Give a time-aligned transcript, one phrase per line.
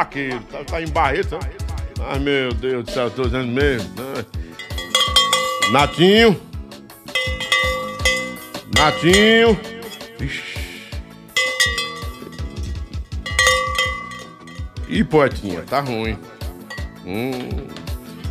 [0.00, 1.38] vaqueiro, tá, tá em Barreto.
[2.00, 3.88] Ai meu Deus do céu, tô dizendo mesmo.
[4.00, 4.24] né?
[5.70, 6.40] Natinho.
[8.76, 9.60] Natinho.
[10.18, 10.90] Ixi.
[14.88, 16.18] Ih, poetinha, tá ruim.
[17.04, 17.68] Hum.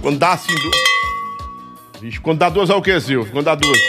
[0.02, 0.54] Quando dá assim.
[2.02, 3.32] Vixe, quando dá duas é o que, Silvio?
[3.32, 3.80] Quando dá duas.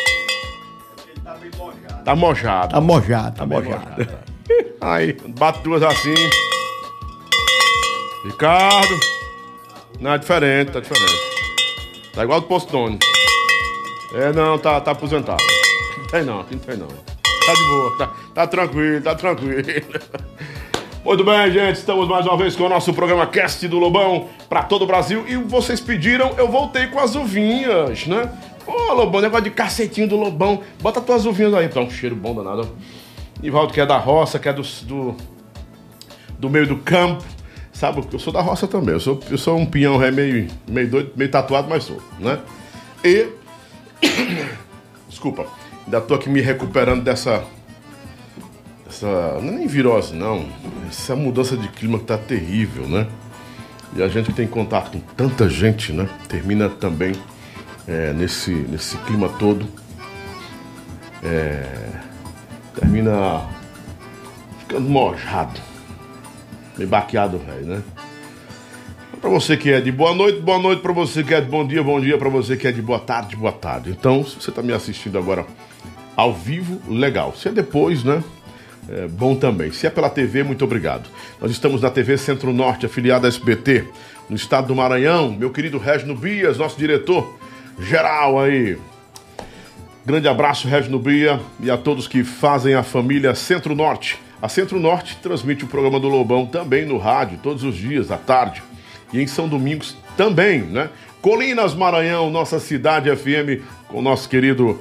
[2.05, 2.75] Tá mojado.
[2.75, 4.09] Tá mojado, tá mojado.
[4.81, 6.15] Aí, bate duas assim.
[8.25, 9.01] Ricardo.
[9.99, 11.13] Não, é diferente, tá diferente.
[12.13, 12.99] Tá igual do Postone.
[14.15, 15.43] É, não, tá, tá aposentado.
[15.99, 16.87] Não tem não, não tem não.
[16.87, 19.63] Tá de boa, tá, tá tranquilo, tá tranquilo.
[21.03, 24.65] Muito bem, gente, estamos mais uma vez com o nosso programa Cast do Lobão para
[24.65, 25.25] todo o Brasil.
[25.27, 28.31] E vocês pediram, eu voltei com as uvinhas, né?
[28.67, 30.61] Ô, Lobão, negócio de cacetinho do Lobão.
[30.83, 32.77] Bota tuas uvinhas aí, tá um cheiro bom danado.
[33.43, 35.17] Nivaldo que é da roça, que é do, do,
[36.39, 37.25] do meio do campo.
[37.81, 38.93] Sabe, eu sou da roça também.
[38.93, 42.39] Eu sou, eu sou um pinhão é meio, meio doido, meio tatuado, mas sou, né?
[43.03, 43.27] E.
[45.09, 45.47] Desculpa,
[45.87, 47.43] ainda tô aqui me recuperando dessa.
[48.87, 49.07] Essa.
[49.41, 50.47] Não é nem virose, não.
[50.91, 53.07] Essa mudança de clima que tá terrível, né?
[53.97, 56.07] E a gente tem contato com tanta gente, né?
[56.29, 57.15] Termina também
[57.89, 59.67] é, nesse, nesse clima todo.
[61.23, 61.65] É,
[62.75, 63.49] termina
[64.59, 65.70] ficando mojado.
[66.81, 67.83] Meio baqueado, velho, né?
[69.21, 70.81] Pra você que é de boa noite, boa noite.
[70.81, 72.17] Pra você que é de bom dia, bom dia.
[72.17, 73.91] Pra você que é de boa tarde, boa tarde.
[73.91, 75.45] Então, se você tá me assistindo agora
[76.17, 77.35] ao vivo, legal.
[77.37, 78.25] Se é depois, né?
[78.89, 79.71] É bom também.
[79.73, 81.07] Se é pela TV, muito obrigado.
[81.39, 83.85] Nós estamos na TV Centro-Norte, afiliada à SBT,
[84.31, 85.31] no estado do Maranhão.
[85.31, 87.39] Meu querido Regno Bias, nosso diretor
[87.79, 88.79] geral aí.
[90.07, 94.19] Grande abraço, Regno Bia, e a todos que fazem a família Centro-Norte.
[94.43, 98.63] A Centro-Norte transmite o programa do Lobão também no rádio, todos os dias, à tarde.
[99.13, 100.89] E em São Domingos também, né?
[101.21, 104.81] Colinas Maranhão, nossa cidade FM, com nosso querido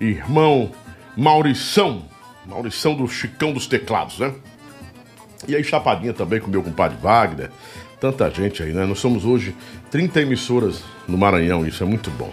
[0.00, 0.70] irmão
[1.14, 2.04] Maurição.
[2.46, 4.32] Maurição do Chicão dos Teclados, né?
[5.46, 7.50] E aí, Chapadinha também com meu compadre Wagner.
[8.00, 8.86] Tanta gente aí, né?
[8.86, 9.54] Nós somos hoje
[9.90, 12.32] 30 emissoras no Maranhão, isso é muito bom.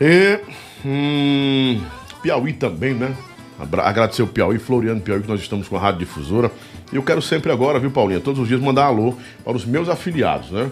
[0.00, 0.40] E.
[0.84, 1.80] Hum,
[2.22, 3.14] Piauí também, né?
[3.58, 6.50] Agradecer o Piauí, Floriano Piauí, que nós estamos com a Rádio Difusora.
[6.92, 8.20] E eu quero sempre agora, viu, Paulinha?
[8.20, 10.70] Todos os dias mandar alô para os meus afiliados, né?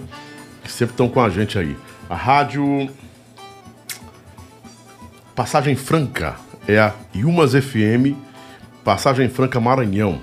[0.63, 1.77] Que sempre estão com a gente aí.
[2.09, 2.89] A Rádio.
[5.35, 6.37] Passagem Franca
[6.69, 8.15] é a Yumas FM,
[8.85, 10.21] Passagem Franca Maranhão.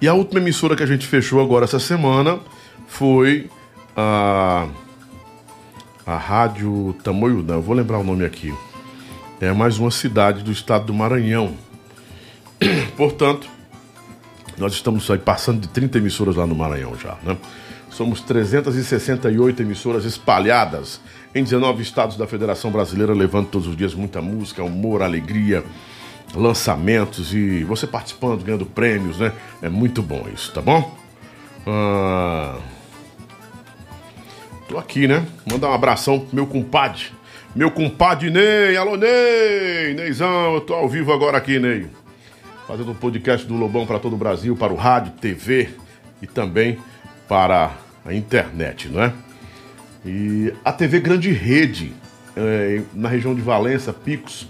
[0.00, 2.38] E a última emissora que a gente fechou agora essa semana
[2.86, 3.48] foi
[3.96, 4.66] a.
[6.04, 8.52] A Rádio Tamoiudã, eu vou lembrar o nome aqui.
[9.40, 11.54] É mais uma cidade do estado do Maranhão.
[12.96, 13.48] Portanto,
[14.58, 17.36] nós estamos aí passando de 30 emissoras lá no Maranhão já, né?
[17.90, 21.00] Somos 368 emissoras espalhadas
[21.34, 25.62] em 19 estados da Federação Brasileira, levando todos os dias muita música, humor, alegria,
[26.34, 29.32] lançamentos e você participando, ganhando prêmios, né?
[29.60, 30.96] É muito bom isso, tá bom?
[31.66, 32.56] Ah,
[34.72, 35.26] Tô aqui, né?
[35.44, 37.02] Mandar um abração pro meu compadre.
[37.54, 38.74] Meu compadre Ney.
[38.74, 39.92] Alô, Ney!
[39.94, 41.88] Neizão, eu tô ao vivo agora aqui, Ney.
[42.72, 45.68] Fazendo um podcast do Lobão para todo o Brasil, para o rádio, TV
[46.22, 46.78] e também
[47.28, 49.12] para a internet, não é?
[50.06, 51.92] E a TV Grande Rede,
[52.34, 54.48] é, na região de Valença, Picos,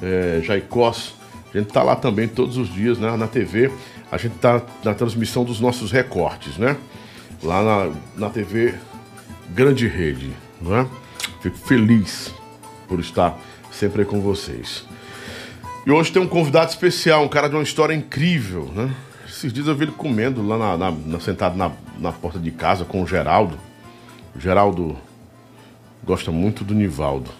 [0.00, 1.16] é, Jaicós.
[1.52, 3.16] A gente tá lá também todos os dias, né?
[3.16, 3.72] Na TV.
[4.12, 6.76] A gente tá na transmissão dos nossos recortes, né?
[7.42, 8.76] Lá na, na TV
[9.50, 10.30] Grande Rede,
[10.62, 10.86] não é?
[11.42, 12.32] Fico feliz
[12.86, 13.36] por estar
[13.72, 14.84] sempre com vocês.
[15.86, 18.92] E hoje tem um convidado especial, um cara de uma história incrível, né?
[19.28, 22.50] Esses dias eu vi ele comendo lá na, na- na- sentado na, na porta de
[22.50, 23.56] casa com o Geraldo.
[24.34, 24.96] O Geraldo
[26.04, 27.30] gosta muito do Nivaldo.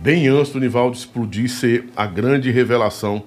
[0.00, 3.22] Bem antes do Nivaldo explodir e ser a grande revelação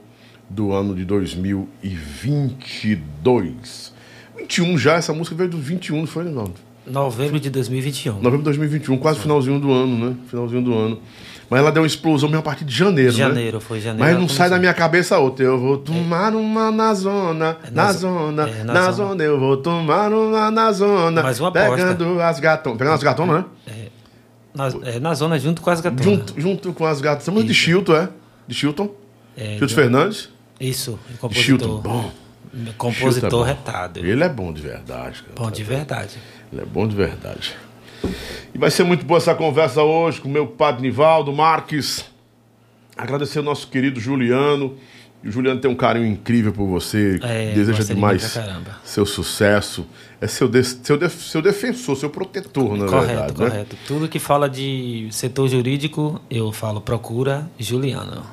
[0.50, 3.94] do ano de 2022.
[4.38, 6.54] 21 já, essa música veio do 21, não foi, Nivaldo?
[6.86, 8.14] Novembro de 2021.
[8.16, 10.16] Novembro de 2021, quase finalzinho do ano, né?
[10.30, 11.00] Finalzinho do ano.
[11.50, 13.18] Mas ela deu uma explosão mesmo a partir de janeiro, né?
[13.18, 14.04] Janeiro, foi janeiro.
[14.06, 15.46] Mas não sai da minha cabeça outra.
[15.46, 18.92] Eu vou tomar uma na zona, É, na, na zo- zona, é, na na, zona.
[19.12, 19.24] zona.
[19.24, 21.24] Eu vou tomar uma na zona.
[21.24, 21.70] Mais uma aposta.
[21.76, 22.78] Pegando as gatonas.
[22.78, 23.46] Pegando as gatonas, né?
[24.54, 26.04] Na, é, na zona junto com as gatonas.
[26.06, 27.22] Junto, junto com as gatonas.
[27.24, 28.10] Estamos de Chilton, é?
[28.48, 28.90] De Chilton?
[29.38, 30.30] É, Chilton Fernandes?
[30.60, 31.00] Isso,
[31.30, 31.68] De Chilton.
[31.68, 31.82] compositor.
[31.82, 32.12] Bom.
[32.78, 33.44] Compositor Chilton é bom.
[33.44, 34.00] retado.
[34.00, 35.34] Ele é bom de verdade, cara.
[35.36, 36.18] Bom de verdade.
[36.52, 37.56] Ele é bom de verdade.
[38.54, 42.06] E vai ser muito boa essa conversa hoje com o meu padre Nivaldo Marques.
[42.96, 44.76] Agradecer ao nosso querido Juliano,
[45.24, 48.38] E o Juliano tem um carinho incrível por você, É, deseja demais
[48.84, 49.86] seu sucesso.
[50.22, 53.42] É seu, de- seu, de- seu defensor, seu protetor, na correto, verdade.
[53.42, 53.50] né?
[53.50, 53.76] correto.
[53.88, 58.24] Tudo que fala de setor jurídico, eu falo, procura Juliano.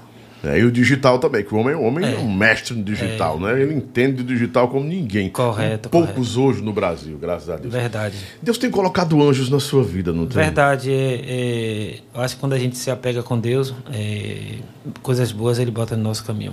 [0.44, 2.18] É, e o digital também, que o homem, o homem é, É.
[2.18, 3.60] um mestre no digital, né?
[3.62, 5.30] Ele entende de digital como ninguém.
[5.30, 7.72] Correto, Poucos hoje no Brasil, graças a Deus.
[7.72, 8.16] Verdade.
[8.42, 10.36] Deus tem colocado anjos na sua vida, não tem?
[10.42, 10.92] Verdade.
[10.92, 14.58] É, é, eu acho que quando a gente se apega com Deus, é,
[15.02, 16.52] coisas boas ele bota no nosso caminho.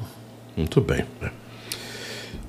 [0.56, 1.04] Muito bem.
[1.22, 1.30] né?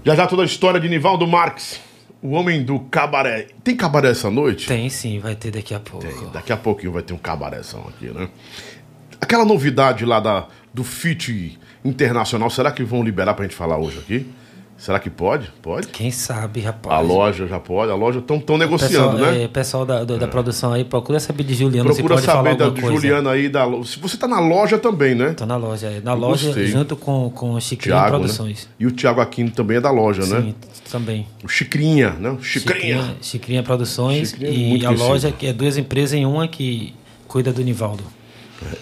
[0.04, 1.80] Já já toda a história de Nivaldo Marques,
[2.22, 3.48] o homem do cabaré.
[3.64, 4.66] Tem cabaré essa noite?
[4.66, 6.06] Tem sim, vai ter daqui a pouco.
[6.06, 6.30] Tem.
[6.32, 8.28] Daqui a pouquinho vai ter um cabarézão aqui, né?
[9.20, 13.98] Aquela novidade lá da, do FIT internacional, será que vão liberar pra gente falar hoje
[13.98, 14.26] aqui?
[14.82, 15.48] Será que pode?
[15.62, 15.86] Pode?
[15.88, 16.92] Quem sabe, rapaz.
[16.96, 19.44] A loja já pode, a loja estão tão negociando, pessoal, né?
[19.44, 22.68] é, pessoal da, da produção aí, procura saber de Juliano Procura se pode saber da
[22.68, 22.96] coisa.
[22.96, 25.34] Juliana aí da Se você tá na loja também, né?
[25.34, 26.66] Tô na loja, é, na Eu loja gostei.
[26.66, 28.64] junto com, com o Chicrinho Tiago, Produções.
[28.64, 28.72] né?
[28.80, 30.40] E o Thiago Aquino também é da loja, né?
[30.40, 30.54] Sim,
[30.90, 31.28] também.
[31.44, 32.36] O Chicrinha, né?
[32.42, 32.96] Chicrinha.
[32.96, 36.92] Chicrinha, Chicrinha Produções Chicrinha é e a loja, que é duas empresas em uma que
[37.28, 38.02] cuida do Nivaldo.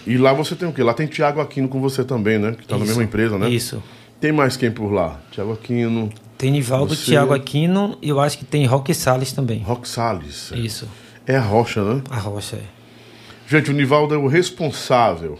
[0.05, 0.83] E lá você tem o quê?
[0.83, 2.55] Lá tem Thiago Aquino com você também, né?
[2.59, 3.49] Que tá na mesma empresa, né?
[3.49, 3.81] Isso.
[4.19, 5.19] Tem mais quem por lá?
[5.31, 9.59] Thiago Aquino, Tem Nivaldo, Você- Thiago Aquino e eu acho que tem Roque Salles também.
[9.59, 10.51] Rock Salles.
[10.55, 10.87] Isso,
[11.27, 12.01] É a Rocha, né?
[12.09, 12.55] a Rocha.
[12.57, 12.61] é.
[13.47, 15.37] Gente, o Nivaldo é o responsável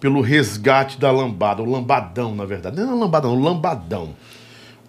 [0.00, 2.76] pelo resgate da lambada, o lambadão, na verdade.
[2.80, 4.10] Não é lambadão, o lambadão.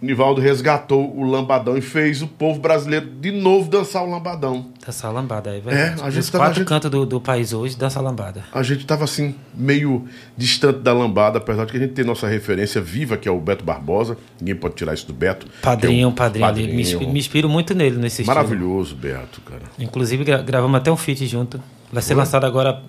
[0.02, 4.68] O Nivaldo resgatou o lambadão e fez o povo brasileiro de novo dançar o lambadão.
[4.86, 6.00] Dança lambada, é verdade.
[6.02, 8.44] É, a gente Os tava- quatro a gente- cantos do, do país hoje dança lambada.
[8.54, 10.06] A gente tava assim, meio
[10.38, 13.40] distante da lambada, apesar de que a gente tem nossa referência viva, que é o
[13.40, 14.18] Beto Barbosa.
[14.40, 15.48] Ninguém pode tirar isso do Beto.
[15.62, 16.68] Padrinho, é o padrinho, ali.
[16.68, 18.36] Me, inspi- me inspiro muito nele nesse estilo.
[18.36, 19.64] Maravilhoso, Beto, cara.
[19.80, 21.60] Inclusive, gra- gravamos até um feat junto.
[21.92, 22.82] Vai ser lançado agora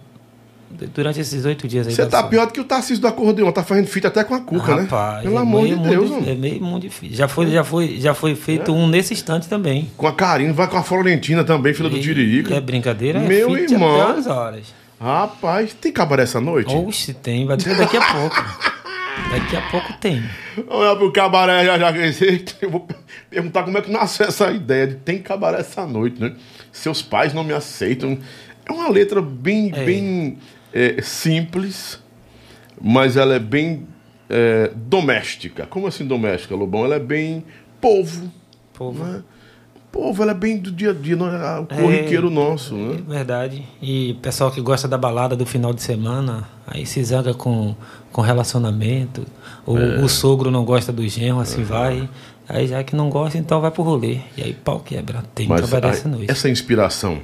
[0.95, 1.95] durante esses oito dias aí.
[1.95, 4.41] Você tá pior do que o Tarcísio do acordeão, tá fazendo fita até com a
[4.41, 5.23] Cuca, Rapaz, né?
[5.23, 6.29] Pelo é amor de Deus, mano.
[6.31, 7.17] É meio mundo difícil.
[7.17, 9.91] Já foi, já foi, já foi feito um nesse instante também.
[9.97, 12.55] Com a Karine, vai com a Florentina também, filha do E- Tiririca.
[12.55, 14.01] É brincadeira, Meu é irmão.
[14.01, 14.75] até as horas.
[15.01, 16.75] Rapaz, tem cabaré essa noite?
[16.75, 18.37] Oxe, tem, vai ter daqui a pouco.
[19.33, 20.23] Daqui a pouco tem.
[20.69, 21.91] Lá pro cabaré já já.
[22.63, 22.87] Eu vou
[23.29, 26.33] perguntar como é que nasceu essa ideia de tem cabaré essa noite, né?
[26.71, 28.17] Seus pais não me aceitam.
[28.65, 29.85] É uma letra bem, É.
[29.85, 30.39] bem
[30.73, 32.01] é, simples,
[32.81, 33.87] mas ela é bem
[34.29, 35.67] é, doméstica.
[35.67, 36.85] Como assim doméstica, Lobão?
[36.85, 37.45] Ela é bem
[37.81, 38.31] povo.
[38.75, 39.05] Povo.
[39.05, 39.23] Né?
[39.91, 43.03] Povo, ela é bem do dia a dia, é o corriqueiro nosso, É né?
[43.09, 43.65] verdade.
[43.81, 47.75] E pessoal que gosta da balada do final de semana, aí se zanga com,
[48.13, 49.25] com relacionamento.
[49.65, 50.01] Ou É.
[50.03, 52.09] o sogro não gosta do genro, assim vai.
[52.47, 54.19] Aí já que não gosta, então vai pro rolê.
[54.37, 55.23] E aí pau quebra.
[55.35, 56.31] Tem que trabalhar essa noite.
[56.31, 57.21] essa inspiração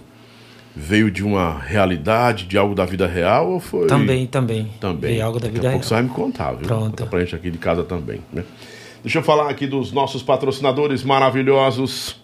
[0.76, 3.87] veio de uma realidade, de algo da vida real ou foi...
[3.87, 4.71] Também, também.
[4.81, 5.12] Também.
[5.12, 5.81] Veio algo da Daqui vida a real.
[5.81, 6.67] pouco você vai me contar, viu?
[6.67, 6.91] Pronto.
[6.91, 8.44] Conta pra gente aqui de casa também, né?
[9.03, 12.17] Deixa eu falar aqui dos nossos patrocinadores maravilhosos,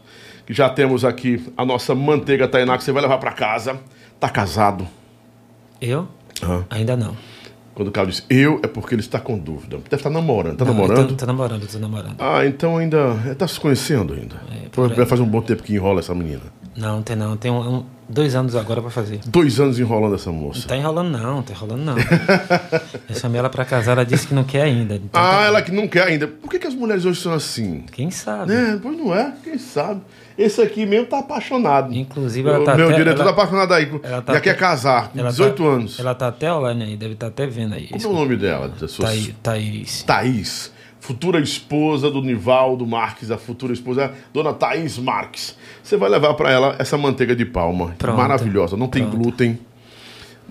[0.46, 3.78] que já temos aqui a nossa manteiga Tainá, que você vai levar pra casa.
[4.18, 4.86] Tá casado?
[5.80, 6.08] Eu?
[6.42, 6.64] Hã?
[6.70, 7.16] Ainda não.
[7.74, 9.76] Quando o cara diz eu, é porque ele está com dúvida.
[9.78, 10.56] Deve estar namorando.
[10.56, 11.16] Tá Não, namorando?
[11.16, 12.16] Tô namorando, tô namorando.
[12.18, 13.16] Ah, então ainda.
[13.26, 14.36] é, Tá se conhecendo ainda.
[14.52, 16.42] É, Então vai fazer um bom tempo que enrola essa menina.
[16.76, 17.36] Não, tem não.
[17.36, 19.20] Tem um- um- dois anos agora pra fazer.
[19.26, 20.66] Dois anos enrolando essa Não moça.
[20.68, 21.96] tá enrolando não, não tá enrolando não.
[23.08, 24.94] Eu chamei ela pra casar, ela disse que não quer ainda.
[24.96, 26.26] Então Ah, tá- ela que não quer ainda.
[26.28, 27.84] Por que, que as mulheres hoje são assim?
[27.92, 28.52] Quem sabe?
[28.52, 28.78] Né?
[28.82, 30.00] Pois não é, quem sabe.
[30.38, 31.92] Esse aqui mesmo tá apaixonado.
[31.92, 33.90] Inclusive, ela tá Meu até- diretor ela- tá apaixonado aí.
[34.02, 35.98] ela tá já quer até- casar, com Ela 18 tá- anos.
[36.00, 37.88] Ela tá até online aí, deve estar até vendo aí.
[37.88, 38.68] Como é o nome dela?
[38.80, 39.34] Da sua Thaís.
[39.42, 40.02] Thaís.
[40.02, 40.72] Thaís.
[41.00, 45.56] Futura esposa do Nivaldo Marques, a futura esposa, é dona Thaís Marques.
[45.82, 47.94] Você vai levar para ela essa manteiga de palma.
[47.98, 48.18] Pronto.
[48.18, 48.76] Maravilhosa.
[48.76, 49.16] Não tem Pronto.
[49.16, 49.58] glúten,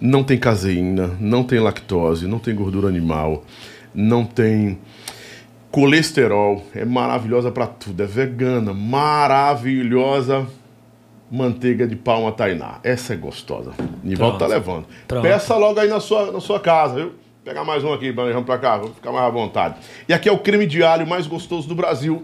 [0.01, 3.45] não tem caseína, não tem lactose, não tem gordura animal,
[3.93, 4.79] não tem
[5.71, 6.65] colesterol.
[6.73, 8.01] É maravilhosa para tudo.
[8.01, 8.73] É vegana.
[8.73, 10.47] Maravilhosa
[11.31, 12.79] manteiga de palma Tainá.
[12.83, 13.71] Essa é gostosa.
[14.03, 14.85] Nivaldo tá levando.
[15.07, 15.21] Pronto.
[15.21, 17.11] Peça logo aí na sua, na sua casa, viu?
[17.49, 19.79] Pegar mais um aqui, vamos pra cá, vou ficar mais à vontade.
[20.07, 22.23] E aqui é o creme de alho mais gostoso do Brasil.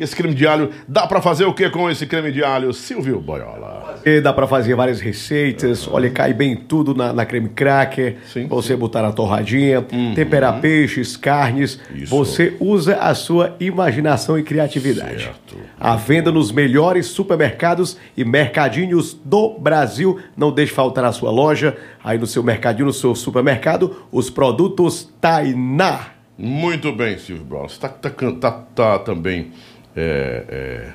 [0.00, 2.72] Esse creme de alho, dá pra fazer o que com esse creme de alho?
[2.72, 3.81] Silvio Boiola.
[4.04, 5.86] E dá pra fazer várias receitas.
[5.88, 8.16] Olha, cai bem tudo na, na creme cracker.
[8.32, 9.82] Sim, você botar na torradinha,
[10.14, 11.78] temperar peixes, carnes.
[11.94, 12.14] Isso.
[12.14, 15.24] Você usa a sua imaginação e criatividade.
[15.24, 15.56] Certo.
[15.78, 20.18] A venda nos melhores supermercados e mercadinhos do Brasil.
[20.36, 25.08] Não deixe faltar na sua loja, aí no seu mercadinho, no seu supermercado, os produtos
[25.20, 26.06] Tainá.
[26.38, 27.68] Muito bem, Silvio Brown.
[27.68, 29.52] Você tá, tá, can- tá, tá também
[29.94, 30.88] é, é,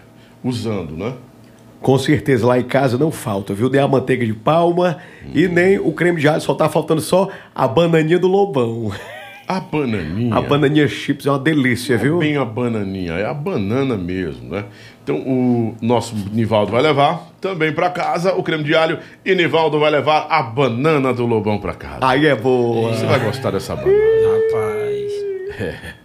[0.44, 1.14] usando, né?
[1.82, 3.70] Com certeza lá em casa não falta, viu?
[3.70, 4.98] Nem a manteiga de palma
[5.34, 8.92] e nem o creme de alho, só tá faltando só a bananinha do lobão.
[9.48, 10.36] A bananinha.
[10.36, 12.20] A bananinha chips é uma delícia, viu?
[12.20, 14.66] Bem a bananinha, é a banana mesmo, né?
[15.02, 19.80] Então o nosso Nivaldo vai levar também para casa o creme de alho e Nivaldo
[19.80, 22.00] vai levar a banana do Lobão para casa.
[22.02, 22.94] Aí é boa.
[22.94, 23.98] Você vai gostar dessa banana.
[24.52, 25.97] Rapaz.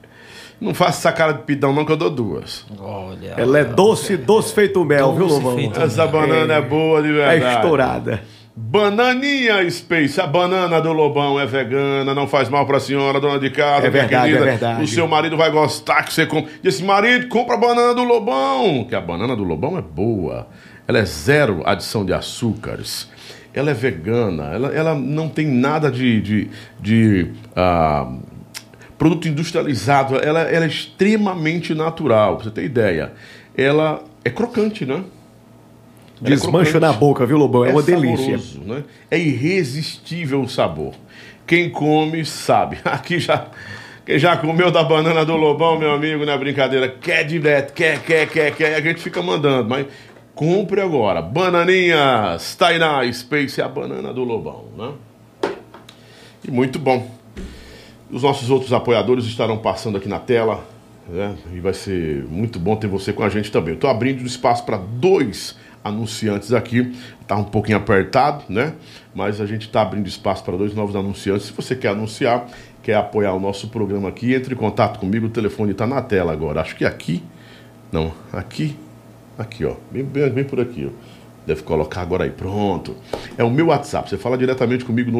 [0.62, 2.64] Não faça essa cara de pidão não que eu dou duas.
[2.78, 3.34] Olha.
[3.36, 5.58] Ela é doce, doce feito mel, viu, Lobão?
[5.74, 7.56] Essa banana é, boa de É verdade.
[7.56, 8.22] estourada.
[8.54, 13.50] Bananinha Space, a banana do Lobão é vegana, não faz mal pra senhora, dona de
[13.50, 13.86] casa.
[13.86, 14.44] É minha verdade, querida.
[14.44, 14.84] é verdade.
[14.84, 16.52] O seu marido vai gostar que você compre.
[16.62, 18.84] Disse, marido, compra a banana do Lobão.
[18.88, 20.46] Que a banana do Lobão é boa.
[20.86, 23.10] Ela é zero adição de açúcares.
[23.54, 26.48] Ela é vegana, ela, ela não tem nada de, de,
[26.80, 28.10] de, ah,
[29.02, 30.16] produto industrializado.
[30.16, 33.12] Ela, ela é extremamente natural, pra você ter ideia.
[33.56, 34.94] Ela é crocante, né?
[34.94, 35.04] Ela
[36.22, 36.80] é Desmancha crocante.
[36.80, 37.64] na boca, viu, Lobão?
[37.64, 38.38] É, uma delícia.
[38.64, 38.84] né?
[39.10, 40.94] É irresistível o sabor.
[41.44, 42.78] Quem come sabe.
[42.86, 43.48] Aqui já.
[44.06, 46.88] Quem já comeu da banana do Lobão, meu amigo, não é brincadeira.
[46.88, 48.74] Quer direto, quer, quer, quer, quer.
[48.76, 49.86] A gente fica mandando, mas
[50.32, 51.20] compre agora.
[51.20, 54.92] Bananinhas Tainá Space é a banana do Lobão, né?
[56.44, 57.21] E muito bom.
[58.12, 60.62] Os nossos outros apoiadores estarão passando aqui na tela.
[61.08, 61.34] Né?
[61.54, 63.74] E vai ser muito bom ter você com a gente também.
[63.74, 66.94] Estou abrindo espaço para dois anunciantes aqui.
[67.20, 68.74] Está um pouquinho apertado, né?
[69.14, 71.46] Mas a gente está abrindo espaço para dois novos anunciantes.
[71.46, 72.46] Se você quer anunciar,
[72.82, 75.26] quer apoiar o nosso programa aqui, entre em contato comigo.
[75.26, 76.60] O telefone está na tela agora.
[76.60, 77.22] Acho que aqui.
[77.90, 78.76] Não, aqui.
[79.38, 79.74] Aqui, ó.
[79.90, 81.11] Bem, bem, bem por aqui, ó.
[81.46, 82.94] Deve colocar agora aí, pronto.
[83.36, 84.08] É o meu WhatsApp.
[84.08, 85.18] Você fala diretamente comigo no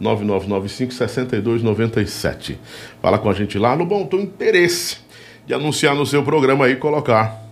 [0.00, 2.56] 859-9995-6297.
[3.00, 4.98] Fala com a gente lá no Bom Tom Interesse
[5.46, 7.42] de anunciar no seu programa aí, colocar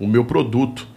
[0.00, 0.88] o meu produto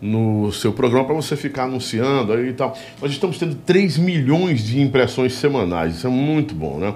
[0.00, 2.76] no seu programa para você ficar anunciando aí e tal.
[3.00, 5.96] Nós estamos tendo 3 milhões de impressões semanais.
[5.96, 6.94] Isso é muito bom, né?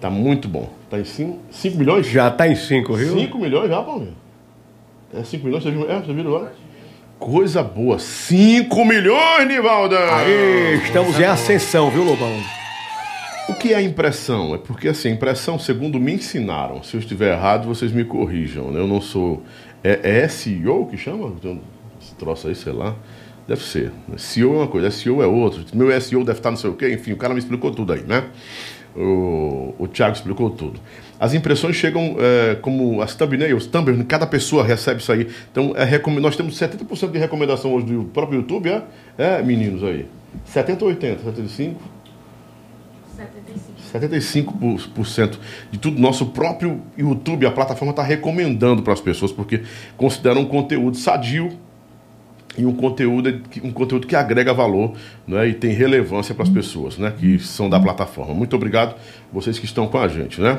[0.00, 0.70] Tá muito bom.
[0.90, 2.06] Tá em 5, 5 milhões?
[2.06, 3.14] Já tá em cinco, viu?
[3.14, 4.16] 5 milhões já, Paulinho?
[5.14, 5.62] É 5 milhões?
[5.62, 6.52] Você viu, é, você viu agora?
[7.22, 8.00] Coisa boa.
[8.00, 9.96] 5 milhões, Nivalda!
[10.12, 12.36] Aê, estamos em ascensão, viu, Lobão?
[13.48, 14.56] O que é impressão?
[14.56, 18.72] É porque, assim, a impressão, segundo me ensinaram, se eu estiver errado, vocês me corrijam,
[18.72, 18.80] né?
[18.80, 19.40] Eu não sou...
[19.84, 21.28] É, é SEO que chama?
[21.38, 21.60] Então,
[22.02, 22.96] Esse troço aí, sei lá.
[23.46, 23.92] Deve ser.
[24.16, 25.62] SEO é uma coisa, SEO é outra.
[25.72, 26.92] Meu SEO deve estar não sei o quê.
[26.92, 28.24] Enfim, o cara me explicou tudo aí, né?
[28.96, 30.80] O, o Thiago explicou tudo.
[31.22, 35.28] As impressões chegam é, como as thumbnails, thumbnails, cada pessoa recebe isso aí.
[35.52, 38.82] Então, é, nós temos 70% de recomendação hoje do próprio YouTube, é?
[39.16, 40.08] É, meninos aí.
[40.46, 41.22] 70 ou 80?
[41.22, 41.80] 75?
[43.94, 45.38] 75%
[45.70, 49.62] de tudo nosso próprio YouTube, a plataforma está recomendando para as pessoas, porque
[49.96, 51.56] considera um conteúdo sadio
[52.58, 56.98] e um conteúdo, um conteúdo que agrega valor né, e tem relevância para as pessoas
[56.98, 58.34] né, que são da plataforma.
[58.34, 58.96] Muito obrigado
[59.32, 60.40] vocês que estão com a gente.
[60.40, 60.58] Né?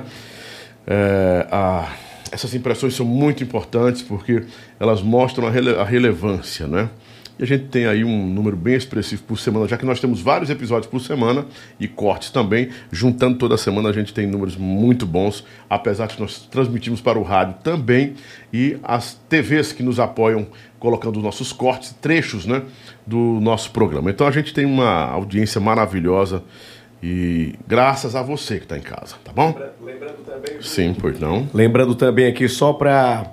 [0.85, 1.91] É, a-
[2.31, 4.43] essas impressões são muito importantes porque
[4.79, 6.67] elas mostram a, rele- a relevância.
[6.67, 6.89] Né?
[7.37, 10.19] E a gente tem aí um número bem expressivo por semana, já que nós temos
[10.21, 11.45] vários episódios por semana
[11.79, 12.69] e cortes também.
[12.91, 17.23] Juntando toda semana, a gente tem números muito bons, apesar de nós transmitimos para o
[17.23, 18.13] rádio também
[18.51, 20.47] e as TVs que nos apoiam
[20.79, 22.61] colocando os nossos cortes, trechos né,
[23.05, 24.09] do nosso programa.
[24.09, 26.43] Então a gente tem uma audiência maravilhosa
[27.05, 29.53] e graças a você que está em casa, tá bom?
[29.83, 30.61] Lembrando também.
[30.61, 31.47] Sim, pois não.
[31.53, 33.25] Lembrando também aqui, só para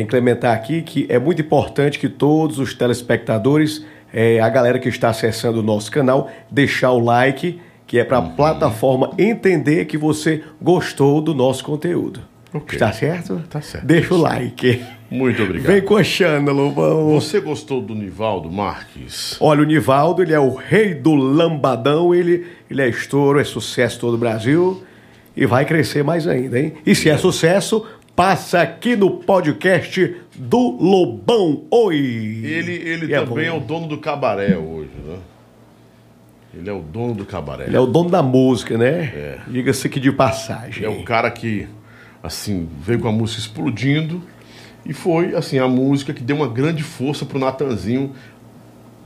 [0.00, 5.10] incrementar aqui, que é muito importante que todos os telespectadores, é, a galera que está
[5.10, 8.30] acessando o nosso canal, deixar o like, que é para a Uhum.
[8.34, 12.20] plataforma entender que você gostou do nosso conteúdo.
[12.52, 12.74] Ok.
[12.76, 13.40] Está certo?
[13.48, 13.86] Tá certo.
[13.86, 14.84] Deixa o like.
[15.10, 15.72] Muito obrigado.
[15.72, 17.10] Vem coxando, Lobão.
[17.10, 19.36] Você gostou do Nivaldo Marques?
[19.40, 24.00] Olha, o Nivaldo, ele é o rei do lambadão, ele, ele é estouro, é sucesso
[24.00, 24.82] todo o Brasil
[25.36, 26.74] e vai crescer mais ainda, hein?
[26.84, 27.86] E se é sucesso,
[28.16, 31.64] passa aqui no podcast do Lobão.
[31.70, 31.96] Oi!
[31.96, 33.58] Ele, ele é também é, bom.
[33.58, 35.18] o dono do cabaré hoje, né?
[36.54, 37.66] Ele é o dono do cabaré.
[37.66, 39.38] Ele é o dono da música, né?
[39.46, 40.84] Diga-se que de passagem.
[40.84, 41.68] É o cara que,
[42.22, 44.22] assim, veio com a música explodindo
[44.88, 48.12] e foi, assim, a música que deu uma grande força pro Natanzinho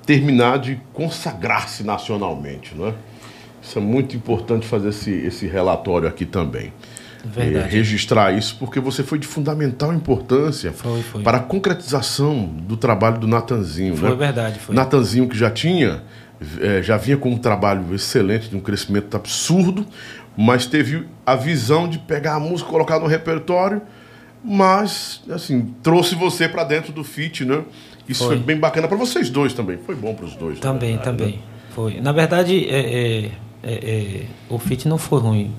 [0.05, 2.95] terminar de consagrar-se nacionalmente, não é?
[3.63, 6.73] Isso é muito importante fazer esse, esse relatório aqui também.
[7.25, 7.67] Verdade.
[7.67, 11.23] Eh, registrar isso, porque você foi de fundamental importância Foi, foi.
[11.23, 13.95] para a concretização do trabalho do Natanzinho.
[13.97, 14.15] Foi né?
[14.15, 14.75] verdade, foi.
[14.75, 16.03] Natanzinho que já tinha,
[16.61, 19.87] eh, já vinha com um trabalho excelente, de um crescimento absurdo,
[20.37, 23.83] mas teve a visão de pegar a música, colocar no repertório,
[24.43, 27.63] mas, assim, trouxe você para dentro do feat, né?
[28.09, 28.45] Isso foi, Foi.
[28.45, 29.79] bem bacana para vocês dois também.
[29.79, 30.59] Foi bom para os dois.
[30.59, 31.37] Também, verdade, também.
[31.37, 31.43] né?
[31.71, 32.01] Foi.
[32.01, 33.31] Na verdade, é, é,
[33.63, 35.53] é, é, o fit não foi ruim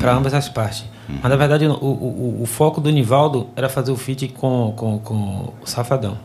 [0.00, 0.84] para ambas as partes.
[1.08, 4.98] Mas na verdade o, o, o, foco do Nivaldo era fazer o feat com, com,
[4.98, 6.16] com o Safadão.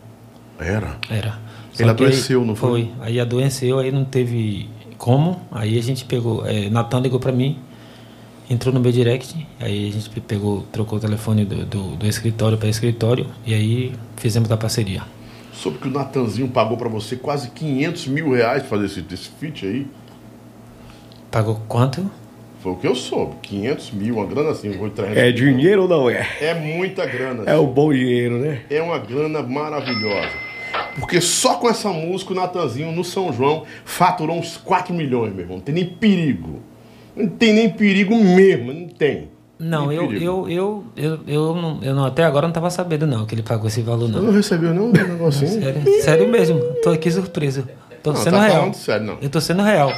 [0.59, 0.97] Era?
[1.09, 1.39] Era.
[1.73, 2.69] Só Ele adoeceu, aí, não foi?
[2.69, 2.91] Foi.
[3.01, 5.41] Aí adoeceu, aí não teve como.
[5.51, 6.45] Aí a gente pegou.
[6.45, 7.59] É, Natan ligou para mim,
[8.49, 12.57] entrou no meu direct, aí a gente pegou, trocou o telefone do, do, do escritório
[12.57, 15.03] para escritório e aí fizemos a parceria.
[15.51, 19.29] Soube que o Natanzinho pagou para você quase 500 mil reais para fazer esse, esse
[19.39, 19.87] feat aí?
[21.31, 22.09] Pagou quanto?
[22.61, 23.35] Foi o que eu soube.
[23.41, 24.71] 500 mil, uma grana assim.
[24.71, 26.27] Vou é dinheiro ou não é?
[26.41, 27.43] É muita grana.
[27.45, 28.61] É o bom dinheiro, né?
[28.69, 30.47] É uma grana maravilhosa.
[30.99, 35.41] Porque só com essa música o Natanzinho no São João faturou uns 4 milhões, meu
[35.41, 35.57] irmão.
[35.57, 36.61] Não tem nem perigo.
[37.17, 39.29] Não tem nem perigo mesmo, não tem.
[39.59, 43.25] Não, eu, eu, eu, eu, eu, não, eu não, até agora não estava sabendo não
[43.25, 44.19] que ele pagou esse valor não.
[44.19, 45.49] Você não recebeu não um negocinho?
[45.49, 47.67] sério, sério mesmo, tô aqui surpreso.
[48.03, 48.73] Tô não, sendo tá real.
[48.73, 49.17] Sério, não.
[49.19, 49.91] Eu tô sendo real.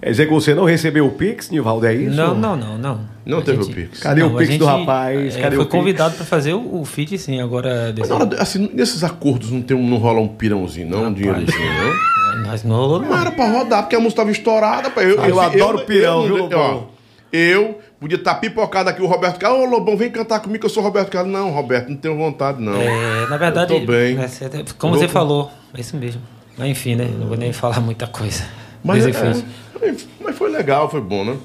[0.00, 2.16] Quer dizer que você não recebeu o Pix, Nivaldo, é isso?
[2.16, 3.00] Não, não, não, não.
[3.24, 3.72] Não a teve gente...
[3.72, 4.00] o Pix.
[4.00, 5.36] Cadê não, o Pix gente, do rapaz?
[5.36, 7.94] É, Cadê foi o convidado para fazer o, o feed, sim, agora...
[7.96, 11.06] Mas hora, assim, nesses acordos não, tem, não rola um pirãozinho, não?
[11.06, 12.11] Um dinheirozinho, não?
[12.52, 13.08] Mas não rolou, não.
[13.08, 14.92] Não era pra rodar, porque a música estava estourada.
[14.96, 16.88] Eu, eu, eu adoro eu, pirão, viu, Lobão?
[17.32, 19.62] Eu podia estar tá pipocado aqui o Roberto Carlos.
[19.62, 21.32] Ô, Lobão, vem cantar comigo que eu sou Roberto Carlos.
[21.32, 22.78] Não, Roberto, não tenho vontade, não.
[22.78, 23.72] É, na verdade...
[23.72, 24.18] Eu tô bem.
[24.18, 24.28] É,
[24.76, 26.20] como você falou, é isso mesmo.
[26.58, 27.08] Mas enfim, né?
[27.18, 28.44] Não vou nem falar muita coisa.
[28.84, 31.38] Mas, é, mas foi legal, foi bom, né?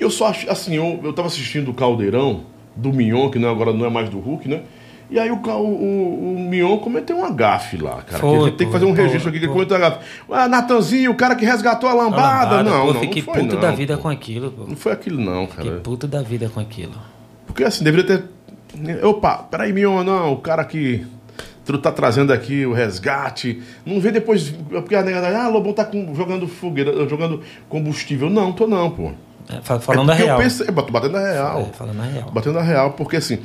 [0.00, 3.70] Eu só acho, assim, eu, eu tava assistindo o Caldeirão, do Mignon, que não, agora
[3.74, 4.62] não é mais do Hulk, né?
[5.12, 8.18] E aí o, o, o Mion cometeu um gafe lá, cara.
[8.18, 9.98] Foi, gente tem que fazer um registro aqui que ele cometeu um gafe.
[10.30, 12.22] Ah, Natanzinho, o cara que resgatou a lambada.
[12.22, 13.00] A lambada não, pô, não.
[13.00, 14.02] Fiquei não foi, puto não, da vida pô.
[14.04, 14.64] com aquilo, pô.
[14.66, 15.64] Não foi aquilo, não, cara.
[15.64, 16.94] Fiquei puto da vida com aquilo.
[17.46, 19.04] Porque assim, deveria ter.
[19.04, 21.06] Opa, peraí, Mion, não, o cara que.
[21.66, 23.62] Tu tá trazendo aqui o resgate.
[23.84, 24.48] Não vê depois.
[24.70, 28.30] Porque a negada, ah, Lobão tá com, jogando fogueira, jogando combustível.
[28.30, 29.12] Não, tô não, pô.
[29.50, 30.38] É, falando é a real.
[30.38, 31.60] Eu pensei, batendo a real.
[31.60, 32.30] É, falando a real.
[32.30, 33.40] Batendo a real, porque assim,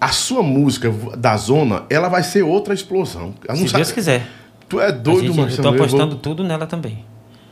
[0.00, 3.34] a sua música da zona, ela vai ser outra explosão.
[3.54, 3.82] Se sabe...
[3.82, 4.26] Deus quiser.
[4.68, 5.50] Tu é doido, mano.
[5.50, 6.18] Eu tô apostando vou...
[6.18, 7.04] tudo nela também.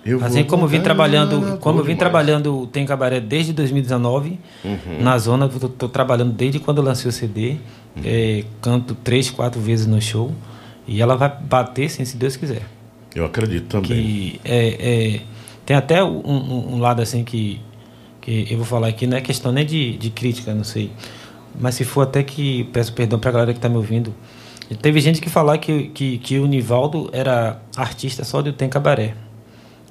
[0.05, 1.99] Eu assim como eu vim trabalhando, como eu vim demais.
[1.99, 4.79] trabalhando Tem Cabaré desde 2019, uhum.
[5.01, 7.57] na zona, eu tô, tô, trabalhando desde quando eu lancei o CD,
[7.97, 8.03] uhum.
[8.05, 10.33] é, canto três, quatro vezes no show,
[10.87, 12.63] e ela vai bater sim, se Deus quiser.
[13.17, 13.89] Eu acredito também.
[13.89, 15.21] Que é, é
[15.65, 17.61] tem até um, um, um, lado assim que,
[18.21, 20.93] que eu vou falar aqui, não é questão nem de, de crítica, não sei.
[21.59, 22.65] Mas se for até que.
[22.73, 24.15] Peço perdão pra galera que tá me ouvindo.
[24.83, 29.15] Teve gente que falar que, que, que o Nivaldo era artista só de Tem Cabaré.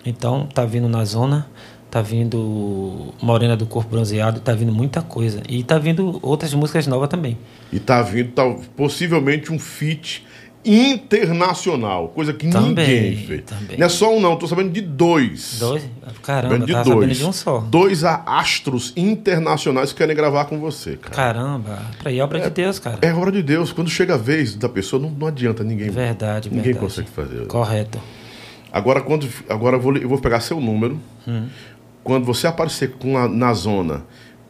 [0.05, 1.47] Então, tá vindo na zona,
[1.89, 5.41] tá vindo Morena do Corpo Bronzeado, tá vindo muita coisa.
[5.47, 7.37] E tá vindo outras músicas novas também.
[7.71, 8.43] E tá vindo tá,
[8.75, 10.24] possivelmente um feat
[10.65, 13.43] internacional, coisa que também, ninguém fez.
[13.43, 13.77] Também.
[13.77, 15.59] Não é só um, não, tô sabendo de dois.
[15.59, 15.83] Dois?
[16.23, 17.17] Caramba, de tá dois.
[17.17, 17.59] de um só.
[17.59, 21.15] Dois astros internacionais que querem gravar com você, cara.
[21.15, 22.97] Caramba, pra ir é obra é, de Deus, cara.
[23.01, 23.71] É obra de Deus.
[23.71, 25.89] Quando chega a vez da pessoa, não, não adianta ninguém.
[25.89, 26.85] Verdade, Ninguém verdade.
[26.85, 27.45] consegue fazer.
[27.47, 27.99] Correto.
[28.71, 30.99] Agora, quando, agora eu, vou, eu vou pegar seu número.
[31.27, 31.47] Hum.
[32.03, 34.03] Quando você aparecer com a, na zona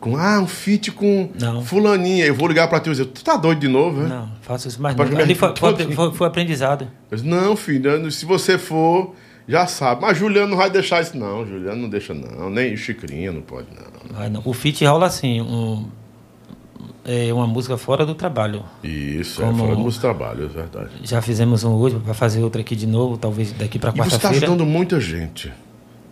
[0.06, 1.66] com ah, um feat com não.
[1.66, 2.28] fulaninha.
[2.28, 4.10] Eu vou ligar pra e dizer, tu tá doido de novo, né?
[4.10, 5.04] Não, faço isso mais não.
[5.04, 6.88] Ali foi, foi, foi, aprendizado.
[7.12, 9.16] Disse, não, filho, se você for,
[9.48, 10.04] já sabe.
[10.04, 11.44] Mas Juliano não vai deixar isso, não.
[11.44, 12.52] Juliano não deixa, não.
[12.52, 14.16] Nem o Chicrinha não pode, não.
[14.16, 14.44] Vai, não.
[14.46, 15.88] O feat rola assim, um,
[17.04, 18.64] é uma música fora do trabalho.
[18.84, 20.90] Isso, Como é fora do trabalho, é verdade.
[21.02, 24.20] Já fizemos um hoje, vai fazer outro aqui de novo, talvez daqui pra quarta-feira.
[24.20, 25.52] você tá ajudando muita gente.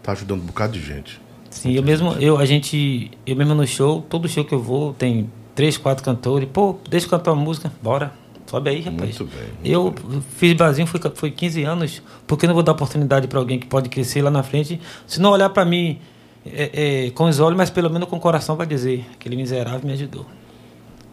[0.01, 1.21] Tá ajudando um bocado de gente.
[1.53, 4.93] Sim, eu mesmo, eu, a gente, eu mesmo no show, todo show que eu vou,
[4.93, 6.49] tem três, quatro cantores.
[6.51, 8.11] Pô, deixa eu cantar uma música, bora.
[8.47, 9.17] Sobe aí, rapaz.
[9.17, 9.43] Muito bem.
[9.43, 10.23] Muito eu bem.
[10.35, 12.01] fiz Brasil, foi, foi 15 anos.
[12.27, 14.79] Por que não vou dar oportunidade para alguém que pode crescer lá na frente?
[15.07, 15.99] Se não olhar para mim
[16.45, 19.81] é, é, com os olhos, mas pelo menos com o coração, vai dizer: aquele miserável
[19.83, 20.25] me ajudou.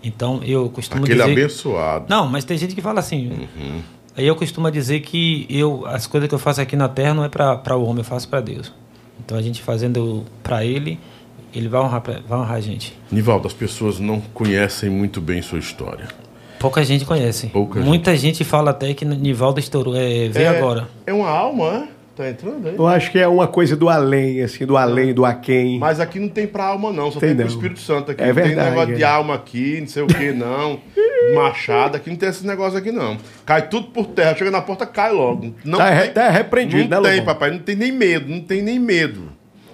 [0.03, 1.31] Então eu costumo aquele dizer.
[1.31, 2.07] Aquele abençoado.
[2.09, 3.31] Não, mas tem gente que fala assim.
[3.31, 3.81] Uhum.
[4.17, 7.25] Aí eu costumo dizer que eu, as coisas que eu faço aqui na terra não
[7.25, 8.73] é para o homem, eu faço para Deus.
[9.25, 10.99] Então a gente fazendo para ele,
[11.55, 12.97] ele vai honrar, vai honrar a gente.
[13.11, 16.09] Nivaldo, as pessoas não conhecem muito bem sua história.
[16.59, 17.47] Pouca gente conhece.
[17.47, 18.39] Pouca Muita gente.
[18.39, 19.97] gente fala até que Nivaldo estourou.
[19.97, 20.89] É, veio é, agora.
[21.07, 22.00] É uma alma, é?
[22.21, 22.77] Tá entrando aí?
[22.77, 25.79] Eu acho que é uma coisa do além, assim, do além, do aquém.
[25.79, 27.11] Mas aqui não tem pra alma, não.
[27.11, 28.23] Só tem, tem pro Espírito Santo aqui.
[28.23, 28.97] É não verdade, tem negócio é.
[28.97, 30.79] de alma aqui, não sei o que, não.
[31.35, 33.17] Machado, aqui não tem esse negócio aqui, não.
[33.47, 35.55] Cai tudo por terra, chega na porta, cai logo.
[35.65, 38.61] Não tá, tem, tá repreendido, não né, tem, papai, não tem nem medo, não tem
[38.61, 39.33] nem medo.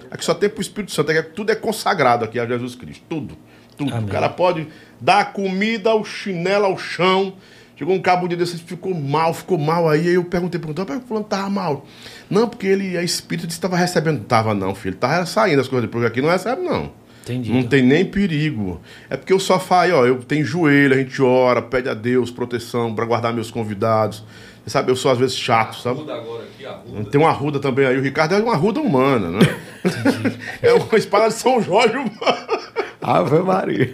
[0.09, 3.03] Aqui só tem pro Espírito Santo, aqui tudo é consagrado aqui a Jesus Cristo.
[3.09, 3.37] Tudo.
[3.75, 3.93] Tudo.
[3.93, 4.05] Amém.
[4.05, 4.69] O cara pode
[5.01, 7.33] dar comida ao chinelo, ao chão,
[7.77, 10.07] Chegou um cabo um dia desse, ficou mal, ficou mal aí.
[10.07, 11.85] Aí eu perguntei, perguntou, por que fulano tava mal?
[12.27, 14.23] Não, porque ele, a espírito disse que tava recebendo.
[14.23, 14.95] Tava não, filho.
[14.95, 16.91] Tava saindo as coisas, porque aqui não recebe, não.
[17.21, 17.53] Entendi.
[17.53, 18.81] Não tem nem perigo.
[19.09, 22.31] É porque o sofá aí, ó, eu tenho joelho, a gente ora, pede a Deus
[22.31, 24.23] proteção para guardar meus convidados.
[24.63, 25.99] Você sabe, eu sou às vezes chato, sabe?
[25.99, 27.09] Arruda agora aqui, arruda.
[27.11, 27.97] Tem uma arruda também aí.
[27.97, 29.39] O Ricardo é uma arruda humana, né?
[30.63, 32.47] é uma espada de São Jorge humana.
[33.01, 33.93] Ave Maria.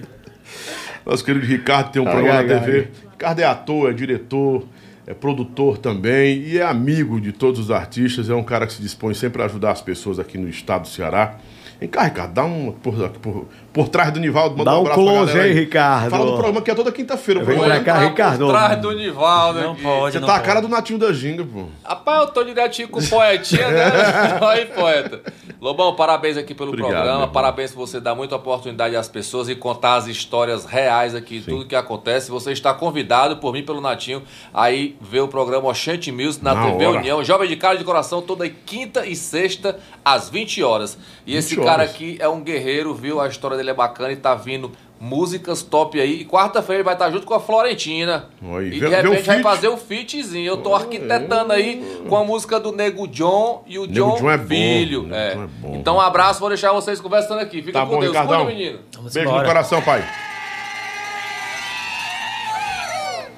[1.06, 2.78] Nosso querido Ricardo tem um Ai, programa ai, na TV.
[2.80, 3.03] ai.
[3.24, 4.66] Ricardo é ator, é diretor,
[5.08, 8.30] é produtor também e é amigo de todos os artistas.
[8.30, 10.90] É um cara que se dispõe sempre a ajudar as pessoas aqui no estado do
[10.90, 11.38] Ceará.
[11.80, 14.58] Vem cá, Ricardo, dá um por, por, por trás do Nivaldo.
[14.58, 16.10] manda Dá um abraço pra close galera aí, Ricardo.
[16.12, 17.44] Fala do programa que é toda quinta-feira.
[17.44, 18.46] Vem pra cá, Ricardo.
[18.46, 19.82] Por trás do Nivaldo Não aqui.
[19.82, 20.48] pode, Você não tá a pode.
[20.48, 21.66] cara do Natinho da Ginga, pô.
[21.84, 23.84] Rapaz, eu tô direitinho com o poetinha, né?
[24.48, 25.22] Aí, poeta.
[25.60, 27.28] Lobão, parabéns aqui pelo Obrigado, programa.
[27.28, 31.66] Parabéns por você dar muita oportunidade às pessoas e contar as histórias reais aqui, tudo
[31.66, 32.30] que acontece.
[32.30, 36.66] Você está convidado por mim pelo Natinho aí ver o programa Oxente Music na, Na
[36.72, 36.98] TV hora.
[37.00, 37.24] União.
[37.24, 40.98] Jovem de Cara de Coração, toda quinta e sexta, às 20 horas.
[41.26, 41.92] E esse 20 cara horas.
[41.92, 43.22] aqui é um guerreiro, viu?
[43.22, 46.21] A história dele é bacana e tá vindo músicas top aí.
[46.21, 48.30] E quarta-feira ele vai estar junto com a Florentina.
[48.41, 50.45] Aí, e de repente vai fazer o featzinho.
[50.45, 54.32] Eu tô arquitetando aí com a música do Nego John e o Nego John, John
[54.32, 55.04] é bom, Filho.
[55.04, 55.36] Nego É.
[55.36, 55.76] John é bom.
[55.76, 57.62] Então um abraço, vou deixar vocês conversando aqui.
[57.62, 58.13] Fica Tá com bom, Deus.
[58.13, 58.45] Ricardão.
[58.45, 58.80] Cuida, menino.
[58.95, 59.43] Vamos Beijo embora.
[59.43, 60.04] no coração, pai.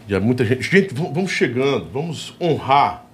[0.08, 0.62] Já muita gente.
[0.62, 3.06] Gente, vamos chegando, vamos honrar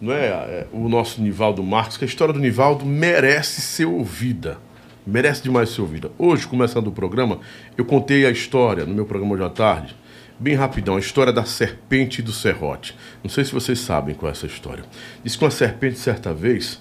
[0.00, 4.58] não é, é, o nosso Nivaldo Marques, que a história do Nivaldo merece ser ouvida.
[5.06, 6.10] Merece demais ser ouvida.
[6.16, 7.40] Hoje, começando o programa,
[7.76, 9.96] eu contei a história no meu programa hoje à tarde,
[10.38, 12.96] bem rapidão, a história da serpente e do serrote.
[13.22, 14.82] Não sei se vocês sabem qual é essa história.
[15.22, 16.80] Diz que uma serpente, certa vez,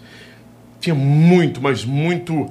[0.79, 2.49] tinha muito, mas muito.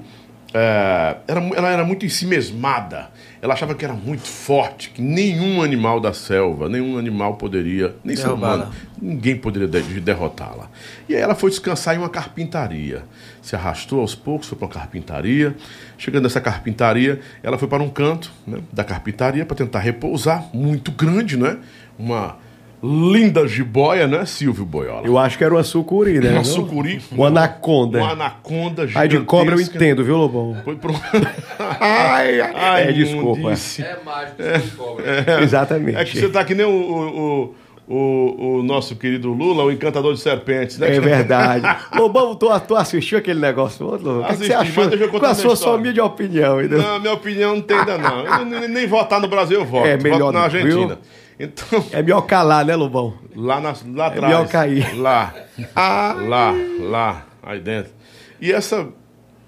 [0.53, 3.11] é, era, ela era muito ensimesmada.
[3.43, 8.15] Ela achava que era muito forte, que nenhum animal da selva, nenhum animal poderia, nem
[8.15, 10.71] ser humano, ninguém poderia de- derrotá-la.
[11.09, 13.03] E aí ela foi descansar em uma carpintaria.
[13.43, 15.57] Se arrastou aos poucos, foi para uma carpintaria.
[15.99, 20.93] Chegando nessa carpintaria, ela foi para um canto né, da carpintaria para tentar repousar, muito
[20.93, 21.59] grande, né?
[21.99, 22.37] Uma
[22.83, 25.07] linda jiboia, né, Silvio Boiola?
[25.07, 26.31] Eu acho que era uma sucuri, né?
[26.31, 26.45] Uma não?
[26.45, 27.01] sucuri.
[27.13, 27.99] Uma anaconda.
[27.99, 29.77] Uma anaconda Aí de cobra eu gigantesca.
[29.85, 30.57] entendo, viu, Lobão?
[30.65, 30.93] Foi pro...
[31.81, 33.41] Ai, ai, Ai, é, desculpa.
[33.41, 34.61] É mágico, é.
[34.77, 35.43] cobra.
[35.43, 35.97] Exatamente.
[35.99, 37.55] É que você tá que nem o, o,
[37.89, 40.95] o, o- o nosso querido Lula, o encantador de serpentes, né?
[40.97, 41.65] É verdade.
[41.97, 44.07] Lobão, tu, tu assistiu aquele negócio outro?
[44.07, 44.23] Lobão?
[44.23, 44.83] O que, que você Assisti, achou?
[44.85, 46.59] mas deixa eu contar Com a minha sua sua de opinião.
[46.59, 46.77] ainda.
[46.79, 48.27] Não, minha opinião não tem ainda não.
[48.27, 49.87] Eu nem, nem votar no Brasil eu voto.
[49.87, 50.87] É melhor voto na Argentina.
[50.87, 50.99] viu?
[51.43, 53.15] Então, É melhor calar, né, Lobão?
[53.35, 54.23] lá, na, lá atrás.
[54.33, 54.95] melhor cair.
[54.97, 55.35] Lá.
[55.75, 57.93] Lá, lá, aí dentro.
[58.41, 58.89] E essa,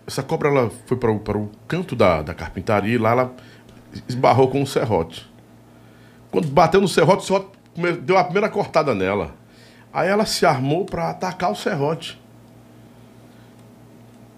[0.05, 3.35] essa cobra ela foi para o, para o canto da, da carpintaria e lá ela
[4.09, 5.31] esbarrou com um serrote.
[6.33, 7.49] Quando bateu no serrote, o serrote
[8.03, 9.33] deu a primeira cortada nela.
[9.93, 12.21] Aí ela se armou para atacar o serrote.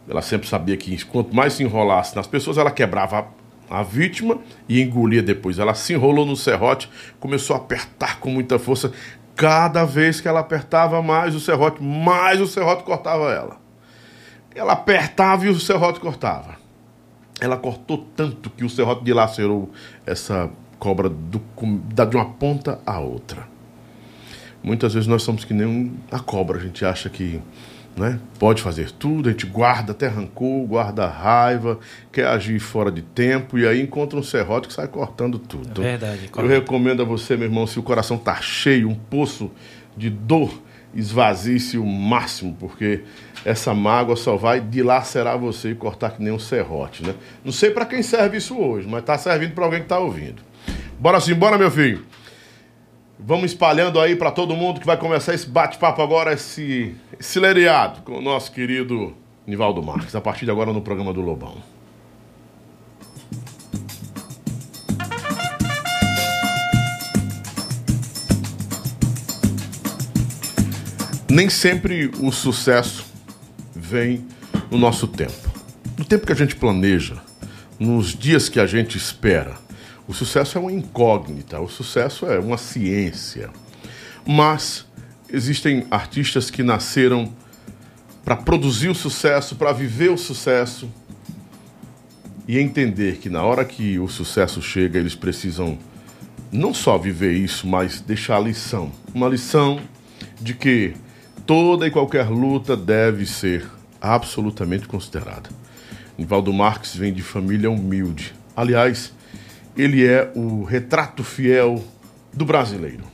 [0.07, 3.27] Ela sempre sabia que quanto mais se enrolasse nas pessoas, ela quebrava
[3.69, 5.59] a vítima e engolia depois.
[5.59, 8.93] Ela se enrolou no serrote, começou a apertar com muita força.
[9.35, 13.59] Cada vez que ela apertava mais o serrote, mais o serrote cortava ela.
[14.55, 16.57] Ela apertava e o serrote cortava.
[17.39, 19.71] Ela cortou tanto que o serrote dilacerou
[20.07, 20.49] essa
[20.79, 21.43] cobra do-
[22.09, 23.47] de uma ponta à outra.
[24.63, 27.41] Muitas vezes nós somos que nem a cobra, a gente acha que
[27.97, 31.79] né, pode fazer tudo, a gente guarda até rancor, guarda raiva,
[32.13, 35.81] quer agir fora de tempo e aí encontra um serrote que sai cortando tudo.
[35.83, 36.53] É verdade, Eu correto.
[36.53, 39.51] recomendo a você, meu irmão, se o coração tá cheio, um poço
[39.97, 40.53] de dor,
[40.95, 43.03] esvazie-se o máximo, porque
[43.45, 47.15] essa mágoa só vai dilacerar você e cortar que nem um serrote, né?
[47.45, 50.43] Não sei para quem serve isso hoje, mas tá servindo para alguém que tá ouvindo.
[50.99, 52.05] Bora sim, bora, meu filho.
[53.19, 58.03] Vamos espalhando aí para todo mundo que vai começar esse bate-papo agora, esse, esse lereado
[58.03, 59.15] com o nosso querido
[59.47, 61.57] Nivaldo Marques, a partir de agora no programa do Lobão.
[71.29, 73.07] Nem sempre o sucesso
[73.75, 74.27] vem
[74.71, 75.51] no nosso tempo.
[75.99, 77.17] No tempo que a gente planeja,
[77.79, 79.66] nos dias que a gente espera.
[80.09, 83.51] O sucesso é uma incógnita, o sucesso é uma ciência.
[84.27, 84.87] Mas
[85.29, 87.33] existem artistas que nasceram
[88.25, 90.91] para produzir o sucesso, para viver o sucesso
[92.47, 95.79] e entender que na hora que o sucesso chega, eles precisam
[96.53, 98.93] não só viver isso, mas deixar a lição.
[99.13, 99.81] Uma lição
[100.41, 100.95] de que
[101.45, 103.69] toda e qualquer luta deve ser
[104.01, 105.51] absolutamente considerada.
[106.17, 108.35] Nivaldo Marques vem de família humilde.
[108.57, 109.13] Aliás,
[109.77, 111.83] ele é o retrato fiel
[112.33, 113.05] do brasileiro.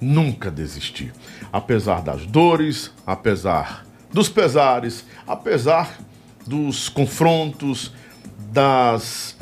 [0.00, 1.12] nunca desistir.
[1.50, 5.98] Apesar das dores, apesar dos pesares, apesar
[6.46, 7.92] dos confrontos,
[8.52, 9.36] das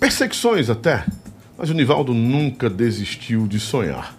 [0.00, 1.06] perseguições até.
[1.56, 4.16] Mas o Nivaldo nunca desistiu de sonhar.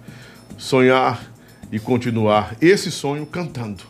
[0.57, 1.21] Sonhar
[1.71, 3.83] e continuar esse sonho cantando.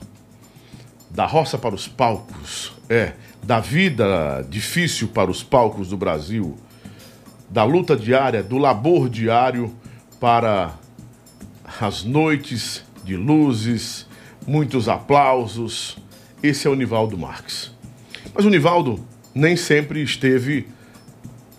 [1.12, 6.58] Da roça para os palcos, é, da vida difícil para os palcos do Brasil,
[7.50, 9.74] da luta diária, do labor diário
[10.20, 10.74] para
[11.80, 14.08] as noites de luzes,
[14.48, 15.98] muitos aplausos.
[16.42, 17.72] Esse é o Nivaldo Marques.
[18.34, 20.68] Mas o Nivaldo nem sempre esteve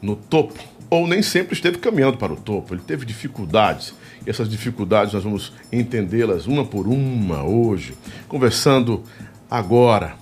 [0.00, 2.74] no topo, ou nem sempre esteve caminhando para o topo.
[2.74, 3.94] Ele teve dificuldades.
[4.26, 7.94] E essas dificuldades nós vamos entendê-las uma por uma hoje,
[8.28, 9.02] conversando
[9.50, 10.16] agora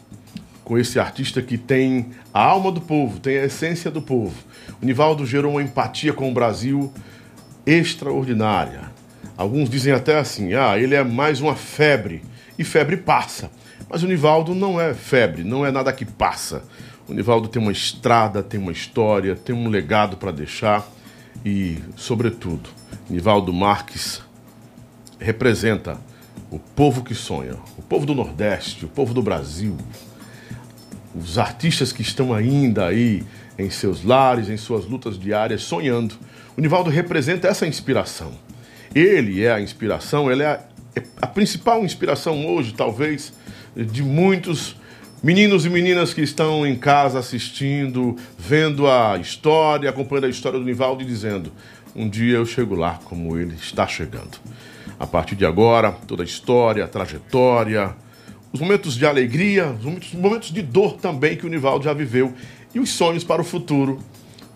[0.64, 4.34] com esse artista que tem a alma do povo, tem a essência do povo.
[4.82, 6.92] Nivaldo gerou uma empatia com o Brasil
[7.64, 8.90] extraordinária.
[9.36, 12.22] Alguns dizem até assim: ah, ele é mais uma febre,
[12.58, 13.50] e febre passa.
[13.88, 16.64] Mas o Nivaldo não é febre, não é nada que passa.
[17.08, 20.86] O Nivaldo tem uma estrada, tem uma história, tem um legado para deixar
[21.44, 22.70] e, sobretudo,
[23.08, 24.22] Nivaldo Marques
[25.18, 25.98] representa
[26.50, 29.76] o povo que sonha, o povo do Nordeste, o povo do Brasil,
[31.14, 33.24] os artistas que estão ainda aí
[33.58, 36.14] em seus lares, em suas lutas diárias, sonhando.
[36.56, 38.32] O Nivaldo representa essa inspiração.
[38.94, 40.60] Ele é a inspiração, ele é a,
[40.96, 43.32] é a principal inspiração hoje, talvez,
[43.76, 44.76] de muitos
[45.22, 50.64] meninos e meninas que estão em casa assistindo, vendo a história, acompanhando a história do
[50.64, 51.52] Nivaldo e dizendo:
[51.94, 54.38] um dia eu chego lá como ele está chegando.
[54.98, 57.94] A partir de agora, toda a história, a trajetória,
[58.52, 62.34] os momentos de alegria, os momentos, momentos de dor também que o Nivaldo já viveu
[62.74, 63.98] e os sonhos para o futuro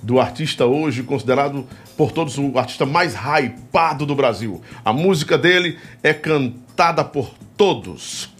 [0.02, 4.60] do artista hoje considerado por todos o artista mais hypado do Brasil.
[4.84, 8.30] A música dele é cantada por todos,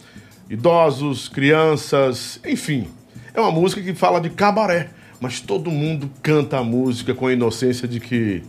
[0.49, 2.87] idosos, crianças, enfim.
[3.33, 7.33] É uma música que fala de cabaré, mas todo mundo canta a música com a
[7.33, 8.43] inocência de que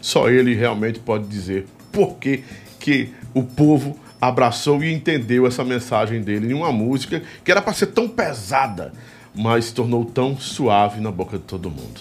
[0.00, 2.44] só ele realmente pode dizer por que,
[2.78, 7.72] que o povo abraçou e entendeu essa mensagem dele em uma música que era para
[7.72, 8.92] ser tão pesada,
[9.34, 12.00] mas se tornou tão suave na boca de todo mundo.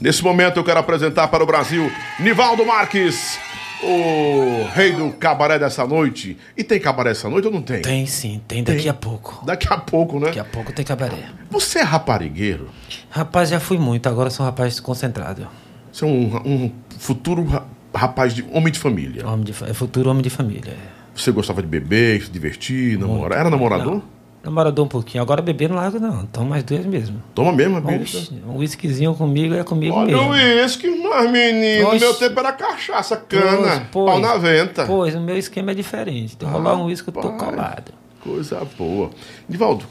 [0.00, 3.38] Nesse momento eu quero apresentar para o Brasil Nivaldo Marques,
[3.82, 6.36] o rei do cabaré dessa noite.
[6.56, 7.82] E tem cabaré essa noite ou não tem?
[7.82, 8.90] Tem sim, tem daqui Tem.
[8.90, 9.44] a pouco.
[9.44, 10.26] Daqui a pouco, né?
[10.26, 11.30] Daqui a pouco tem cabaré.
[11.50, 12.68] Você é raparigueiro?
[13.10, 15.46] Rapaz, já fui muito, agora sou um rapaz concentrado.
[15.92, 19.26] Você é um, um futuro ra- rapaz de homem de família.
[19.26, 20.72] Homem de, é futuro homem de família.
[20.72, 20.96] é.
[21.14, 23.38] Você gostava de beber, se divertir, namorar?
[23.40, 23.94] Era namorador?
[23.94, 24.02] Não,
[24.46, 25.22] namorador um pouquinho.
[25.22, 27.22] Agora beber não largo não, então mais dois mesmo.
[27.34, 27.78] Toma mesmo?
[27.78, 30.62] Oxi, um whiskyzinho comigo é comigo Olha o mesmo.
[30.62, 31.98] uísque, mas menino, Oxe.
[31.98, 34.86] meu tempo era cachaça, cana, Pois, pau na venta.
[34.86, 36.36] Pois, o meu esquema é diferente.
[36.36, 37.92] Tem rolar um uísque, eu tô colado.
[38.20, 39.10] Coisa boa.
[39.48, 39.84] Divaldo,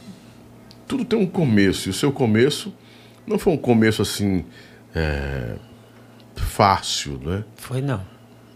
[0.88, 2.74] tudo tem um começo, e o seu começo
[3.28, 4.46] não foi um começo assim,
[4.94, 5.56] é,
[6.36, 7.44] fácil, né?
[7.56, 8.02] Foi não.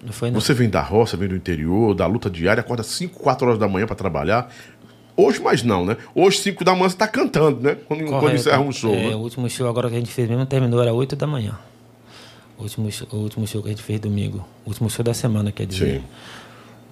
[0.03, 0.39] Não foi não.
[0.39, 3.67] Você vem da roça, vem do interior, da luta diária, acorda 5, 4 horas da
[3.67, 4.49] manhã para trabalhar.
[5.19, 5.97] Hoje mais não, né?
[6.15, 7.75] Hoje 5 da manhã você tá cantando, né?
[7.88, 9.15] Quando, quando encerra um show, É, né?
[9.15, 11.60] O último show agora que a gente fez mesmo terminou, era 8 da manhã.
[12.58, 14.45] O último, show, o último show que a gente fez domingo.
[14.65, 15.99] O último show da semana, quer dizer.
[15.99, 16.03] Sim.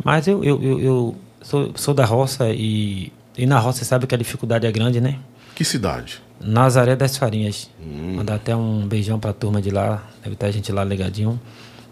[0.03, 4.05] Mas eu, eu, eu, eu sou, sou da roça e, e na roça você sabe
[4.05, 5.19] que a dificuldade é grande, né?
[5.55, 6.21] Que cidade?
[6.39, 7.69] Nazaré das Farinhas.
[7.81, 8.15] Hum.
[8.17, 10.03] Mandar até um beijão pra turma de lá.
[10.21, 11.39] Deve estar a gente lá ligadinho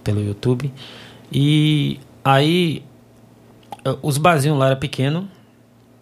[0.03, 0.71] pelo YouTube.
[1.31, 2.83] E aí,
[3.85, 5.25] eh, os barzinhos lá eram pequenos.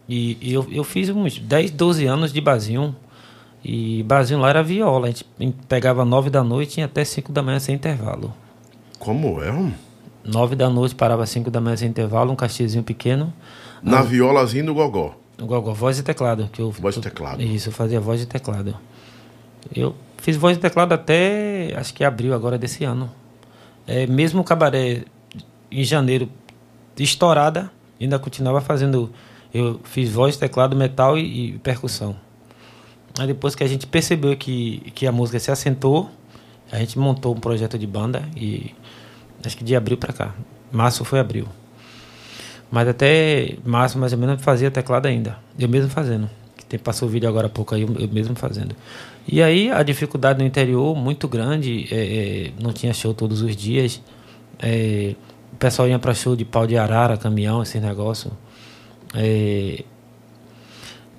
[0.08, 2.96] E, e eu, eu fiz uns 10, 12 anos de barzinho.
[3.63, 5.08] E barzinho lá era viola.
[5.08, 5.26] A gente
[5.68, 8.34] pegava 9 da noite e até 5 da manhã sem intervalo.
[9.00, 9.52] Como é?
[9.52, 9.72] hum?
[10.26, 13.34] 9 da noite, parava 5 da manhã sem intervalo, um cachezinho pequeno.
[13.82, 15.16] Na violazinha do gogó.
[15.42, 16.50] O Gogó, voz e teclado.
[16.52, 17.42] Que eu, Voz e teclado.
[17.42, 18.76] Isso, eu fazia voz e teclado.
[19.76, 23.10] Eu fiz voz e teclado até acho que abril agora desse ano.
[23.86, 25.04] É, mesmo o cabaré
[25.72, 26.30] em janeiro
[26.98, 29.12] estourada, ainda continuava fazendo.
[29.54, 32.16] Eu fiz voz, teclado, metal e, e percussão.
[33.20, 36.10] Aí depois que a gente percebeu que, que a música se assentou,
[36.72, 38.74] a gente montou um projeto de banda e
[39.46, 40.34] acho que de abril para cá.
[40.72, 41.48] Março foi abril.
[42.72, 45.38] Mas até março, mais ou menos, eu fazia teclado ainda.
[45.60, 46.28] Eu mesmo fazendo.
[46.58, 48.76] Que tem, passou o vídeo agora há pouco aí, eu, eu mesmo fazendo.
[49.28, 51.88] E aí a dificuldade no interior, muito grande.
[51.92, 54.02] é, é, não tinha show todos os dias.
[54.60, 55.13] É,
[55.52, 58.32] o pessoal ia para show de pau de arara, caminhão, esse negócio.
[59.13, 59.84] É,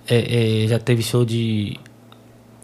[0.08, 1.78] é, é, já teve show de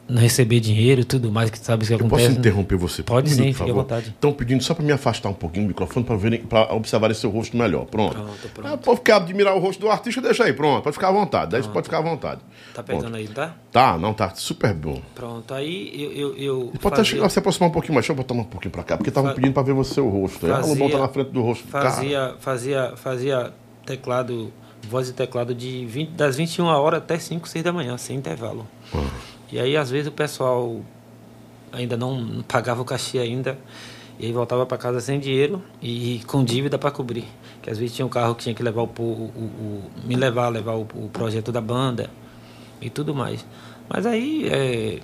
[0.09, 2.23] não receber dinheiro e tudo mais, que sabe o que Eu acontece.
[2.25, 2.38] posso né?
[2.40, 3.01] interromper você?
[3.01, 4.09] Pode um sim, minuto, fique à vontade.
[4.09, 7.57] Estão pedindo só para me afastar um pouquinho do microfone para para observarem seu rosto
[7.57, 7.85] melhor.
[7.87, 8.14] Pronto.
[8.16, 8.69] Pronto, pronto.
[8.75, 10.83] Ah, pode ficar admirar o rosto do artista, deixa aí, pronto.
[10.83, 11.53] Pode ficar à vontade.
[11.53, 12.40] Daí você pode ficar à vontade.
[12.75, 12.99] Tá Pronto.
[12.99, 13.55] pegando aí, não tá?
[13.71, 15.01] Tá, não, tá super bom.
[15.14, 16.11] Pronto, aí eu.
[16.12, 18.03] eu, eu Pode fazia- chegar- se aproximar um pouquinho mais.
[18.05, 20.09] Deixa eu botar um pouquinho pra cá, porque estavam Fa- pedindo pra ver você seu
[20.09, 20.45] rosto.
[20.45, 23.53] Aí, o Lobão tá na frente do rosto do fazia, fazia, fazia
[23.87, 24.53] teclado,
[24.88, 28.66] voz e teclado de 20, das 21 horas até 5, 6 da manhã, sem intervalo.
[28.95, 29.05] Ah.
[29.53, 30.81] E aí, às vezes, o pessoal
[31.73, 33.59] ainda não pagava o cachê ainda,
[34.19, 37.25] e aí voltava para casa sem dinheiro e com dívida para cobrir.
[37.62, 40.49] Que às vezes tinha um carro que tinha que levar o, o- o- me levar,
[40.49, 42.09] levar o, o projeto da banda
[42.81, 43.45] e tudo mais.
[43.88, 45.01] Mas aí é,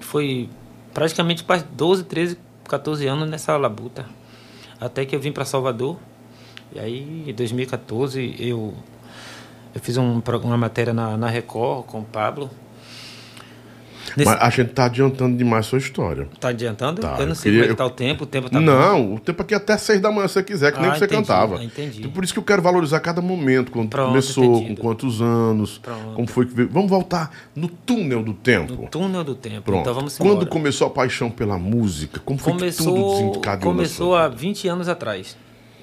[0.00, 0.48] foi
[0.92, 4.06] praticamente quase 12, 13, 14 anos nessa labuta.
[4.80, 5.96] Até que eu vim para Salvador.
[6.74, 8.74] E aí, em 2014, eu,
[9.74, 12.50] eu fiz um, uma matéria na, na Record com o Pablo.
[14.16, 16.26] Nesse- Mas a gente tá adiantando demais a sua história.
[16.40, 17.02] Tá adiantando?
[17.02, 18.64] Tá, eu não sei queria- como é que tá o tempo, o tempo tá bom.
[18.64, 20.94] não, o tempo aqui é até seis da manhã, se você quiser, que nem Ah,
[20.94, 21.58] você entendi, cantava.
[21.58, 21.98] ah, entendi.
[21.98, 24.76] Então, por isso que eu quero valorizar cada momento, quando Pronto, começou, entendido.
[24.76, 26.14] com quantos anos, Pronto.
[26.14, 26.68] como foi que veio.
[26.72, 28.72] Vamos voltar no túnel do tempo.
[28.84, 29.62] No túnel do tempo.
[29.62, 29.80] Pronto.
[29.80, 30.46] Então vamos Quando embora.
[30.46, 32.18] começou a paixão pela música?
[32.24, 34.40] Como foi que tudo começou desencadeou começou há vida?
[34.40, 35.36] 20 anos atrás.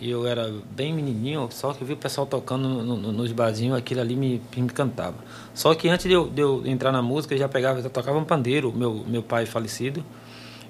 [0.03, 3.31] E eu era bem menininho, só que eu vi o pessoal tocando no- no- nos
[3.31, 5.15] barzinhos, aquilo ali me, me encantava.
[5.53, 8.17] Só que antes de eu, de eu entrar na música, eu já pegava, eu tocava
[8.19, 10.03] um pandeiro, meu, meu pai falecido,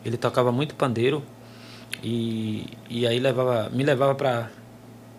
[0.06, 1.24] ele tocava muito pandeiro,
[2.04, 4.52] e, e aí levava, me levava para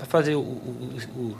[0.07, 1.37] fazer o, o, o,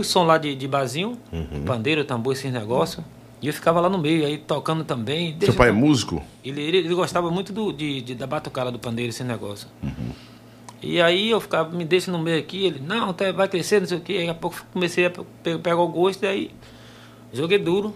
[0.00, 1.64] o som lá de, de barzinho, Uhum.
[1.64, 3.04] pandeiro, tambor, esses negócios,
[3.40, 5.36] e eu ficava lá no meio, aí tocando também.
[5.40, 6.20] Seu pai é eu- músico?
[6.44, 9.68] ele, ele, ele gostava muito do, de, de- da batucada do pandeiro, esse negócio.
[9.80, 10.10] Uhum.
[10.82, 13.86] E aí eu ficava, me deixa no meio aqui, ele, não, até vai crescer, não
[13.86, 14.18] sei o quê.
[14.18, 16.50] Daqui a pouco comecei a pe- pe- pegar o gosto, e aí
[17.32, 17.94] joguei duro.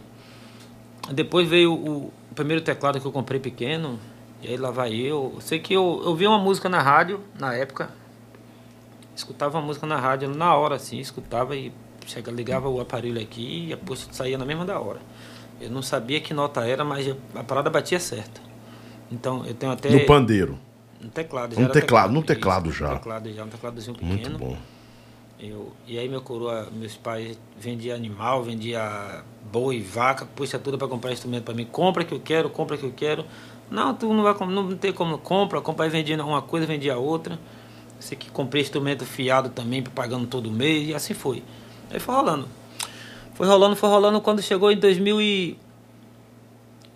[1.13, 3.99] Depois veio o, o primeiro teclado que eu comprei pequeno,
[4.43, 5.37] e aí lá vai eu.
[5.41, 7.91] Sei que eu, eu vi uma música na rádio, na época,
[9.15, 11.73] escutava uma música na rádio na hora, assim, escutava e
[12.07, 15.01] chega, ligava o aparelho aqui e a poxa saía na mesma da hora.
[15.61, 18.41] Eu não sabia que nota era, mas a parada batia certo.
[19.11, 19.91] Então eu tenho até.
[19.91, 20.59] No pandeiro.
[21.07, 22.93] Um teclado, Um era teclado, isso, teclado já.
[22.93, 24.39] Um teclado já, um tecladozinho Muito pequeno.
[24.39, 24.57] bom.
[25.39, 30.89] Eu, e aí meu coroa, meus pais vendia animal, vendia boi, vaca, puxa tudo para
[30.89, 31.67] comprar instrumento para mim.
[31.67, 33.25] Compra que eu quero, compra que eu quero.
[33.71, 37.39] Não, tu não vai não tem como compra, compra aí vendia uma coisa, vendia outra.
[38.01, 41.43] Sei que comprei instrumento fiado também, pagando todo mês e assim foi.
[41.91, 42.49] Aí foi rolando.
[43.35, 44.79] Foi rolando, foi rolando quando chegou em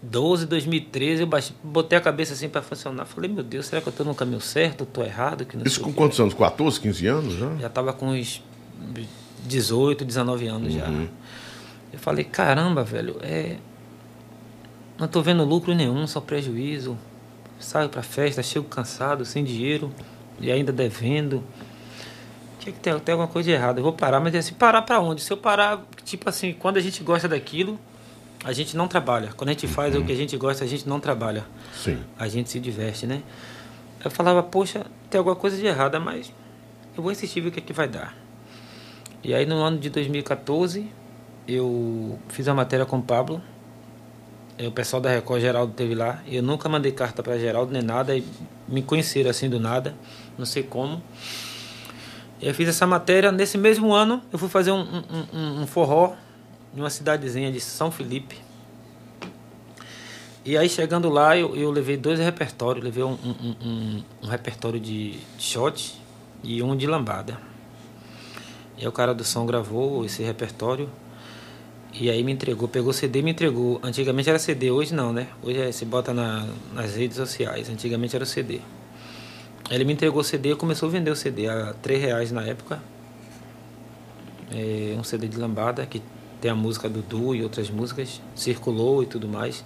[0.03, 1.29] 2012, 2013, eu
[1.63, 3.05] botei a cabeça assim para funcionar.
[3.05, 4.87] Falei, meu Deus, será que eu tô no caminho certo?
[4.87, 5.45] Tô errado?
[5.45, 6.33] Que Isso com quantos anos?
[6.33, 7.55] 14, 15 anos já?
[7.57, 8.43] Já tava com uns
[9.47, 10.89] 18, 19 anos já.
[10.89, 11.09] Uhum.
[11.93, 13.57] Eu falei, caramba, velho, é.
[14.99, 16.97] Não tô vendo lucro nenhum, só prejuízo.
[17.59, 19.93] Saio pra festa, chego cansado, sem dinheiro
[20.41, 21.45] e ainda devendo.
[22.59, 23.79] Tinha que ter, ter alguma coisa de errado.
[23.79, 25.21] Eu vou parar, mas assim, parar pra onde?
[25.21, 27.79] Se eu parar, tipo assim, quando a gente gosta daquilo,
[28.45, 29.31] a gente não trabalha.
[29.37, 31.99] Quando a gente faz o que a gente gosta, a gente não trabalha Sim.
[32.19, 33.23] a gente se diverte, né?
[34.05, 36.33] Eu falava, poxa, tem alguma coisa de errada, mas
[36.97, 38.17] eu vou insistir ver o que, é que vai dar.
[39.23, 40.91] E aí no ano de 2014,
[41.47, 43.43] eu fiz uma matéria com o Pablo.
[44.59, 46.23] E o pessoal da Record, Geraldo teve lá.
[46.27, 48.17] Eu nunca mandei carta para Geraldo nem nada.
[48.17, 48.25] E
[48.69, 49.95] me conheceram assim do nada,
[50.39, 51.03] não sei como.
[52.41, 53.31] Eu fiz essa matéria.
[53.33, 55.03] Nesse mesmo ano, eu fui fazer um, um,
[55.39, 56.15] um- um forró
[56.75, 58.39] em uma cidadezinha de São Felipe.
[60.45, 62.83] E aí chegando lá, eu, eu levei dois repertórios.
[62.85, 66.01] Levei um, um, um- um, repertório de shot
[66.43, 67.39] e um de lambada.
[68.79, 70.89] E aí o cara do som gravou esse repertório.
[71.93, 73.81] E aí me entregou, pegou CD e me entregou.
[73.83, 75.27] Antigamente era CD, hoje não, né?
[75.43, 77.69] Hoje é, você bota na, nas redes sociais.
[77.69, 78.61] Antigamente era CD.
[79.71, 82.43] Ele me entregou o CD e começou a vender o CD a 3 reais na
[82.45, 82.81] época.
[84.53, 86.03] É um CD de lambada que
[86.41, 88.21] tem a música do Du e outras músicas.
[88.35, 89.65] Circulou e tudo mais.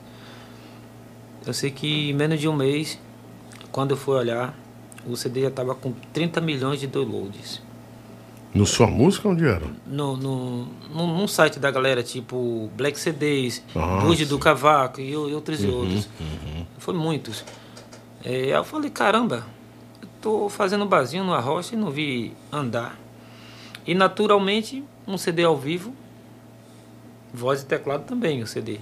[1.46, 2.98] Eu sei que em menos de um mês,
[3.70, 4.58] quando eu fui olhar,
[5.06, 7.62] o CD já estava com 30 milhões de downloads.
[8.54, 9.66] No sua música, onde era?
[9.86, 10.64] No, no,
[10.94, 14.26] no, num site da galera, tipo Black CDs, Ah, Bud sim.
[14.28, 16.08] do Cavaco e, o- e outros e Uhum, outros.
[16.78, 17.44] Foi muitos.
[18.24, 19.44] É, aí eu falei, caramba,
[20.00, 22.96] eu tô fazendo barzinho numa rocha e não vi andar.
[23.86, 25.92] E naturalmente, um CD ao vivo,
[27.34, 28.78] voz e teclado também, o CD.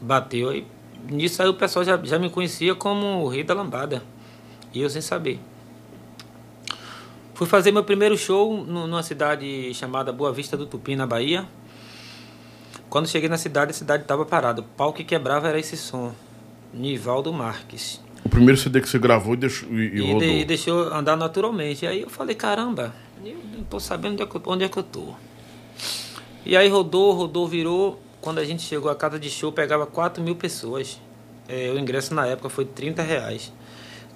[0.00, 0.66] Bateu e
[1.08, 4.02] nisso aí o pessoal já, já me conhecia como o rei da lambada.
[4.74, 5.38] E eu sem saber.
[7.34, 11.46] Fui fazer meu primeiro show numa cidade chamada Boa Vista do Tupi, na Bahia.
[12.90, 14.60] Quando cheguei na cidade, a cidade estava parada.
[14.60, 16.12] O pau que quebrava era esse som.
[16.74, 18.00] Nivaldo Marques.
[18.24, 21.16] O primeiro CD que você gravou e, deixou, e, e E, de- e deixou andar
[21.16, 21.86] naturalmente.
[21.86, 22.92] Aí eu falei, caramba,
[23.24, 25.14] eu não tô sabendo onde é, que eu, onde é que eu tô.
[26.44, 28.00] E aí rodou, rodou, virou.
[28.20, 31.00] Quando a gente chegou à casa de show, pegava 4 mil pessoas.
[31.48, 33.52] É, o ingresso na época foi 30 reais.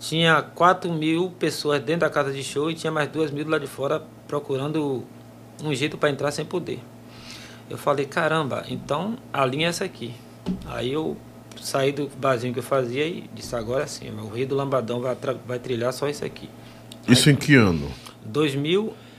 [0.00, 3.58] Tinha 4 mil pessoas dentro da casa de show e tinha mais 2 mil lá
[3.58, 5.04] de fora procurando
[5.62, 6.80] um jeito para entrar sem poder.
[7.70, 10.12] Eu falei, caramba, então a linha é essa aqui.
[10.66, 11.16] Aí eu
[11.60, 15.16] saí do barzinho que eu fazia e disse, agora sim, o Rei do Lambadão vai,
[15.46, 16.48] vai trilhar só isso aqui.
[17.08, 17.90] Isso em que ano?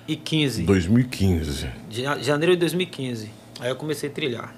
[0.08, 0.64] 2015.
[0.64, 1.70] 2015.
[1.90, 3.32] de janeiro de 2015.
[3.60, 4.54] Aí eu comecei a trilhar.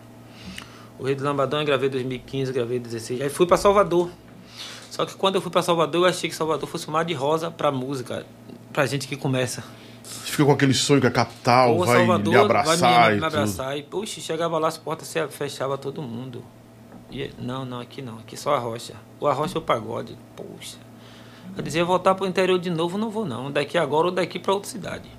[0.97, 3.21] O Rei do Lambadão eu gravei em 2015, gravei em 2016.
[3.21, 4.09] Aí fui para Salvador.
[4.89, 7.13] Só que quando eu fui para Salvador, eu achei que Salvador fosse um mar de
[7.13, 8.25] rosa pra música,
[8.71, 9.63] pra gente que começa.
[10.03, 12.95] Você fica com aquele sonho que a capital Pô, vai Salvador lhe abraçar vai me,
[12.95, 13.25] e me tudo.
[13.25, 13.77] abraçar.
[13.77, 16.43] E, puxa, chegava lá, as portas se fechava todo mundo.
[17.11, 18.93] E, não, não, aqui não, aqui só a rocha.
[19.19, 20.17] O arrocha é o pagode.
[20.35, 20.77] Poxa.
[21.55, 23.51] Eu dizia, voltar pro interior de novo, não vou não.
[23.51, 25.09] Daqui agora ou daqui para outra cidade.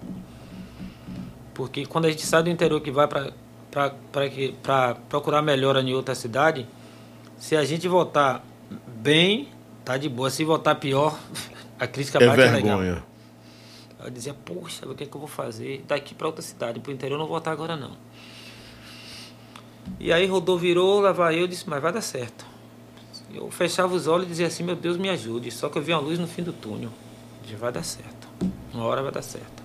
[1.55, 3.33] Porque quando a gente sai do interior que vai para
[4.63, 6.67] para procurar melhora em outra cidade,
[7.37, 8.43] se a gente voltar
[8.87, 9.49] bem,
[9.85, 10.31] tá de boa.
[10.31, 11.19] Se voltar pior,
[11.79, 12.79] a crítica É bate legal.
[12.79, 13.03] vergonha.
[14.03, 15.85] Eu dizia, poxa, o que é que eu vou fazer?
[15.87, 17.93] Daqui para outra cidade, para o interior eu não vou voltar agora não.
[19.99, 22.47] E aí rodou, virou, lá vai eu, eu disse, mas vai dar certo.
[23.37, 25.51] Eu fechava os olhos e dizia assim, meu Deus me ajude.
[25.51, 26.91] Só que eu vi uma luz no fim do túnel.
[27.43, 28.29] Disse, vai dar certo.
[28.73, 29.63] Uma hora vai dar certo.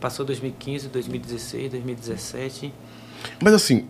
[0.00, 2.72] Passou 2015, 2016, 2017.
[3.42, 3.88] Mas assim,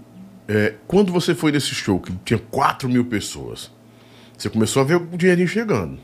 [0.49, 3.71] é, quando você foi nesse show que tinha 4 mil pessoas,
[4.37, 5.99] você começou a ver o dinheirinho chegando.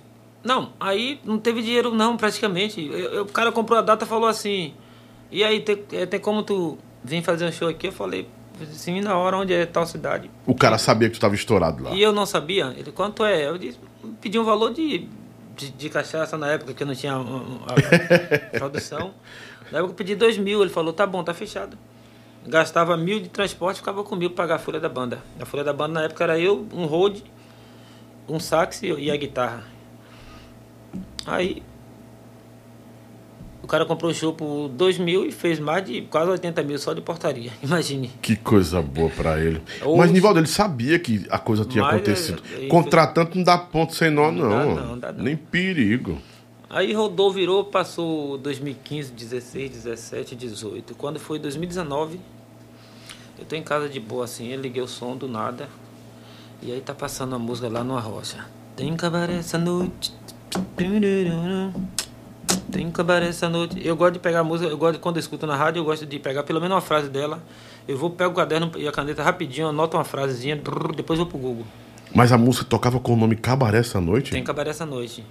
[0.45, 2.85] Não, aí não teve dinheiro não, praticamente.
[2.85, 4.75] Eu- eu- o cara comprou a data e falou assim,
[5.31, 7.87] e aí, tem, eh, tem como tu vir fazer um show aqui?
[7.89, 8.27] Eu falei,
[8.67, 10.31] sim, na hora onde é tal cidade.
[10.47, 11.91] O cara sabia que tu estava estourado lá.
[11.93, 12.75] E eu não sabia.
[12.77, 13.49] Ele, quanto é?
[13.49, 13.79] Eu disse,
[14.21, 15.09] pedi um valor de,
[15.57, 19.15] de, de cachaça na época que eu não tinha um, a produção.
[19.71, 20.61] Na época eu pedi dois mil.
[20.63, 21.77] Ele falou, tá bom, tá fechado.
[22.47, 25.23] Gastava mil de transporte, ficava com mil pra pagar a folha da banda.
[25.41, 27.23] A folha da banda na época era eu, um road,
[28.29, 29.65] um sax e a guitarra.
[31.25, 31.63] Aí
[33.73, 36.93] cara comprou o show por dois mil e fez mais de quase 80 mil só
[36.93, 37.51] de portaria.
[37.63, 38.09] Imagine.
[38.21, 39.63] Que coisa boa pra ele.
[39.83, 42.43] Ou- Mas, Nivaldo, ele sabia que a coisa tinha Mas, acontecido.
[42.55, 44.75] é, é, Contratante não dá ponto sem nó, Não não.
[44.75, 45.25] dá não, dá não.
[45.25, 46.19] Nem perigo.
[46.69, 50.95] Aí rodou, virou, passou 2015, 16, 17, 18.
[50.95, 52.19] Quando foi 2019,
[53.39, 55.69] eu tô em casa de boa assim, eu liguei o som do nada.
[56.63, 58.45] E aí tá passando a música lá numa rocha.
[58.77, 60.13] Tem cabaré essa noite.
[62.71, 63.81] Tem cabaré essa noite.
[63.87, 65.85] Eu gosto de pegar a música, eu gosto de, quando eu escuto na rádio, eu
[65.85, 67.43] gosto de pegar pelo menos uma frase dela.
[67.87, 71.27] Eu vou, pego o caderno e a caneta rapidinho, anoto uma frasezinha, brrr, depois vou
[71.27, 71.65] pro Google.
[72.15, 74.31] Mas a música tocava com o nome Cabaré essa noite?
[74.33, 75.25] Tem cabaré essa noite.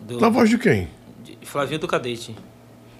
[0.00, 0.88] Do, Na voz de quem?
[1.22, 2.36] de Flavinho do Cadete.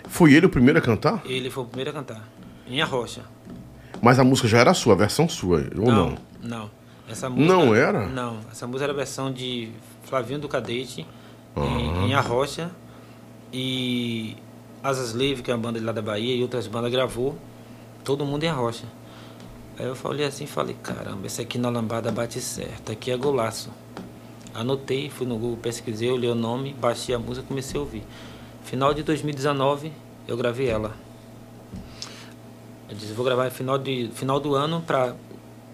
[0.08, 1.20] Foi ele o primeiro a cantar?
[1.24, 2.28] Ele foi o primeiro a cantar.
[2.68, 3.22] Em a rocha.
[4.00, 6.16] Mas a música já era sua, a versão sua, ou não?
[6.42, 6.70] Não.
[7.08, 8.06] Essa música, Não era?
[8.06, 8.38] Não.
[8.50, 9.70] Essa música era a versão de
[10.04, 11.06] Flavinho do Cadete,
[11.56, 12.70] em, em A Rocha.
[13.52, 14.36] E
[14.82, 17.36] Asas Livre, que é uma banda de lá da Bahia, e outras bandas gravou.
[18.04, 18.86] Todo mundo em Rocha.
[19.78, 23.70] Aí eu falei assim, falei, caramba, esse aqui na lambada bate certo, aqui é golaço.
[24.54, 28.04] Anotei, fui no Google, pesquisei, olhei o nome, baixei a música comecei a ouvir.
[28.64, 29.92] Final de 2019,
[30.28, 30.94] eu gravei ela.
[32.88, 35.16] Eu disse, vou gravar final, de, final do ano para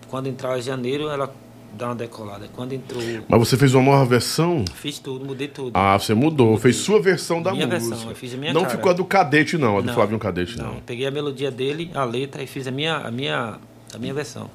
[0.09, 1.35] quando entrar janeiro ela
[1.77, 2.49] dar uma decolada.
[2.55, 4.65] Quando entrou, Mas você fez uma nova versão?
[4.75, 5.73] fiz tudo, mudei tudo.
[5.75, 7.89] Ah, você mudou, fez sua versão da Minha música.
[7.95, 8.75] versão, eu fiz a minha não cara.
[8.77, 10.77] ficou a do Cadete, não, a do Não, Flavinho Cadete, não.
[10.87, 13.59] Peguei a melodia dele, a letra e fiz a minha, a minha,
[13.95, 14.51] a minha versão.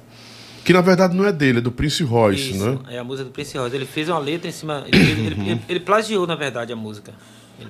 [0.64, 2.78] Que na verdade não é dele, é do Prince Royce, Isso, né?
[2.88, 3.76] é a música do Prince Rosa.
[3.76, 4.82] Ele fez uma letra em cima.
[4.90, 7.12] Ele, ele, ele- ele- plagiou, na verdade, a música.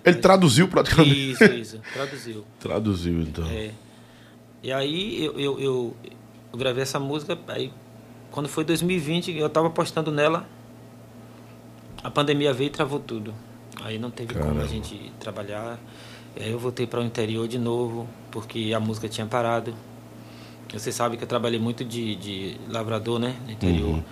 [0.04, 1.32] Ele traduziu praticamente.
[1.32, 2.44] Isso, isso, traduziu.
[2.60, 3.44] Traduziu, então.
[3.46, 3.70] É.
[4.62, 5.96] E aí eu, eu, eu,
[6.52, 7.70] eu gravei essa música, aí
[8.34, 10.44] quando foi 2020, eu tava postando nela,
[12.02, 13.32] a pandemia veio e travou tudo.
[13.80, 14.64] Aí não teve como Caramba.
[14.64, 15.78] a gente trabalhar.
[16.34, 19.72] Aí eu voltei para o interior de novo, porque a música tinha parado.
[20.72, 23.36] Você sabe que eu trabalhei muito de, de lavrador, né?
[23.46, 24.02] No interior.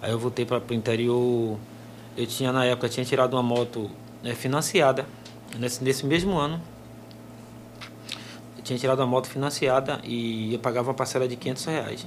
[0.00, 1.58] Aí eu voltei para o interior.
[2.16, 3.90] Eu tinha, na época, tinha tirado uma moto
[4.22, 5.06] né, financiada.
[5.58, 6.60] Nesse, nesse mesmo ano,
[8.56, 12.06] eu tinha tirado uma moto financiada e eu pagava uma parcela de 500 reais.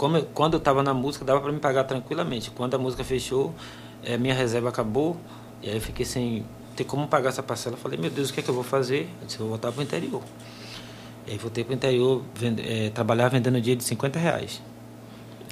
[0.00, 2.50] Como quando eu estava na música, dava para me pagar tranquilamente.
[2.52, 3.54] Quando a música fechou,
[4.02, 5.14] eh, minha reserva acabou
[5.62, 6.42] e aí eu fiquei sem
[6.74, 7.76] ter como pagar essa parcela.
[7.76, 9.10] Eu falei, meu Deus, o que é que eu vou fazer?
[9.20, 10.22] Eu disse, eu vou voltar para o interior.
[11.26, 14.62] E aí voltei para o interior, vende, eh, trabalhar vendendo dia de 50 reais.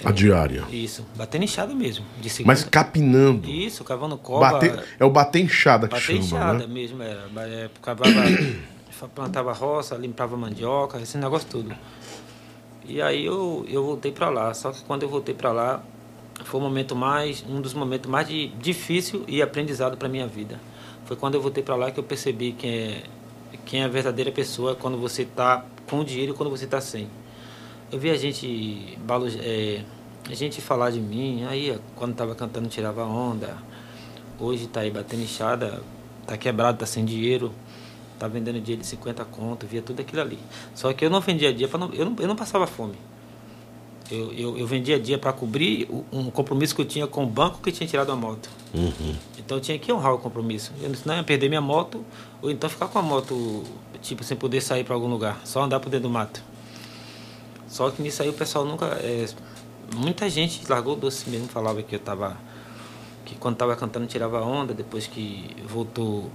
[0.02, 0.64] A diária.
[0.72, 2.06] Isso, batendo enxada mesmo.
[2.46, 3.46] Mas capinando.
[3.50, 4.52] Isso, cavando cova.
[4.52, 6.66] Bater, é o bater enxada que Bater chama, enxada né?
[6.66, 7.28] mesmo, era.
[7.36, 8.10] É, Cavava,
[9.14, 11.76] plantava roça, limpava mandioca, esse negócio tudo.
[12.88, 14.52] E aí eu, eu voltei pra lá.
[14.54, 15.82] Só que quando eu voltei pra lá,
[16.44, 20.58] foi o momento mais, um dos momentos mais de, difícil e aprendizado pra minha vida.
[21.04, 23.02] Foi quando eu voltei pra lá que eu percebi quem é,
[23.66, 27.08] quem é a verdadeira pessoa quando você tá com dinheiro e quando você tá sem.
[27.92, 28.98] Eu vi a gente,
[29.42, 29.82] é,
[30.28, 33.56] a gente falar de mim, aí quando tava cantando tirava onda.
[34.40, 35.82] Hoje tá aí batendo enxada,
[36.26, 37.52] tá quebrado, tá sem dinheiro,
[38.18, 40.38] tá vendendo dia de 50 conto, via tudo aquilo ali.
[40.74, 42.96] Só que eu não vendia dia, pra não, eu, não, eu não passava fome.
[44.10, 47.60] Eu, eu, eu vendia dia para cobrir um compromisso que eu tinha com o banco
[47.60, 48.48] que tinha tirado a moto.
[49.38, 50.72] Então eu tinha que honrar o compromisso.
[50.80, 52.04] Eu não ia perder minha moto,
[52.40, 53.64] ou então ficar com a moto,
[54.00, 56.42] tipo, sem poder sair para algum lugar, só andar por dentro do mato.
[57.68, 58.86] Só que nisso aí o pessoal nunca.
[59.02, 59.26] é,
[59.94, 62.36] muita gente largou o doce mesmo, falava que eu tava.
[63.26, 66.30] que quando tava cantando tirava onda, depois que voltou,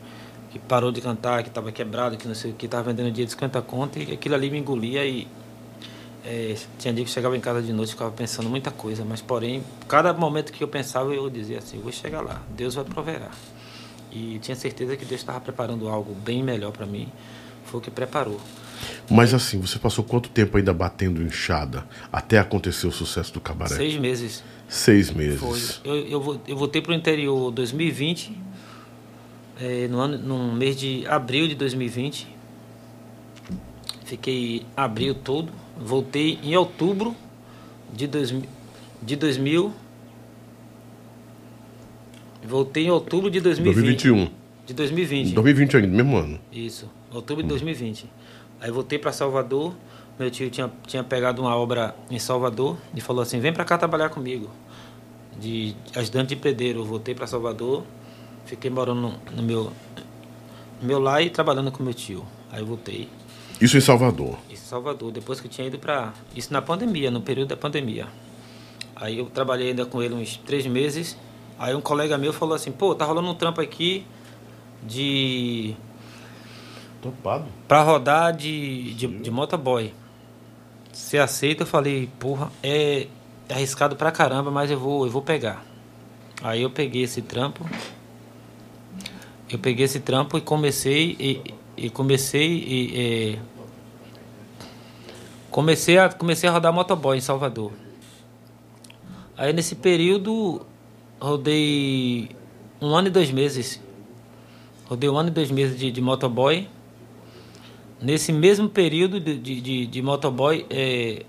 [0.53, 3.25] que parou de cantar, que tava quebrado, que não sei o que, tava vendendo dia
[3.25, 5.27] de 50 conto, e aquilo ali me engolia e.
[6.23, 9.63] é, tinha dia que chegava em casa de noite ficava pensando muita coisa, mas porém,
[9.87, 13.31] cada momento que eu pensava eu dizia assim, vou chegar lá, Deus vai proverá.
[14.11, 17.11] E tinha certeza que Deus estava preparando algo bem melhor para mim,
[17.65, 18.39] foi o que preparou.
[19.09, 23.73] Mas assim, você passou quanto tempo ainda batendo enxada até acontecer o sucesso do cabaré?
[23.75, 24.43] Seis meses
[24.73, 25.39] Seis meses.
[25.39, 25.59] Foi.
[25.83, 28.35] Eu, eu, eu voltei para o interior 2020,
[29.63, 32.27] eh, no, ano, no mês de abril de 2020.
[34.03, 35.53] Fiquei abril todo.
[35.77, 37.15] Voltei em outubro
[37.93, 38.35] de, dois,
[39.01, 39.73] de 2000.
[42.45, 43.73] Voltei em outubro de 2020.
[43.73, 44.43] 2021.
[44.65, 45.33] De 2020.
[45.33, 46.39] 2020 ainda, mesmo ano.
[46.51, 48.05] Isso, outubro de 2020.
[48.59, 49.73] Aí voltei para Salvador,
[50.19, 53.77] meu tio tinha, tinha pegado uma obra em Salvador e falou assim: vem para cá
[53.77, 54.49] trabalhar comigo,
[55.39, 56.79] de ajudante de pedreiro.
[56.79, 57.83] Eu voltei para Salvador,
[58.45, 59.71] fiquei morando no, no meu,
[60.81, 62.25] no meu lar e trabalhando com meu tio.
[62.51, 63.09] Aí eu voltei,
[63.59, 64.37] Isso em Salvador.
[64.49, 66.13] isso em Salvador, depois que eu tinha ido para.
[66.35, 68.07] Isso na pandemia, no período da pandemia.
[68.95, 71.17] Aí eu trabalhei ainda com ele uns três meses.
[71.57, 74.05] Aí um colega meu falou assim: pô, tá rolando um trampo aqui
[74.83, 75.75] de
[77.01, 77.45] Topado.
[77.67, 79.93] Pra rodar de, de, de motoboy.
[80.91, 83.07] Se aceita, eu falei, porra, é
[83.49, 85.65] arriscado pra caramba, mas eu vou, eu vou pegar.
[86.41, 87.65] Aí eu peguei esse trampo.
[89.53, 93.39] Eu peguei esse trampo e comecei e, e comecei e, é,
[95.51, 97.71] comecei a comecei a rodar motoboy em Salvador.
[99.37, 100.65] Aí nesse período
[101.21, 102.31] rodei
[102.81, 103.79] um ano e dois meses.
[104.85, 106.67] Rodei um ano e dois meses de, de motoboy.
[108.01, 111.25] Nesse mesmo período de, de, de, de motoboy, é,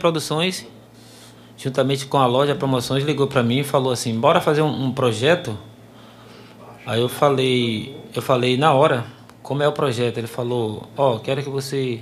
[0.00, 0.66] Produções,
[1.56, 4.92] juntamente com a loja Promoções, ligou para mim e falou assim: bora fazer um, um
[4.92, 5.56] projeto.
[6.84, 9.04] Aí eu falei, eu falei na hora,
[9.42, 10.18] como é o projeto?
[10.18, 12.00] Ele falou: ó, quero que você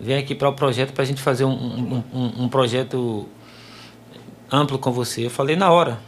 [0.00, 3.28] venha aqui para o projeto para a gente fazer um, um, um, um projeto
[4.50, 5.26] amplo com você.
[5.26, 5.98] Eu falei na hora.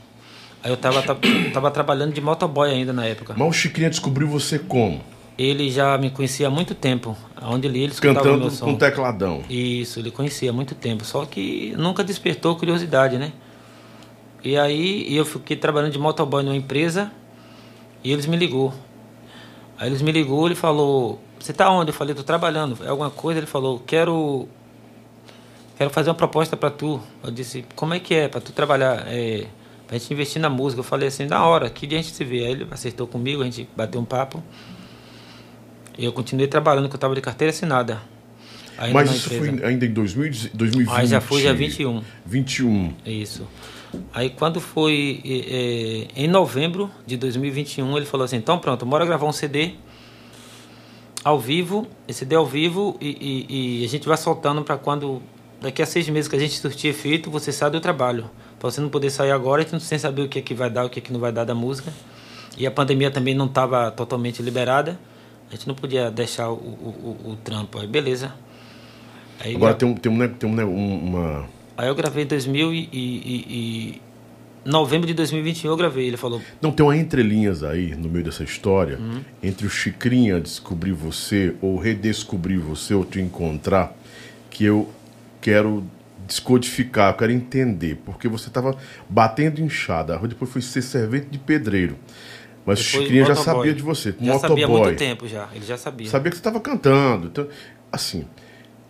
[0.62, 1.20] Aí eu tava, tava,
[1.52, 3.34] tava trabalhando de motoboy ainda na época.
[3.36, 5.00] Mas o Chiquinha descobriu você como?
[5.36, 7.16] Ele já me conhecia há muito tempo.
[7.42, 9.42] Onde ele, ele Cantando com tecladão.
[9.50, 11.04] Isso, ele conhecia há muito tempo.
[11.04, 13.32] Só que nunca despertou curiosidade, né?
[14.42, 17.10] E aí eu fiquei trabalhando de motoboy numa empresa
[18.04, 18.72] e eles me ligou.
[19.78, 21.90] Aí eles me ligou, ele falou, você tá onde?
[21.90, 22.78] Eu falei, tô trabalhando.
[22.84, 23.40] É alguma coisa?
[23.40, 24.46] Ele falou, quero
[25.76, 27.00] quero fazer uma proposta para tu.
[27.22, 29.04] Eu disse, como é que é para tu trabalhar?
[29.08, 29.46] É,
[29.86, 30.80] pra gente investir na música.
[30.80, 32.44] Eu falei assim, na hora, que dia a gente se vê?
[32.44, 34.42] Aí ele acertou comigo, a gente bateu um papo.
[35.96, 38.00] E eu continuei trabalhando, que eu tava de carteira assinada.
[38.92, 39.56] Mas isso empresa.
[39.58, 40.96] foi ainda em 2000, 2020.
[40.96, 42.02] Aí já foi dia 21.
[42.26, 42.92] 21.
[43.06, 43.46] Isso.
[44.12, 49.26] Aí quando foi eh, em novembro de 2021, ele falou assim, então pronto, bora gravar
[49.26, 49.72] um CD
[51.24, 55.22] ao vivo, esse CD ao vivo e, e- e a gente vai soltando para quando,
[55.60, 58.30] daqui a seis meses que a gente surtir efeito, você sai do trabalho.
[58.58, 60.54] Pra você não poder sair agora, a gente não sem saber o que, é que
[60.54, 61.92] vai dar, o que, é que não vai dar da música.
[62.56, 64.98] E a pandemia também não estava totalmente liberada.
[65.50, 67.78] A gente não podia deixar o, o, o, o trampo.
[67.78, 68.32] Aí beleza.
[69.40, 71.48] Aí, Agora tem, um, tem, um, né, tem um, né, um- uma.
[71.76, 74.00] Aí eu gravei em 2000 e, e, e-
[74.64, 76.06] novembro de 2021 eu gravei.
[76.06, 79.20] Ele falou, Não, tem uma entrelinhas aí no meio dessa história Uhum.
[79.42, 83.94] entre o Chicrinha descobrir você ou redescobrir você ou te encontrar
[84.50, 84.88] que eu
[85.40, 85.84] quero
[86.26, 87.96] descodificar, eu quero entender.
[88.06, 88.76] Porque você estava
[89.08, 91.96] batendo enxada, depois foi ser servente de pedreiro.
[92.64, 94.40] Mas o depois Chicrinha já sabia de você, Já motoboy.
[94.48, 95.48] sabia há muito tempo já.
[95.54, 96.08] Ele já sabia.
[96.08, 97.26] Sabia que você estava cantando.
[97.26, 97.46] Então,
[97.92, 98.24] assim,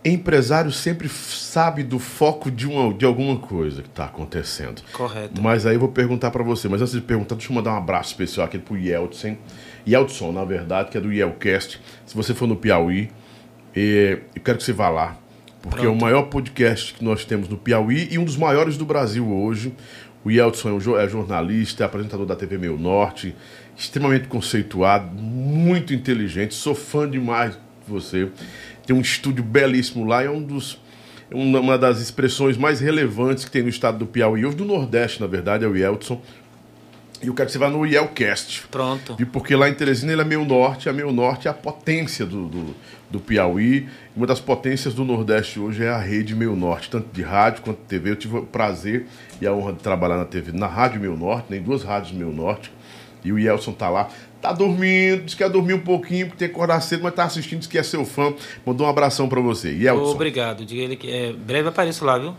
[0.05, 4.83] empresário sempre sabe do foco de, uma, de alguma coisa que está acontecendo.
[4.93, 5.41] Correto.
[5.41, 6.69] Mas aí eu vou perguntar para você.
[6.69, 9.39] Mas antes de perguntar, deixa eu mandar um abraço especial aqui pro Yeltsin.
[9.87, 11.81] Yeltsin, na verdade, que é do Yelcast.
[12.05, 13.11] Se você for no Piauí,
[13.75, 15.17] eu quero que você vá lá.
[15.63, 18.85] Porque é o maior podcast que nós temos no Piauí e um dos maiores do
[18.85, 19.75] Brasil hoje.
[20.23, 23.35] O Yeltsin é, um é jornalista, é apresentador da TV Meio Norte,
[23.77, 28.31] extremamente conceituado, muito inteligente, sou fã demais de você.
[28.87, 30.79] Tem um estúdio belíssimo lá, é um dos
[31.31, 35.21] uma uma das expressões mais relevantes que tem no estado do Piauí, hoje do Nordeste,
[35.21, 36.21] na verdade, é o Yeltsin.
[37.25, 38.67] E eu quero que você vá no Yelcast.
[38.71, 39.17] Pronto.
[39.19, 42.27] E porque lá em Teresina ele é meio norte, a meio norte é a potência
[42.27, 42.77] do, do,
[43.11, 43.89] do Piauí.
[44.15, 47.79] Uma das potências do Nordeste hoje é a rede meio norte, tanto de rádio quanto
[47.79, 48.11] de TV.
[48.11, 49.07] Eu tive o prazer
[49.41, 52.31] e a honra de trabalhar na TV, na Rádio Meio Norte, tem duas rádios Meio
[52.31, 52.71] Norte.
[53.25, 54.11] E o Yelson tá lá,
[54.45, 57.25] tá dormindo, diz que quer dormir um pouquinho, porque tem que acordar cedo, mas tá
[57.25, 58.35] assistindo, diz que é seu fã.
[58.65, 59.71] Mandou um abração pra você.
[59.71, 60.67] Yelson, Obrigado.
[60.67, 62.35] Diga ele que é, breve apareço lá, viu?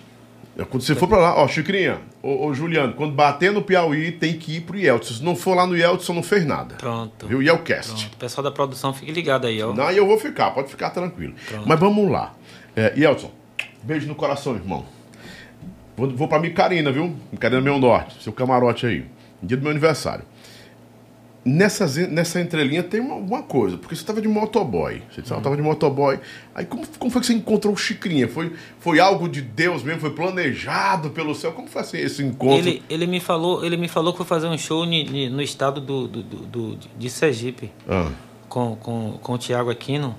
[0.69, 4.37] quando você for pra lá, ó, Chicrinha, ô, ô Juliano, quando bater no Piauí, tem
[4.37, 5.15] que ir pro Yeltsin.
[5.15, 6.75] Se não for lá no Yeltsin, não fez nada.
[6.75, 7.27] Pronto.
[7.27, 7.41] Viu?
[7.41, 7.91] Yelcast.
[7.91, 8.13] Pronto.
[8.13, 9.73] O pessoal da produção fique ligado aí, ó.
[9.73, 11.33] Não, e eu vou ficar, pode ficar tranquilo.
[11.65, 12.33] Mas vamos lá.
[12.73, 13.31] É, Yeltsin,
[13.83, 14.85] beijo no coração, irmão.
[15.97, 17.13] Vou, vou pra Micarina, viu?
[17.33, 19.03] Micarina Meu Norte, seu camarote aí.
[19.43, 20.23] Dia do meu aniversário.
[21.47, 25.03] Nessa, nessa entrelinha tem uma, uma coisa, porque você estava de motoboy.
[25.13, 26.19] Você estava de motoboy.
[26.55, 28.27] Aí como, como foi que você encontrou o Chicrinha?
[28.27, 30.01] Foi, foi algo de Deus mesmo?
[30.01, 31.51] Foi planejado pelo céu?
[31.51, 32.57] Como foi assim, esse encontro?
[32.67, 35.39] Ele, ele me falou, ele me falou que foi fazer um show ni- ni- no
[35.39, 38.09] estado do, do, do- de Sergipe Ah,
[38.49, 40.15] com, com, com o Thiago Aquino.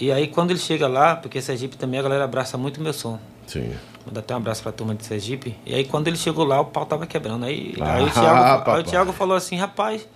[0.00, 2.94] E aí quando ele chega lá, porque Sergipe também a galera abraça muito o meu
[2.94, 3.18] som.
[3.46, 3.70] sim.
[4.02, 5.56] Vou dar até um abraço pra turma de Sergipe.
[5.66, 7.44] E aí quando ele chegou lá, o pau tava quebrando.
[7.44, 10.06] Aí, Ah, aí, o, Thiago, aí o Thiago falou assim, rapaz,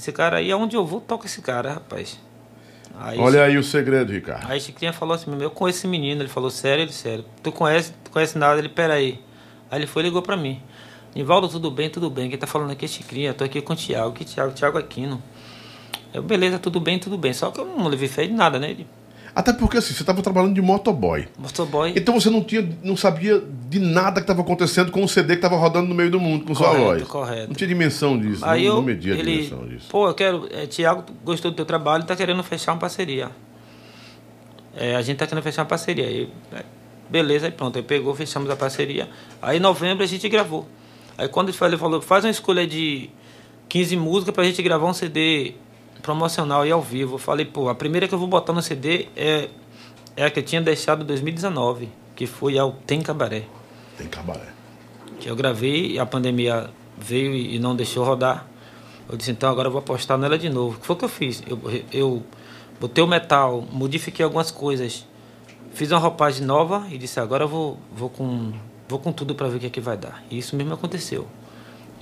[0.00, 2.18] esse cara aí, aonde eu vou, toca esse cara, rapaz.
[2.98, 4.50] Aí, Olha aí o segredo, Ricardo.
[4.50, 6.22] Aí Chiquinha falou assim, eu conheço esse menino.
[6.22, 6.82] Ele falou, sério?
[6.82, 7.24] Ele, sério.
[7.42, 8.58] Tu conhece, tu conhece nada?
[8.58, 9.22] Ele, peraí.
[9.70, 10.62] Aí ele foi e ligou pra mim.
[11.14, 11.88] Nivaldo, tudo bem?
[11.88, 12.28] Tudo bem.
[12.28, 13.32] Quem tá falando aqui é Chiquinha.
[13.32, 14.12] Tô aqui com o Thiago.
[14.12, 14.52] Que Thiago?
[14.52, 15.22] Thiago Aquino.
[16.12, 17.32] Eu, beleza, tudo bem, tudo bem.
[17.32, 18.70] Só que eu não levei fé de nada, né?
[18.70, 18.86] Ele,
[19.34, 21.28] Até porque assim, você estava trabalhando de motoboy.
[21.38, 21.92] motoboy.
[21.96, 25.38] Então você não tinha, não sabia de nada que estava acontecendo com o CD que
[25.38, 27.02] estava rodando no meio do mundo com sua Correto, voz.
[27.04, 27.48] correto.
[27.48, 29.86] Não tinha dimensão disso, Aí não, eu, não media a ele, dimensão disso.
[29.88, 33.30] pô, eu quero, é, Thiago gostou do teu trabalho, tá querendo fechar uma parceria.
[34.76, 36.06] É, a gente tá querendo fechar uma parceria.
[36.06, 36.64] Aí, é,
[37.08, 39.08] beleza, aí pronto, aí pegou, fechamos a parceria.
[39.40, 40.66] Aí em novembro a gente gravou.
[41.18, 43.10] Aí quando ele falou, ele falou, faz uma escolha de
[43.68, 45.54] 15 músicas pra gente gravar um CD
[46.00, 47.14] promocional e ao vivo.
[47.14, 49.48] Eu falei, pô, a primeira que eu vou botar no CD é,
[50.16, 53.44] é a que eu tinha deixado em 2019, que foi a Tem Cabaré
[53.96, 54.48] Tem cabaré.
[55.18, 58.46] que eu gravei e a pandemia veio e e não deixou rodar.
[59.08, 60.76] Eu disse, então agora eu vou apostar nela de novo.
[60.76, 61.42] O que foi que eu fiz?
[61.46, 61.58] Eu,
[61.92, 62.22] eu
[62.80, 65.04] botei o metal, modifiquei algumas coisas,
[65.72, 68.52] fiz uma roupagem nova e disse, agora eu vou, vou, com,
[68.88, 70.22] vou com tudo para ver o que, é que vai dar.
[70.30, 71.26] E isso mesmo aconteceu.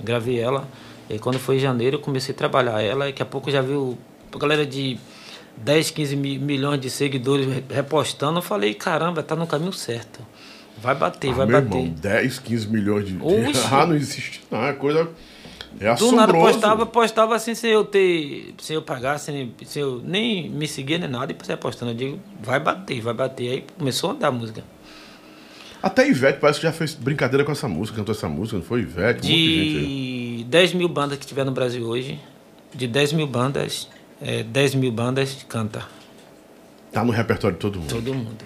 [0.01, 0.67] Gravei ela,
[1.09, 3.49] e aí quando foi em janeiro eu comecei a trabalhar ela, e daqui a pouco
[3.51, 3.97] já viu
[4.33, 4.97] a galera de
[5.57, 8.37] 10, 15 mi- milhões de seguidores re- repostando.
[8.39, 10.19] Eu falei, caramba, tá no caminho certo.
[10.81, 11.77] Vai bater, Ah, vai meu bater.
[11.77, 13.17] irmão, 10, 15 milhões de.
[13.21, 13.61] Oxe.
[13.69, 14.41] Ah, não existe.
[14.49, 15.09] Não, é coisa.
[15.79, 16.15] É Do assombroso.
[16.15, 18.53] nada postava, postava assim sem eu ter.
[18.61, 21.91] Sem eu pagar, sem, sem eu nem me seguir nem nada, e você postando.
[21.91, 23.49] Eu digo, vai bater, vai bater.
[23.51, 24.63] Aí começou a andar a música.
[25.83, 28.81] Até Ivete parece que já fez brincadeira com essa música, cantou essa música, não foi
[28.81, 29.21] Ivete?
[29.21, 29.85] De gente aí.
[30.49, 32.19] De 10 mil bandas que tiver no Brasil hoje,
[32.73, 33.87] de 10 mil bandas,
[34.19, 35.85] é, 10 mil bandas canta.
[36.91, 37.87] Tá no repertório de todo mundo.
[37.93, 38.43] Todo mundo.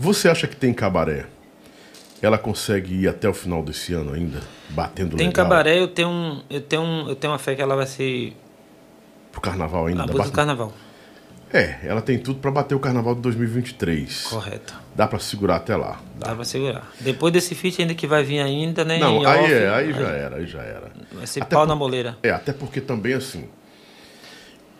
[0.00, 1.26] Você acha que tem cabaré?
[2.22, 4.40] Ela consegue ir até o final desse ano ainda?
[4.70, 5.44] Batendo Tem legal?
[5.44, 8.34] cabaré, eu tenho, um, eu, tenho um, eu tenho uma fé que ela vai ser
[9.30, 10.04] Pro carnaval ainda?
[10.04, 10.72] a Dá música do pra- carnaval.
[11.52, 14.24] É, ela tem tudo pra bater o carnaval de 2023.
[14.24, 14.74] Correto.
[14.94, 16.00] Dá pra segurar até lá.
[16.18, 16.90] Dá pra segurar.
[17.00, 18.98] Depois desse feat ainda que vai vir ainda, né?
[18.98, 20.90] Não, aí off, é, aí já era, aí já era.
[21.12, 22.18] Vai ser Até pau por- na moleira.
[22.22, 23.48] É, até porque também assim.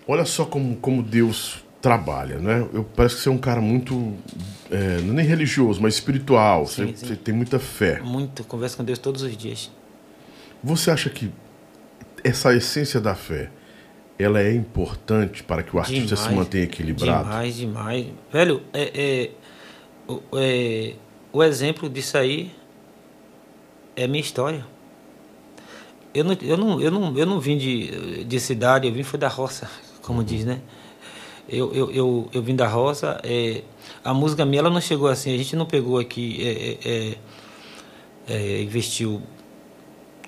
[0.09, 2.67] Olha só como, como Deus trabalha, né?
[2.73, 4.15] Eu parece que você é um cara muito.
[4.71, 6.67] é, não é nem religioso, mas espiritual.
[6.67, 7.07] Sim, você, sim.
[7.07, 8.01] você tem muita fé.
[8.01, 9.71] Muito, converso com Deus todos os dias.
[10.65, 11.31] Você acha que
[12.25, 13.51] essa essência da fé
[14.19, 17.25] ela é importante para que o artista se Demais, mantenha equilibrado?
[17.25, 18.07] Demais, demais.
[18.33, 19.31] Velho, é, é,
[20.09, 20.95] o, é,
[21.33, 22.51] o exemplo disso aí
[23.95, 24.65] é a minha história.
[26.15, 29.19] Eu não, eu não, eu não, eu não vim de, de cidade, eu vim foi
[29.19, 29.69] da roça,
[30.01, 30.61] como diz, né?
[31.47, 33.63] Eu, eu, eu, eu vim da roça, é,
[34.03, 37.17] a música minha ela não chegou assim, a gente não pegou aqui, é, é,
[38.29, 39.23] é, é, investiu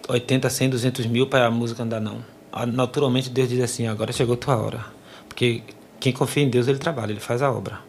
[0.09, 2.23] 80, 100, 200 mil para a música andar, não.
[2.53, 4.85] Ah, Naturalmente Deus diz assim, agora chegou tua hora.
[5.29, 5.63] Porque
[6.01, 7.81] quem confia em Deus, ele trabalha, ele faz a obra.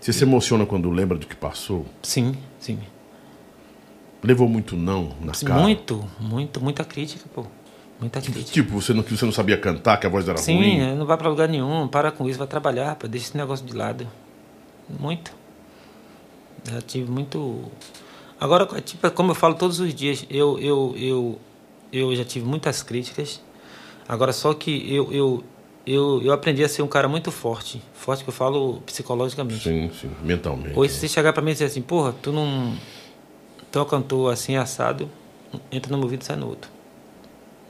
[0.00, 1.86] Você se emociona quando lembra do que passou?
[2.02, 2.78] Sim, sim.
[4.22, 5.62] Levou muito não nas caras?
[5.62, 7.44] Muito, muito, muita crítica, pô.
[8.00, 8.52] Muita crítica.
[8.52, 10.80] Tipo, você não, você não sabia cantar, que a voz era Sim, ruim?
[10.80, 13.64] é, não vai pra lugar nenhum, para com isso, vai trabalhar, pô, deixa esse negócio
[13.64, 14.08] de lado.
[14.98, 15.32] Muito.
[16.68, 17.62] Já tive muito.
[18.40, 21.38] Agora, tipo, como eu falo todos os dias, eu, eu, eu,
[21.92, 23.40] eu já tive muitas críticas.
[24.12, 25.44] Agora, só que eu, eu,
[25.86, 27.80] eu, eu aprendi a ser um cara muito forte.
[27.94, 29.62] Forte que eu falo psicologicamente.
[29.66, 30.78] Sim, sim, mentalmente.
[30.78, 32.74] Hoje, se você chegar pra mim e dizer assim, porra, tu não.
[33.70, 35.08] Tu é um cantor assim, assado,
[35.70, 36.70] entra no meu ouvido e sai no outro.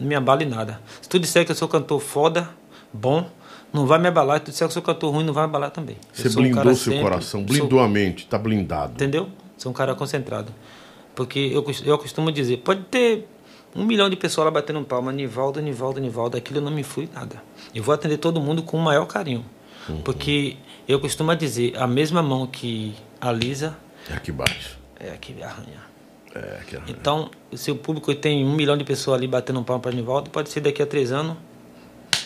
[0.01, 0.81] Não me abala em nada.
[1.01, 2.51] Se tu disser que eu sou cantor foda,
[2.93, 3.25] bom,
[3.73, 4.39] não vai me abalar.
[4.41, 5.97] Se tu disser que eu sou cantor ruim, não vai me abalar também.
[6.13, 8.95] Você sou um blindou cara seu sempre- coração, sou- blindou a mente, tá blindado.
[8.95, 9.29] Entendeu?
[9.57, 10.53] Sou um cara concentrado.
[11.15, 13.29] Porque eu, eu costumo dizer, pode ter
[13.75, 17.09] um milhão de pessoas lá batendo palma, Nivaldo, Nivaldo, Nivaldo, aquilo eu não me fui
[17.13, 17.43] nada.
[17.75, 19.45] Eu vou atender todo mundo com o maior carinho.
[19.89, 20.03] Uhum.
[20.03, 20.57] Porque
[20.87, 23.77] eu costumo dizer, a mesma mão que alisa
[24.11, 24.79] É aqui baixo.
[25.01, 25.83] é a que arranha.
[26.35, 26.91] É aqui arranha.
[26.93, 30.31] Então, se o público tem um milhão de pessoas ali batendo um pau para Nivaldo,
[30.31, 31.37] pode ser daqui a três anos.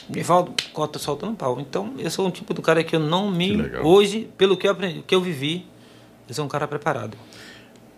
[0.09, 1.59] Nivaldo cota soltando um pau.
[1.61, 3.57] Então, eu sou um tipo do cara que eu não me.
[3.83, 5.67] Hoje, pelo que eu, aprendi, que eu vivi,
[6.29, 7.17] eu sou um cara preparado.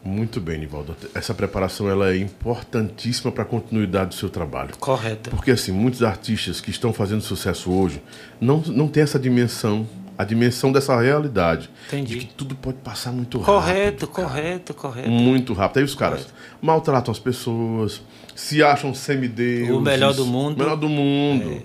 [0.05, 0.97] Muito bem, Nivaldo.
[1.15, 4.71] Essa preparação ela é importantíssima para a continuidade do seu trabalho.
[4.79, 5.31] Correto.
[5.31, 8.03] Porque assim, muitos artistas que estão fazendo sucesso hoje
[8.41, 9.87] não, não têm essa dimensão,
[10.17, 11.69] a dimensão dessa realidade.
[11.89, 12.19] Entendi.
[12.21, 14.09] De que tudo pode passar muito Correto, rápido.
[14.09, 14.29] cara.
[14.29, 15.11] correto, correto.
[15.11, 15.79] Muito rápido.
[15.79, 16.29] Aí os caras
[16.63, 18.01] maltratam as pessoas,
[18.35, 19.75] se acham semideuses.
[19.75, 20.61] O melhor do mundo.
[20.61, 20.65] É.
[20.65, 21.63] Melhor do mundo.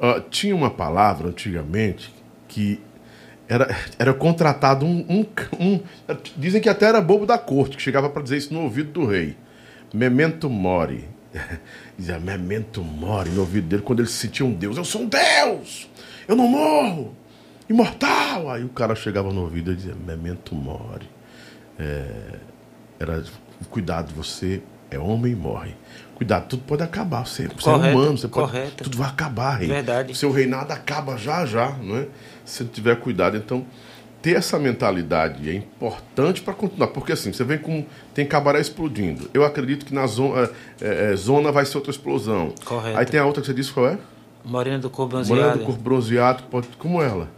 [0.00, 2.12] Ah, tinha uma palavra antigamente
[2.46, 2.80] que
[3.48, 5.26] era, era contratado um, um,
[5.58, 5.80] um-
[6.36, 9.06] Dizem que até era bobo da corte, que chegava para dizer isso no ouvido do
[9.06, 9.36] rei.
[9.92, 11.08] Memento mori.
[11.98, 14.76] Dizia memento mori no ouvido dele quando ele se sentia um deus.
[14.76, 15.88] Eu sou um deus!
[16.26, 17.14] Eu não morro!
[17.68, 18.50] Imortal!
[18.50, 21.08] Aí o cara chegava no ouvido e dizia memento mori.
[21.78, 22.38] É,
[23.00, 23.22] era
[23.70, 25.74] cuidado, você é homem e morre.
[26.14, 27.26] Cuidado, tudo pode acabar.
[27.26, 28.84] Você, você é humano, você pode, correto.
[28.84, 29.68] tudo vai acabar, rei.
[29.68, 30.14] Verdade.
[30.16, 32.08] Seu reinado acaba já já, não é?
[32.48, 33.64] Se não tiver cuidado, então
[34.20, 39.30] ter essa mentalidade é importante para continuar, porque assim, você vem com tem cabaré explodindo.
[39.32, 42.52] Eu acredito que na zona, é, é, zona vai ser outra explosão.
[42.64, 42.98] Correto.
[42.98, 43.98] Aí tem a outra que você disse qual é?
[44.44, 45.58] Morena do corpo bronzeado.
[45.58, 47.28] do corpo bronzeado, pode, como ela?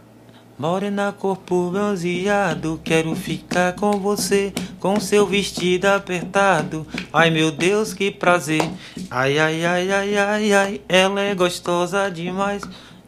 [0.57, 6.85] Morena, corpo bronzeado, quero ficar com você, com seu vestido apertado.
[7.11, 8.61] Ai meu Deus, que prazer.
[9.09, 12.61] Ai, ai, ai, ai, ai, ai, ela é gostosa demais.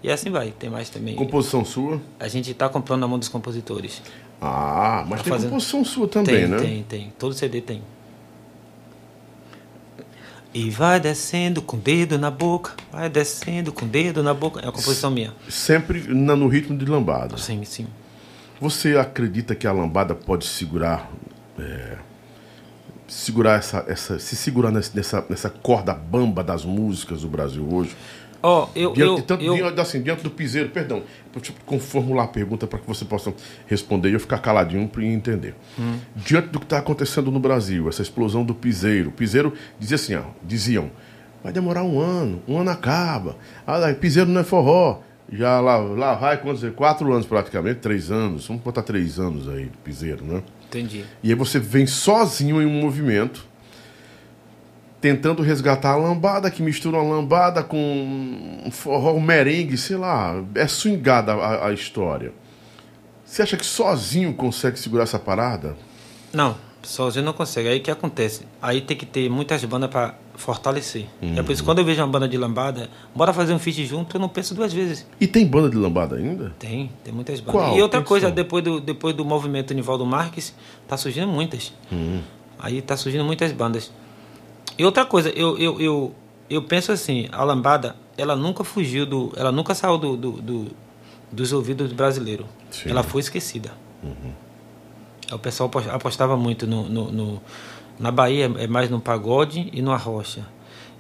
[0.04, 1.16] E assim vai, tem mais também.
[1.16, 2.02] Composição sua?
[2.20, 4.02] A gente tá comprando na mão dos compositores.
[4.42, 6.58] Ah, mas Tá tem fazendo- composição sua também, tem, né?
[6.58, 7.14] tem, tem.
[7.18, 7.82] Todo CD tem.
[10.54, 14.60] E vai descendo com o dedo na boca, vai descendo com o dedo na boca.
[14.60, 15.34] É uma composição minha.
[15.50, 17.38] Sempre no ritmo de lambada.
[17.38, 17.88] Sim, sim.
[18.62, 21.10] Você acredita que a lambada pode segurar,
[21.58, 21.98] é,
[23.08, 27.96] segurar essa, essa, se segurar nessa, nessa corda bamba das músicas do Brasil hoje?
[28.46, 32.26] Ó, eu, Diante, eu, tanto, eu, diante, assim, diante do piseiro, perdão, deixa eu formular
[32.26, 33.34] a pergunta para que você possa
[33.68, 35.56] responder e eu ficar caladinho para entender.
[35.80, 35.98] Hum.
[36.14, 40.16] Diante do que está acontecendo no Brasil, essa explosão do piseiro, o piseiro dizia assim,
[40.16, 40.92] ó, diziam,
[41.42, 45.00] vai demorar um ano, um ano acaba, ah, piseiro não é forró,
[45.32, 49.68] já lá, lá vai, quantos, quatro anos praticamente, três anos, vamos botar três anos aí
[49.68, 50.44] do piseiro, né?
[50.68, 51.06] Entendi.
[51.24, 53.48] E aí você vem sozinho em um movimento,
[55.04, 57.78] tentando resgatar a lambada, que mistura uma lambada com
[58.66, 62.32] um forró, um merengue, sei lá, é swingada a, a história.
[63.26, 65.76] Você acha que sozinho consegue segurar essa parada?
[66.32, 67.68] Não, sozinho não consegue.
[67.68, 68.48] Aí o que acontece?
[68.62, 71.06] Aí tem que ter muitas bandas para fortalecer.
[71.22, 73.86] É por isso que quando eu vejo uma banda de lambada, bora fazer um feat
[73.86, 75.06] junto, eu não penso duas vezes.
[75.20, 76.56] E tem banda de lambada ainda?
[76.58, 77.62] Tem, tem muitas bandas.
[77.62, 77.78] Qual?
[77.78, 78.34] E outra Quem coisa, são?
[78.34, 80.56] depois do, depois do movimento Nivaldo Marques,
[80.88, 81.74] tá surgindo muitas.
[82.58, 83.92] Aí tá surgindo muitas bandas.
[84.78, 86.16] E outra coisa, eu, eu, eu,
[86.50, 89.32] eu penso assim, a lambada, ela nunca fugiu do.
[89.36, 90.72] Ela nunca saiu do, do, do-
[91.32, 92.46] dos ouvidos do brasileiro.
[92.72, 92.90] Sim.
[92.90, 93.72] Ela foi esquecida.
[95.32, 97.42] O pessoal apos- apostava muito no, no, no-
[98.00, 100.46] na Bahia, é mais no pagode e no arrocha.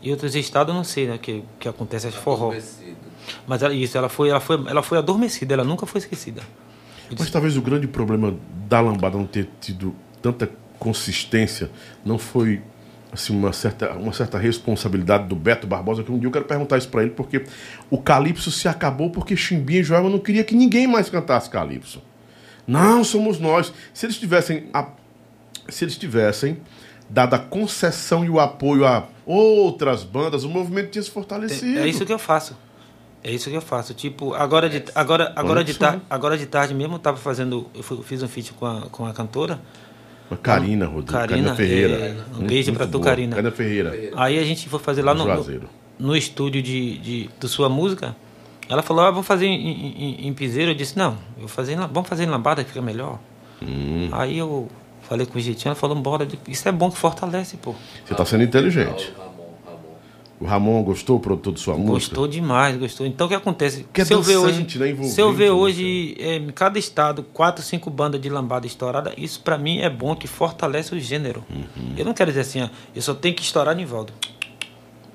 [0.02, 2.52] E outros estados eu não sei, né, que que acontece as forró.
[3.48, 6.42] Mas ela, isso, ela foi, ela foi, ela foi adormecida, ela nunca foi esquecida.
[7.18, 8.36] Mas talvez o grande problema
[8.68, 10.50] da lambada não ter tido tanta
[10.80, 11.70] consistência
[12.04, 12.62] não foi
[13.14, 16.78] assim, uma, certa, uma certa responsabilidade do Beto Barbosa, que um dia eu quero perguntar
[16.78, 17.44] isso para ele, porque
[17.90, 22.02] o Calypso se acabou porque Chimbinha e Joelma não queria que ninguém mais cantasse Calypso.
[22.68, 23.74] Não, somos nós.
[23.94, 24.88] Se eles tivessem, a-
[25.70, 26.58] se eles tivessem
[27.10, 31.80] dado a concessão e o apoio a outras bandas, o movimento tinha se fortalecido.
[31.80, 32.58] É isso que eu faço.
[33.24, 33.94] É isso que eu faço.
[33.94, 37.70] Tipo, agora de, agora, agora de, tarde, agora de tarde mesmo eu tava fazendo.
[37.74, 39.62] Eu fiz um feat com a, com a cantora.
[40.42, 41.12] Karina, Rodrigo.
[41.12, 41.94] Karina, Karina Ferreira.
[41.94, 43.04] é, um beijo muito pra tu, boa.
[43.06, 43.36] Karina.
[43.36, 43.94] Karina Ferreira.
[44.16, 45.62] Aí a gente foi fazer lá no, no,
[46.00, 48.16] no estúdio de, de, do sua música.
[48.70, 50.72] Ela falou, ah, vamos fazer em, em, em- piseiro.
[50.72, 53.20] Eu disse, não, eu vou fazer em, vamos fazer em lambada que fica melhor.
[53.62, 54.10] Hum.
[54.12, 54.70] Aí eu
[55.02, 57.76] falei com o jeitinho, ela falou, bora, isso é bom que fortalece, pô.
[58.06, 59.14] Você tá sendo inteligente.
[60.44, 61.94] O Ramon gostou, o produtor de sua música?
[61.94, 63.08] Gostou demais, gostou.
[63.08, 63.86] Então o que acontece?
[63.94, 65.04] Que é se eu ver hoje, né?
[65.06, 69.14] Se eu ver né, hoje é, em cada estado quatro, cinco bandas de lambada estourada,
[69.18, 71.46] isso pra mim é bom que fortalece o gênero.
[71.50, 71.94] Uhum.
[71.96, 74.12] Eu não quero dizer assim, ó, eu só tenho que estourar Nivaldo.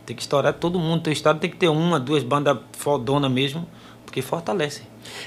[0.06, 1.02] Tem que estourar todo mundo.
[1.02, 3.68] Teu estado tem que ter uma, duas bandas fodona mesmo,
[4.06, 4.80] porque fortalece.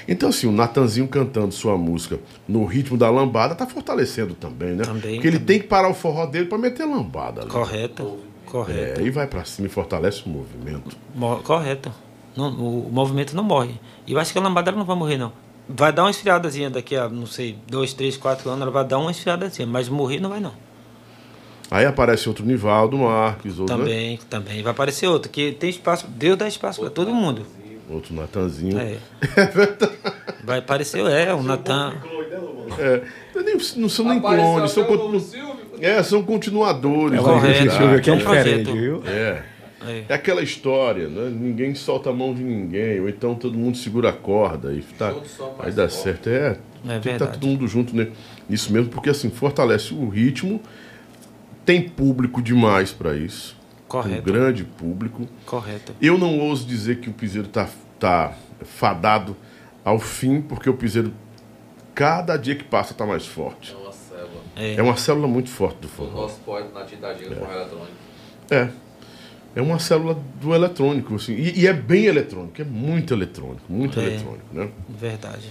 [0.08, 4.82] Então, assim, o Natanzinho cantando sua música no ritmo da lambada tá fortalecendo também, né?
[4.82, 5.46] Também, Porque ele também.
[5.46, 7.50] tem que parar o forró dele pra meter lambada ali.
[7.50, 8.31] Correto.
[8.52, 9.00] Correto.
[9.00, 10.94] É, aí vai pra cima e fortalece o movimento.
[11.14, 11.90] Mo- Correto.
[12.36, 13.80] Não, o, movimento não morre.
[14.06, 15.32] E eu acho que a lambada não vai morrer, não.
[15.66, 18.98] Vai dar uma esfriadazinha daqui a, não sei, dois, três, quatro anos, ela vai dar
[18.98, 20.52] uma esfriadazinha, mas morrer não vai, não.
[21.70, 23.84] Aí aparece outro Nivaldo Marques, outro, né?
[23.84, 24.62] Também, também.
[24.62, 27.46] Vai aparecer outro, que tem espaço, Deus dá espaço para todo mundo.
[27.88, 28.78] outro Natanzinho.
[28.78, 28.98] É.
[30.44, 31.94] Vai aparecer, é, o Natan.
[32.78, 33.02] É,
[33.34, 34.88] eu nem- não são nem clones, são,
[35.20, 35.51] Silvio.
[35.84, 37.18] É, são continuadores.
[37.18, 37.70] É, Correto.
[37.72, 38.72] Silvio aqui é É um diferente, projeto.
[38.72, 39.02] viu?
[39.06, 39.42] É.
[39.86, 40.04] É.
[40.08, 41.28] É aquela história, né?
[41.28, 45.12] Ninguém solta a mão de ninguém, ou então todo mundo segura a corda e tá,
[45.58, 46.28] aí dá certo.
[46.28, 47.32] É, tem que estar verdade.
[47.32, 48.08] todo mundo junto né?
[48.48, 50.60] nisso mesmo, porque assim, fortalece o ritmo,
[51.64, 53.56] tem público demais para isso.
[53.86, 54.22] Um Correto.
[54.22, 55.28] grande público.
[55.44, 55.92] Correto.
[56.00, 57.68] Eu não ouso dizer que o piseiro tá,
[57.98, 58.32] tá
[58.64, 59.36] fadado
[59.84, 61.12] ao fim, porque o piseiro,
[61.94, 63.74] cada dia que passa, tá mais forte.
[64.56, 64.74] É uma célula.
[64.74, 64.74] É.
[64.76, 66.22] É uma célula muito forte do O forró.
[66.22, 67.92] nosso poeta na tintadinha com eletrônico.
[68.50, 68.68] É.
[69.54, 71.34] É uma célula do eletrônico, assim.
[71.34, 74.04] E, e é bem eletrônico, é muito eletrônico, muito É.
[74.04, 74.68] eletrônico, né?
[74.88, 75.48] Verdade.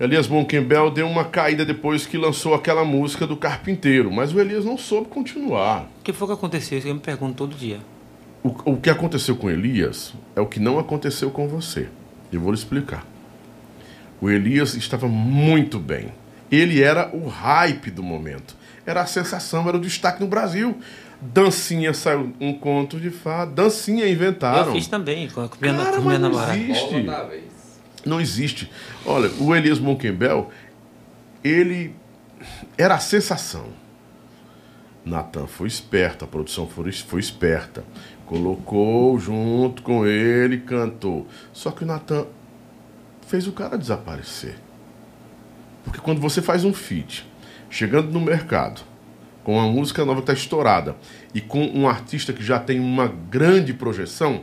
[0.00, 4.64] Elias Monquembel deu uma caída depois que lançou aquela música do Carpinteiro, mas o Elias
[4.64, 5.88] não soube continuar.
[6.00, 6.78] O que foi que aconteceu?
[6.78, 7.78] Isso que eu me pergunto todo dia.
[8.42, 11.88] O, o que aconteceu com Elias é o que não aconteceu com você.
[12.32, 13.06] Eu vou lhe explicar.
[14.20, 16.08] O Elias estava muito bem.
[16.52, 18.54] Ele era o hype do momento.
[18.84, 20.78] Era a sensação, era o destaque no Brasil.
[21.20, 23.50] Dancinha saiu um conto de fada.
[23.52, 24.66] Dancinha inventaram.
[24.66, 26.56] Eu fiz também, com a minha, Cara, com minha mas não namorada.
[26.58, 27.06] existe.
[28.04, 28.70] Não existe.
[29.06, 30.50] Olha, o Elias Monquembel,
[31.42, 31.94] ele
[32.76, 33.66] era a sensação.
[35.04, 37.84] Natan foi esperto, a produção foi, foi esperta.
[38.26, 41.26] Colocou junto com ele, cantou.
[41.52, 42.26] Só que o Natan
[43.26, 44.56] fez o cara desaparecer.
[45.84, 47.26] Porque quando você faz um feat,
[47.70, 48.80] chegando no mercado,
[49.44, 50.96] com uma música nova que está estourada,
[51.34, 54.42] e com um artista que já tem uma grande projeção,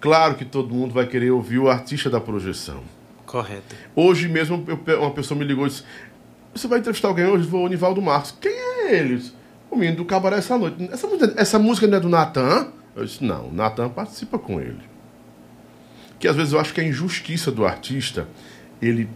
[0.00, 2.82] claro que todo mundo vai querer ouvir o artista da projeção.
[3.26, 3.74] Correto.
[3.94, 5.82] Hoje mesmo eu uma pessoa me ligou e disse:
[6.54, 7.46] Você vai entrevistar alguém hoje?
[7.46, 8.34] Vou, o Nivaldo Marcos.
[8.40, 9.22] Quem é ele?
[9.70, 10.88] O menino do cabaré essa noite.
[10.90, 12.68] Essa, música- essa música não é do Natan?
[12.96, 14.80] Eu disse: Não, o Natan participa com ele.
[16.18, 18.26] Que às vezes eu acho que é injustiça do artista
[18.80, 19.08] ele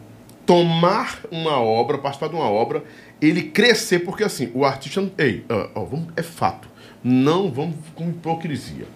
[0.46, 2.82] tomar uma obra, participar de uma obra,
[3.20, 5.00] ele crescer, porque assim, o artista.
[5.00, 6.68] não- Ei, ó, vamos- é fato.
[7.04, 8.86] Não vamos com hipocrisia.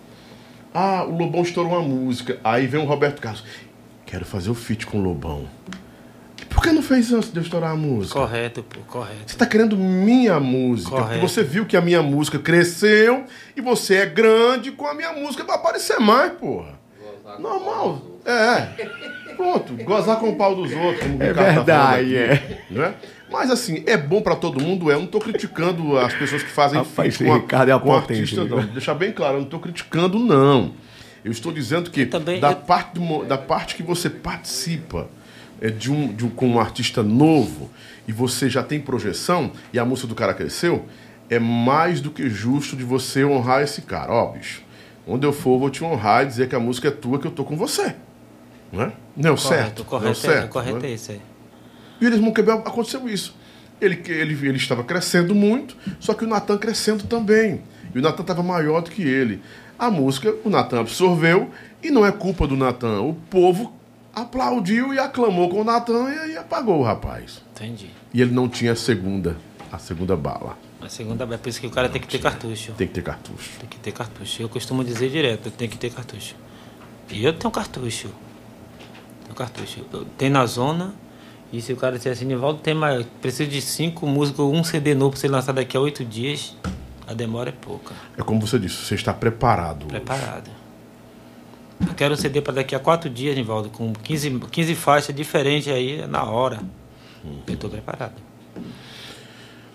[0.74, 2.38] Ah, o Lobão estourou uma música.
[2.44, 3.42] Aí vem o Roberto Carlos.
[4.04, 5.48] Quero fazer o feat com o Lobão.
[6.50, 8.18] Por que não fez antes de eu estourar a música?
[8.18, 9.18] Correto, pô, correto.
[9.26, 10.90] Você está querendo minha música.
[10.90, 11.28] Porque Correto.
[11.28, 13.24] você viu que a minha música cresceu
[13.56, 16.78] e você é grande com a minha música vai aparecer mais, porra.
[17.38, 18.00] Normal.
[18.24, 18.68] É.
[19.36, 19.74] Pronto.
[19.84, 21.00] Gozar com o pau dos outros.
[21.02, 22.94] Como o É Ricardo tá falando verdade, aqui, Né?
[23.30, 24.94] Mas assim, é bom pra todo mundo, é.
[24.94, 28.00] Eu não tô criticando as pessoas que fazem Rapaz, com, a, Ricardo é a com
[28.00, 28.44] viu?
[28.46, 28.66] não.
[28.66, 30.72] Deixar bem claro, eu não tô criticando, não.
[31.24, 35.08] Eu estou dizendo que também- da, eu- parte do da parte que você participa
[35.60, 37.68] é, de um, de um, com um artista novo
[38.06, 40.86] e você já tem projeção e a música do cara cresceu,
[41.28, 44.12] é mais do que justo de você honrar esse cara.
[44.12, 44.62] Ó, bicho,
[45.04, 47.26] onde eu for, eu vou te honrar e dizer que a música é tua, que
[47.26, 47.96] eu tô com você.
[48.76, 48.92] Não é?
[49.16, 49.84] Não, Correto, certo.
[49.84, 50.94] correto, não, é, certo, correto não é é?
[50.94, 51.20] isso aí.
[52.00, 53.34] E o Elias Monquebel aconteceu isso.
[53.80, 57.62] Ele, ele, ele estava crescendo muito, só que o Natan crescendo também.
[57.94, 59.40] E o Natan estava maior do que ele.
[59.78, 61.50] A música, o Natan absorveu,
[61.82, 63.00] e não é culpa do Natan.
[63.00, 63.72] O povo
[64.14, 67.42] aplaudiu e aclamou com o Natan e aí apagou o rapaz.
[67.54, 67.90] Entendi.
[68.12, 69.36] E ele não tinha a segunda,
[69.70, 70.58] a segunda bala.
[70.80, 72.72] A segunda é por isso que o cara tem que ter cartucho.
[72.72, 73.50] Tem que ter cartucho.
[73.58, 74.42] Tem que ter cartucho.
[74.42, 76.34] Eu costumo dizer direto, tem que ter cartucho.
[77.10, 78.08] E eu tenho cartucho.
[79.26, 79.84] Tenho cartucho.
[80.16, 80.94] Tem na zona.
[81.52, 83.04] E se o cara disser assim, Nivaldo, tem mais.
[83.20, 86.56] Preciso de cinco músicas, um CD novo pra você lançar daqui a oito dias.
[87.06, 87.94] A demora é pouca.
[88.16, 89.82] É como você disse, você está preparado.
[89.84, 89.90] hoje.
[89.90, 90.50] Preparado.
[91.80, 95.68] Eu quero um CD para daqui a quatro dias, Nivaldo, com 15, 15 faixas diferentes
[95.68, 96.60] aí na hora.
[97.46, 98.14] Eu estou preparado.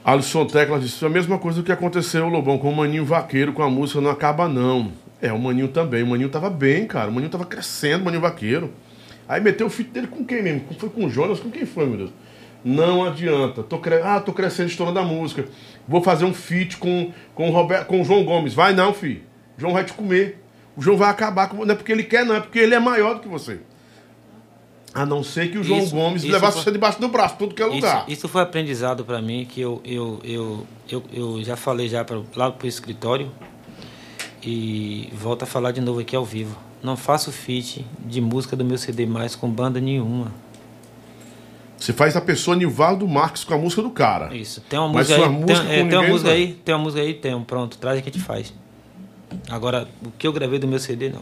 [0.03, 3.69] Alisson Tecla disse a mesma coisa que aconteceu, Lobão, com o Maninho Vaqueiro, com a
[3.69, 4.91] música Não Acaba Não.
[5.21, 6.01] É, o Maninho também.
[6.01, 7.09] O Maninho tava bem, cara.
[7.09, 8.73] O Maninho tava crescendo, o Maninho Vaqueiro.
[9.32, 10.63] Aí meteu o filho dele com quem mesmo?
[10.77, 11.39] Foi com o Jonas?
[11.39, 12.09] Com quem foi, meu Deus?
[12.65, 13.63] Não adianta.
[13.63, 14.01] Tô cre...
[14.03, 15.45] Ah, tô crescendo estourando a música.
[15.88, 18.53] Vou fazer um feat com, com, o Roberto, com o João Gomes.
[18.53, 19.21] Vai não, filho.
[19.57, 20.43] O João vai te comer.
[20.75, 21.63] O João vai acabar com.
[21.63, 23.61] Não é porque ele quer, não, é porque ele é maior do que você.
[24.93, 27.38] A não ser que o João Isso- Gomes isso levasse foi- você debaixo do braço,
[27.39, 28.03] tudo que é Isso, lugar.
[28.09, 32.21] isso foi aprendizado para mim, que eu, eu, eu, eu, eu já falei já pra,
[32.36, 33.32] lá pro escritório
[34.43, 36.57] e volto a falar de novo aqui ao vivo.
[36.84, 40.32] Não faço feat de música do meu CD mais com banda nenhuma.
[41.77, 44.36] Você faz a pessoa Nivaldo Marques com a música do cara.
[44.36, 44.61] Isso.
[44.69, 45.32] Tem uma Mas música aí.
[45.32, 48.01] música tem, é, tem uma música aí, tem uma música aí, tem um pronto, traz
[48.01, 48.53] que a gente faz.
[49.49, 51.21] Agora, o que eu gravei do meu CD não.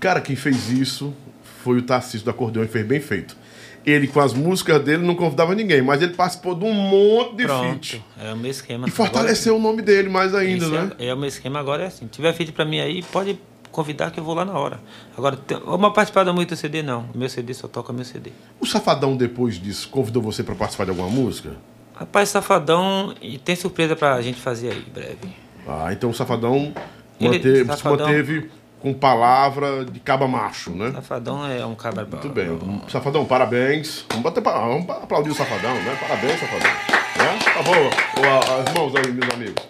[0.00, 1.14] Cara, quem fez isso
[1.62, 3.36] foi o Tarcísio do Acordeão e fez bem feito.
[3.86, 7.44] Ele, com as músicas dele, não convidava ninguém, mas ele participou de um monte de
[7.44, 7.86] Pronto.
[7.88, 8.04] feat.
[8.20, 8.88] É o meu esquema.
[8.88, 10.92] E fortaleceu o nome dele mais Agora, ainda, né?
[10.98, 12.06] É, é o meu esquema agora é assim.
[12.06, 13.38] Se tiver feat pra mim aí, pode
[13.70, 14.80] convidar que eu vou lá na hora.
[15.16, 17.06] Agora, uma participada muito do CD, não.
[17.14, 18.30] O meu CD só toca meu CD.
[18.60, 21.52] O Safadão, depois disso, convidou você pra participar de alguma música?
[21.94, 25.18] Rapaz, Safadão, e tem surpresa pra gente fazer aí, breve.
[25.68, 26.72] Ah, então o Safadão,
[27.20, 28.50] Ele- manteve, Safadão- se manteve
[28.80, 30.90] com palavra de caba macho, né?
[30.92, 32.16] Safadão é um cabra bom.
[32.16, 32.80] Muito bem.
[32.88, 34.06] Safadão, parabéns.
[34.08, 35.96] Vamos, bater, vamos aplaudir o Safadão, né?
[36.00, 36.70] Parabéns, Safadão.
[37.18, 37.38] Né?
[37.66, 39.62] Ô, ó, irmãos aí, meus amigos.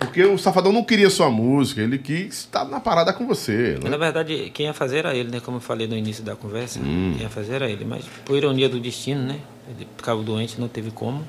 [0.00, 3.90] Porque o Safadão não queria sua música, ele quis estar na parada com você, né?
[3.90, 5.40] na verdade, quem ia fazer era ele, né?
[5.40, 7.12] Como eu falei no início da conversa, Hum.
[7.14, 7.84] quem ia fazer era ele.
[7.84, 9.38] Mas, por ironia do destino, né?
[9.68, 11.22] Ele ficava doente, não teve como.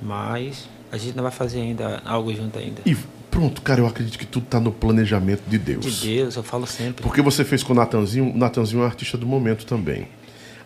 [0.00, 2.82] Mas a gente não vai fazer ainda algo junto ainda.
[2.84, 2.96] E
[3.30, 5.84] pronto, cara, eu acredito que tudo tá no planejamento de Deus.
[6.00, 7.02] De Deus, eu falo sempre.
[7.02, 10.08] Porque você fez com o Natanzinho, o Natanzinho é um artista do momento também.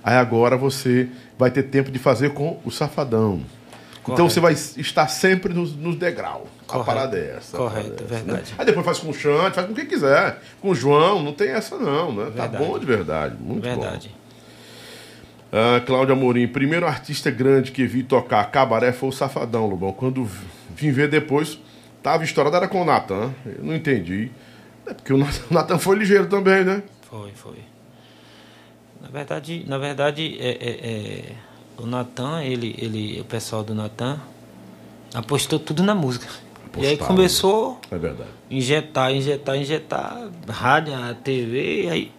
[0.02, 1.08] Aí agora você
[1.38, 3.40] vai ter tempo de fazer com o Safadão.
[4.02, 4.30] Então Correto.
[4.30, 6.46] você vai estar sempre nos, nos degrau.
[6.68, 6.84] A Correto.
[6.86, 7.56] parada é essa.
[7.56, 8.50] a Correto, é essa, verdade.
[8.50, 8.56] né?
[8.58, 10.40] Aí depois faz com o Xande, faz com quem quiser.
[10.60, 12.24] Com o João, não tem essa não, né?
[12.24, 12.64] Tá Verdade.
[12.64, 13.36] bom de verdade.
[13.40, 14.08] Muito Verdade.
[14.08, 14.16] bom.
[15.52, 19.92] Ah, Cláudia Amorim, primeiro artista grande que vi tocar cabaré foi o Safadão, Lobão.
[19.92, 20.28] Quando
[20.74, 21.58] vim ver depois,
[22.02, 23.32] tava estourado, era com o Natan.
[23.46, 24.30] Eu não entendi.
[24.86, 26.82] É porque o Natan- o Natan foi ligeiro também, né?
[27.08, 27.58] Foi, foi.
[29.00, 31.32] Na verdade, na verdade é, é- é,
[31.78, 34.20] o Natan, ele, ele, o pessoal do Natan
[35.14, 36.26] apostou tudo na música.
[36.76, 37.06] E aí Apostaram.
[37.16, 38.28] começou É verdade.
[38.50, 40.92] a injetar, injetar, injetar, rádio,
[41.24, 42.12] TV, e aí.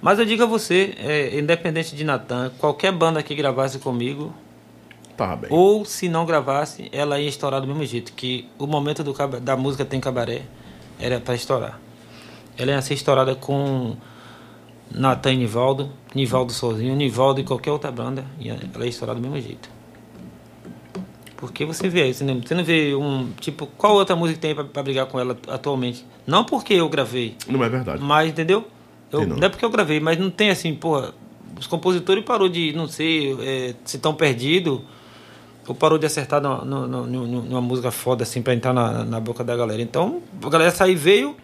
[0.00, 4.34] Mas eu digo a você, é, independente de Natan, qualquer banda que gravasse comigo,
[5.16, 5.50] Tava bem.
[5.50, 8.12] ou se não gravasse, ela ia estourar do mesmo jeito.
[8.12, 10.42] Que o momento do da música tem cabaré
[10.98, 11.80] era para estourar.
[12.58, 13.96] Ela ia ser estourada com
[14.90, 19.22] Natan e Nivaldo, Nivaldo sozinho, Nivaldo e qualquer outra banda, ia, ela ia estourar do
[19.22, 19.70] mesmo jeito.
[21.46, 23.30] Porque você vê, você não, você não vê um.
[23.40, 26.04] Tipo, qual outra música tem pra, pra brigar com ela atualmente?
[26.26, 28.02] Não porque eu gravei, Não é verdade.
[28.02, 28.66] mas, entendeu?
[29.12, 29.36] Eu, não.
[29.36, 29.46] não.
[29.46, 31.12] é porque eu gravei, mas não tem assim, porra.
[31.58, 34.80] Os compositores parou de, não sei, é, se estão perdidos,
[35.68, 39.20] ou parou de acertar no, no- no- numa música foda, assim, pra entrar na, na
[39.20, 39.80] boca da galera.
[39.80, 41.36] Então, a galera sair veio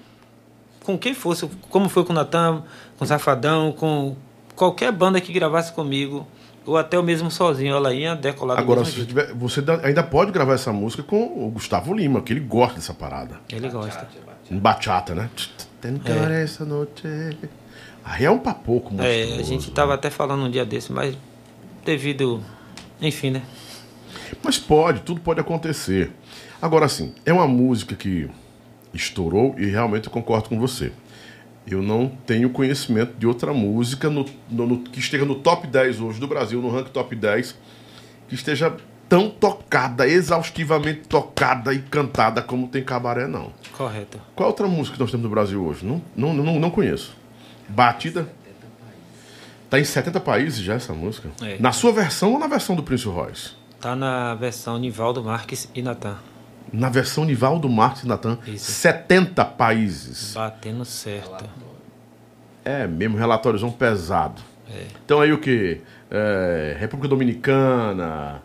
[0.85, 2.65] com quem fosse, como foi com o Natan,
[2.99, 4.17] com o Safadão, com
[4.57, 6.27] qualquer banda que gravasse comigo,
[6.67, 10.31] ou até eu mesmo sozinho, ela ia decolar do Agora, se tiver, você ainda pode
[10.31, 13.41] gravar essa música com o Gustavo Lima, que ele gosta dessa parada.
[13.51, 14.09] Ele gosta.
[14.51, 15.31] Bachata, né?
[15.81, 17.03] Tentar essa noite.
[18.05, 19.75] Aí é um papoco, É, monstruoso, a gente né?
[19.75, 21.17] tava até falando um dia desse, mas
[21.85, 22.43] devido.
[23.01, 23.43] Enfim, né?
[24.43, 26.13] Mas pode, tudo pode acontecer.
[26.61, 28.29] Agora, assim, é uma música que
[28.93, 30.93] estourou e realmente eu concordo com você.
[31.71, 36.01] Eu não tenho conhecimento de outra música no, no- no- que esteja no top 10
[36.01, 37.55] hoje do Brasil, no ranking top 10,
[38.29, 38.75] que esteja
[39.09, 43.53] tão tocada, exaustivamente tocada e cantada como tem Cabaré, não.
[43.77, 44.21] Correto.
[44.35, 45.85] Qual outra música que nós temos no Brasil hoje?
[45.85, 47.17] Não, não, não, não conheço.
[47.69, 48.29] Batida.
[49.69, 51.31] Tá em 70 países já essa música.
[51.43, 51.57] É.
[51.61, 53.51] Na sua versão ou na versão do Prince Royce?
[53.81, 56.17] Tá na versão Nivaldo Marques e Natan.
[56.73, 58.71] Na versão Nivaldo Marques Natan, Isso.
[58.73, 60.35] 70 países.
[60.35, 61.45] Batendo certo.
[62.65, 64.41] É mesmo, relatóriozão pesado.
[64.69, 64.87] É.
[65.05, 65.81] Então aí o que?
[66.79, 68.43] República Dominicana,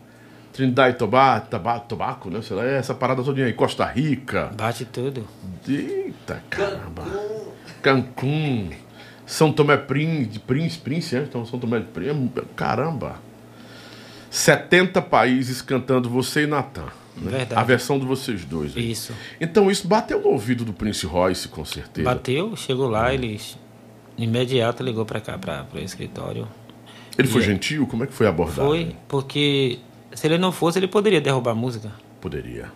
[0.53, 1.47] Trindade e Tobago,
[1.87, 2.41] Tobago, né?
[2.41, 3.53] Sei lá, essa parada todinha aí.
[3.53, 4.51] Costa Rica.
[4.55, 5.27] Bate tudo.
[5.67, 7.03] Eita caramba.
[7.81, 8.71] Cancún.
[9.25, 11.25] São Tomé Príncipe, Príncipe, Príncipe, né?
[11.27, 12.41] Então, São Tomé Príncipe.
[12.55, 13.15] Caramba.
[14.29, 16.85] 70 países cantando você e Natan.
[17.17, 17.47] Né?
[17.55, 18.75] A versão de vocês dois.
[18.75, 18.91] aí.
[18.91, 19.13] Isso.
[19.39, 22.03] Então isso bateu no ouvido do Prince Royce, com certeza.
[22.09, 23.57] Bateu, chegou lá, eles
[24.17, 26.47] imediato ligou para cá, para o escritório.
[27.17, 27.87] Ele foi E- gentil?
[27.87, 28.67] Como é que foi abordado?
[28.67, 29.79] Foi porque
[30.13, 31.91] se ele não fosse, ele poderia derrubar a música,
[32.21, 32.71] Poderia.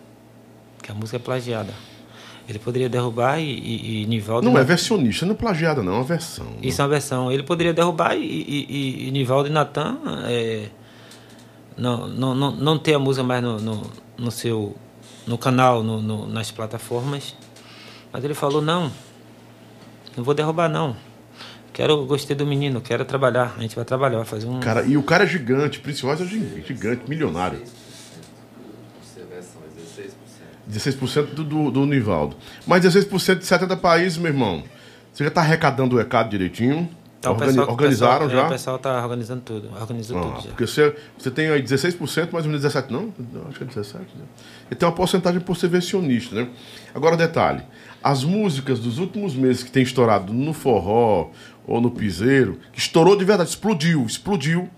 [0.82, 1.72] que a música é plagiada.
[2.48, 4.50] Ele poderia derrubar e, e, e Nivaldo.
[4.50, 6.46] Não é versionista, não é plagiada, não, é uma versão.
[6.60, 7.30] Isso é uma versão.
[7.30, 8.66] Ele poderia derrubar e, e,
[9.04, 10.66] e- e Nivaldo e Natan é,
[11.76, 13.82] não, não, não, não ter a música mais no, no,
[14.20, 14.76] no seu
[15.26, 17.34] no canal, no, no- nas plataformas.
[18.12, 18.90] Mas ele falou, não,
[20.16, 20.96] não vou derrubar não.
[21.72, 23.54] Quero, gostei do menino, quero trabalhar.
[23.56, 24.58] A gente vai trabalhar, vai fazer um.
[24.60, 26.26] Cara, e o cara é gigante, Prince Royce é
[26.66, 27.62] gigante, milionário.
[29.02, 29.60] Você versão,
[30.68, 31.22] 16%.
[31.30, 32.36] 16% do, do, do Nivaldo.
[32.66, 34.64] Mas 16% de 70 países, meu irmão.
[35.12, 36.88] Você já tá arrecadando o recado direitinho?
[37.20, 38.46] Tá, Organi- pessoal- organizaram pessoal- é, já?
[38.46, 39.68] o pessoal tá organizando tudo.
[39.78, 40.48] Organizou Ah, tudo já.
[40.48, 43.12] porque você, você tem aí 16%, mais ou menos 17%, não?
[43.48, 43.98] Acho que é 17%.
[44.16, 44.24] Né?
[44.70, 46.48] E tem uma porcentagem por ser versionista, né?
[46.94, 47.62] Agora, detalhe:
[48.02, 51.30] as músicas dos últimos meses que tem estourado no forró
[51.66, 54.70] ou no piseiro, que estourou de verdade, explodiu, explodiu,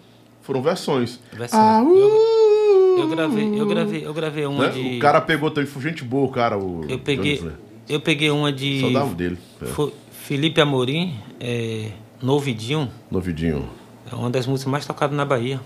[0.43, 1.21] foram versões.
[1.33, 1.61] Versão.
[1.61, 4.73] Ah, uh, Eu gravei, eu gravei, eu gravei uma né?
[4.73, 4.97] de.
[4.97, 6.59] O cara pegou também, foi gente boa, o cara.
[6.59, 7.59] O Eu peguei, Jones, né?
[7.89, 8.81] eu peguei uma de.
[8.81, 9.39] Saudade dele.
[9.63, 9.67] É.
[10.11, 11.89] Felipe Amorim, é,
[12.23, 13.69] Novidinho, Novidinho.
[14.11, 15.61] é uma das músicas mais tocadas na Bahia.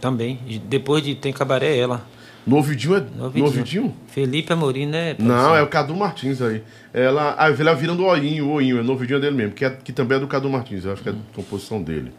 [0.00, 0.40] Também.
[0.46, 2.04] E depois de Tem Cabaré Ela.
[2.46, 3.00] Novidinho é.
[3.00, 3.44] Novidinho.
[3.44, 3.96] Novidinho?
[4.08, 5.14] Felipe Amorim, né?
[5.18, 6.62] Não, é o Cadu Martins aí.
[6.92, 9.92] Ela, ah, ela virando o Oinho, o Oinho, é novidinho dele mesmo, que, é, que
[9.92, 12.12] também é do Cadu Martins, eu acho que é composição dele.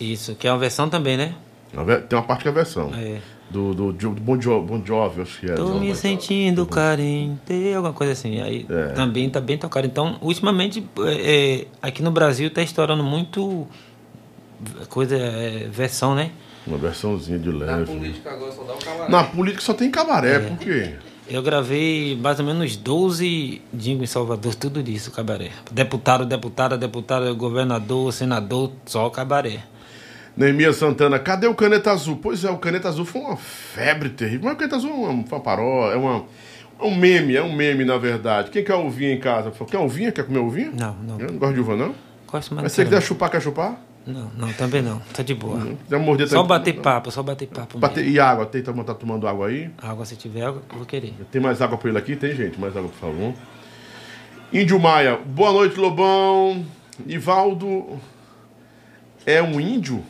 [0.00, 1.34] Isso, que é uma versão também, né?
[1.76, 2.92] A Tem uma parte que é a versão.
[2.94, 3.18] É.
[3.50, 5.54] Do, do, do Bon, jo, bon Jovi, acho que é.
[5.54, 8.40] Tô me mas- sentindo carente, alguma coisa assim.
[8.42, 8.88] Aí É.
[8.92, 9.86] também tá bem tocado.
[9.86, 13.66] Então, ultimamente, é, é, aqui no Brasil tá estourando muito
[14.88, 16.30] coisa, é, versão, né?
[16.66, 17.86] Uma versãozinha de Na leve.
[17.86, 19.10] política agora só dá o camarada.
[19.10, 20.38] Na política só tem cabaré, É.
[20.40, 20.94] por quê?
[21.30, 25.50] Eu gravei mais ou menos 12 jingles em Salvador, tudo disso, cabaré.
[25.70, 29.60] Deputado, deputada, deputada, governador, senador, só cabaré.
[30.38, 32.16] Neemias Santana, cadê o Caneta Azul?
[32.22, 34.42] Pois é, o Caneta Azul foi uma febre terrível.
[34.44, 36.24] Mas o Caneta Azul é uma, uma é, uma,
[36.78, 38.48] é um meme, é um meme, na verdade.
[38.52, 39.50] Quem quer ovinha em casa?
[39.68, 40.12] Quer ovinha?
[40.12, 40.70] Quer comer ovinha?
[40.72, 41.18] Não, não.
[41.18, 41.92] Eu não gosto de uva, não?
[42.30, 43.80] Gosto mais Mas você quiser chupar, quer chupar?
[44.06, 45.00] Não, não, também não.
[45.12, 45.60] Tá de boa.
[45.84, 47.76] Quiser morder Só também- bater papo, só bater papo.
[47.76, 48.16] Bater- mesmo.
[48.16, 48.46] E água?
[48.46, 49.68] Tem, tá, tá tomando água aí?
[49.76, 51.14] Água, se tiver água, eu vou querer.
[51.32, 52.14] Tem mais água pra ele aqui?
[52.14, 52.60] Tem, gente.
[52.60, 53.34] Mais água, por favor.
[54.52, 55.18] Índio Maia.
[55.26, 56.64] Boa noite, Lobão.
[57.04, 57.98] Nivaldo
[59.26, 60.04] é um índio?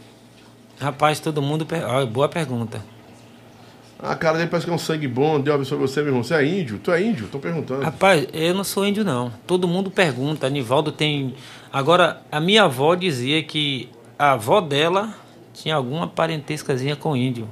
[0.81, 1.67] Rapaz, todo mundo.
[1.67, 1.85] Per...
[1.85, 2.83] ó, boa pergunta.
[3.99, 5.41] A cara dele parece que é um sangue bom.
[5.41, 6.23] Deus abençoe você, meu irmão.
[6.23, 6.79] Você é índio?
[6.79, 7.27] Tu é índio?
[7.27, 7.83] Tô perguntando.
[7.83, 9.33] Rapaz, eu não sou índio, não.
[9.47, 10.47] Todo mundo pergunta.
[10.47, 11.35] Anivaldo tem.
[11.73, 15.15] Agora, a minha avó dizia que a avó dela
[15.53, 17.49] tinha alguma parentescazinha com índio.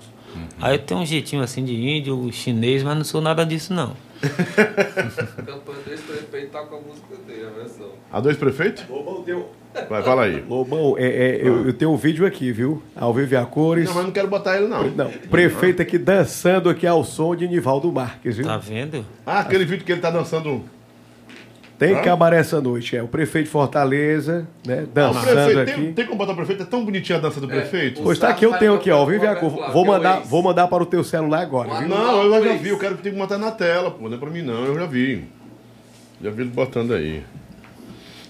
[0.61, 3.97] Aí eu tenho um jeitinho assim de índio, chinês, mas não sou nada disso, não.
[4.22, 7.90] A campanha desse prefeito tá com a música dele, a versão.
[8.10, 8.84] A dois prefeitos?
[8.88, 9.48] Lobão, teu...
[9.88, 10.42] Vai, fala aí.
[10.48, 12.82] Lobão é, é, eu, eu tenho um vídeo aqui, viu?
[12.94, 13.86] Ao vivo e a cores.
[13.86, 14.90] Não, mas não quero botar ele, não.
[14.90, 18.46] Não, prefeito aqui dançando aqui ao som de Nivaldo Marques, viu?
[18.46, 19.04] Tá vendo?
[19.26, 20.64] Ah, aquele vídeo que ele tá dançando.
[21.79, 22.01] Tem Hã?
[22.03, 23.03] cabaré essa noite, é.
[23.03, 24.85] O prefeito de Fortaleza, né?
[24.85, 25.72] O Dançando prefeito, aqui.
[25.72, 26.62] tem, tem como botar o prefeito?
[26.62, 28.03] É tão bonitinha a dança do prefeito.
[28.03, 28.99] Pois tá aqui, eu tenho aqui, ó.
[28.99, 29.51] Ao vivo e a cor.
[29.72, 31.89] Vou mandar, vou mandar para o teu celular agora, viu?
[31.89, 32.68] Não, eu já vi.
[32.70, 34.09] Eu quero que tem que botar na tela, pô.
[34.09, 34.64] Não é pra mim, não.
[34.64, 35.29] Eu já vi.
[36.23, 37.23] Já vi ele botando aí.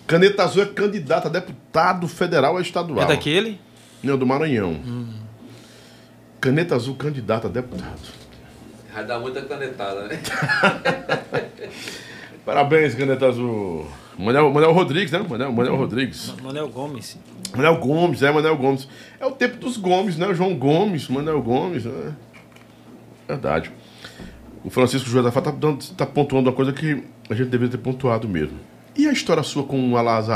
[0.09, 3.05] Caneta Azul é candidato a deputado federal ou estadual.
[3.05, 3.61] É daquele?
[4.03, 4.81] Não, do Maranhão.
[6.41, 8.01] Caneta Azul, candidato a deputado.
[8.93, 10.19] Vai dar muita canetada, né?
[12.47, 13.85] Parabéns, Caneta Azul.
[14.19, 15.19] Manel, Manel Rodrigues, né?
[15.29, 16.33] Manel, Manel Rodrigues.
[16.43, 17.19] Manuel Gomes.
[17.55, 18.89] Manel Gomes, é, Manel Gomes.
[19.21, 20.33] É o tempo dos Gomes, né?
[20.33, 22.15] João Gomes, Manel Gomes, né?
[23.29, 23.71] Verdade.
[24.65, 25.53] O Francisco Josafá tá,
[25.97, 28.57] tá pontuando uma coisa que a gente deveria ter pontuado mesmo.
[28.97, 30.31] E a história sua com o Alas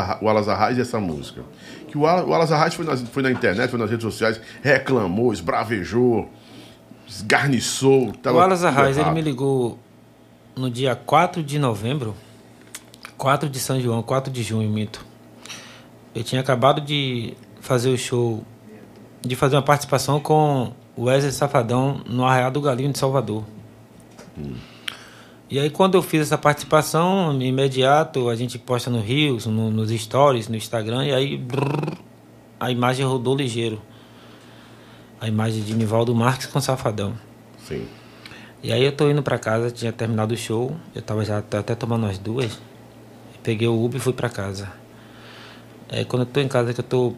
[0.49, 1.43] Arraes e essa música?
[1.89, 4.39] Que o Ala- o Alas Arraes foi, nas- foi na internet, foi nas redes sociais,
[4.62, 6.28] reclamou, esbravejou,
[7.09, 8.12] esgarniçou.
[8.24, 9.78] o Alas Arraes, ele me ligou
[10.56, 12.14] no dia 4 de novembro,
[13.16, 15.05] 4 de São João, 4 de junho, minto.
[16.14, 18.44] Eu tinha acabado de fazer o show,
[19.20, 23.44] de fazer uma participação com o Wesley Safadão no Arraial do Galinho de Salvador.
[25.48, 29.90] E aí quando eu fiz essa participação, imediato a gente posta no Rios, no- nos
[29.90, 31.97] stories, no Instagram, e aí brrr,
[32.59, 33.81] a imagem rodou ligeiro.
[35.20, 37.14] A imagem de Nivaldo Marques com Safadão.
[37.66, 37.86] Sim.
[38.62, 41.74] E aí eu tô indo pra casa, tinha terminado o show, eu tava já até
[41.74, 42.59] tomando as duas.
[43.43, 44.70] Peguei o Uber e fui pra casa.
[45.89, 47.15] Aí quando eu tô em casa, que eu tô.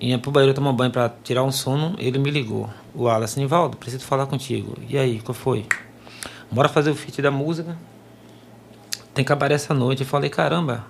[0.00, 2.70] Ia pro banheiro tomar banho pra tirar um sono, ele me ligou.
[2.94, 4.78] O Wallace, Nivaldo, preciso falar contigo.
[4.88, 5.66] E aí, qual foi?
[6.50, 7.76] Bora fazer o feat da música.
[9.12, 10.02] Tem cabaré essa noite.
[10.02, 10.86] Eu falei, caramba,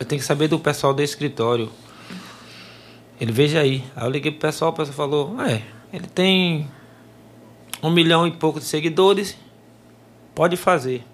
[0.00, 1.70] eu tenho que saber do pessoal do escritório.
[3.20, 3.84] Ele veja aí.
[3.94, 6.66] Aí eu liguei pro pessoal, o pessoal falou, é, ele tem
[7.82, 9.36] um milhão e pouco de seguidores,
[10.34, 11.04] pode fazer.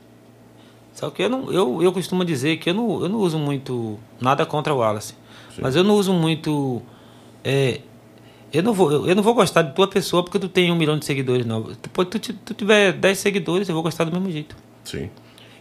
[0.92, 3.98] Só que eu, não, eu, eu costumo dizer que eu não, eu não uso muito
[4.20, 5.14] nada contra o Wallace.
[5.54, 5.60] Sim.
[5.60, 6.80] Mas eu não uso muito.
[7.42, 7.80] É,
[8.52, 10.98] eu, não vou, eu não vou gostar de tua pessoa porque tu tem um milhão
[10.98, 11.62] de seguidores, não.
[11.62, 14.56] Tu, tu, tu tiver 10 seguidores, eu vou gostar do mesmo jeito.
[14.84, 15.10] Sim.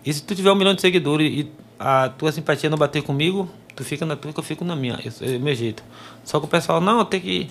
[0.06, 3.50] E se tu tiver um milhão de seguidores e a tua simpatia não bater comigo,
[3.76, 5.00] tu fica na tua que eu fico na minha.
[5.04, 5.84] Esse é o meu jeito.
[6.24, 7.50] Só que o pessoal, não, tem que.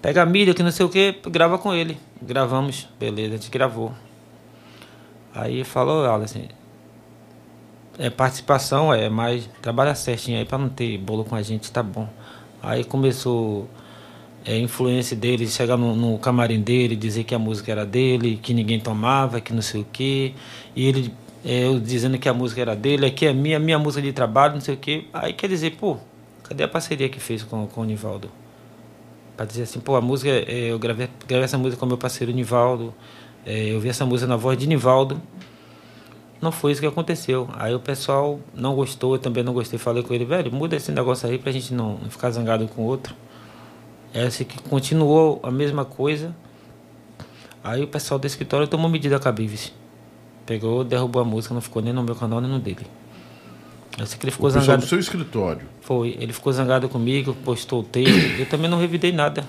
[0.00, 1.98] Pega a mídia, que não sei o que, grava com ele.
[2.22, 3.92] Gravamos, beleza, a gente gravou.
[5.34, 6.48] Aí falou, assim,
[7.98, 9.48] é, participação é mais.
[9.60, 12.08] Trabalha certinho aí para não ter bolo com a gente, tá bom.
[12.62, 13.68] Aí começou
[14.44, 18.54] é, influência dele, chegar no, no, camarim dele, dizer que a música era dele, que
[18.54, 20.32] ninguém tomava, que não sei o quê.
[20.76, 21.14] E ele
[21.44, 24.54] é, eu dizendo que a música era dele, aqui é minha, minha música de trabalho,
[24.54, 25.04] não sei o quê.
[25.12, 25.96] Aí quer dizer, pô,
[26.44, 28.30] cadê a parceria que fez com, com o Nivaldo?
[29.38, 32.30] Para dizer assim, pô, a música, é, eu gravei, gravei essa música com meu parceiro
[32.30, 32.92] Nivaldo,
[33.46, 35.18] é, eu vi essa música na voz de Nivaldo
[36.40, 37.48] não foi isso que aconteceu.
[37.54, 39.78] Aí o pessoal não gostou, eu também não gostei.
[39.78, 42.84] Falei com ele, velho, muda esse negócio aí pra gente não, ficar zangado com o
[42.84, 43.14] outro.
[44.14, 46.34] É assim que continuou a mesma coisa.
[47.62, 49.72] Aí o pessoal do escritório tomou medida cabíveis.
[50.46, 52.86] Pegou, derrubou a música, não ficou nem no meu canal nem no dele.
[53.98, 54.82] Eu sei que ele ficou o zangado.
[54.82, 55.62] do seu escritório.
[55.80, 58.38] Foi, ele ficou zangado comigo, postou o texto.
[58.38, 59.44] eu também não revidei nada.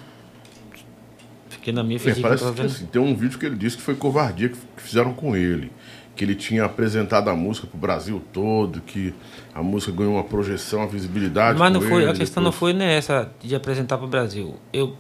[1.49, 3.93] Fiquei na minha, é, parece que, assim, tem um vídeo que ele disse que foi
[3.93, 5.71] covardia que fizeram com ele
[6.19, 9.13] que ele tinha apresentado a música para o Brasil todo, que
[9.55, 11.57] a música ganhou uma projeção, uma visibilidade.
[11.57, 12.43] Mas não foi, ele, a questão depois...
[12.43, 14.57] não foi nessa de apresentar para o Brasil.
[14.73, 14.97] Eu,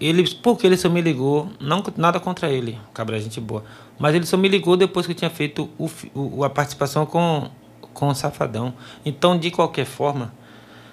[0.00, 3.62] ele, porque ele só me ligou, não nada contra ele, cabra gente boa,
[3.98, 7.50] mas ele só me ligou depois que eu tinha feito o, o, a participação com,
[7.94, 8.74] com o Safadão.
[9.06, 10.34] Então, de qualquer forma,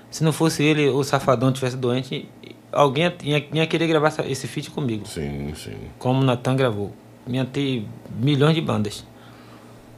[0.09, 2.29] se não fosse ele, o Safadão tivesse doente,
[2.71, 5.05] alguém ia, ia querer gravar esse feat comigo.
[5.07, 5.75] Sim, sim.
[5.99, 6.93] Como o Natan gravou.
[7.27, 9.05] Ia ter milhões de bandas.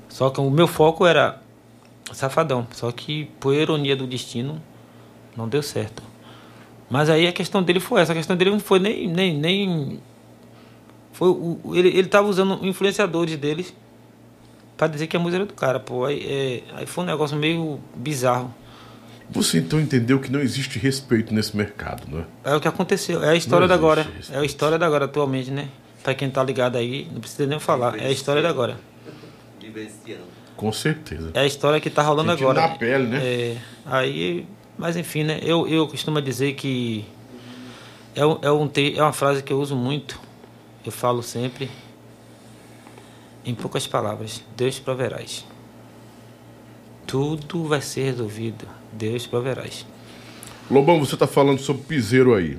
[0.09, 1.41] Só que o meu foco era
[2.11, 2.65] Safadão.
[2.71, 4.61] Só que, por ironia do destino,
[5.35, 6.03] não deu certo.
[6.89, 8.11] Mas aí a questão dele foi essa.
[8.11, 9.07] A questão dele não foi nem.
[9.07, 9.99] nem, nem
[11.11, 13.73] foi o, ele, ele tava usando influenciadores deles
[14.77, 16.05] para dizer que a música era do cara, pô.
[16.05, 18.53] Aí, é, aí foi um negócio meio bizarro.
[19.29, 22.51] Você então entendeu que não existe respeito nesse mercado, não é?
[22.51, 23.23] É o que aconteceu.
[23.23, 24.03] É a história da agora.
[24.03, 24.33] Respeito.
[24.33, 25.69] É a história da agora atualmente, né?
[26.03, 27.99] Pra quem tá ligado aí, não precisa nem falar.
[27.99, 28.77] É a história da agora.
[30.55, 31.31] Com certeza.
[31.33, 32.61] É a história que está rolando agora.
[32.61, 33.19] na pele, né?
[33.23, 34.45] É, aí,
[34.77, 35.39] mas enfim, né?
[35.41, 37.05] Eu, eu costumo dizer que
[38.15, 40.19] é, um, é, um, é uma frase que eu uso muito.
[40.85, 41.71] Eu falo sempre,
[43.45, 45.45] em poucas palavras, Deus proverás.
[47.06, 49.86] Tudo vai ser resolvido, Deus proverás.
[50.72, 52.57] Lobão, você está falando sobre piseiro aí.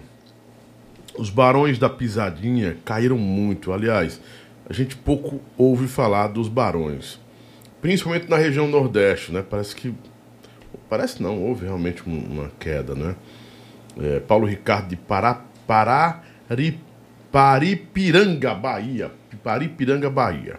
[1.17, 3.73] Os barões da pisadinha caíram muito.
[3.73, 4.21] Aliás,
[4.69, 7.19] a gente pouco ouve falar dos barões,
[7.81, 9.43] principalmente na região Nordeste, né?
[9.49, 9.95] Parece que.
[10.89, 13.17] Parece não, houve realmente uma queda, né?
[13.99, 16.79] É, Paulo Ricardo de Pará, Parari,
[17.33, 19.11] Paripiranga, Bahia.
[19.43, 20.59] Paripiranga, Bahia.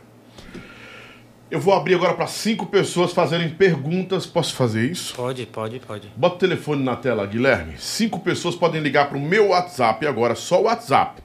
[1.50, 4.26] Eu vou abrir agora para cinco pessoas fazerem perguntas.
[4.26, 5.14] Posso fazer isso?
[5.16, 6.12] Pode, pode, pode.
[6.16, 7.76] Bota o telefone na tela, Guilherme.
[7.78, 11.22] Cinco pessoas podem ligar para o meu WhatsApp agora, só o WhatsApp,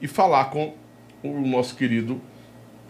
[0.00, 0.74] e falar com
[1.22, 2.20] o nosso querido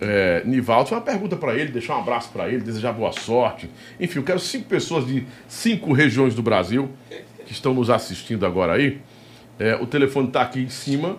[0.00, 0.88] é, Nivaldo.
[0.88, 3.70] Foi uma pergunta para ele, deixar um abraço para ele, desejar boa sorte.
[4.00, 6.90] Enfim, eu quero cinco pessoas de cinco regiões do Brasil
[7.46, 9.00] que estão nos assistindo agora aí.
[9.56, 11.16] É, o telefone está aqui em cima.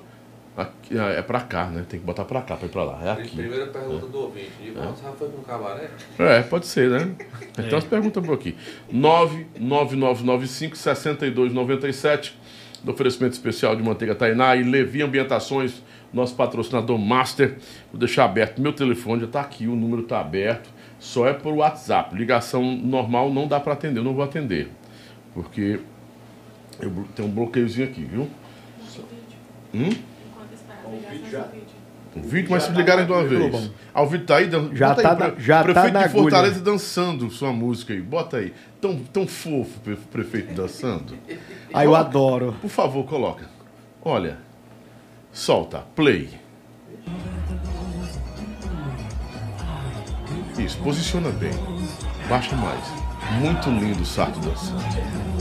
[0.56, 1.84] Aqui, é, é para cá, né?
[1.90, 3.00] Tem que botar para cá para ir para lá.
[3.04, 3.38] É aqui.
[3.38, 4.10] Primeira pergunta é.
[4.10, 4.52] do ouvinte.
[4.62, 5.12] Nivaldo, é.
[5.18, 5.90] foi com cabaré?
[6.20, 7.16] É, pode ser, né?
[7.58, 8.56] Então as perguntas por aqui.
[8.92, 12.38] 99995 6297
[12.84, 15.82] do oferecimento especial de manteiga Tainá e Levi Ambientações
[16.14, 17.58] nosso patrocinador master.
[17.92, 20.70] Vou deixar aberto meu telefone, já está aqui, o número está aberto.
[21.00, 22.16] Só é por WhatsApp.
[22.16, 24.70] Ligação normal não dá para atender, eu não vou atender.
[25.34, 25.80] Porque
[26.80, 28.30] eu tenho um bloqueiozinho aqui, viu?
[29.74, 29.90] Hum?
[32.16, 33.72] O vídeo, mas se ligarem de uma vez.
[33.94, 34.50] Ah, o vídeo tá aí?
[34.74, 36.72] Já Bota tá, aí, na, já prefeito tá na de Fortaleza agulha.
[36.72, 38.02] dançando sua música aí.
[38.02, 38.54] Bota aí.
[38.80, 39.80] Tão, tão fofo,
[40.12, 41.16] prefeito dançando.
[41.74, 42.56] Ah, eu adoro.
[42.62, 43.50] Por favor, coloca.
[44.04, 44.38] Olha.
[45.32, 46.30] Solta, play.
[50.60, 51.52] Isso, posiciona bem.
[52.30, 52.84] Baixa mais.
[53.40, 55.33] Muito lindo o Sarto dançando.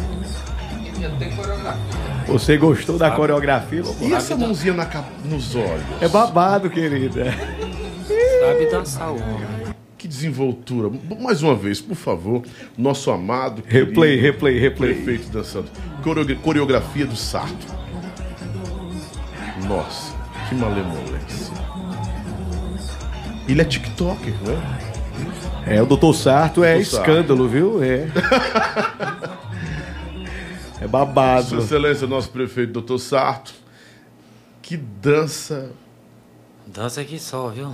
[2.27, 3.82] Você gostou da coreografia?
[4.01, 4.86] E essa mãozinha na,
[5.24, 5.82] nos olhos?
[6.01, 7.32] É babado, querida.
[8.40, 9.62] Sabe dançar o homem.
[9.98, 10.90] Que desenvoltura.
[11.20, 12.43] Mais uma vez, por favor,
[12.77, 13.62] nosso amado.
[13.66, 14.94] Replay, querido replay, replay.
[14.94, 15.66] Prefeito dançando.
[16.02, 17.66] Coreo- Coreografia do Sarto.
[19.69, 20.12] Nossa,
[20.48, 21.52] que malemolência.
[23.48, 24.78] Ele é TikToker, né?
[25.66, 26.82] É, o doutor Sarto é.
[26.82, 27.09] Sarto.
[27.10, 27.82] escândalo, viu?
[27.82, 28.06] É.
[30.82, 31.59] é Sua babado.
[31.59, 33.54] Excelência, nosso prefeito, doutor Sarto.
[34.60, 35.70] Que dança.
[36.66, 37.72] Dança aqui só, viu?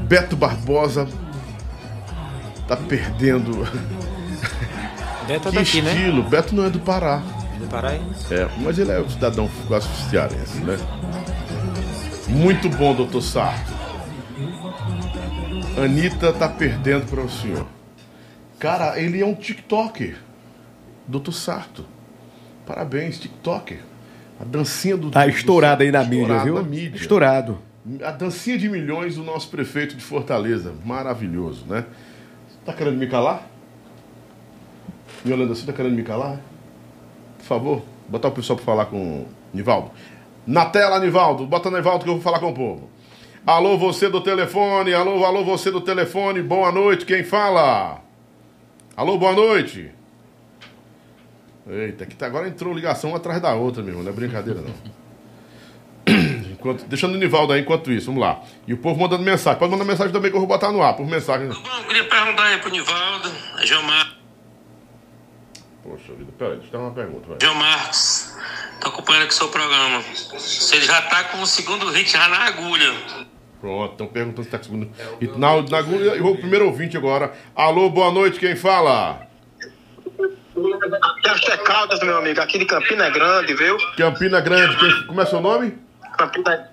[0.00, 1.08] Beto Barbosa
[2.66, 3.64] tá perdendo
[5.26, 5.92] Beto é que daqui, né?
[5.94, 6.22] estilo.
[6.22, 7.22] Beto não é do Pará.
[7.58, 8.02] Do Pará aí.
[8.30, 10.76] É, mas ele é um cidadão quase cearense, né?
[12.28, 13.72] Muito bom, doutor Sarto.
[15.82, 17.66] Anitta tá perdendo para o senhor.
[18.58, 20.16] Cara, ele é um TikToker.
[21.08, 21.84] Doutor Sarto.
[22.66, 23.80] Parabéns, TikToker.
[24.40, 25.10] A dancinha do.
[25.10, 26.54] Tá do- estourado aí na mídia, viu?
[26.56, 26.96] na mídia.
[26.96, 27.58] Estourado.
[28.04, 30.74] A dancinha de milhões do nosso prefeito de Fortaleza.
[30.84, 31.86] Maravilhoso, né?
[32.64, 33.46] Tá querendo me calar?
[35.26, 36.38] Yolanda, você tá querendo me calar?
[37.38, 39.90] Por favor, botar o pessoal para falar com o Nivaldo.
[40.46, 41.46] Na tela, Nivaldo.
[41.46, 42.90] Bota Nivaldo que eu vou falar com o povo.
[43.46, 44.92] Alô, você do telefone.
[44.92, 46.42] Alô, alô, você do telefone.
[46.42, 47.06] Boa noite.
[47.06, 48.02] Quem fala?
[48.96, 49.90] Alô, boa noite.
[51.68, 54.04] Eita, que tá, agora entrou ligação uma atrás da outra, meu irmão.
[54.04, 54.74] Não é brincadeira, não.
[56.50, 58.42] Enquanto, deixando o Nivaldo aí enquanto isso, vamos lá.
[58.66, 59.58] E o povo mandando mensagem.
[59.58, 61.48] Pode mandar mensagem também que eu vou botar no ar, por mensagem.
[61.48, 63.30] Bom, eu queria perguntar aí pro Nivaldo,
[63.62, 64.18] Gilmar,
[65.88, 67.38] Poxa vida, peraí, deixa eu dar uma pergunta, vai.
[67.40, 68.36] João Marcos,
[68.78, 70.04] tô acompanhando aqui o seu programa.
[70.72, 72.92] Ele já tá com o segundo hit já na agulha.
[73.58, 74.90] Pronto, estão perguntando se tá com segundo.
[75.18, 77.32] E na, na agulha, vou pro primeiro ouvinte agora.
[77.56, 79.27] Alô, boa noite, quem fala?
[81.34, 83.76] Este é Caldas, meu amigo, aqui de Campina Grande, viu?
[83.96, 85.78] Campina Grande, como é seu nome?
[86.16, 86.70] Campina...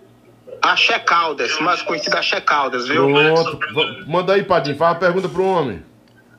[0.61, 3.07] Axé Caldas, mais conhecido Axé Caldas, viu?
[3.11, 3.59] Pronto,
[4.07, 5.83] manda aí, Padinho, faz uma pergunta pro homem.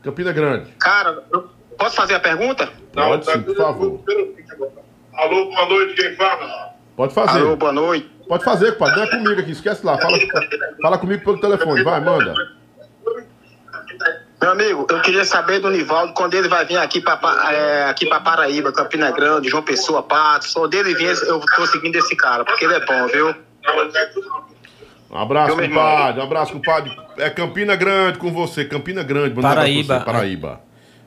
[0.03, 0.71] Campina Grande.
[0.79, 1.49] Cara, eu
[1.79, 2.69] posso fazer a pergunta?
[2.93, 4.05] Pode sim, por favor.
[5.15, 6.75] Alô, boa noite, quem fala?
[6.97, 7.39] Pode fazer.
[7.39, 8.11] Alô, boa noite.
[8.29, 8.97] Pode fazer, compadre.
[8.97, 9.97] Não é comigo aqui, esquece lá.
[9.99, 10.19] Fala,
[10.83, 12.35] fala comigo pelo telefone, vai, manda.
[14.41, 17.85] Meu amigo, eu queria saber do Nivaldo quando ele vai vir aqui pra, Pa- é,
[17.89, 20.53] aqui pra Paraíba, Campina Grande, João Pessoa, Patos.
[20.53, 23.35] Só dele vir, eu tô seguindo esse cara, porque ele é bom, viu?
[25.11, 26.21] Um abraço, Eu, compadre.
[26.21, 26.95] Um abraço, compadre.
[27.17, 28.65] É Campina Grande com você.
[28.65, 29.41] Campina Grande.
[29.41, 29.99] Paraíba.
[29.99, 30.61] você, Paraíba.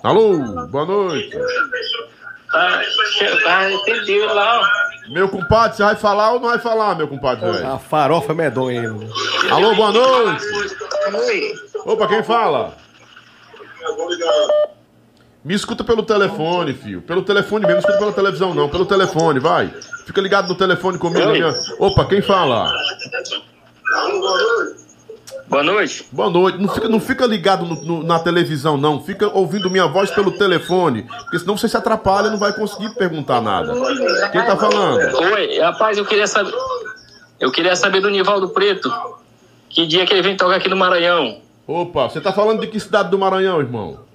[0.04, 0.38] Alô,
[0.68, 1.36] boa noite.
[2.52, 2.84] Tá,
[3.44, 4.62] tá entendido lá.
[5.10, 7.54] Meu compadre, você vai falar ou não vai falar, meu compadre?
[7.54, 7.74] velho?
[7.74, 8.84] A farofa medonha.
[8.84, 9.10] hein?
[9.50, 10.46] Alô, boa noite.
[11.26, 11.56] Oi.
[11.86, 12.78] Opa, quem fala?
[15.48, 17.02] Me escuta pelo telefone, filho.
[17.02, 18.68] Pelo telefone mesmo, não escuta pela televisão, não.
[18.68, 19.74] Pelo telefone, vai.
[20.06, 21.32] Fica ligado no telefone comigo.
[21.32, 22.70] minha- Opa, quem fala?
[25.48, 26.06] Boa noite.
[26.12, 26.58] Boa noite.
[26.58, 29.02] Não fica, não fica ligado no- no- na televisão, não.
[29.02, 31.04] Fica ouvindo minha voz pelo telefone.
[31.04, 33.74] Porque senão você se atrapalha e não vai conseguir perguntar nada.
[34.32, 35.18] Quem tá falando?
[35.34, 36.54] Oi, rapaz, eu queria saber.
[37.40, 38.92] Eu queria saber do Nivaldo Preto.
[39.70, 41.38] Que dia que ele vem tocar aqui no Maranhão?
[41.66, 44.06] Opa, você tá falando de que cidade do Maranhão, irmão?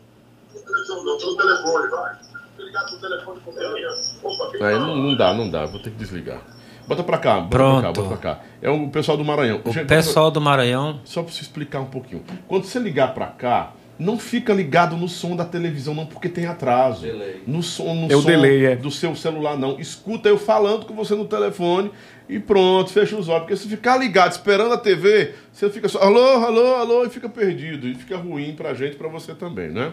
[4.61, 5.67] Aí não, não dá, não dá.
[5.67, 6.41] Vou ter que desligar.
[6.87, 7.93] Bota pra cá, bota pra cá, Pronto.
[8.03, 8.41] bota pra cá.
[8.61, 9.61] É o pessoal do Maranhão.
[9.65, 12.25] O Gente, pessoal do Maranhão, Só pra você explicar um pouquinho.
[12.49, 16.47] Quando você ligar pra cá, Não fica ligado no som da televisão, não, porque tem
[16.47, 17.03] atraso.
[17.03, 17.43] Delay.
[17.47, 18.75] No som, no É o som delay, é.
[18.75, 19.79] do seu celular, não.
[19.79, 21.91] Escuta eu falando com você no telefone
[22.29, 23.43] e pronto, fecha os olhos.
[23.43, 27.29] Porque se ficar ligado esperando a TV, você fica só alô, alô, alô e fica
[27.29, 27.87] perdido.
[27.87, 29.93] E fica ruim pra gente, pra você também, né?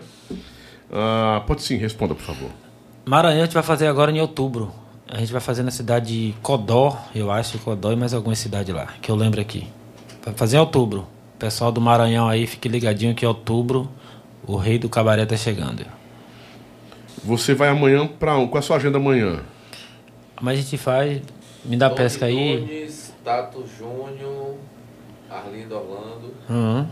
[0.92, 2.50] Ah, pode sim, responda, por favor.
[3.06, 4.72] Maranhão a gente vai fazer agora em outubro.
[5.12, 8.72] A gente vai fazer na cidade de Codó, eu acho, Codó e mais alguma cidade
[8.72, 9.68] lá, que eu lembro aqui.
[10.24, 11.08] Vai fazer em outubro.
[11.40, 13.90] Pessoal do Maranhão aí, fique ligadinho que em outubro
[14.46, 15.86] o rei do cabaré tá chegando.
[17.24, 18.48] Você vai amanhã pra um?
[18.48, 19.42] Qual é a sua agenda amanhã?
[20.42, 21.22] Mas a gente faz,
[21.66, 22.60] me dá Tony pesca aí.
[22.60, 24.56] Nunes, Tato Júnior,
[25.30, 26.34] Arlindo Orlando.
[26.50, 26.88] Uhum.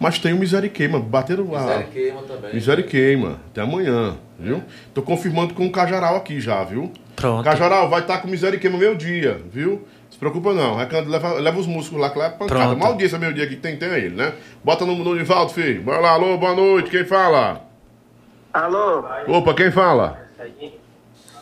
[0.00, 1.60] Mas tem o Miseriqueima, bateram lá.
[1.62, 2.54] Miséria Queima também.
[2.54, 4.62] Miseriqueima, até amanhã, viu?
[4.94, 6.92] Tô confirmando com o Cajaral aqui já, viu?
[7.16, 7.44] Pronto.
[7.44, 9.86] Cajaral vai estar com Miseriqueima meio dia, viu?
[10.08, 12.60] Se preocupa não, leva, leva os músculos lá que lá é pancada.
[12.60, 12.78] Pronto.
[12.78, 14.32] Mal dia esse meio dia que tem, tem ele, né?
[14.62, 15.82] Bota no, no Nivaldo, filho.
[15.82, 17.64] Bora lá, alô, boa noite, quem fala?
[18.52, 20.26] Alô, Opa, quem fala?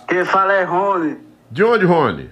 [0.08, 1.16] quem fala é Rony,
[1.50, 2.30] De onde, Rony?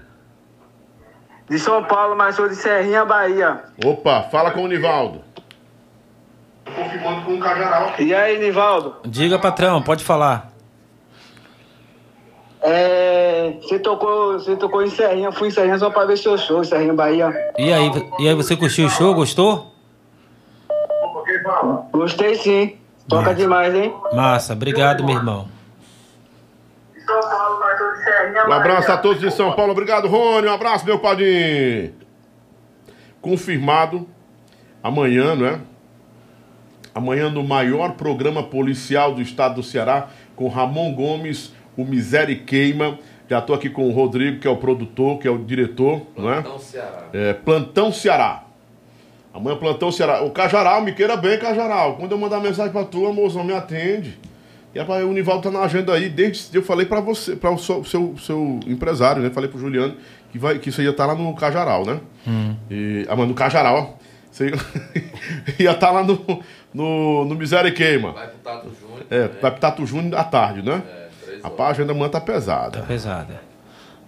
[1.48, 3.60] de São Paulo, mas sou de Serrinha, Bahia.
[3.84, 5.20] Opa, fala com o Nivaldo.
[6.74, 7.92] Confirmando com o Cajaral.
[7.98, 8.96] E aí, Nivaldo?
[9.04, 10.52] Diga, patrão, pode falar.
[12.66, 16.64] É, você tocou, você tocou em Serrinha, fui em Serrinha só pra ver seu show,
[16.64, 17.30] Serrinha, Bahia.
[17.58, 19.72] E aí, e aí você curtiu o show, gostou?
[21.92, 22.78] Gostei sim.
[23.08, 23.34] Toca Massa.
[23.34, 23.94] demais, hein?
[24.14, 25.46] Massa, obrigado, meu irmão.
[27.04, 29.72] São Paulo, mas sou de Serrinha, Um abraço a todos de São Paulo.
[29.72, 30.48] Obrigado, Rony.
[30.48, 31.94] Um abraço, meu padrinho.
[33.20, 34.08] Confirmado.
[34.82, 35.60] Amanhã, não é?
[36.94, 42.98] Amanhã no maior programa policial do estado do Ceará, com Ramon Gomes, o Miséria Queima.
[43.28, 46.32] Já estou aqui com o Rodrigo, que é o produtor, que é o diretor, não
[46.32, 46.44] é?
[46.58, 47.04] Ceará.
[47.12, 48.44] É, Plantão Ceará.
[49.32, 50.22] Amanhã Plantão Ceará.
[50.22, 51.96] O Cajaral, me queira bem, Cajaral.
[51.96, 54.18] Quando eu mandar mensagem pra tu, amozão, me atende.
[54.74, 57.58] E rapaz, o Nivaldo tá na agenda aí, desde eu falei pra você, para o
[57.58, 59.30] seu, seu, seu empresário, né?
[59.30, 59.96] Falei pro Juliano
[60.32, 62.00] que, vai, que isso ia estar lá no Cajaral, né?
[62.68, 64.04] E, ah, mas no Cajaral, ó.
[64.32, 64.50] Você
[65.60, 66.42] ia estar lá no,
[66.74, 68.12] no, no Miséria e Queima.
[68.12, 69.06] Vai pro Tato Júnior.
[69.08, 69.40] É, também.
[69.40, 70.82] vai pro Tato Júnior à tarde, né?
[70.84, 72.80] É, três Rapaz, a agenda amanhã tá pesada.
[72.80, 73.40] Tá pesada.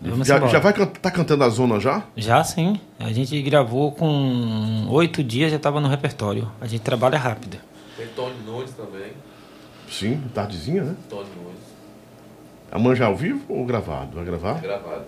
[0.01, 0.53] Vamos já, embora.
[0.53, 2.03] já vai tá cantando a zona já?
[2.17, 2.79] Já sim.
[2.99, 6.51] A gente gravou com oito dias, já tava no repertório.
[6.61, 7.57] A gente trabalha rápido.
[7.97, 9.13] Tem Tony Nunes também.
[9.89, 10.97] Sim, tardezinha, né?
[11.09, 11.67] Tony Nunes.
[12.71, 14.17] Amanhã já ao vivo ou gravado?
[14.17, 14.61] Vai gravar?
[14.61, 15.05] Gravado.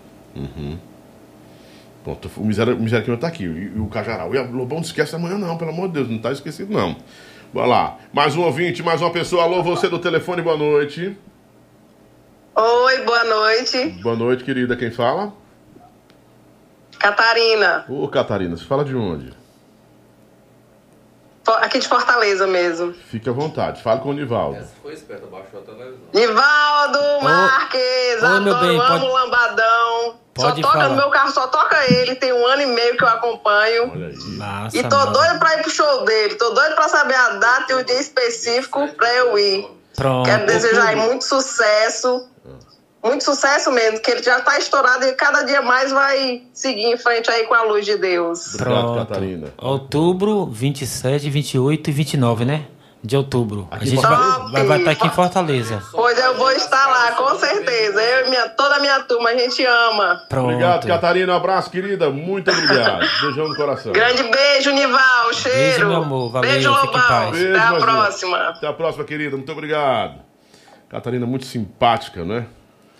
[2.03, 3.43] Pronto, o Miséria, o Miséria Queima tá aqui.
[3.43, 4.33] E, e o Cajaral.
[4.33, 6.95] E a Lobão não esquece amanhã, não, pelo amor de Deus, não tá esquecido, não.
[7.53, 7.97] Bora lá.
[8.13, 9.43] Mais um ouvinte, mais uma pessoa.
[9.43, 11.17] Alô, você do telefone, boa noite.
[12.55, 13.89] Oi, boa noite.
[14.03, 14.75] Boa noite, querida.
[14.75, 15.33] Quem fala?
[16.99, 19.31] Catarina, Ô, Catarina, você fala de onde?
[21.61, 22.93] Aqui de Fortaleza mesmo.
[22.93, 24.57] Fique à vontade, fale com o Nivaldo.
[24.59, 25.97] Essa foi esperta, baixou a televisão.
[26.13, 27.81] Nivaldo Marques,
[28.21, 30.19] Oi, meu adoro, bem, amo pode- o Lambadão.
[30.41, 30.89] Pode só toca falar.
[30.89, 32.15] no meu carro, só toca ele.
[32.15, 33.91] Tem um ano e meio que eu acompanho.
[34.37, 34.77] Massa.
[34.77, 35.11] E tô massa.
[35.11, 36.35] doido pra ir pro show dele.
[36.35, 39.67] Tô doido pra saber a data e o dia específico pra eu ir.
[39.95, 40.25] Pronto.
[40.25, 42.27] Quero desejar aí muito sucesso.
[43.01, 46.97] Muito sucesso mesmo, que ele já tá estourado e cada dia mais vai seguir em
[46.97, 48.55] frente aí com a luz de Deus.
[48.55, 49.07] Obrigado, Pronto.
[49.07, 49.53] Catarina.
[49.57, 52.65] Outubro, 27, 28 e 29, né?
[53.01, 53.65] De outubro.
[53.71, 54.51] A Aqui gente em vai Fortaleza.
[54.51, 55.83] vai vai estar aqui em Fortaleza.
[55.91, 58.01] Pois eu vou estar lá, com certeza.
[58.01, 60.21] Eu e minha, toda a minha turma, a gente ama.
[60.27, 60.45] Pronto.
[60.49, 61.31] Obrigado, Catarina.
[61.33, 62.09] Um abraço, querida.
[62.09, 62.99] Muito obrigado.
[63.21, 63.93] Beijão no coração.
[63.93, 65.33] Grande beijo, Nival.
[65.33, 65.57] Cheiro.
[65.57, 66.29] Beijo, meu amor.
[66.31, 67.31] Valeu, Beijo, Lobão.
[67.31, 68.37] Beijo, Até a próxima.
[68.49, 69.37] Até a próxima, querida.
[69.37, 70.19] Muito obrigado.
[70.89, 72.47] Catarina, muito simpática, né?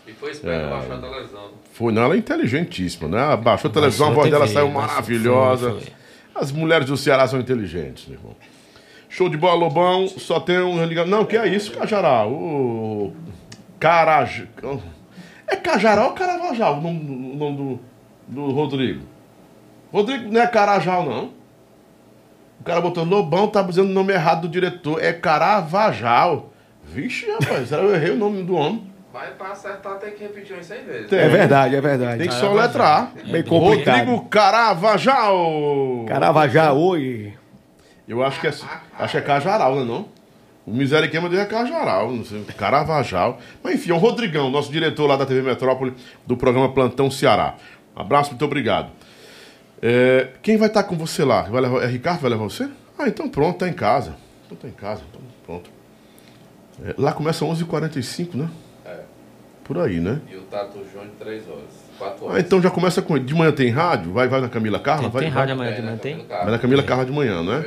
[0.07, 1.51] E foi esperta, baixou a televisão.
[1.73, 3.35] Foi, não, ela é inteligentíssima, né?
[3.35, 5.71] Baixou a televisão, a Baixou voz a dela TV, saiu maravilhosa.
[5.71, 5.93] foi, foi.
[6.35, 8.35] As mulheres do Ceará são inteligentes, meu irmão.
[9.09, 10.07] Show de bola, Lobão.
[10.07, 11.09] Só tem um ligado.
[11.09, 12.27] Não, que é isso, Cajará?
[12.27, 13.11] O.
[13.79, 14.47] Caraj.
[15.47, 17.79] É Cajará ou Caravajal o nome, o nome do,
[18.27, 19.01] do Rodrigo?
[19.91, 21.31] Rodrigo não é Carajal, não.
[22.59, 25.03] O cara botou Lobão, tá dizendo o nome errado do diretor.
[25.03, 26.53] É Caravajal.
[26.83, 28.89] Vixe, rapaz, será que eu errei o nome do homem?
[29.11, 31.09] Mas pra acertar tem que repetir uns 100 vezes.
[31.09, 31.19] Tem.
[31.19, 32.19] É verdade, é verdade.
[32.19, 33.11] Tem que só letrar.
[33.31, 34.05] Bem complicado.
[34.05, 36.05] Rodrigo Caravajal.
[36.07, 37.33] Caravajá, oi.
[38.09, 40.09] Eu acho que é, acho que é Cajaral, não é não?
[40.65, 43.39] O Miséria Queima dele é Cajaral, não sei, Caravajal.
[43.63, 45.93] Mas enfim, é o Rodrigão, nosso diretor lá da TV Metrópole,
[46.25, 47.55] do programa Plantão Ceará.
[47.95, 48.91] Um abraço, muito obrigado.
[49.79, 51.43] É, quem vai estar com você lá?
[51.43, 52.67] Vai levar, é Ricardo vai levar você?
[52.97, 54.15] Ah, então pronto, tá em casa.
[54.45, 55.69] Então tá em casa, então pronto.
[56.83, 58.49] É, lá começa 11h45, né?
[58.85, 59.01] É.
[59.63, 60.19] Por aí, né?
[60.31, 61.88] E o Tato Júnior, 3 horas.
[61.99, 62.37] 4 horas.
[62.37, 63.25] Ah, então já começa com ele.
[63.25, 64.13] De manhã tem rádio?
[64.13, 65.03] Vai, vai na Camila Carla?
[65.03, 65.39] Tem, vai, tem vai.
[65.39, 66.25] rádio amanhã É, de manhã, tem?
[66.27, 67.63] Vai na Camila Carla de manhã, né?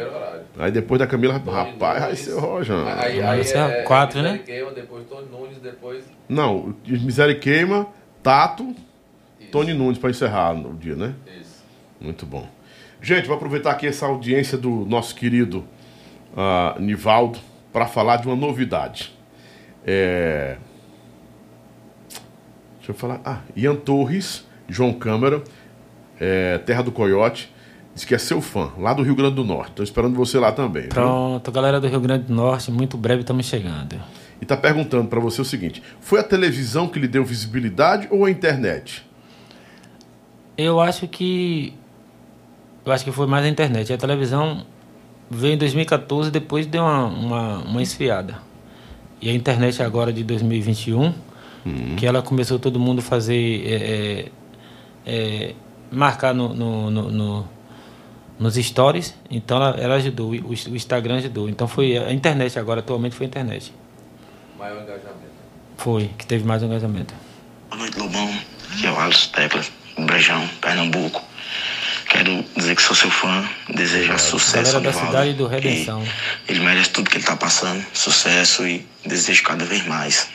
[0.58, 2.86] Aí depois da Camila, rapaz, vai ser o Rojão.
[2.86, 4.30] Aí, Vai aí ser é, quatro, é né?
[4.32, 6.04] Miséria Queima, depois Tony Nunes, depois.
[6.28, 7.86] Não, Miséria Queima,
[8.22, 8.74] Tato,
[9.50, 11.14] Tony Nunes para encerrar o dia, né?
[11.40, 11.62] Isso.
[12.00, 12.46] Muito bom.
[13.00, 15.64] Gente, vou aproveitar aqui essa audiência do nosso querido
[16.36, 17.38] ah, Nivaldo
[17.72, 19.12] para falar de uma novidade.
[19.86, 20.56] É...
[22.82, 23.20] Deixa eu falar.
[23.24, 25.40] Ah, Ian Torres, João Câmara,
[26.18, 27.48] é, Terra do Coiote,
[27.94, 29.70] diz que é seu fã, lá do Rio Grande do Norte.
[29.70, 30.82] Estou esperando você lá também.
[30.82, 30.90] viu?
[30.90, 34.00] Pronto, galera do Rio Grande do Norte, muito breve estamos chegando.
[34.40, 38.24] E tá perguntando para você o seguinte: foi a televisão que lhe deu visibilidade ou
[38.24, 39.06] a internet?
[40.58, 41.72] Eu acho que.
[42.84, 43.92] Eu acho que foi mais a internet.
[43.92, 44.66] A televisão
[45.30, 48.38] veio em 2014 depois deu uma, uma, uma esfriada.
[49.20, 51.14] E a internet agora de 2021,
[51.96, 53.64] que ela começou todo mundo fazer.
[53.66, 54.30] é, é,
[55.04, 55.54] é,
[55.90, 57.48] marcar no, no, no- no-
[58.38, 59.14] nos stories.
[59.30, 61.48] Então ela, ela ajudou, o, o Instagram ajudou.
[61.48, 63.72] Então foi a internet agora, atualmente foi a internet.
[64.58, 65.32] Maior engajamento.
[65.76, 67.12] Foi, que teve mais engajamento.
[67.68, 68.30] Boa noite, Lobão.
[68.72, 71.22] Aqui é o Alisson Teclas, do Brejão, Pernambuco.
[72.08, 73.44] Quero dizer que sou seu fã,
[73.74, 76.02] desejar sucesso Galera ao da Nivaldo, cidade do Redenção.
[76.48, 80.28] Ele merece tudo que ele tá passando, sucesso e desejo cada vez mais.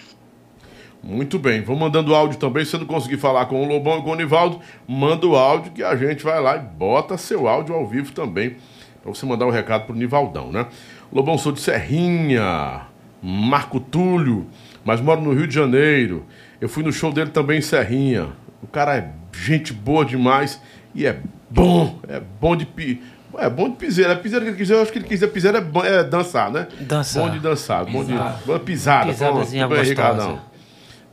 [1.09, 2.65] Muito bem, vou mandando áudio também.
[2.65, 5.71] Se você não conseguir falar com o Lobão e com o Nivaldo, manda o áudio
[5.71, 8.57] que a gente vai lá e bota seu áudio ao vivo também.
[9.01, 10.65] Pra você mandar um recado pro Nivaldão, né?
[11.13, 12.81] Lobão, sou de Serrinha,
[13.23, 14.47] Marco Túlio,
[14.83, 16.25] mas moro no Rio de Janeiro.
[16.59, 18.27] Eu fui no show dele também em Serrinha.
[18.61, 20.61] O cara é gente boa demais
[20.93, 21.17] e é
[21.49, 23.01] bom, é bom de pi.
[23.37, 24.11] É bom de piseira.
[24.13, 26.51] É piseira que ele quiser, eu acho que ele quiser piseira é, bom- é dançar,
[26.51, 26.67] né?
[26.81, 27.23] Dançar.
[27.23, 28.39] Bom de dançar, bom de Pisar.
[28.45, 29.05] bom de pisada.
[29.07, 29.89] Pisadazinha bem, gostosa.
[29.91, 30.56] Ricardão?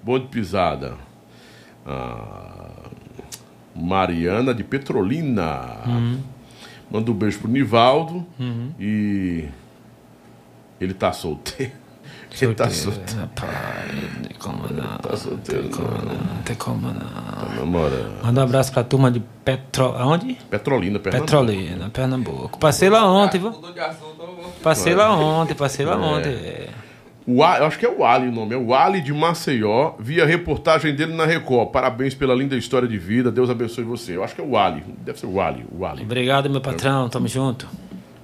[0.04, 0.94] Bom de pisada.
[1.86, 2.68] Ah,
[3.74, 5.78] Mariana de Petrolina.
[5.86, 6.20] Uhum.
[6.90, 8.24] Manda um beijo pro Nivaldo.
[8.38, 8.72] Uhum.
[8.78, 9.48] E.
[10.80, 11.72] Ele tá solteiro.
[12.42, 13.20] Ele tá solteiro.
[13.20, 14.98] Rapaz, não tem como não.
[14.98, 16.34] Tá solteiro, não.
[16.34, 16.94] Não tem como não.
[16.94, 18.24] Tá namorando.
[18.24, 19.94] Manda um abraço pra turma de Petro...
[19.96, 20.34] Aonde?
[20.50, 21.24] Petrolina, Pernambuco.
[21.30, 22.58] Petrolina, Pernambuco.
[22.58, 23.52] Passei lá ontem, viu?
[24.64, 25.96] Passei lá ontem, passei lá É.
[25.96, 26.30] ontem.
[26.32, 26.68] é.
[27.26, 29.94] O A- eu acho que é o Ali o nome, é o Ali de Maceió,
[29.98, 31.70] via reportagem dele na Record.
[31.70, 34.14] Parabéns pela linda história de vida, Deus abençoe você.
[34.16, 36.02] Eu acho que é o Ali, deve ser o Ali, o Ali.
[36.02, 37.66] Obrigado, meu patrão, tamo junto.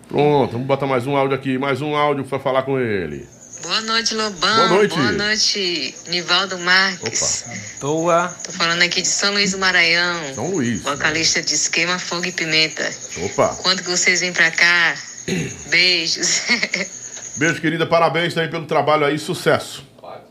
[0.06, 3.26] Pronto, vamos botar mais um áudio aqui, mais um áudio para falar com ele.
[3.62, 4.56] Boa noite, Lobão.
[4.56, 4.96] Boa noite.
[4.96, 7.44] Boa noite, Nivaldo Marques.
[7.80, 8.28] Boa.
[8.44, 10.34] Tô falando aqui de São Luís do Maranhão.
[10.34, 10.82] São Luís.
[10.82, 12.90] Vocalista de Esquema, Fogo e Pimenta.
[13.22, 13.48] Opa.
[13.62, 14.94] Quando que vocês vêm pra cá?
[15.70, 16.42] Beijos.
[17.40, 19.82] Beijo, querida, parabéns também pelo trabalho aí, sucesso.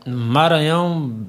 [0.06, 1.26] Maranhão,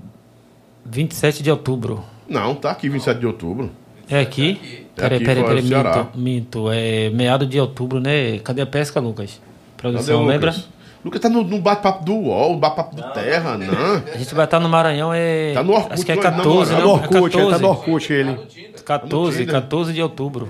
[0.86, 2.04] 27 de outubro.
[2.30, 3.72] Não, tá aqui 27 de outubro.
[4.08, 4.86] É aqui?
[4.96, 5.98] É Peraí, aqui, peraí, peraí, Ceará.
[6.14, 6.72] minto, minto.
[6.72, 8.38] É meado de outubro, né?
[8.44, 9.42] Cadê a pesca, Lucas?
[9.76, 10.52] Cadê Produção, o lembra?
[10.52, 10.70] Lucas?
[11.04, 13.96] Lucas tá no, no bate-papo do UOL, no bate-papo do Terra, não.
[14.14, 15.54] A gente vai estar no Maranhão, é.
[15.56, 16.86] Tá no Orkut acho que é hoje, 14, não, não?
[16.86, 17.64] no Orkut, é ele tá 14.
[17.64, 18.40] no Orkut, ele.
[18.86, 19.54] 14, Tinder.
[19.56, 20.50] 14 de outubro.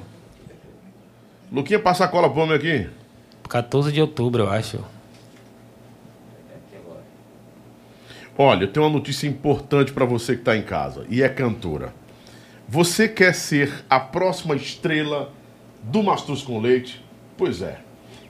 [1.50, 2.90] Luquinha, passa a cola pro homem aqui.
[3.48, 4.78] 14 de outubro, eu acho.
[8.38, 11.94] Olha, eu tenho uma notícia importante para você que está em casa e é cantora.
[12.68, 15.34] Você quer ser a próxima estrela
[15.84, 17.04] do Mastruz com Leite?
[17.38, 17.80] Pois é.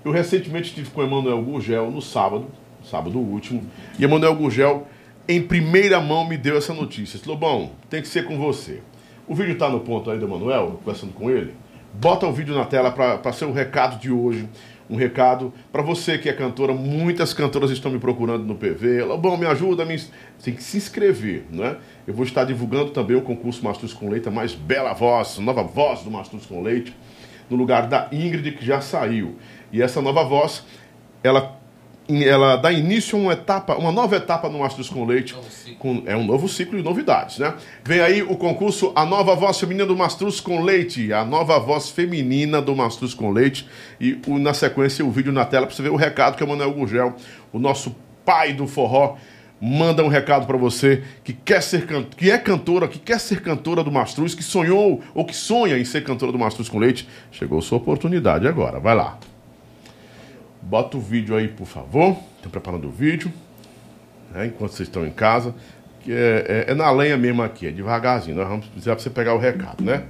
[0.03, 2.47] Eu recentemente estive com Emanuel Gurgel no sábado,
[2.83, 3.63] sábado último,
[3.99, 4.87] e Emanuel Gurgel,
[5.27, 7.19] em primeira mão, me deu essa notícia.
[7.19, 8.81] Disse, Lobão, tem que ser com você.
[9.27, 11.53] O vídeo está no ponto aí do Emanuel, conversando com ele.
[11.93, 14.49] Bota o vídeo na tela para ser o recado de hoje.
[14.91, 16.73] Um recado para você que é cantora.
[16.73, 19.03] Muitas cantoras estão me procurando no PV.
[19.03, 19.85] Lobão, me ajuda.
[19.85, 19.97] Me...
[20.43, 21.77] Tem que se inscrever, né?
[22.05, 25.63] Eu vou estar divulgando também o concurso Mastruz com Leite, a mais bela voz, nova
[25.63, 26.93] voz do Mastruz com Leite,
[27.49, 29.37] no lugar da Ingrid, que já saiu.
[29.71, 30.65] E essa nova voz,
[31.23, 31.57] ela,
[32.23, 35.33] ela dá início a uma etapa, uma nova etapa no Mastruz com Leite.
[35.79, 37.53] Com, é um novo ciclo de novidades, né?
[37.83, 41.11] Vem aí o concurso A Nova Voz Feminina do Mastruz com Leite.
[41.13, 43.67] A nova voz feminina do Mastruz com Leite.
[43.99, 46.45] E o- na sequência o vídeo na tela para você ver o recado que é
[46.45, 47.13] o Manuel Gurgel,
[47.53, 49.15] o nosso pai do forró,
[49.59, 53.41] manda um recado para você que quer ser can- que é cantora, que quer ser
[53.41, 57.07] cantora do Mastruz, que sonhou ou que sonha em ser cantora do Mastruz com Leite.
[57.31, 58.79] Chegou sua oportunidade agora.
[58.79, 59.19] Vai lá.
[60.61, 62.15] Bota o vídeo aí, por favor.
[62.37, 63.31] Estou preparando o vídeo.
[64.33, 65.53] né, enquanto vocês estão em casa.
[66.03, 68.35] Que é, é- é na lenha mesmo aqui, é devagarzinho.
[68.37, 70.03] Nós vamos precisar para você pegar o recado, né?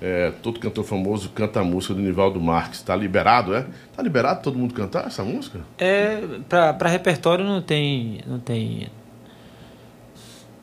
[0.00, 2.80] É, todo cantor famoso canta a música do Nivaldo Marques.
[2.82, 3.64] Tá liberado, é?
[3.96, 5.60] Tá liberado todo mundo cantar essa música?
[5.78, 8.20] É, pra repertório não tem.
[8.26, 8.88] Não tem.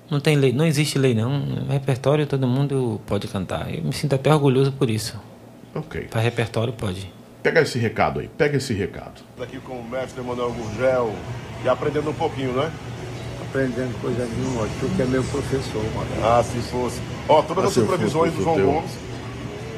[0.10, 1.66] Não tem lei, não existe lei não.
[1.70, 3.74] Repertório todo mundo pode cantar.
[3.74, 5.20] Eu me sinto até orgulhoso por isso.
[5.74, 6.02] Ok.
[6.10, 7.12] Pra repertório pode.
[7.42, 9.22] Pega esse recado aí, pega esse recado.
[9.42, 11.14] Aqui com o mestre Emanuel Gurgel
[11.64, 12.72] e aprendendo um pouquinho, né?
[13.50, 16.10] Aprendendo coisa nenhuma, tu que é meu professor, mano.
[16.24, 17.02] Ah, se fosse.
[17.28, 18.66] Ó, todas Ah, as previsões do João teu.
[18.72, 18.92] Gomes,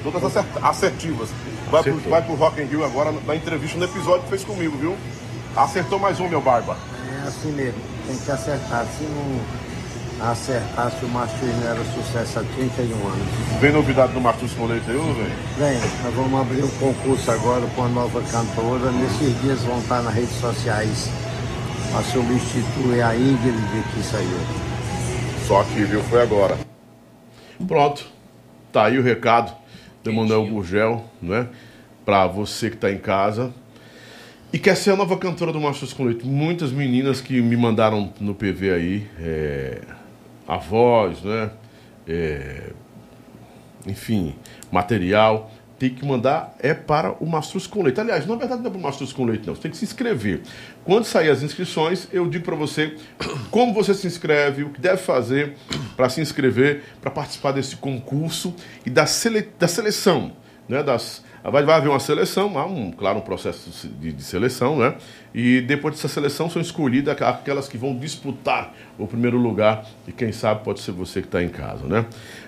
[0.03, 1.29] todas acert- assertivas.
[1.71, 4.77] Vai pro, vai pro Rock in Rio agora na entrevista no episódio que fez comigo,
[4.77, 4.95] viu?
[5.55, 6.77] Acertou mais um, meu barba.
[7.23, 8.85] É assim mesmo, tem que acertar.
[8.97, 9.39] Se não
[10.31, 13.59] acertasse, o Márcio não era sucesso há 31 anos.
[13.59, 15.27] Vem novidade do Martins com Leite aí, ou não vem?
[16.03, 18.91] Nós vamos abrir um concurso agora com a nova cantora.
[18.91, 21.09] Nesses dias vão estar nas redes sociais
[21.97, 24.37] a substituir a Ingrid que saiu.
[25.47, 26.01] Só aqui, viu?
[26.03, 26.57] Foi agora.
[27.67, 28.05] Pronto.
[28.71, 29.55] Tá aí o recado
[30.03, 31.47] do Emanuel Gurgel, né?
[32.03, 33.53] Pra você que tá em casa.
[34.51, 36.25] E quer ser a nova cantora do Machos com Leite.
[36.25, 39.81] Muitas meninas que me mandaram no PV aí, é,
[40.47, 41.51] a voz, né?
[42.07, 42.71] É,
[43.87, 44.35] enfim,
[44.71, 45.51] material.
[45.77, 47.99] Tem que mandar é para o Mastruz com Leite.
[47.99, 49.55] Aliás, na verdade não é para o Mastruz com Leite, não.
[49.55, 50.41] Você tem que se inscrever.
[50.85, 52.95] Quando sair as inscrições, eu digo para você
[53.51, 55.55] como você se inscreve, o que deve fazer
[55.97, 58.55] para se inscrever, para participar desse concurso
[58.85, 60.31] e da, sele, da seleção.
[60.67, 64.77] Né, das, vai, vai haver uma seleção, há um, claro, um processo de, de seleção,
[64.77, 64.95] né?
[65.33, 70.11] E depois dessa seleção são escolhidas aqu- aquelas que vão disputar o primeiro lugar, e
[70.11, 72.05] quem sabe pode ser você que está em casa, né?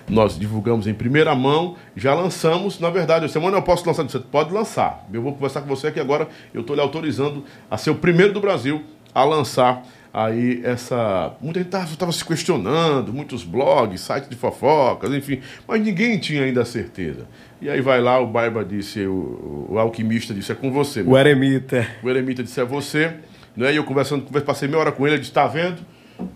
[0.08, 4.52] Nós divulgamos em primeira mão, já lançamos, na verdade, semana eu posso lançar, você pode
[4.52, 5.06] lançar.
[5.12, 8.32] Eu vou conversar com você aqui agora, eu estou lhe autorizando a ser o primeiro
[8.32, 8.82] do Brasil
[9.14, 11.32] a lançar aí essa.
[11.40, 16.62] Muita gente estava se questionando, muitos blogs, sites de fofocas, enfim, mas ninguém tinha ainda
[16.62, 17.26] a certeza.
[17.60, 21.02] E aí vai lá, o Barba disse, o, o alquimista disse, é com você.
[21.02, 21.86] O eremita.
[22.02, 23.14] O eremita disse, é você.
[23.56, 23.72] Né?
[23.72, 25.78] E eu conversando, conversa- passei meia hora com ele, ele disse, tá vendo?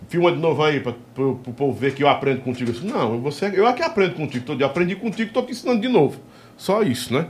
[0.09, 2.70] Filma de novo aí, para o povo ver que eu aprendo contigo.
[2.70, 4.66] Eu disse, não, você, eu é que aprendo contigo todo dia.
[4.66, 6.20] Aprendi contigo, estou te ensinando de novo.
[6.57, 7.27] Só isso, né?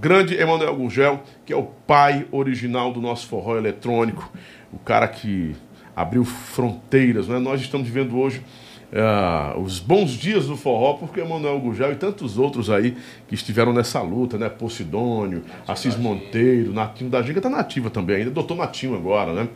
[0.00, 4.30] Grande Emanuel Gurgel, que é o pai original do nosso forró eletrônico,
[4.72, 5.54] o cara que
[5.94, 7.38] abriu fronteiras, né?
[7.38, 8.42] Nós estamos vivendo hoje
[8.94, 12.96] ah, os bons dias do forró, porque Emanuel Gurgel e tantos outros aí
[13.28, 14.48] que estiveram nessa luta, né?
[14.48, 19.48] Posidônio, Assis Monteiro, Natinho da Giga está nativa também, ainda doutor Natinho agora, né?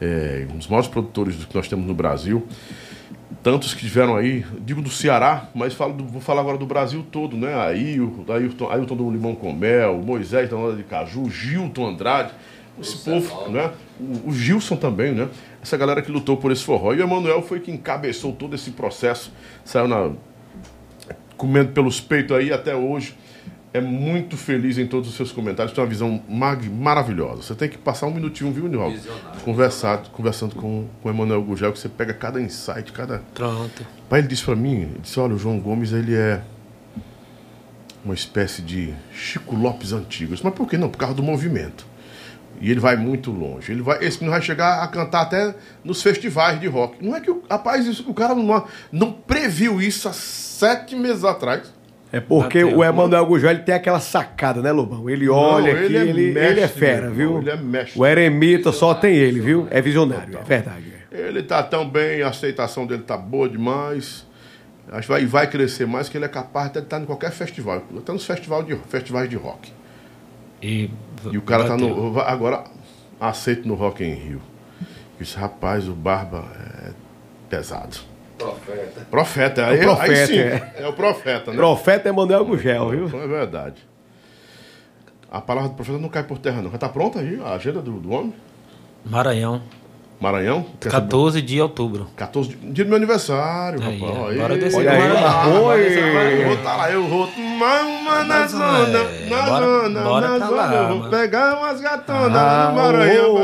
[0.00, 2.46] É, um dos maiores produtores que nós temos no Brasil.
[3.42, 7.04] Tantos que tiveram aí, digo do Ceará, mas falo do- vou falar agora do Brasil
[7.10, 7.54] todo, né?
[7.54, 12.32] Ailton, Ailton, Ailton do Limão com Mel, Moisés da Nora de Caju, Gilton Andrade,
[12.80, 13.72] esse povo, né?
[14.00, 15.28] O, o Gilson também, né?
[15.62, 16.92] Essa galera que lutou por esse forró.
[16.92, 19.32] E o Emanuel foi que encabeçou todo esse processo,
[19.64, 20.10] saiu na,
[21.36, 23.16] comendo pelos peitos aí até hoje.
[23.72, 27.42] É muito feliz em todos os seus comentários, tem uma visão mag- maravilhosa.
[27.42, 28.96] Você tem que passar um minutinho, viu, Nivaldo?
[29.44, 33.22] Conversar, conversando com, com o Emanuel Gugel, que você pega cada insight, cada.
[33.34, 33.84] Pronto.
[34.08, 36.40] Pai, ele disse pra mim, ele disse, olha, o João Gomes, ele é
[38.04, 40.36] uma espécie de Chico Lopes antigo.
[40.44, 40.88] Mas por que não?
[40.88, 41.84] Por causa do movimento.
[42.64, 43.70] E ele vai muito longe.
[43.70, 45.54] Ele vai, esse menino vai chegar a cantar até
[45.84, 46.96] nos festivais de rock.
[47.04, 51.24] Não é que o rapaz, isso, o cara não, não previu isso há sete meses
[51.24, 51.70] atrás.
[52.10, 55.10] É porque o Emanuel Gugel ele tem aquela sacada, né, Lobão?
[55.10, 57.38] Ele olha Não, aqui, ele é ele, mestre, ele é fera, viu?
[57.38, 58.00] ele é mestre.
[58.00, 59.68] O eremita só tem ele, viu?
[59.70, 60.84] É visionário, é verdade.
[61.12, 64.26] Ele tá tão bem, a aceitação dele tá boa demais.
[64.90, 67.84] Acho que vai, vai crescer mais, que ele é capaz de estar em qualquer festival,
[67.94, 69.70] até nos festival de, festivais de rock.
[70.62, 70.88] E,
[71.32, 71.88] E o cara tá bateu.
[71.88, 72.12] no.
[72.12, 72.64] vai- Agora
[73.20, 74.40] aceito no Rock em Rio.
[75.20, 76.44] Esse rapaz, o Barba,
[76.86, 76.90] é
[77.48, 77.96] pesado.
[78.36, 79.06] Profeta.
[79.10, 80.72] Profeta, É o aí, aí profeta, sim, é.
[80.78, 80.88] é.
[80.88, 81.56] o profeta, né?
[81.56, 83.06] Profeta Emanuel Gugel, viu?
[83.22, 83.86] É verdade.
[85.30, 86.70] A palavra do profeta não cai por terra, não.
[86.70, 88.34] Já tá pronta aí a agenda do, do homem?
[89.04, 89.62] Maranhão.
[90.20, 90.64] Maranhão?
[90.80, 91.04] Quer saber?
[91.06, 92.06] 14 de outubro.
[92.16, 94.36] 14 de, dia do meu aniversário, Aí, rapaz.
[94.38, 95.64] bora descer olha aí, Maranhão.
[95.64, 96.42] Oi.
[96.42, 98.86] Eu vou tá lá, eu vou tomar na zona,
[99.28, 100.56] na bora- zona, bora na zona.
[100.62, 103.34] lá, eu vou pegar umas gatonas Ah, no Maranhão.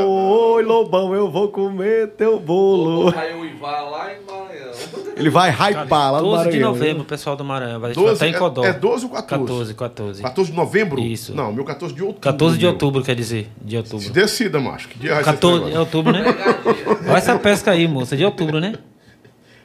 [0.53, 3.13] Oi, Lobão, eu vou comer teu bolo.
[3.17, 4.40] Aí o Ivar lá em Maranhão.
[5.15, 6.71] Ele vai hypar lá no 12 de Maranhão.
[6.71, 7.79] novembro, o pessoal do Maranhão.
[7.79, 8.63] Vai 12, até em Codó.
[8.63, 9.73] é, é 12 ou 14?
[9.73, 10.21] 14, 14.
[10.21, 10.99] 14 de novembro?
[10.99, 11.35] Isso.
[11.35, 12.21] Não, meu 14 de outubro.
[12.21, 12.71] 14 de meu.
[12.73, 13.49] outubro, quer dizer.
[13.61, 13.99] De outubro.
[13.99, 14.87] Se decida, macho.
[14.87, 16.23] Que dia vai ser esse 14 de outubro, né?
[17.07, 18.15] Olha essa pesca aí, moça.
[18.15, 18.75] De outubro, né?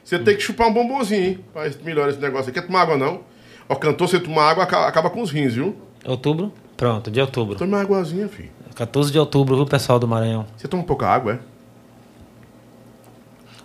[0.03, 1.39] Você tem que chupar um bombonzinho, hein?
[1.53, 2.51] Pra melhorar esse negócio.
[2.53, 3.21] Quer tomar água, não?
[3.67, 5.75] Ó, cantor, você tomar água, acaba, acaba com os rins, viu?
[6.05, 6.53] Outubro?
[6.77, 7.55] Pronto, de outubro.
[7.55, 8.49] Toma uma águazinha, filho.
[8.75, 10.45] 14 de outubro, viu, pessoal do Maranhão?
[10.55, 11.39] Você toma pouca água, é?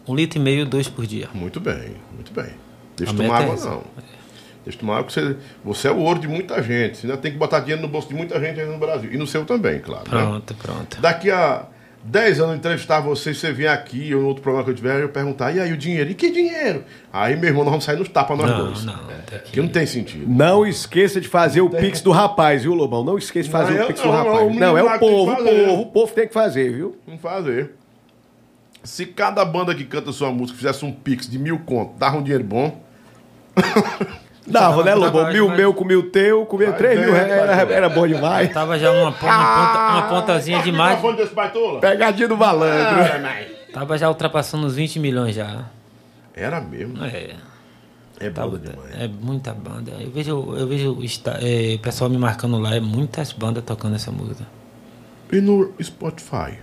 [0.07, 1.29] Um litro e meio, dois por dia.
[1.35, 2.51] Muito bem, muito bem.
[2.97, 3.71] Deixa A tomar é água, essa.
[3.71, 3.83] não.
[4.65, 6.99] Deixa eu tomar água, porque você, você é o ouro de muita gente.
[6.99, 9.13] Você ainda tem que botar dinheiro no bolso de muita gente aí no Brasil.
[9.13, 10.05] E no seu também, claro.
[10.05, 10.11] né?
[10.11, 11.01] Pronto, pronto.
[11.01, 11.67] Daqui a,
[12.05, 15.09] 10 anos entrevistar você, você vier aqui, ou em outro programa que eu tiver, eu
[15.09, 16.11] perguntar, e aí o dinheiro?
[16.11, 16.85] E que dinheiro?
[17.13, 18.85] Aí, meu irmão, nós vamos sair nos tapas nós Não, dois.
[18.85, 18.95] não,
[19.33, 20.25] É, que não tem sentido.
[20.29, 23.05] Não esqueça de fazer o pix do rapaz, viu, Lobão?
[23.05, 24.57] Não esqueça de fazer Não, o pix não, do não, o rapaz.
[24.57, 25.65] Não, é o tem que povo, o fazer.
[25.67, 26.97] povo, o povo tem que fazer, viu?
[27.07, 27.75] Vamos fazer.
[28.85, 32.23] Se cada banda que canta sua música fizesse um pix de mil conto, dava um
[32.23, 32.83] dinheiro bom.
[34.45, 35.23] Dava, né, Lobão?
[35.23, 37.89] Mas- Mil mas- meu com mil teu, com mil, três é, mil reais, era, era
[37.89, 38.53] bom demais.
[38.53, 39.37] Tava já uma, pon- uma,
[39.67, 40.97] ponta, uma pontazinha de mais.
[40.97, 41.81] Microfone desse baitola?
[41.81, 43.05] Pegadinha do malandro.
[43.73, 45.65] Tava já ultrapassando os 20 milhões já.
[46.35, 47.03] Era mesmo.
[47.05, 47.37] É.
[48.19, 49.01] É Tá- banda demais.
[49.01, 49.93] É muita banda.
[50.01, 53.63] Eu vejo, eu vejo o esta- é, o pessoal me marcando lá, é muitas bandas
[53.65, 54.45] tocando essa música.
[55.33, 56.59] E no Spotify?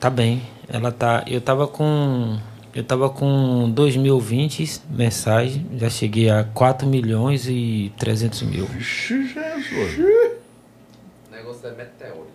[0.00, 0.42] Tá bem.
[0.68, 1.24] Ela tá.
[1.26, 2.38] Eu tava com.
[2.74, 5.58] Eu tava com 2 mil ouvintes mensais.
[5.76, 8.66] Já cheguei a 4 milhões e 300 mil.
[8.66, 9.98] Vixe, Jesus.
[9.98, 12.28] O negócio é meteórico.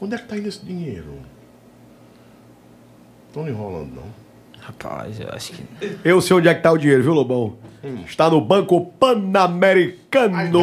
[0.00, 1.18] Onde é que tá indo esse dinheiro?
[3.32, 4.26] Tô enrolando, não.
[4.60, 5.64] Rapaz, eu acho que.
[6.02, 7.56] Eu sei onde é que tá o dinheiro, viu, Lobão?
[8.06, 10.60] Está no Banco Pan-Americano.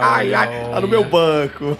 [0.00, 1.76] Ai, ai, tá no meu banco.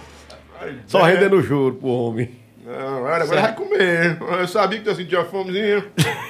[0.85, 2.46] Só rendendo juro pro homem.
[2.67, 4.17] Não, agora agora vai comer.
[4.19, 5.85] Eu sabia que tu sentia fomezinha.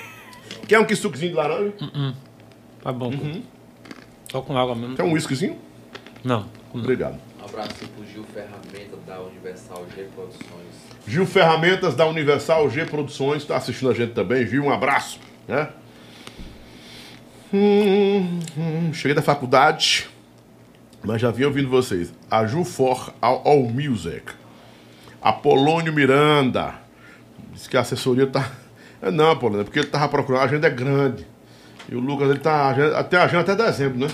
[0.70, 1.74] Quer um que sucozinho de laranja?
[2.84, 3.12] Tá bom.
[4.32, 4.96] Só com água mesmo.
[4.96, 5.58] Quer um whiskyzinho?
[6.24, 6.48] Não.
[6.72, 7.18] Obrigado.
[7.42, 10.76] Um abraço pro Gil Ferramenta da Universal G Produções.
[11.08, 14.46] Gil Ferramentas da Universal G Produções está assistindo a gente também.
[14.46, 15.20] Gil, um abraço.
[15.48, 15.70] Né?
[17.52, 20.08] Hum, hum, cheguei da faculdade,
[21.02, 22.14] mas já vinha ouvindo vocês.
[22.30, 24.34] A Ju For All, All Music.
[25.22, 26.74] Apolônio Miranda.
[27.54, 28.50] Diz que a assessoria tá.
[29.02, 30.42] É não, Apolônio, é porque ele tava procurando.
[30.42, 31.26] A agenda é grande.
[31.90, 32.72] E o Lucas, ele tá.
[32.98, 34.08] Até a agenda até dezembro, né?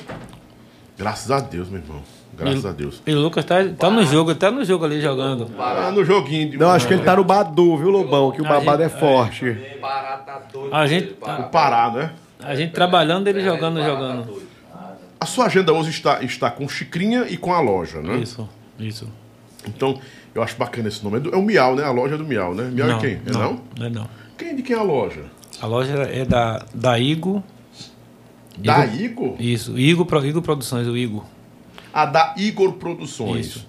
[0.98, 2.02] Graças a Deus, meu irmão.
[2.38, 3.02] Graças E- a Deus.
[3.06, 5.50] E o Lucas tá, tá no jogo, tá no jogo ali jogando.
[5.60, 6.52] Ah, no joguinho.
[6.52, 8.32] de- Não, acho que ele tá no Badu, viu, Lobão?
[8.32, 9.56] Que o babado é forte.
[9.80, 10.74] Pará tá doido.
[10.76, 12.12] A gente, O Pará, né?
[12.42, 14.42] a gente trabalhando, ele jogando, jogando.
[15.20, 18.18] A sua agenda hoje está, está com Chicrinha e com a loja, né?
[18.18, 18.50] Isso,
[18.80, 19.08] isso.
[19.68, 19.98] Então,
[20.36, 21.18] eu acho bacana esse nome.
[21.18, 21.84] É, do- é o Miau, né?
[21.84, 22.70] A loja é do Miau, né?
[22.72, 23.20] Miau é quem?
[23.26, 23.62] É não?
[23.78, 24.08] Não é não.
[24.38, 25.24] Quem de quem é a loja?
[25.62, 27.44] A loja é da, da Igo.
[28.58, 29.36] Da Igor?
[29.40, 31.26] Isso, Igo, Pro- Igo Produções, o Igo.
[31.94, 33.46] A da Igor Produções.
[33.48, 33.68] Isso.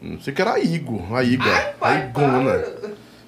[0.00, 1.46] Não sei que era a Igor, a Igor.
[1.80, 2.64] a Igona.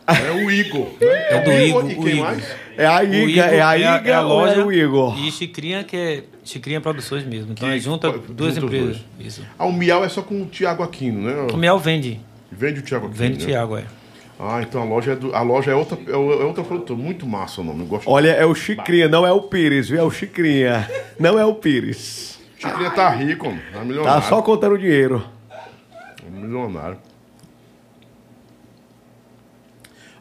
[0.06, 0.88] É o Igor.
[1.00, 1.06] né?
[1.30, 2.24] É do o Igor, E o quem Igor.
[2.24, 2.44] mais?
[2.76, 5.18] É a Iga, é a Iga ou é o Igor?
[5.18, 7.52] E Chicrinha, que é Chicrinha Produções mesmo.
[7.52, 8.98] Então Que- é junta duas empresas.
[9.18, 9.26] dois.
[9.26, 9.42] Isso.
[9.58, 11.52] Ah, o Miau é só com o Tiago Aquino, né?
[11.52, 12.20] O Miel vende.
[12.52, 13.18] Vende o Tiago Aquino.
[13.20, 13.46] Vende né?
[13.46, 13.84] Thiago, é.
[14.38, 16.98] Ah, então a loja é, do, a loja é outra, é o- é outra produtora.
[16.98, 17.80] Muito massa o nome.
[17.80, 18.08] Eu gosto.
[18.10, 20.00] Olha, é o Chicrinha, não é o Pires, viu?
[20.00, 20.88] É o Chicrinha.
[21.18, 22.38] Não é o Pires.
[22.58, 23.60] Chicrinha tá rico, mano.
[23.72, 24.22] Tá milionário.
[24.22, 25.22] Tá só contando dinheiro.
[26.30, 26.96] Milionário.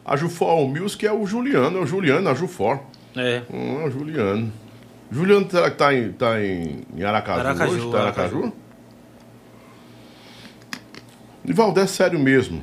[0.04, 2.80] A Jufor Music é o Juliano, é o Juliano, a Jufor.
[3.16, 3.42] É.
[3.52, 4.52] Hum, é o Juliano.
[5.10, 7.90] Juliano será que tá em, tá em, Aracaju, Aracaju, hoje?
[7.90, 8.36] Tá em Aracaju?
[8.38, 8.52] Aracaju.
[11.44, 12.62] Nivaldo é sério mesmo.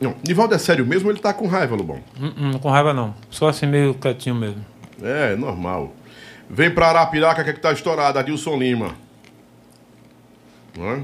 [0.00, 2.00] Não, Nivaldo é sério mesmo, ele tá com raiva, Lobão.
[2.20, 3.14] Hum, hum, com raiva não.
[3.30, 4.64] Só assim meio quietinho mesmo.
[5.02, 5.92] É, normal.
[6.48, 8.94] Vem pra Arapiraca que é que tá estourado, Adilson Lima.
[10.76, 11.00] Não é?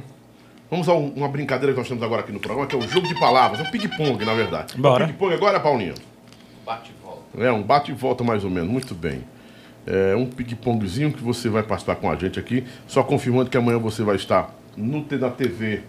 [0.70, 2.82] Vamos a um- uma brincadeira que nós temos agora aqui no programa, que é o
[2.88, 3.60] jogo de palavras.
[3.60, 4.76] É um ping-pong, na verdade.
[4.78, 5.04] Bora.
[5.04, 5.94] É um ping-pong agora, Paulinho?
[6.64, 7.22] Bate e volta.
[7.38, 8.70] É, um bate e volta mais ou menos.
[8.70, 9.22] Muito bem.
[9.86, 12.64] É um ping-pongzinho que você vai participar com a gente aqui.
[12.86, 15.82] Só confirmando que amanhã você vai estar no, na TV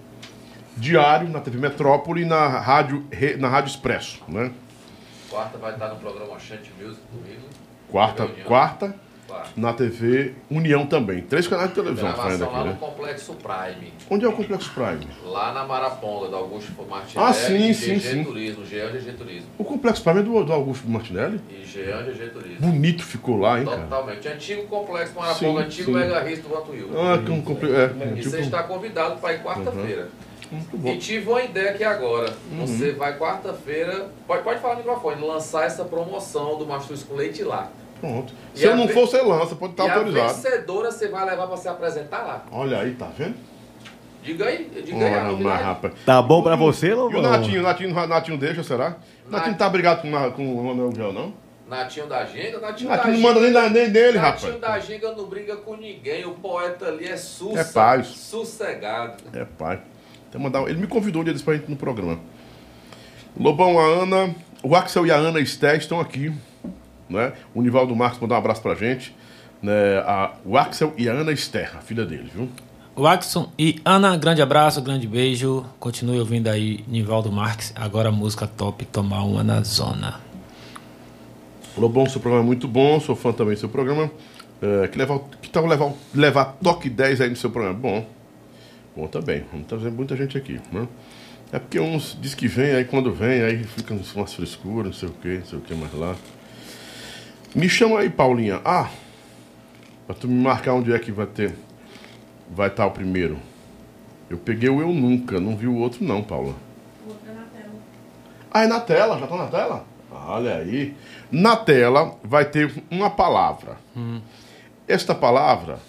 [0.78, 3.06] Diário, na TV Metrópole e na Rádio,
[3.40, 4.52] na Rádio Expresso, né?
[5.30, 7.42] Quarta vai estar no programa Chante Music comigo.
[7.90, 8.96] Quarta, quarta,
[9.56, 11.22] Na TV União também.
[11.22, 12.78] Três canais de televisão fazendo aqui, lá no né?
[12.80, 13.94] Complexo Prime.
[14.10, 15.08] Onde é o Complexo Prime?
[15.26, 17.30] Lá na Maraponga, do Augusto Martinelli.
[17.30, 18.24] Ah, sim, sim, sim.
[18.24, 19.50] Turismo, Jean GG Turismo.
[19.58, 21.40] O Complexo Prime é do, do Augusto Martinelli?
[21.50, 22.68] E Jean GG Turismo.
[22.68, 23.82] Bonito ficou lá, hein, cara?
[23.82, 24.28] Totalmente.
[24.28, 25.98] Antigo Complexo Maraponga, Sim, antigo sim.
[25.98, 26.90] Mega Rio do Vantuil.
[27.00, 30.10] Ah, que um comple- é, E você está convidado para ir quarta-feira.
[30.52, 30.90] Muito bom.
[30.90, 32.32] E tive uma ideia aqui agora.
[32.52, 32.66] Uhum.
[32.68, 37.44] Você vai quarta-feira, pode, pode falar no microfone, lançar essa promoção do Mastruz com leite
[37.44, 37.72] lá.
[38.00, 38.34] Pronto.
[38.54, 40.34] E Se eu a não for, você lança, pode estar e a autorizado.
[40.34, 42.46] vencedora você vai levar para se apresentar lá.
[42.52, 43.36] Olha aí, tá vendo?
[44.24, 45.64] Diga aí, diga aí a Ora, mas, novidade.
[45.64, 45.94] rapaz.
[46.06, 47.22] Tá bom pra você, E o Lobão?
[47.22, 48.98] Natinho, o Natinho, o Natinho deixa, será?
[49.28, 51.34] O Natinho não tá brigado com, o- com o Manuel Gel, não?
[51.68, 54.62] Natinho da Ginga, Natinho, Natinho da não manda nem, nem dele, Natinho rapaz.
[54.62, 58.08] da Ginga não briga com ninguém, o poeta ali é sussa, É paz.
[58.08, 59.16] sossegado.
[59.34, 59.80] É, pai.
[60.30, 60.62] Então, mandar...
[60.70, 62.20] Ele me convidou um dia desse pra gente ir no programa.
[63.40, 66.32] Lobão, a Ana, o Axel e a Ana Esté estão aqui.
[67.10, 67.34] Né?
[67.54, 69.16] O Nivaldo Marcos mandou um abraço pra gente.
[69.62, 69.98] Né?
[70.06, 70.34] A...
[70.44, 72.50] O Axel e a Ana Esté, a filha dele, viu?
[72.98, 75.66] Waxon e Ana, grande abraço, grande beijo.
[75.80, 77.74] Continue ouvindo aí Nivaldo Marques.
[77.76, 80.22] Agora a música top, Tomar Uma na Zona.
[81.78, 84.10] Lobão, seu programa é muito bom, sou fã também do seu programa.
[84.62, 87.78] É, que, levar, que tal levar, levar toque 10 aí no seu programa?
[87.78, 88.06] Bom,
[88.96, 89.44] bom também.
[89.52, 90.62] Vamos trazer muita gente aqui.
[90.72, 90.88] Né?
[91.52, 95.10] É porque uns diz que vem, aí quando vem, aí fica umas frescuras, não sei
[95.10, 96.16] o que, não sei o que mais lá.
[97.56, 98.62] Me chama aí, Paulinha.
[98.66, 98.90] Ah,
[100.06, 101.56] pra tu me marcar onde é que vai ter.
[102.52, 103.38] Vai estar o primeiro.
[104.30, 106.54] Eu peguei o Eu Nunca, não vi o outro não, Paula.
[108.52, 109.86] Ah, é na tela, já tá na tela?
[110.12, 110.96] Olha aí.
[111.32, 113.78] Na tela vai ter uma palavra.
[114.88, 115.80] Esta palavra,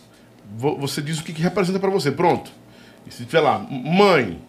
[0.57, 2.11] vo- você diz o que, que representa para você.
[2.11, 2.51] Pronto.
[3.07, 4.41] E se tiver lá, mãe.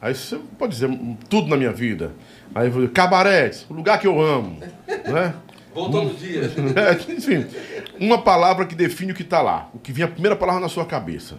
[0.00, 2.12] Aí você pode dizer "Hum, tudo na minha vida.
[2.54, 4.58] Aí eu vou dizer, cabarés, o lugar que eu amo.
[4.88, 5.34] né?
[5.74, 6.42] Vou todo dia.
[6.76, 7.46] É, enfim,
[7.98, 9.68] uma palavra que define o que está lá.
[9.74, 11.34] O que vem a primeira palavra na sua cabeça.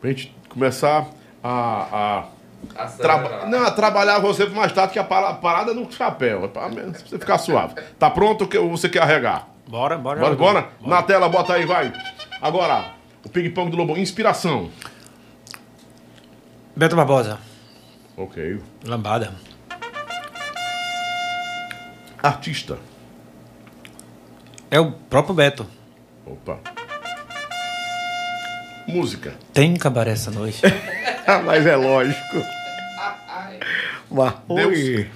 [0.00, 1.06] Pra gente começar
[1.42, 2.24] a.
[2.76, 6.44] a traba- não, a trabalhar você mais tarde que a para- parada no chapéu.
[6.44, 7.74] É pra você ficar suave.
[7.98, 9.48] Tá pronto ou você quer arregar?
[9.68, 10.20] Bora, bora.
[10.20, 10.68] Bora, bora?
[10.84, 11.92] Na tela, bota aí, vai.
[12.40, 12.92] Agora,
[13.24, 13.96] o ping-pong do Lobão.
[13.96, 14.70] Inspiração.
[16.74, 17.38] Beto Barbosa.
[18.16, 18.60] Ok.
[18.84, 19.32] Lambada.
[22.22, 22.78] Artista.
[24.70, 25.66] É o próprio Beto.
[26.26, 26.58] Opa.
[28.86, 29.34] Música.
[29.52, 30.62] Tem cabaré essa noite.
[31.44, 32.36] Mas é lógico.
[34.10, 35.10] Mas, oi.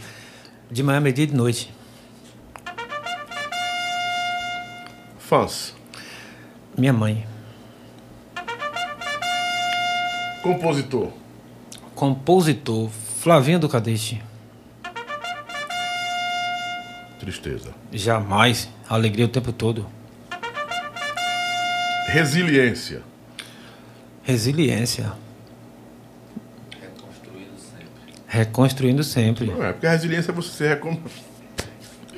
[0.71, 1.73] De manhã, meio-dia e de noite.
[5.19, 5.75] Fãs.
[6.77, 7.27] Minha mãe.
[10.43, 11.11] Compositor.
[11.95, 12.91] Compositor.
[12.91, 14.23] Flavinho do Cadete.
[17.19, 17.73] Tristeza.
[17.93, 18.69] Jamais.
[18.93, 19.87] Alegria o tempo todo.
[22.09, 23.01] Resiliência.
[24.23, 25.15] Resiliência.
[28.27, 29.47] Reconstruindo sempre.
[29.47, 31.01] Não é, porque a resiliência é você se recom...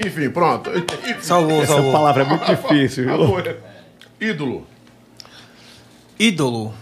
[0.05, 0.69] Enfim, pronto.
[1.21, 1.93] Salvou, Essa salvou.
[1.93, 3.39] palavra é muito difícil, viu?
[4.21, 4.67] Ídolo.
[6.19, 6.75] Ídolo.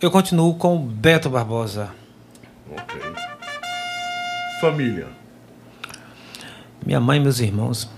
[0.00, 1.92] Eu continuo com Beto Barbosa.
[2.70, 3.00] Ok.
[4.58, 5.25] Família.
[6.86, 7.90] Minha mãe e meus irmãos.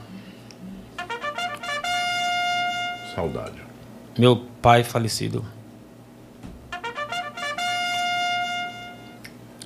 [3.15, 3.63] Saudade.
[4.19, 5.45] Meu pai falecido.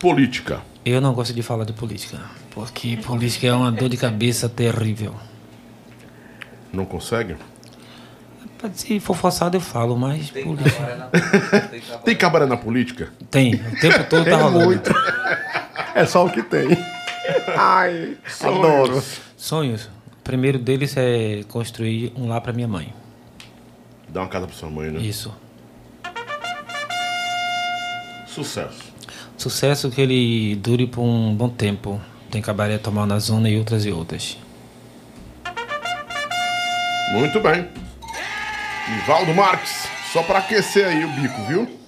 [0.01, 0.61] Política.
[0.85, 2.19] Eu não gosto de falar de política.
[2.51, 5.15] Porque política é uma dor de cabeça terrível.
[6.73, 7.37] Não consegue?
[8.75, 11.11] Se for forçado eu falo, mas política.
[12.05, 13.11] Tem cabaré na política?
[13.31, 13.55] Tem.
[13.55, 14.65] O tempo todo Tem tá rolando.
[14.65, 14.93] muito.
[15.95, 16.69] É só o que tem.
[17.57, 19.03] Ai, adoro.
[19.37, 19.85] Sonhos.
[19.85, 22.93] O primeiro deles é construir um lar para minha mãe.
[24.09, 25.01] Dá uma casa pra sua mãe, né?
[25.01, 25.35] Isso.
[28.27, 28.93] Sucesso.
[29.37, 32.01] Sucesso que ele dure por um bom tempo.
[32.31, 34.39] Tem cabaré tomar na zona e outras e outras.
[37.13, 37.69] Muito bem.
[39.03, 39.89] Ivaldo Marques.
[40.13, 41.79] Só pra aquecer aí o bico, viu?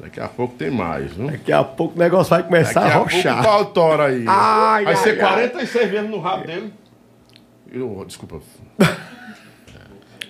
[0.00, 1.26] Daqui a pouco tem mais, viu?
[1.30, 3.40] Daqui a pouco o negócio vai começar Daqui a a pouco rochar.
[3.40, 4.24] o pau tora aí.
[4.26, 5.48] Ai, Vai ai, ser ai.
[5.48, 6.72] 46 vezes no rabo dele.
[7.70, 8.40] Eu, desculpa.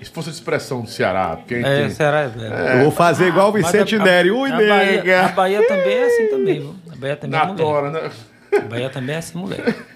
[0.03, 1.91] Se fosse a expressão do Ceará, quem É, tem...
[1.91, 2.53] Ceará é velho.
[2.55, 4.31] Eu vou fazer igual o Vicente a- a- Neri.
[4.33, 5.27] Ui, a Bahia, nega.
[5.27, 6.75] a Bahia também é assim também, viu?
[6.93, 7.65] A Bahia também é Na mulher.
[7.65, 8.11] tora, né?
[8.53, 9.63] A Bahia também é assim, mulher.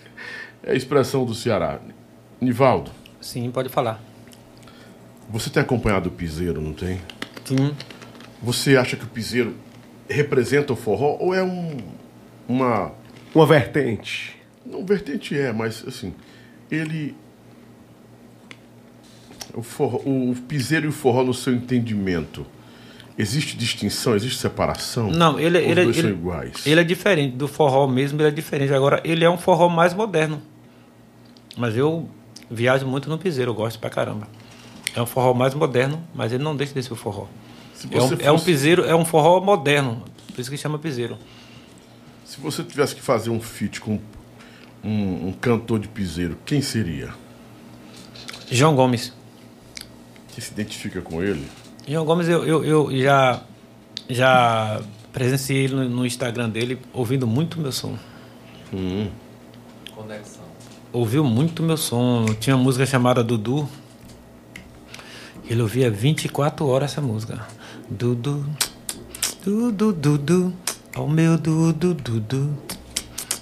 [0.63, 1.79] É a expressão do Ceará.
[2.41, 2.91] Nivaldo,
[3.21, 4.01] Sim, pode falar.
[5.29, 7.01] você tem acompanhado o piseiro, não tem?
[7.45, 7.73] Sim.
[8.43, 9.55] Você acha que o piseiro
[10.09, 11.77] representa o forró ou é um
[12.49, 12.93] uma
[13.35, 14.37] Uma vertente.
[14.65, 16.15] não vertente é, mas assim,
[16.71, 17.17] ele
[19.55, 22.47] o, forró, o piseiro e o forró no seu entendimento
[23.19, 25.11] existe distinção, existe separação?
[25.11, 26.67] Não, ele, ele, os dois ele, são iguais.
[26.67, 28.73] ele é diferente do forró mesmo, ele é diferente.
[28.73, 30.43] Agora, ele é um forró mais moderno.
[31.57, 32.09] Mas eu
[32.51, 34.29] viajo muito no piseiro, eu gosto pra caramba.
[34.95, 37.27] É um forró mais moderno, mas ele não deixa de ser o forró.
[37.89, 40.03] Se É um, você é um fosse- piseiro, é um forró moderno,
[40.35, 41.17] por isso que chama piseiro.
[42.25, 43.99] Se você tivesse que fazer um feat com
[44.85, 47.11] um, um cantor de piseiro, quem seria?
[48.51, 49.13] João Gomes.
[50.29, 51.47] Que se identifica com ele?
[51.89, 53.43] João Gomes, eu, eu, eu já,
[54.11, 54.83] já
[55.13, 57.97] presenciei ele no, no Instagram dele, ouvindo muito meu som.
[58.75, 59.09] Hum.
[59.95, 60.45] Conexão.
[60.93, 62.27] Ouviu muito meu som.
[62.41, 63.69] Tinha uma música chamada Dudu.
[65.49, 67.47] Ele ouvia 24 horas essa música.
[67.89, 68.45] Dudu,
[69.45, 70.53] Dudu, Dudu,
[70.95, 72.59] ao meu Dudu, Dudu,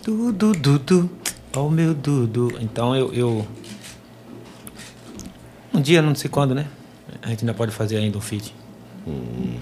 [0.05, 1.11] Dudu, Dudu,
[1.55, 2.53] ao meu Dudu.
[2.61, 3.47] Então eu, eu.
[5.73, 6.67] Um dia, não sei quando, né?
[7.25, 8.55] a gente ainda pode fazer ainda um feat.
[9.07, 9.57] Hum.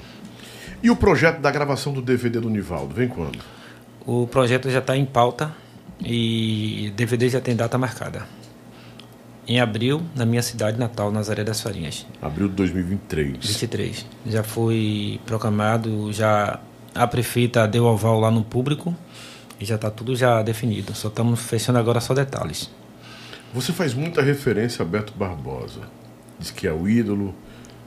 [0.83, 3.39] E o projeto da gravação do DVD do Nivaldo, vem quando?
[4.05, 5.55] O projeto já está em pauta
[6.05, 8.27] e o DVD já tem data marcada.
[9.47, 12.07] Em abril, na minha cidade natal, Nazaré das Farinhas.
[12.21, 13.39] Abril de 2023.
[13.45, 14.07] 23.
[14.27, 16.61] Já foi proclamado, já
[16.95, 18.95] a prefeita deu aval lá no público
[19.59, 20.95] e já está tudo já definido.
[20.95, 22.71] Só estamos fechando agora só detalhes.
[23.53, 25.81] Você faz muita referência a Beto Barbosa.
[26.39, 27.35] Diz que é o ídolo,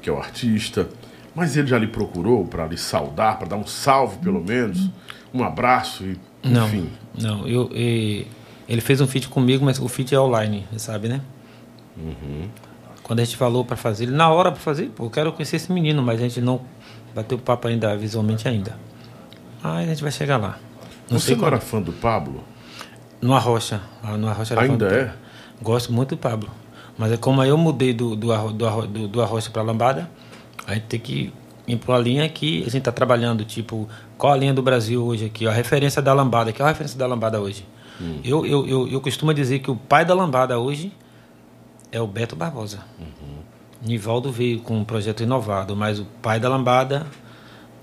[0.01, 0.89] que é o artista.
[1.33, 4.89] Mas ele já lhe procurou para lhe saudar, para dar um salve pelo menos,
[5.33, 6.89] um abraço e Não, enfim.
[7.17, 7.47] não.
[7.47, 8.27] Eu, e-
[8.67, 11.21] ele fez um feat comigo, mas o feat é online, você sabe, né?
[11.97, 12.47] Uhum.
[13.03, 15.71] Quando a gente falou para fazer, na hora para fazer, pô, eu quero conhecer esse
[15.71, 16.61] menino, mas a gente não
[17.13, 18.75] bateu papo ainda visualmente ainda.
[19.63, 20.57] Mas a gente vai chegar lá.
[21.09, 22.43] Não Você não era fã do Pablo?
[23.21, 23.79] No Arrocha.
[24.03, 25.13] Ah, No Arrocha Ainda é?
[25.61, 26.49] Gosto muito do Pablo.
[26.97, 30.09] Mas é como eu mudei do, do, Arro- do, Arro- do, do Arrocha para Lambada,
[30.65, 31.33] a gente tem que
[31.67, 33.45] ir para uma linha que a gente está trabalhando.
[33.45, 35.45] Tipo, qual a linha do Brasil hoje aqui?
[35.45, 36.51] ó, A referência da Lambada.
[36.51, 37.65] Que é a referência da Lambada hoje?
[38.01, 38.19] Hum.
[38.23, 40.91] Eu, eu, eu, eu costumo dizer que o pai da Lambada hoje
[41.95, 42.79] é o Beto Barbosa.
[43.81, 47.07] Nivaldo veio com um projeto inovado, mas o pai da Lambada,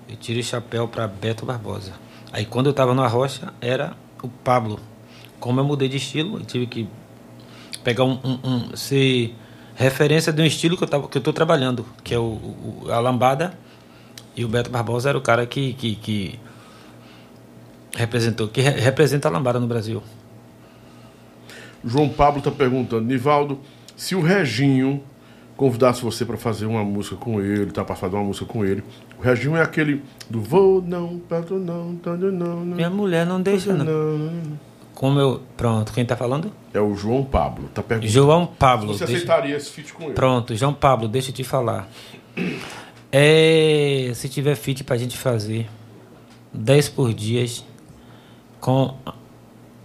[0.09, 1.93] eu tiro o chapéu para Beto Barbosa.
[2.31, 4.79] Aí quando eu estava no Arrocha, era o Pablo.
[5.41, 6.89] Como eu mudei de estilo, eu tive que
[7.83, 9.35] pegar um, um- um- ser
[9.75, 12.23] referência de um estilo que eu tava, que eu estou trabalhando, que é o,
[12.85, 13.59] o- a Lambada.
[14.37, 16.41] E o Beto Barbosa era o cara que, que, que
[17.97, 20.03] representou, que re- representa a Lambada no Brasil.
[21.85, 23.59] João Pablo está perguntando, Nivaldo,
[24.03, 25.01] se o Reginho
[25.57, 28.83] convidasse você para fazer uma música com ele, tá para fazer uma música com ele.
[29.17, 32.77] O Reginho é aquele do vou não, pato não, tando não, não.
[32.77, 34.33] Minha mulher não deixa não.
[34.93, 36.51] Como eu, pronto, quem está falando?
[36.75, 38.13] É o João Pablo, tá perguntando.
[38.13, 38.93] João Pablo.
[38.93, 40.15] Você deixa- aceitaria esse feat com ele?
[40.15, 41.89] Pronto, João Pablo, deixa eu te falar.
[43.13, 45.69] É, se tiver fit pra gente fazer
[46.53, 47.65] 10 por dias
[48.61, 48.97] com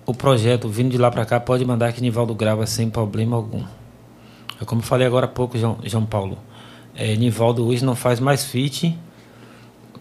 [0.07, 3.63] o projeto vindo de lá pra cá, pode mandar que Nivaldo grava sem problema algum.
[4.61, 6.37] É como eu falei agora há pouco, João, João Paulo.
[6.95, 8.97] É, Nivaldo hoje não faz mais fit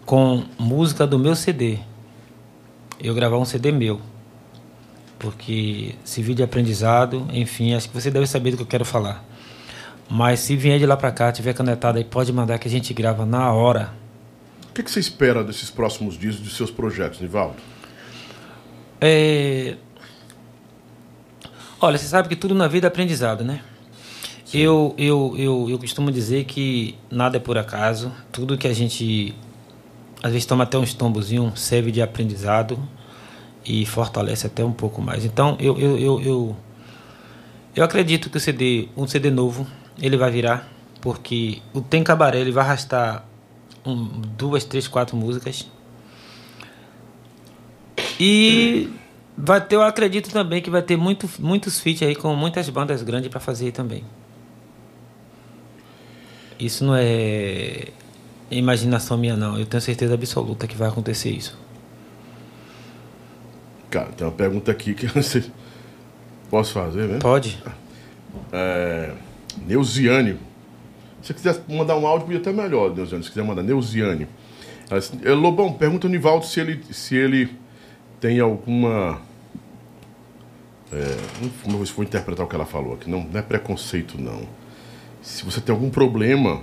[0.05, 1.77] com música do meu CD.
[2.99, 4.01] Eu gravar um CD meu.
[5.19, 8.85] Porque se vídeo de aprendizado, enfim, acho que você deve saber do que eu quero
[8.85, 9.23] falar.
[10.09, 12.93] Mas se vier de lá pra cá, tiver canetado aí, pode mandar que a gente
[12.93, 13.93] grava na hora.
[14.69, 17.57] O que, que você espera desses próximos dias dos seus projetos, Nivaldo?
[19.01, 19.75] É...
[21.79, 23.61] Olha, você sabe que tudo na vida é aprendizado, né?
[24.53, 28.11] Eu, eu, eu, eu costumo dizer que nada é por acaso.
[28.31, 29.35] Tudo que a gente
[30.23, 32.79] às vezes toma até uns tombozinhos serve de aprendizado
[33.65, 35.25] e fortalece até um pouco mais.
[35.25, 36.57] Então eu, eu, eu, eu,
[37.75, 39.67] eu acredito que o CD, um CD novo,
[40.01, 40.71] ele vai virar,
[41.01, 43.25] porque o Tem Cabaré ele vai arrastar
[43.85, 44.05] um,
[44.37, 45.67] duas, três, quatro músicas.
[48.17, 48.89] E
[49.37, 53.03] vai ter, eu acredito também que vai ter muito, muitos feats aí com muitas bandas
[53.03, 54.03] grandes para fazer também.
[56.59, 57.89] Isso não é
[58.49, 61.57] imaginação minha não, eu tenho certeza absoluta que vai acontecer isso.
[63.89, 65.43] Cara, tem uma pergunta aqui que eu não sei.
[66.49, 67.19] Posso fazer, né?
[67.19, 67.61] Pode.
[68.51, 69.13] É,
[69.65, 70.37] Neuziane.
[71.21, 73.23] Se você quiser mandar um áudio, podia até melhor, Neuziane.
[73.23, 74.27] Se quiser mandar, Neuziane.
[74.89, 77.53] Ela disse, "É, Lobão, pergunta ao Nivaldo se ele, se ele
[78.19, 79.21] tem alguma.
[80.91, 81.17] É,
[81.67, 83.09] não sei se vou interpretar o que ela falou aqui.
[83.09, 84.47] Não, não é preconceito, não.
[85.27, 86.61] Se você tem algum problema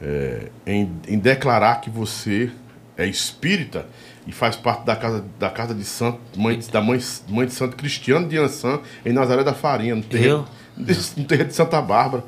[0.00, 2.50] é, em, em declarar que você
[2.96, 3.84] é espírita
[4.26, 6.98] e faz parte da casa, da casa de santo, mãe, da mãe,
[7.28, 11.54] mãe de santo Cristiano de Ançã, em Nazaré da Farinha, no terreiro, no terreiro de
[11.54, 12.24] Santa Bárbara.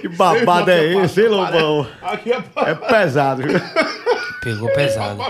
[0.00, 1.88] Que babado é esse, hein, Lobão?
[2.00, 3.42] É, É pesado.
[4.40, 5.20] Pegou pesado.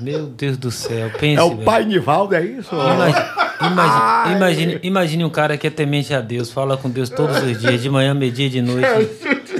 [0.00, 1.38] Meu Deus do céu, pense.
[1.40, 1.62] É o velho.
[1.64, 2.74] pai Nivaldo, é isso?
[2.74, 3.26] Imagine,
[3.72, 7.60] imagine, imagine, imagine um cara que é temente a Deus, fala com Deus todos os
[7.60, 8.88] dias, de manhã, meio-dia e de noite.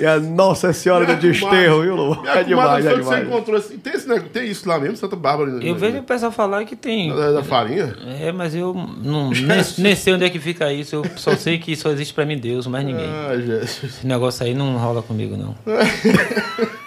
[0.00, 1.96] E a Nossa Senhora do Desterro, viu?
[2.22, 3.26] Minha É demais, é que você demais.
[3.28, 3.78] encontrou assim.
[3.78, 5.50] Tem, esse negócio- tem isso lá mesmo, Santa Bárbara?
[5.62, 7.14] Eu vejo o pessoal falar que tem.
[7.14, 7.94] Da, da farinha?
[8.20, 10.96] É, mas eu não, nem, nem sei onde é que fica isso.
[10.96, 13.06] Eu só sei que só existe pra mim Deus, mais ninguém.
[13.08, 13.84] Ah, Jesus.
[13.84, 15.54] Esse negócio aí não rola comigo, não.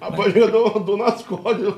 [0.00, 1.72] Rapaz, eu dou, dou nas cordas.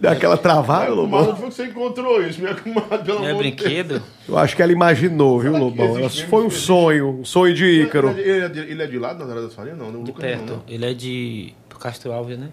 [0.00, 1.20] Deu aquela travada, Lobão?
[1.30, 2.40] onde foi que você encontrou isso?
[2.40, 3.60] Minha comadre, pelo Não é amor de Deus.
[3.62, 4.02] brinquedo?
[4.28, 5.86] Eu acho que ela imaginou, viu, Lobão?
[5.96, 8.10] Ela- existe Foi um sonho, um sonho de Ícaro.
[8.10, 9.78] Ele, é de, ele é de lá, Nazaré das Farinhas?
[9.78, 10.52] Não, não, o De Lucas perto.
[10.52, 10.62] não.
[10.68, 12.48] Ele é de Castro Alves, né?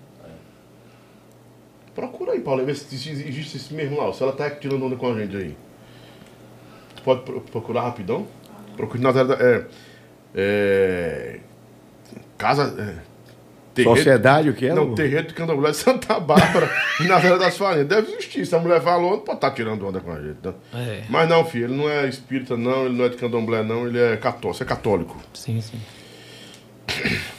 [1.96, 4.14] Procura aí, Paulo, vê se se existe esse mesmo lá.
[4.14, 5.58] Se ela tá tirando onda com a gente aí.
[7.04, 8.26] Pode pro- procurar rapidão?
[8.78, 9.34] Procure Nazaré da.
[9.36, 9.66] É,
[10.36, 11.40] é,
[12.38, 12.74] casa.
[12.80, 13.09] É,
[13.84, 14.74] Sociedade, o que é?
[14.74, 14.96] Não, Lu?
[14.96, 16.70] terreiro de Candomblé de Santa Bárbara,
[17.02, 17.88] em Nazaré das Farinhas.
[17.88, 18.46] Deve existir.
[18.46, 20.38] Se a mulher falou, não pode estar tirando onda com a gente.
[20.44, 20.54] Né?
[20.74, 21.04] É.
[21.10, 24.00] Mas não, filho, ele não é espírita, não, ele não é de Candomblé, não, ele
[24.00, 24.54] é católico.
[24.58, 25.18] Você é católico.
[25.34, 25.80] Sim, sim.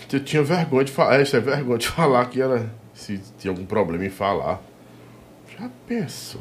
[0.08, 1.18] Você tinha vergonha de falar.
[1.18, 2.70] É, isso é vergonha de falar que era.
[2.94, 4.60] Se tinha algum problema em falar.
[5.58, 6.40] Já pensou?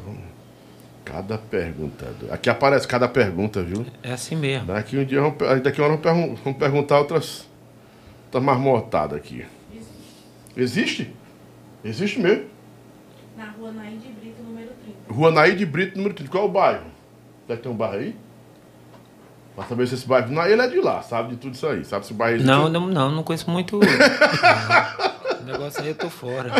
[1.04, 2.06] Cada pergunta.
[2.30, 3.84] Aqui aparece cada pergunta, viu?
[4.02, 4.66] É assim mesmo.
[4.66, 5.20] Daqui um dia
[5.62, 7.48] daqui uma hora vamos, pergun- vamos perguntar outras,
[8.26, 9.44] outras marmotadas aqui.
[10.56, 11.14] Existe?
[11.84, 12.46] Existe mesmo.
[13.36, 15.12] Na rua Naide Brito, número 30.
[15.12, 16.30] Rua Naí de Brito, número 30.
[16.30, 16.86] Qual é o bairro?
[17.46, 18.16] Será que tem um bairro aí?
[19.54, 20.30] Pra saber se esse bairro.
[20.30, 21.84] Não, ele é de lá, sabe de tudo isso aí.
[21.84, 22.50] Sabe se o bairro existe?
[22.50, 23.78] Não, não, não, não conheço muito.
[25.40, 26.50] o negócio aí eu tô fora.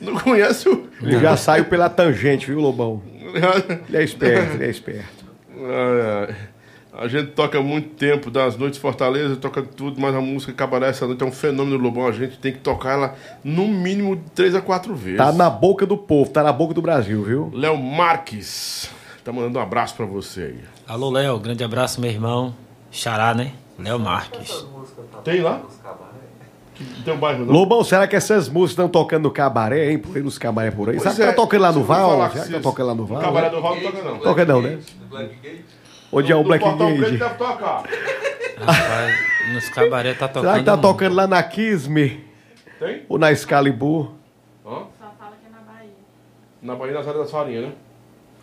[0.00, 0.88] Não conhece o.
[1.00, 3.02] Ele já saiu pela tangente, viu, Lobão?
[3.88, 5.24] Ele é esperto, ele é esperto.
[5.54, 6.36] Ai, ai.
[6.98, 11.06] A gente toca muito tempo, das noites Fortaleza, toca tudo, mas a música Cabaré essa
[11.06, 12.06] noite é um fenômeno Lobão.
[12.06, 13.14] A gente tem que tocar ela
[13.44, 15.18] no mínimo três a quatro vezes.
[15.18, 17.50] Tá na boca do povo, tá na boca do Brasil, viu?
[17.52, 18.90] Léo Marques
[19.22, 20.60] tá mandando um abraço pra você aí.
[20.88, 22.54] Alô, Léo, grande abraço, meu irmão.
[22.90, 23.52] Xará, né?
[23.78, 24.64] Léo Marques.
[25.22, 25.60] Tem lá?
[27.06, 27.52] Um bairro não?
[27.52, 29.98] Lobão, será que essas músicas estão tocando no cabaré, hein?
[29.98, 30.96] Por aí nos cabaré por aí?
[30.96, 32.30] Pois Será que é, tá tocando lá no Val?
[32.30, 33.18] Será que tá tocando lá no Val?
[33.18, 34.18] No cabaré do Val não toca não.
[34.18, 34.78] Toca não, né?
[36.12, 37.00] Onde é o Black Gate?
[37.18, 37.82] deve tocar.
[38.58, 40.44] Rapaz, nos cabaré tá tocando.
[40.50, 42.24] Será que tá tocando lá na Kisme?
[42.78, 43.04] Tem?
[43.08, 44.12] Ou na Excalibur?
[44.64, 44.84] Hã?
[44.98, 45.90] Só fala que é na Bahia.
[46.62, 47.72] Na Bahia das Áreas das Farinhas, né?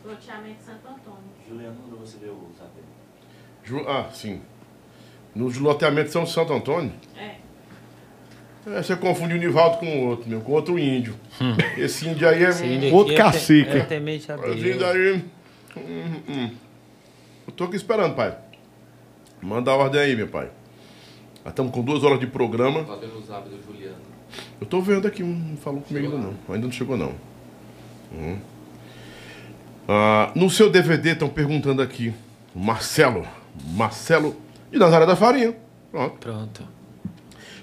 [0.06, 1.20] Loteamento Santo Antônio.
[1.48, 2.84] Juliano, onde você viu o saber?
[3.64, 4.42] Ju- Ah, sim.
[5.36, 6.92] No loteamento São Santo Antônio?
[7.18, 7.36] É.
[8.66, 11.16] É, você confunde o Nivaldo com o outro, meu, com outro índio.
[11.78, 13.70] Esse índio aí é Esse índio Outro é cacique.
[13.78, 14.76] é temente a Esse Deus.
[14.76, 15.26] índio aí.
[15.78, 16.52] Hum, hum.
[17.48, 18.38] Eu tô aqui esperando, pai.
[19.42, 20.50] Manda a ordem aí, meu pai.
[21.44, 22.84] Nós estamos com duas horas de programa.
[22.84, 23.98] Vendo os hábitos do Juliano.
[24.60, 26.34] Eu tô vendo aqui, não falou comigo ainda não.
[26.50, 27.14] Ainda não chegou não.
[28.14, 28.38] Hum.
[29.88, 32.14] Ah, no seu DVD estão perguntando aqui,
[32.56, 33.28] Marcelo,
[33.72, 34.36] Marcelo
[34.72, 35.54] de Nazaré da Farinha.
[35.92, 36.18] Pronto.
[36.20, 36.64] Pronto.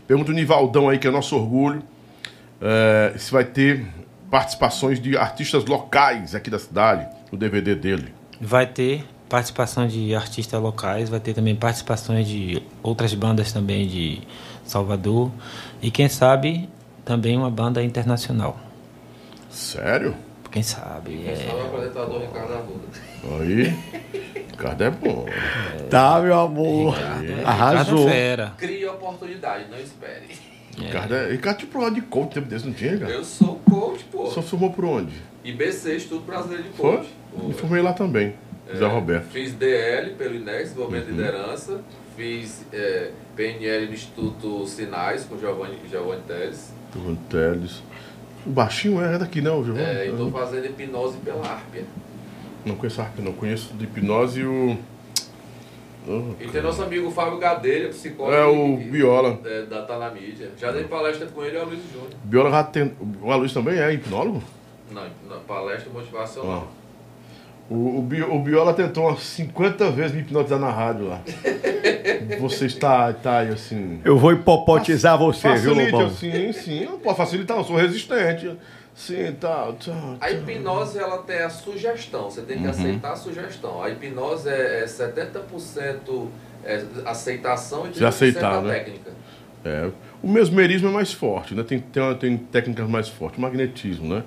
[0.07, 1.83] Pergunta o Nivaldão aí, que é nosso orgulho,
[2.61, 3.87] é, se vai ter
[4.31, 8.13] participações de artistas locais aqui da cidade, no DVD dele.
[8.41, 14.21] Vai ter participação de artistas locais, vai ter também participações de outras bandas também de
[14.65, 15.31] Salvador
[15.81, 16.69] e quem sabe
[17.05, 18.59] também uma banda internacional.
[19.49, 20.15] Sério?
[20.51, 21.23] Quem sabe?
[21.25, 21.67] Quem sabe o É...
[21.67, 22.89] apresentador Ricardo Arruda.
[23.41, 23.79] Aí,
[24.51, 25.27] Ricardo é bom.
[25.89, 26.97] Tá, meu amor.
[27.45, 28.09] Arrasou.
[28.09, 28.53] fera.
[28.59, 30.27] Crie oportunidade, não espere.
[30.77, 33.13] Ricardo, é, Ricardo tinha problema de coach tempo desse, não tinha, cara?
[33.13, 34.27] Eu sou coach, pô.
[34.27, 35.13] Só formou por onde?
[35.45, 36.97] IBC, Estudo Brasileiro de Foi?
[36.97, 37.09] Coach.
[37.47, 38.35] Me formei lá também,
[38.77, 39.25] Zé Roberto.
[39.31, 41.15] Fiz DL pelo INEX, Desenvolvimento Uhum.
[41.17, 41.81] de Liderança.
[42.17, 46.73] Fiz é, PNL no Instituto Sinais, com Giovanni, Giovanni Teles.
[46.93, 47.83] Giovanni Teles.
[48.47, 49.85] O baixinho é daqui, não, Giovanni?
[49.87, 51.85] É, e estou fazendo hipnose pela Árpia.
[52.65, 53.33] Não conheço a harpa, não.
[53.33, 54.77] Conheço de hipnose e o...
[56.09, 58.35] Oh, E tem nosso amigo Fábio Gadelha, psicólogo.
[58.37, 59.39] É, o e- Biola.
[59.45, 60.51] É, da Tá na Mídia.
[60.59, 62.11] Já dei palestra com ele e o Luiz Júnior.
[62.25, 62.93] Biola já tem...
[63.23, 64.43] O Aloysio também é hipnólogo?
[64.91, 66.71] Não, na palestra motivacional.
[67.71, 71.21] O, o, Bi- o Biola tentou umas 50 vezes me hipnotizar na rádio lá.
[72.41, 74.01] Você está, está aí assim...
[74.05, 76.11] Eu vou hipopotizar você, viu, Facilite, Lobão?
[76.11, 76.85] Sim, sim.
[76.85, 78.57] Eu posso facilitar, eu sou resistente.
[78.95, 80.17] Sim, tá, tá.
[80.21, 82.71] A hipnose ela tem a sugestão, você tem que Uhum.
[82.71, 83.83] aceitar a sugestão.
[83.83, 86.27] A hipnose é, é 70%
[86.65, 88.75] é aceitação e 30% Se aceitar, da né?
[88.75, 89.11] técnica.
[89.65, 89.91] É,
[90.23, 91.63] o mesmerismo é mais forte, né?
[91.63, 93.39] Tem, tem, uma- tem técnicas mais fortes.
[93.39, 94.23] Magnetismo, né?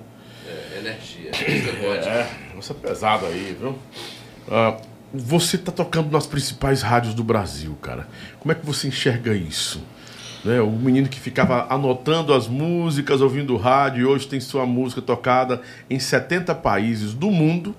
[0.46, 1.32] É, energia.
[1.32, 1.72] física
[2.54, 2.56] quântica.
[2.56, 3.76] É, essa pesada aí, viu?
[4.50, 4.76] Ah,
[5.12, 8.08] você tá tocando nas principais rádios do Brasil, cara.
[8.40, 9.82] Como é que você enxerga isso?
[10.44, 10.60] Né?
[10.60, 15.62] O menino que ficava anotando as músicas, ouvindo rádio, e hoje tem sua música tocada
[15.88, 17.74] em 70 países do mundo,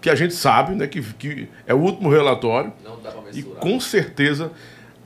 [0.00, 0.86] que a gente sabe, né?
[0.86, 2.72] Que, que é o último relatório.
[2.84, 3.60] Não dá pra E mensurar.
[3.60, 4.52] com certeza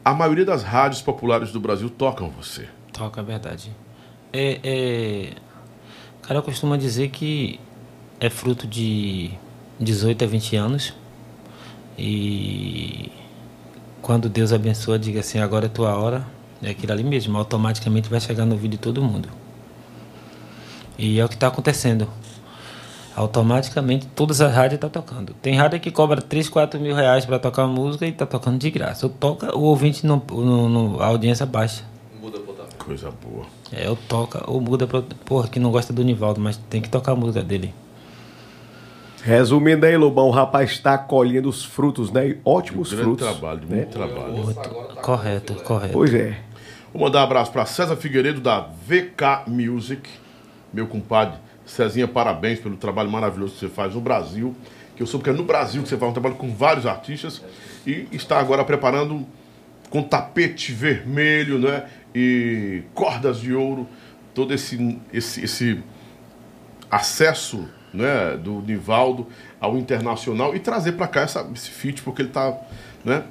[0.05, 2.66] a maioria das rádios populares do Brasil tocam você.
[2.92, 3.70] Toca, é verdade.
[4.32, 5.32] É, é...
[6.22, 7.59] O cara costuma dizer que
[8.20, 9.30] é fruto de
[9.78, 10.92] 18 a 20 anos.
[11.98, 13.10] E
[14.02, 16.24] quando Deus abençoa, diga assim, agora é tua hora.
[16.62, 19.28] É aquilo ali mesmo, automaticamente vai chegar no ouvido de todo mundo.
[20.98, 22.06] E é o que está acontecendo.
[23.16, 25.34] Automaticamente todas as rádios estão tocando.
[25.42, 28.70] Tem rádio que cobra 3, 4 mil reais para tocar música e está tocando de
[28.70, 29.06] graça.
[29.06, 31.82] Ou toca, o ouvinte não, não, não- a audiência baixa.
[32.20, 32.38] Muda.
[32.78, 33.44] Coisa boa.
[33.72, 35.02] É, ou toca, ou muda pra.
[35.24, 37.72] Porra, que não gosta do Nivaldo, mas tem que tocar a música dele.
[39.22, 42.36] Resumindo aí, Lobão, o rapaz está colhendo os frutos, né?
[42.44, 43.26] Ótimos Grande frutos.
[43.26, 43.76] trabalho, né?
[43.76, 44.97] muito trabalho.
[45.02, 45.92] Correto, correto.
[45.92, 46.38] Pois é.
[46.92, 50.09] Vou mandar um abraço para César Figueiredo da VK Music,
[50.72, 51.38] meu compadre.
[51.64, 54.56] Cezinha, parabéns pelo trabalho maravilhoso que você faz no Brasil.
[54.97, 57.42] Que eu soube que é no Brasil que você faz um trabalho com vários artistas
[57.86, 59.26] e está agora preparando
[59.88, 61.84] com tapete vermelho, né?
[62.14, 63.86] E cordas de ouro,
[64.34, 65.82] todo esse, esse, esse
[66.90, 69.27] acesso né, do Nivaldo
[69.61, 72.57] ao internacional e trazer para cá essa, esse feat, porque ele está
[73.05, 73.25] né,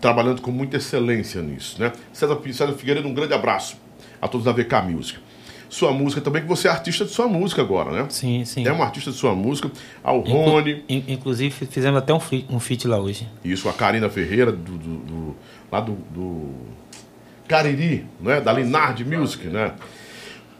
[0.00, 1.80] trabalhando com muita excelência nisso.
[1.80, 1.92] Né?
[2.12, 3.76] César, César Figueiredo, um grande abraço
[4.20, 5.18] a todos da VK Music.
[5.68, 8.06] Sua música também, que você é artista de sua música agora, né?
[8.08, 8.66] Sim, sim.
[8.66, 9.68] É um artista de sua música.
[10.02, 10.84] Ao Rony.
[10.88, 13.28] In- inclusive, fizemos até um feat, um feat lá hoje.
[13.44, 15.36] Isso, a Karina Ferreira, do, do- do-
[15.70, 16.50] lá do, do
[17.48, 18.40] Cariri, né?
[18.40, 19.72] da Linardi Music, né?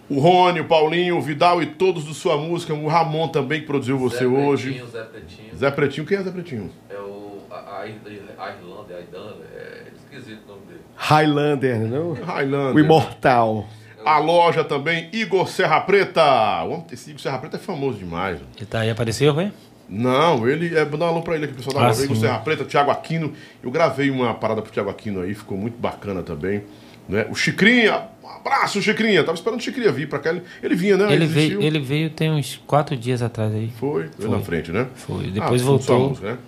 [0.09, 3.67] O Rony, o Paulinho, o Vidal e todos do sua música, o Ramon também que
[3.67, 4.71] produziu você Zé hoje.
[4.75, 5.57] Pretinho, Zé Pretinho.
[5.57, 6.71] Zé Pretinho, quem é Zé Pretinho?
[6.89, 7.39] É o.
[7.51, 10.81] A, a, a Irlanda, a Irlanda, é esquisito o nome dele.
[10.95, 12.13] Highlander, não?
[12.13, 12.75] Highlander.
[12.77, 13.67] O Imortal.
[14.05, 16.23] A loja também, Igor Serra Preta.
[16.65, 18.39] O homem- Esse Igor Serra Preta é famoso demais.
[18.57, 19.51] Ele tá aí, apareceu, foi?
[19.89, 20.85] Não, ele é.
[20.85, 22.05] Vou dar um alô pra ele aqui, pessoal da Ah, loja.
[22.05, 22.17] Igor.
[22.17, 23.33] Serra Preta, Thiago Aquino.
[23.63, 26.63] Eu gravei uma parada pro Thiago Aquino aí, ficou muito bacana também.
[27.09, 27.27] Né?
[27.31, 28.03] O Chicrinha,
[28.47, 29.23] abraço, Chicrinha.
[29.25, 30.31] Tava esperando o Chicrinha vir pra cá.
[30.31, 31.13] Ele, ele vinha, né?
[31.13, 33.71] Ele veio, ele veio tem uns quatro dias atrás aí.
[33.79, 34.87] Foi, foi na frente, né?
[34.95, 35.25] Foi.
[35.31, 36.09] Depois Ah, voltou.
[36.11, 36.39] música, né?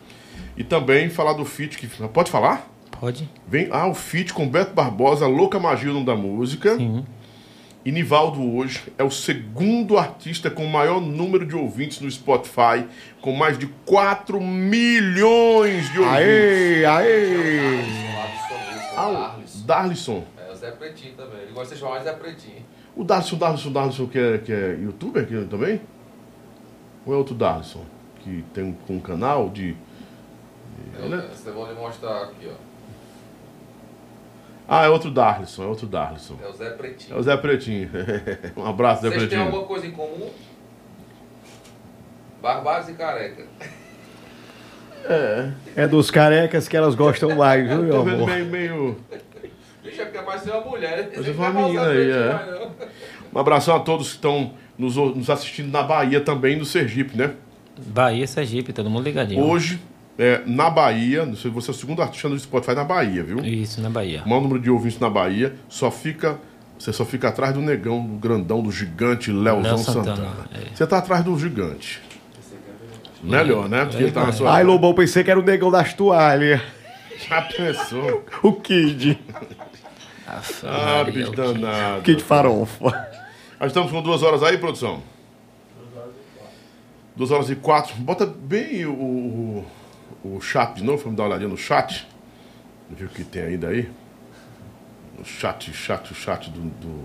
[0.57, 1.87] E também falar do feat que.
[2.09, 2.69] Pode falar?
[3.01, 3.29] Pode.
[3.47, 6.77] Vem, ah, o feat com Beto Barbosa, Louca Magia, o nome da música.
[6.77, 7.05] Sim.
[7.85, 12.85] E Nivaldo hoje é o segundo artista com o maior número de ouvintes no Spotify,
[13.21, 16.19] com mais de 4 milhões de ouvintes.
[16.19, 17.79] Aê, aê!
[18.97, 20.25] Ah, o Darlison.
[20.37, 21.41] É o Zé Pretinho também.
[21.43, 22.65] Ele gosta de chamar de Zé Pretinho.
[22.97, 25.81] O Darlison, Darlison, Darlison que é, que é youtuber aqui também?
[27.07, 27.85] Ou é outro Darlison?
[28.21, 29.77] Que tem um, um canal de...
[30.99, 32.69] Ele é- Eu vou lhe mostrar aqui, ó.
[34.71, 36.37] Ah, é outro Darlison, é outro Darlison.
[36.43, 37.17] É o Zé Pretinho.
[37.17, 37.91] É o Zé Pretinho.
[38.57, 39.47] um abraço, Zé Vocês têm Pretinho.
[39.47, 40.31] alguma coisa em comum?
[42.43, 43.47] Barbados e careca.
[45.05, 45.53] É.
[45.75, 48.29] É dos carecas que elas gostam mais, viu, meu Tô vendo amor?
[48.29, 48.47] meio...
[48.47, 48.97] meio...
[49.99, 51.11] Bicho, é porque mais ser uma mulher.
[51.15, 52.33] Vou quer uma menina aí, é.
[52.33, 52.91] Mais.
[53.35, 57.33] Um abração a todos que estão nos, nos assistindo na Bahia também, no Sergipe, né?
[57.87, 59.43] Bahia, Sergipe, todo mundo ligadinho.
[59.43, 59.81] Hoje,
[60.19, 63.39] é, na Bahia, você é o segundo artista do Spotify na Bahia, viu?
[63.45, 64.23] Isso, na Bahia.
[64.25, 66.39] O maior número de ouvintes na Bahia, só fica.
[66.79, 70.17] Você só fica atrás do negão, do grandão, do gigante Leozão Léo Santana.
[70.17, 70.75] Santana, é.
[70.77, 72.01] Você tá atrás do gigante.
[73.21, 73.85] Melhor, né?
[73.85, 74.55] Porque ele tá na sua.
[74.55, 76.61] Ai, Lobão, pensei que era o negão das toalhas.
[77.29, 78.25] Já pensou?
[78.45, 79.19] O Kid.
[80.65, 82.03] Ah, bicho danado.
[82.03, 83.09] Kid farofa.
[83.59, 85.03] Nós estamos com duas horas aí, produção?
[87.17, 87.95] Duas horas e quatro.
[87.97, 89.67] Bota bem o, o,
[90.37, 92.07] o chat de novo, vamos dar uma olhadinha no chat.
[92.91, 93.91] Ver o que tem ainda aí.
[95.19, 96.61] O chat, chat, o chat do.
[96.61, 97.05] do...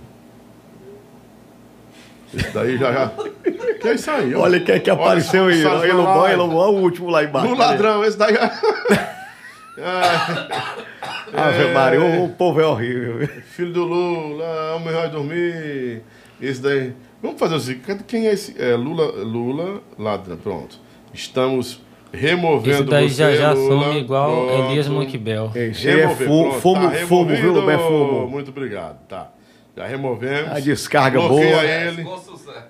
[2.33, 2.91] Esse daí já.
[2.91, 3.11] já...
[3.81, 4.35] Que é isso aí?
[4.35, 4.41] ó.
[4.41, 5.65] Olha quem é que apareceu aí.
[5.65, 7.49] Olha, Lobão, olha, Lobão, olha o último lá embaixo.
[7.49, 8.35] No ladrão, esse daí.
[11.33, 13.27] Ave Maria, o, o povo é horrível.
[13.55, 16.01] Filho do Lula, homem vai dormir.
[16.41, 16.93] Esse daí.
[17.21, 18.61] Vamos fazer o seguinte: cadê- quem é esse?
[18.61, 20.37] É Lula, Lula, ladrão.
[20.37, 20.79] Pronto.
[21.13, 21.81] Estamos
[22.11, 23.85] removendo Esse daí você, já já Lula.
[23.85, 24.63] some igual Pronto.
[24.69, 24.87] Elias
[25.89, 27.53] aí é fu- fumo, tá fumo, viu, removido.
[27.53, 27.69] Lobão?
[27.71, 28.27] É fumo.
[28.29, 29.31] Muito obrigado, tá.
[29.75, 30.51] Já removemos.
[30.51, 31.65] A descarga bloqueia boa.
[31.65, 32.07] ele.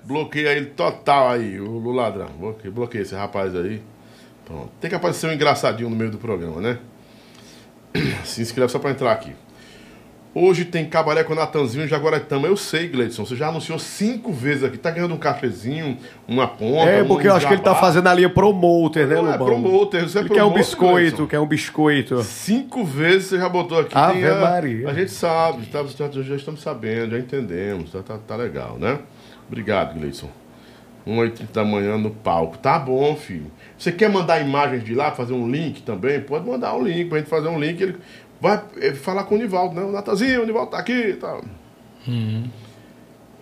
[0.05, 2.27] Bloqueia ele total aí, o Lula ladrão.
[2.39, 3.81] Bloqueia, bloqueia esse rapaz aí.
[4.45, 4.69] Pronto.
[4.79, 6.77] Tem que aparecer um engraçadinho no meio do programa, né?
[8.23, 9.31] Se inscreve só pra entrar aqui.
[10.35, 12.47] Hoje tem cabaré com Natanzinho em Jaguaretama.
[12.47, 14.79] Eu sei, Gleidson, você já anunciou cinco vezes aqui.
[14.79, 15.95] Tá ganhando um cafezinho,
[16.27, 16.89] uma ponta.
[16.89, 17.79] É, porque um eu acho que ele tá jabá.
[17.81, 19.45] fazendo a linha promoter, né, Não, é Lobão?
[19.61, 21.27] promoter, você é Ele quer um promoter, biscoito, Gleidson.
[21.27, 22.23] quer um biscoito.
[22.23, 23.95] Cinco vezes você já botou aqui.
[23.95, 24.89] Ave a, Maria.
[24.89, 27.91] A gente sabe, tá, já, já estamos sabendo, já entendemos.
[27.91, 28.97] Tá, tá, tá legal, né?
[29.47, 30.29] Obrigado, Gleison.
[31.07, 32.57] 1h30 da manhã no palco.
[32.57, 33.51] Tá bom, filho.
[33.77, 36.21] Você quer mandar imagens de lá, fazer um link também?
[36.21, 37.81] Pode mandar um link pra gente fazer um link.
[37.81, 37.97] Ele
[38.39, 39.81] vai eh, falar com o Nivaldo, né?
[39.81, 41.41] O Natazinho, o Nivaldo tá aqui e tal.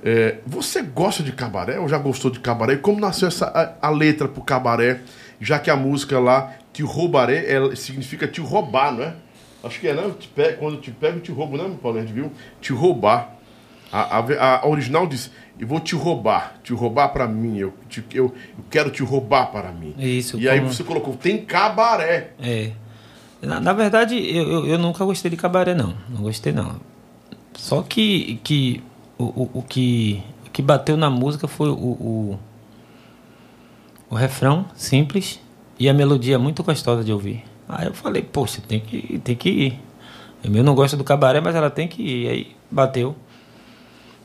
[0.04, 2.76] É, você gosta de cabaré ou já gostou de cabaré?
[2.78, 3.46] Como nasceu essa,
[3.82, 5.02] a, a letra pro cabaré?
[5.40, 9.14] Já que a música lá, te roubaré, ela significa te roubar, não é?
[9.64, 10.12] Acho que é, né?
[10.20, 11.98] Te pe- quando te pego, te roubo, né, Paulo?
[12.00, 12.32] A gente viu?
[12.60, 13.36] Te roubar.
[13.92, 18.04] A, a- a original diz: Eu vou te roubar, te roubar para mim, eu, te-
[18.14, 18.34] eu, eu
[18.70, 19.94] quero te roubar para mim.
[19.98, 22.32] Isso, E aí como- você colocou: tem cabaré.
[22.42, 22.72] É.
[23.42, 25.94] Na, na verdade, eu, eu, eu nunca gostei de cabaré, não.
[26.10, 26.76] Não gostei, não.
[27.54, 28.84] Só que, que
[29.18, 32.40] o, o, o que o que bateu na música foi o, o,
[34.10, 35.40] o refrão simples
[35.80, 37.44] e a melodia muito gostosa de ouvir.
[37.68, 39.80] Aí eu falei, poxa, tem que, tem que ir.
[40.44, 42.28] Eu não gosto do cabaré, mas ela tem que ir.
[42.28, 43.16] Aí bateu.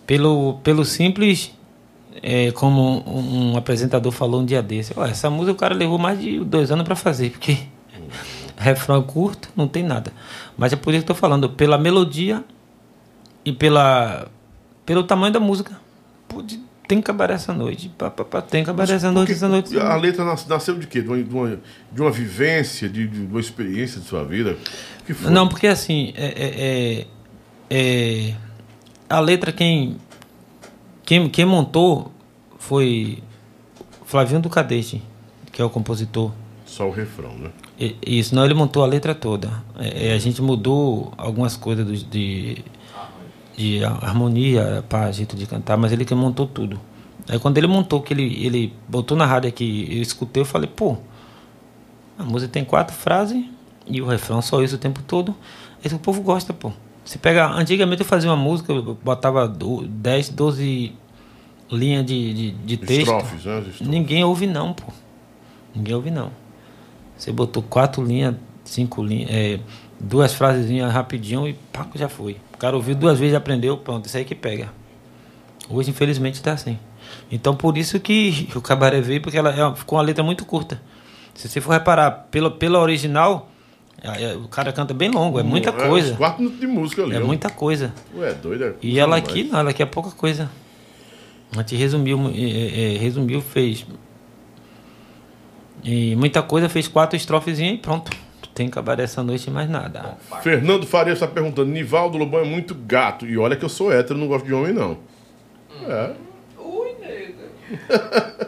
[0.06, 1.52] Pelo, pelo simples,
[2.22, 5.98] é, como um, um apresentador falou um dia desse, "Ó, essa música o cara levou
[5.98, 7.58] mais de dois anos para fazer, porque
[8.56, 10.12] refrão curto, não tem nada.
[10.56, 12.44] Mas é por isso que eu tô falando, pela melodia
[13.44, 14.28] e pela,
[14.84, 15.78] pelo tamanho da música.
[16.28, 17.88] Pô, de- tem cabaré essa noite.
[17.98, 19.76] Pá, pá, pá, tem cabaré essa noite, essa noite.
[19.76, 21.02] A letra nas- nasceu de quê?
[21.02, 21.60] De uma, de uma,
[21.92, 24.56] de uma vivência, de, de uma experiência de sua vida?
[25.22, 27.06] Não, porque assim, é, é- é-
[28.30, 28.34] é-
[29.08, 29.96] a letra quem,
[31.04, 32.10] quem, quem montou
[32.58, 33.22] foi
[34.04, 35.02] Flavinho do Cadete,
[35.52, 36.32] que é o compositor.
[36.64, 37.50] Só o refrão, né?
[37.78, 39.50] E- Isso, não, ele montou a letra toda.
[39.78, 42.64] É, é, a gente mudou algumas coisas do- de,
[43.56, 46.80] de harmonia para jeito de cantar, mas ele que montou tudo.
[47.28, 50.68] Aí quando ele montou, que ele, ele botou na rádio aqui, eu escutei, eu falei,
[50.68, 50.96] pô,
[52.18, 53.44] a música tem quatro frases
[53.86, 55.34] e o refrão só isso o tempo todo.
[55.84, 56.72] Esse o povo gosta, pô.
[57.06, 60.92] Se pega, antigamente eu fazia uma música, eu botava do- 10, 12
[61.70, 63.00] linhas de, de, de texto.
[63.14, 63.58] Estrofes, né?
[63.60, 63.86] Estrofes.
[63.88, 64.92] Ninguém ouve não, pô.
[65.74, 66.30] Ninguém ouve não.
[67.16, 68.34] Você botou quatro linhas,
[68.64, 69.60] cinco linhas, é,
[70.00, 72.36] duas frasezinhas rapidinho e pá, já foi.
[72.54, 74.70] O cara ouviu duas vezes, aprendeu, pronto, isso aí que pega.
[75.68, 76.78] Hoje, infelizmente, tá assim.
[77.30, 80.82] Então, por isso que o cabaré veio, porque ela é- ficou uma letra muito curta.
[81.34, 83.50] Se você for reparar, pela, pela original,
[84.14, 86.12] é- o cara canta bem longo, é muita É, coisa.
[86.12, 87.16] uns quatro minutos de música ali.
[87.16, 87.92] É muita coisa.
[88.16, 88.64] Ué, doido.
[88.64, 90.50] é E ela aqui, não, ela aqui é pouca coisa.
[91.52, 93.86] A gente resumiu, é, resumiu, fez.
[95.84, 98.10] E muita coisa, fez quatro estrofezinhas e pronto.
[98.54, 100.16] Tem cabaré essa noite e mais nada.
[100.42, 103.26] Fernando Faria está perguntando: Nivaldo Lobão é muito gato.
[103.26, 104.96] E olha que eu sou hétero, não gosto de homem, não.
[105.86, 106.12] É.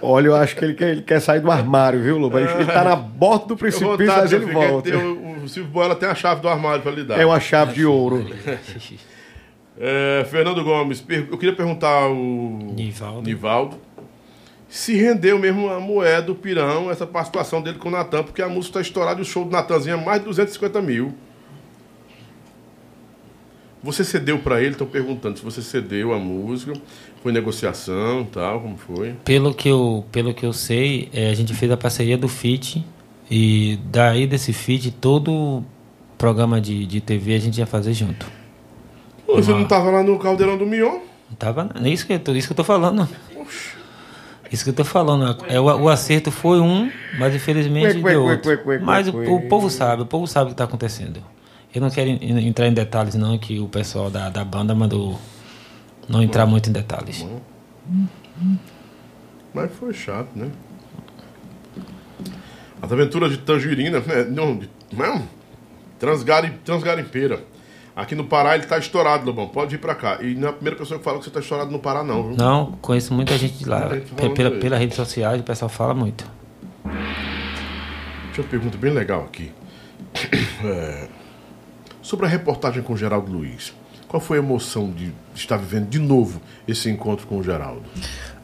[0.01, 2.39] Olha, eu acho que ele quer, ele quer sair do armário, viu, Lobo?
[2.39, 4.97] Ele, ele tá na borda do precipício, mas ele volta.
[4.97, 7.19] o, o Silvio Boela tem a chave do armário para lhe dar.
[7.21, 8.27] É uma chave de ouro.
[9.81, 12.13] É, Fernando Gomes, eu queria perguntar ao
[13.23, 13.79] Nivaldo.
[14.69, 18.49] se rendeu mesmo a moeda do Pirão, essa participação dele com o Natan, porque a
[18.49, 21.15] música está estourada e o show do Natanzinho é mais de 250 mil.
[23.83, 24.73] Você cedeu para ele?
[24.73, 26.73] Estão perguntando se você cedeu a música,
[27.23, 29.15] foi negociação tal, como foi?
[29.25, 32.85] Pelo que eu, pelo que eu sei, é, a gente fez a parceria do FIT.
[33.31, 35.63] E daí desse FIT, todo
[36.17, 38.27] programa de, de TV a gente ia fazer junto.
[39.27, 41.01] Pô, Você não estava lá no Caldeirão do Mion?
[41.29, 43.07] Não tava, é isso que, eu tô- isso que eu tô falando.
[44.51, 45.45] Isso que eu tô falando.
[45.47, 48.51] É, o, o acerto foi um, mas infelizmente Ué, ué, deu ué, outro.
[48.51, 49.29] ué, ué, Mas ué, o, ué.
[49.29, 51.21] o povo sabe, o povo sabe o que está acontecendo.
[51.75, 55.21] Eu não quero en- entrar em detalhes, não, que o pessoal da, da banda mandou
[56.09, 57.25] não entrar muito em detalhes.
[59.53, 60.51] Mas foi chato, né?
[62.81, 64.25] As aventuras de Tangerina, né?
[64.25, 65.23] Não, de, não,
[65.99, 67.45] Transgari, Transgarimpeira.
[67.95, 69.49] Aqui no Pará ele tá estourado, Lobão.
[69.49, 70.19] Pode vir pra cá.
[70.23, 72.29] E não é a primeira pessoa que fala que você tá estourado no Pará, não.
[72.29, 72.37] Viu?
[72.37, 73.91] Não, conheço muita gente de lá.
[74.37, 76.25] Pela, pelas redes sociais, o pessoal fala muito.
[78.33, 79.53] Tinha uma pergunta bem legal aqui.
[80.65, 81.07] É,
[82.03, 83.73] sobre a reportagem com o Geraldo Luiz.
[84.09, 87.83] Qual foi a emoção de estar vivendo de novo esse encontro com o Geraldo?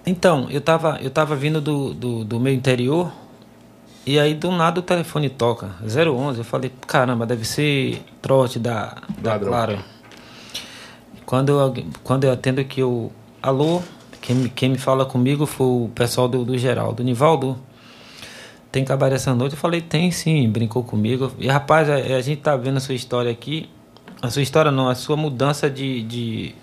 [0.06, 3.10] Então, eu tava, eu tava vindo do, do, do meu interior
[4.06, 5.70] e aí do nada o telefone toca.
[5.82, 9.38] 011, eu falei, caramba, deve ser trote da, da.
[9.38, 9.78] Claro.
[11.24, 13.10] Quando eu, quando eu atendo que eu.
[13.42, 13.80] Alô?
[14.20, 17.02] Quem, me- quem me fala comigo foi o pessoal do, do Geraldo.
[17.02, 17.58] Nivaldo,
[18.70, 19.52] tem cabaré essa noite?
[19.52, 21.32] Eu falei, tem sim, brincou comigo.
[21.38, 23.68] E rapaz, a, a gente tá vendo a sua história aqui.
[24.24, 26.54] A sua história não, a sua mudança de, de,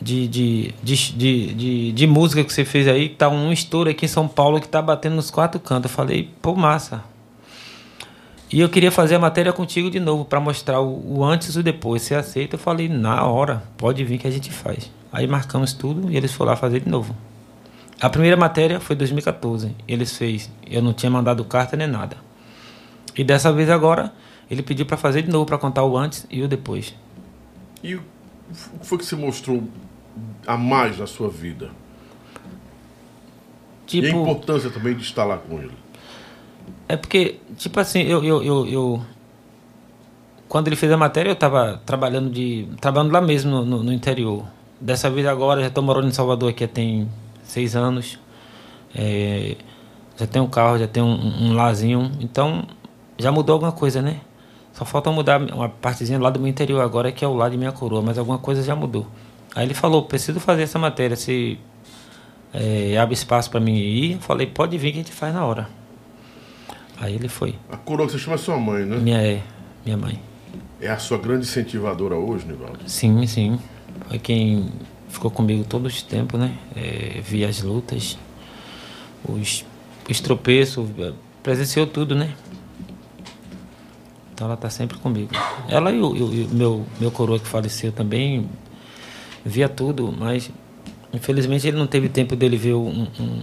[0.00, 4.08] de, de, de, de, de, música que você fez aí, tá um estouro aqui em
[4.08, 5.90] São Paulo que tá batendo nos quatro cantos.
[5.90, 7.02] Eu falei, pô, massa.
[8.52, 11.58] E eu queria fazer a matéria contigo de novo para mostrar o, o antes e
[11.58, 12.02] o depois.
[12.02, 12.54] Você aceita?
[12.54, 14.88] Eu falei, na hora, pode vir que a gente faz.
[15.12, 17.16] Aí marcamos tudo e eles foram lá fazer de novo.
[18.00, 19.74] A primeira matéria foi em 2014.
[19.88, 20.52] Eles fez.
[20.70, 22.16] Eu não tinha mandado carta nem nada.
[23.16, 24.12] E dessa vez agora,
[24.50, 26.94] ele pediu para fazer de novo para contar o antes e o depois.
[27.82, 28.02] E o
[28.80, 29.62] que foi que se mostrou
[30.46, 31.70] a mais na sua vida?
[33.92, 35.72] E a Tipo- importância também de estar lá com ele.
[36.88, 39.02] É porque, tipo assim, eu, eu, eu, eu-
[40.48, 43.92] quando ele fez a matéria, eu estava trabalhando de trabalhando lá mesmo no, no- no
[43.92, 44.44] interior.
[44.80, 47.08] Dessa vez agora, já estou morando em Salvador aqui tem
[47.42, 48.18] seis anos.
[48.94, 49.56] É,
[50.16, 52.10] já tenho um carro, já tenho um, um lazinho.
[52.20, 52.64] Então,
[53.18, 54.20] já mudou alguma coisa, né?
[54.80, 57.58] Só falta mudar uma partezinha lá do meu interior agora, que é o lado de
[57.58, 59.06] minha coroa, mas alguma coisa já mudou.
[59.54, 61.58] Aí ele falou, preciso fazer essa matéria, se
[62.50, 64.12] é, abre espaço para mim ir.
[64.12, 65.68] Eu falei, pode vir que a gente faz na hora.
[66.98, 67.56] Aí ele foi.
[67.70, 68.96] A coroa que você chama é sua mãe, né?
[68.96, 69.42] Minha é,
[69.84, 70.18] minha mãe.
[70.80, 72.78] É a sua grande incentivadora hoje, Nivaldo?
[72.86, 73.60] Sim, sim.
[74.08, 74.72] Foi quem
[75.10, 76.56] ficou comigo todo esse tempo, né?
[76.74, 78.16] É, via as lutas,
[79.28, 79.62] os,
[80.08, 81.12] os tropeços, é,
[81.42, 82.32] presenciou tudo, né?
[84.40, 85.28] Então ela tá sempre comigo.
[85.68, 86.14] Ela e o,
[86.50, 88.48] meu, meu coroa que faleceu também
[89.44, 90.50] via tudo, mas
[91.12, 93.42] infelizmente ele não teve tempo dele ver um, um-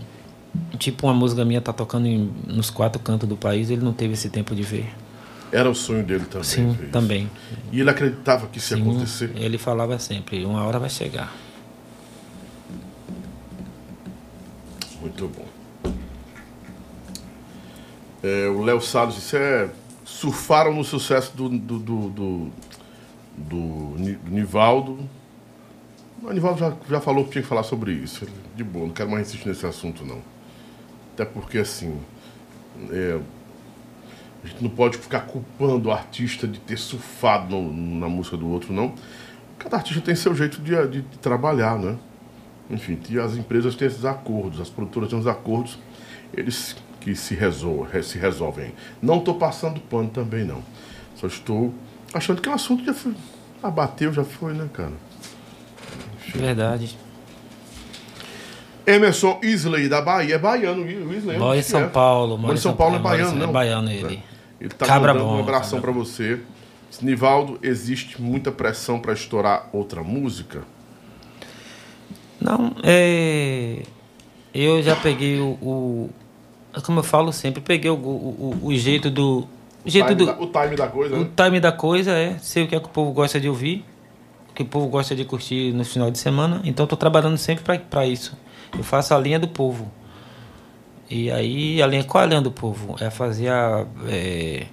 [0.80, 4.16] tipo uma música minha tá tocando em- nos quatro cantos do país, ele não teve
[4.16, 4.90] esse tempo de ver.
[5.52, 6.44] Era o sonho dele também.
[6.44, 6.92] Sim, isso.
[6.92, 7.30] também.
[7.72, 9.32] E ele acreditava que isso ia Sim, acontecer.
[9.36, 11.32] Ele falava sempre, uma hora vai chegar.
[15.00, 15.94] Muito bom.
[18.24, 19.70] É, o Léo Salles disse, é,
[20.18, 22.48] surfaram no sucesso do, do, do, do,
[23.38, 23.58] do
[24.00, 24.98] Ni- do Nivaldo.
[26.24, 28.28] O Nivaldo já, já falou que tinha que falar sobre isso.
[28.56, 30.20] De boa, não quero mais insistir nesse assunto, não.
[31.14, 32.00] Até porque, assim,
[32.90, 33.20] é,
[34.44, 38.50] a gente não pode ficar culpando o artista de ter surfado no- na música do
[38.50, 38.96] outro, não.
[39.60, 41.96] Cada artista tem seu jeito de, de- de trabalhar, né?
[42.72, 45.78] Enfim, as empresas têm esses acordos, as produtoras têm os acordos,
[46.34, 48.74] eles que se, resol se resolvem.
[49.02, 50.62] Não estou passando pano também, não.
[51.16, 51.74] Só estou
[52.14, 53.14] achando que o assunto já foi.
[53.64, 54.94] Abateu, já foi, né, cara?
[56.36, 56.98] Verdade.
[58.86, 60.36] Emerson Isley, da Bahia.
[60.36, 61.38] É baiano, o Isley.
[61.38, 61.88] Mora em acho que São é.
[61.88, 62.38] Paulo.
[62.38, 63.52] Mora em São Paulo, é mora em- baiano, É não?
[63.54, 64.24] baiano ele.
[64.60, 66.40] Ele tá Cabra mandando bom, um abração pra você.
[67.02, 70.64] Nivaldo, existe muita pressão para estourar outra música?
[72.40, 73.84] Não, é.
[74.54, 75.50] Eu já peguei o.
[75.62, 76.10] o-
[76.82, 79.48] como eu falo sempre, peguei o, o, o- jeito do.
[79.86, 80.26] O jeito time do.
[80.26, 81.30] da- o time da coisa, O né?
[81.36, 83.86] time da coisa é sei o que é que o povo gosta de ouvir,
[84.50, 86.62] o que o povo gosta de curtir no final de semana.
[86.64, 88.36] Então eu tô trabalhando sempre para isso.
[88.78, 89.90] Eu faço a linha do povo.
[91.10, 92.96] E aí, a linha, qual é a linha do povo?
[93.00, 93.86] É fazer a.
[94.08, 94.66] É,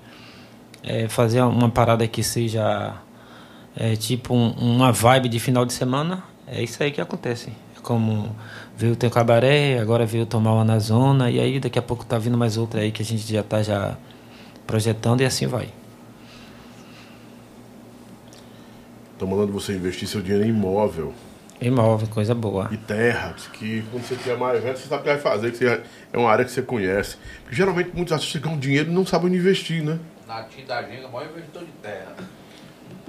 [0.82, 2.94] é fazer uma parada que seja
[3.76, 6.24] é, tipo um- uma vibe de final de semana.
[6.46, 7.50] É isso aí que acontece.
[7.76, 8.34] É como
[8.76, 12.18] veio ter cabaré, agora veio tomar uma na zona, e aí daqui a pouco tá
[12.18, 13.96] vindo mais outra aí que a gente já tá já
[14.66, 15.68] projetando e assim vai.
[19.18, 21.14] Tô mandando você investir seu dinheiro em imóvel.
[21.60, 22.68] Imóvel, coisa boa.
[22.72, 25.58] E terra, que quando você tiver mais evento, você sabe o que vai fazer, que
[25.58, 25.80] você-
[26.12, 27.16] é uma área que você conhece.
[27.42, 29.98] Porque geralmente muitos artistas ganham dinheiro e não sabem onde investir, né?
[30.26, 32.12] Natinho da Ginga, maior investidor de terra.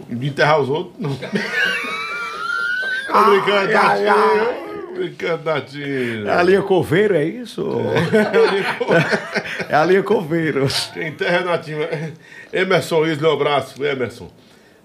[0.07, 1.09] De enterrar os outros, não.
[3.07, 4.74] Tô brincando, Ai, ai, Natinho.
[4.95, 6.27] Brincando, Natinho.
[6.27, 7.65] É a linha Coveiro, é isso?
[9.69, 10.67] É a linha Coveiro.
[10.93, 11.79] Quem enterra é Natinho.
[12.53, 13.83] Emerson Isley, um abraço.
[13.83, 14.29] Emerson.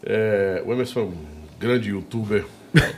[0.05, 1.15] É, o Emerson é um
[1.59, 2.45] grande youtuber.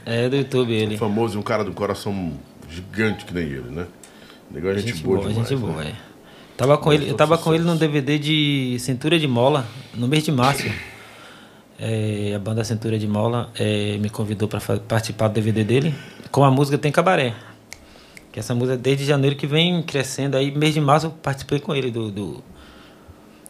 [0.06, 0.96] É do YouTube ele.
[0.96, 2.32] Famoso e um cara do coração
[2.68, 3.86] gigante que nem ele, né?
[4.54, 5.48] É gente, Gente boa, boa, demais.
[5.48, 5.90] gente boa, né?
[5.90, 6.12] é.
[6.56, 10.24] Tava com ele, eu tava com ele num DVD de Cintura de Mola, no mês
[10.24, 10.66] de março.
[11.84, 15.92] É, a banda Cintura de Mola é, me convidou para participar do DVD dele
[16.32, 17.34] com a música Tem Cabaré.
[18.32, 20.36] Que essa música desde janeiro que vem crescendo.
[20.36, 22.10] Aí, mês de março, eu participei com ele do.
[22.10, 22.42] do-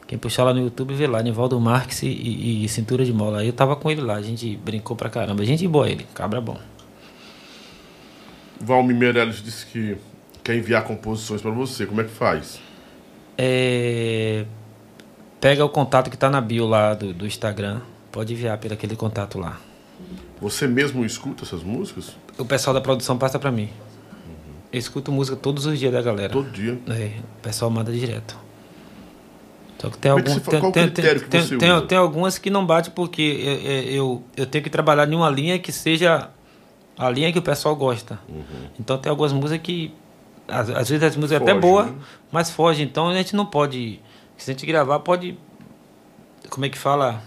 [0.09, 3.39] quem puxar lá no YouTube vê lá, Nivaldo Marques e, e- e Cintura de Mola.
[3.41, 5.43] Aí eu tava com ele lá, a gente brincou pra caramba.
[5.45, 6.59] Gente boa ele, cabra bom.
[8.61, 9.97] Valmir Meirelles disse que
[10.45, 11.87] quer enviar composições pra você.
[11.87, 12.61] Como é que faz?
[13.39, 14.45] É,
[15.41, 17.81] pega o contato que tá na bio lá do, do Instagram.
[18.11, 19.59] Pode enviar pelo aquele contato lá.
[20.43, 22.17] Você mesmo escuta essas músicas?
[22.37, 23.71] O pessoal da produção passa pra mim.
[24.73, 26.33] Eu escuto música todos os dias da galera.
[26.33, 26.79] Todo dia?
[26.89, 28.37] É, o pessoal manda direto.
[29.79, 31.41] Só que tem é que algum, você fa- tem, qual tem, critério tem, que tem,
[31.43, 31.87] você tem- usa?
[31.87, 35.29] tem algumas que não bate porque eu, eu, eu, eu tenho que trabalhar em uma
[35.31, 36.31] linha que seja
[36.99, 38.19] a linha que o pessoal gosta.
[38.29, 38.43] Uhum.
[38.81, 39.95] Então tem algumas músicas que
[40.49, 41.95] às, às vezes as músicas até Foge, boa, né?
[42.33, 42.83] mas foge.
[42.83, 44.01] Então a gente não pode,
[44.37, 45.39] se a gente gravar pode
[46.51, 47.23] como é que fala?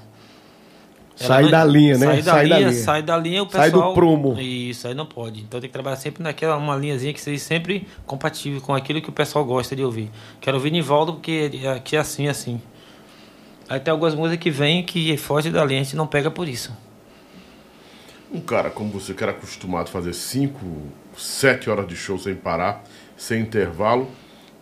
[1.15, 2.05] Sai não- da linha, né?
[2.07, 2.83] Sai da, Sai da linha, linha.
[2.83, 3.93] sai da linha, o Sai do pessoal.
[3.93, 4.39] prumo.
[4.39, 5.39] Isso, aí não pode.
[5.41, 9.09] Então tem que trabalhar sempre naquela uma linhazinha que seja sempre compatível com aquilo que
[9.09, 10.11] o pessoal gosta de ouvir.
[10.41, 12.61] Quero ouvir Nivaldo porque aqui é assim, assim.
[13.69, 16.47] Aí tem algumas músicas que vêm que foge da linha, a gente não pega por
[16.47, 16.71] isso.
[18.31, 20.59] Um cara como você, que era acostumado a fazer 5,
[21.15, 22.83] 7 horas de show sem parar,
[23.15, 24.09] sem intervalo,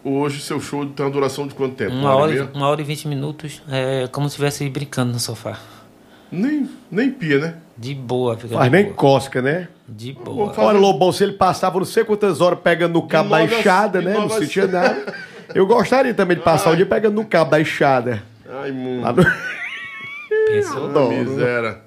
[0.04, 1.94] hoje seu show tem uma duração de quanto tempo?
[1.94, 5.20] Uma hora, e e- uma hora e vinte minutos, é como se estivesse brincando no
[5.20, 5.60] sofá.
[6.34, 7.54] Nem, nem pia, né?
[7.78, 8.96] De boa, fica Faz de nem boa.
[8.96, 9.68] cosca, né?
[9.88, 10.54] De boa.
[10.58, 14.14] Olha, Lobão, se ele passava não sei quantas horas pegando no cabo da enxada, né?
[14.14, 15.14] Não sentia nada.
[15.54, 18.24] Eu gostaria também de passar o dia pegando no cabo da enxada.
[18.50, 19.02] Ai, mundo.
[19.04, 19.24] Lá no-
[20.48, 20.86] Pensou?
[20.86, 21.14] Adoro.
[21.16, 21.78] Miséria.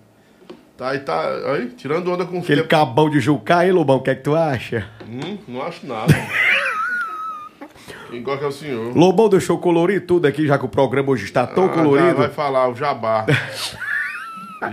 [0.77, 1.21] Tá aí, tá
[1.53, 2.69] aí, tirando onda com o Aquele tempo.
[2.69, 3.97] cabão de Jucá, hein, Lobão?
[3.97, 4.87] O que é que tu acha?
[5.09, 6.13] Hum, não acho nada.
[8.11, 8.97] Quem gosta é o senhor.
[8.97, 12.15] Lobão deixou colorir tudo aqui, já que o programa hoje está tão Ah, já colorido.
[12.17, 13.25] vai falar, o jabá.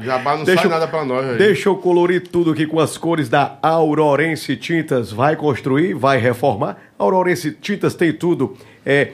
[0.01, 1.37] Jabá não Deixa sai nada pra nós aí.
[1.37, 5.11] Deixa eu colorir tudo aqui com as cores da Aurorense Tintas.
[5.11, 6.77] Vai construir, vai reformar.
[6.97, 8.55] Aurorense Tintas tem tudo.
[8.85, 9.13] É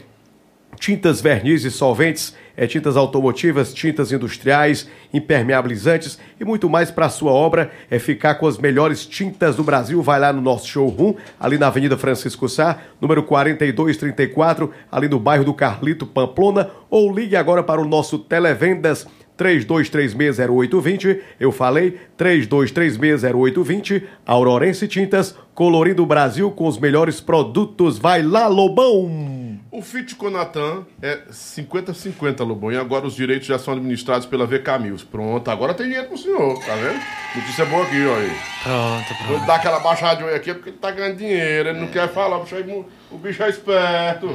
[0.79, 7.31] tintas vernizes solventes, é, tintas automotivas, tintas industriais, impermeabilizantes e muito mais para a sua
[7.31, 7.71] obra.
[7.89, 10.01] É ficar com as melhores tintas do Brasil.
[10.01, 15.43] Vai lá no nosso showroom, ali na Avenida Francisco Sá, número 4234, ali no bairro
[15.43, 19.05] do Carlito Pamplona, ou ligue agora para o nosso Televendas
[19.39, 21.21] 32360820.
[21.39, 24.03] Eu falei 32360820.
[24.25, 27.97] Aurorense Tintas, colorindo o Brasil com os melhores produtos.
[27.97, 29.39] Vai lá, Lobão!
[29.71, 32.71] O Fit com Natan é 50-50, Lobão.
[32.71, 35.05] E agora os direitos já são administrados pela VK Mills.
[35.05, 36.99] Pronto, agora tem dinheiro pro senhor, tá vendo?
[37.35, 38.31] Notícia boa aqui, ó aí.
[38.63, 41.69] Pronto, Vou dar aquela baixadinha aqui porque ele tá ganhando dinheiro.
[41.69, 44.27] Ele não quer falar, o bicho é, o bicho é esperto.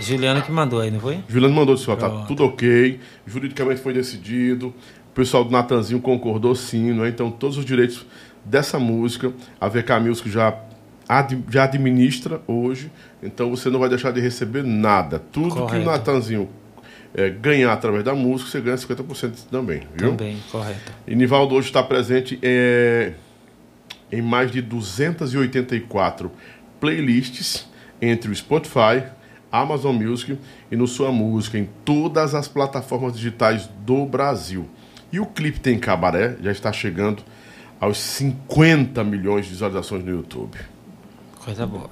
[0.00, 1.20] Juliano que mandou aí, não foi?
[1.28, 2.26] Juliano mandou ó, tá Pronto.
[2.26, 4.74] tudo ok, juridicamente foi decidido,
[5.12, 7.08] o pessoal do Natanzinho concordou sim, né?
[7.08, 8.04] Então todos os direitos
[8.44, 10.58] dessa música, a VK Music já,
[11.08, 12.90] ad- já administra hoje,
[13.22, 15.18] então você não vai deixar de receber nada.
[15.18, 15.82] Tudo que Correto.
[15.82, 16.48] o Natanzinho
[17.14, 20.10] é, ganhar através da música, você ganha 50% também, viu?
[20.10, 20.92] Também, correto.
[21.06, 23.12] E Nivaldo hoje está presente é,
[24.10, 26.30] em mais de 284
[26.80, 27.66] playlists
[28.00, 29.04] entre o Spotify,
[29.50, 30.38] Amazon Music
[30.70, 34.66] e no Sua Música, em todas as plataformas digitais do Brasil.
[35.12, 37.22] E o clipe Tem Cabaré já está chegando
[37.78, 40.56] aos 50 milhões de visualizações no YouTube.
[41.44, 41.90] Coisa boa.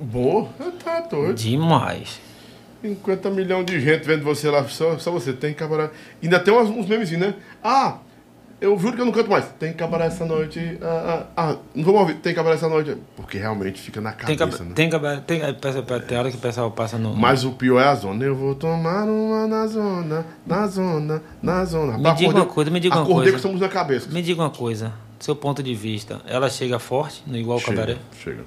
[0.00, 0.48] Boa?
[0.82, 1.34] Tá doido.
[1.34, 2.20] Demais.
[2.80, 5.90] 50 milhões de gente vendo você lá, só, só você tem cabaré.
[6.22, 7.34] Ainda tem uns, uns memezinhos, né?
[7.62, 7.98] Ah,
[8.64, 9.44] eu juro que eu não canto mais.
[9.58, 10.78] Tem cabaré essa noite.
[10.82, 12.14] Ah, ah, ah, não vamos ouvir.
[12.16, 12.96] Tem cabaré essa noite.
[13.16, 14.74] Porque realmente fica na Tem, cabeça, cab- né?
[14.74, 17.14] tem, cab- tem, tem, tem hora que o pessoal passa no.
[17.14, 18.24] Mas o pior é a zona.
[18.24, 21.98] Eu vou tomar uma na zona, na zona, na zona.
[21.98, 23.32] Me diga uma Acordei- coisa, me diga uma Acordei coisa.
[23.32, 24.10] com essa música na cabeça.
[24.10, 27.72] Me diga uma coisa, do seu ponto de vista, ela chega forte no igual Chega,
[27.76, 27.98] cabaré?
[28.22, 28.44] Chega.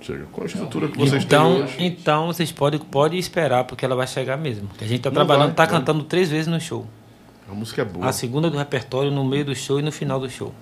[0.00, 0.24] Chega.
[0.32, 1.76] Com a estrutura que vocês Então, têm hoje.
[1.78, 4.68] então vocês podem pode esperar, porque ela vai chegar mesmo.
[4.76, 5.72] Que a gente tá Não trabalhando, tá vai.
[5.78, 6.86] cantando três vezes no show.
[7.52, 8.06] A música é boa.
[8.08, 10.54] A segunda do repertório, no meio do show e no final do show.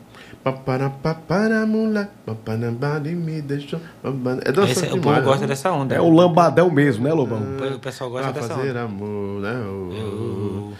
[4.44, 5.46] É dançante Esse- o demais, povo gosta né?
[5.46, 5.94] dessa onda.
[5.94, 7.40] É o lambadão mesmo, né, Lobão?
[7.76, 8.82] O pessoal gosta Pra dessa fazer onda.
[8.82, 9.54] amor, né?
[9.68, 10.70] Oh,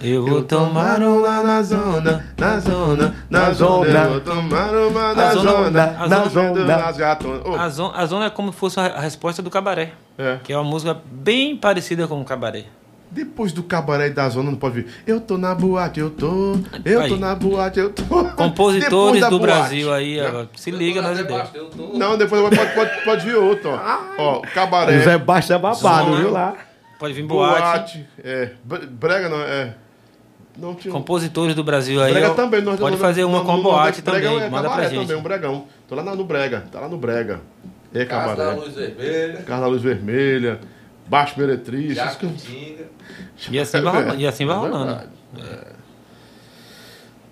[0.00, 3.86] Eu vou tomar um lá na zona, na zona, na zona.
[4.04, 5.70] Eu vou tomar uma na zona-
[6.08, 6.84] na zona-
[7.58, 9.92] A zona, a zona é como se fosse a, a resposta do cabaré.
[10.18, 10.38] É.
[10.42, 12.64] Que é uma música bem parecida com o cabaré.
[13.10, 14.86] Depois do cabaré e da zona não pode vir.
[15.04, 16.56] Eu tô na boate, eu tô.
[16.84, 18.04] Eu tô na boate, eu tô.
[18.36, 19.52] Compositores da do boate.
[19.52, 21.48] Brasil aí, ó, se liga nas ideias.
[21.94, 23.98] Não, depois pode, pode, pode vir outro, ó.
[24.16, 25.00] Ó, cabaré.
[25.00, 25.78] Zé Baixo é babado,
[26.10, 26.16] Zona.
[26.20, 26.54] viu lá?
[27.00, 27.60] Pode vir boate.
[27.60, 28.06] Boate.
[28.22, 28.50] É.
[28.62, 29.74] Bre- Brega não, é.
[30.56, 30.92] Não tinha.
[30.92, 32.12] Compositores do Brasil aí.
[32.12, 34.44] Brega ó, também, nós pode fazer uma com boate Brega também.
[34.44, 35.00] É Manda pra cabaré gente.
[35.02, 35.64] também, um bregão.
[35.88, 37.40] Tô lá no Brega, tá lá no Brega.
[37.92, 38.60] É Casa da cabaré.
[38.60, 39.42] Luz Vermelha.
[39.42, 40.60] Casa da Luz Vermelha,
[41.10, 41.96] Baixo Meretriz.
[41.96, 42.88] Jacutinga.
[43.50, 44.20] E assim vai rolando.
[44.20, 45.02] E assim vai É rolando.
[45.38, 45.66] É.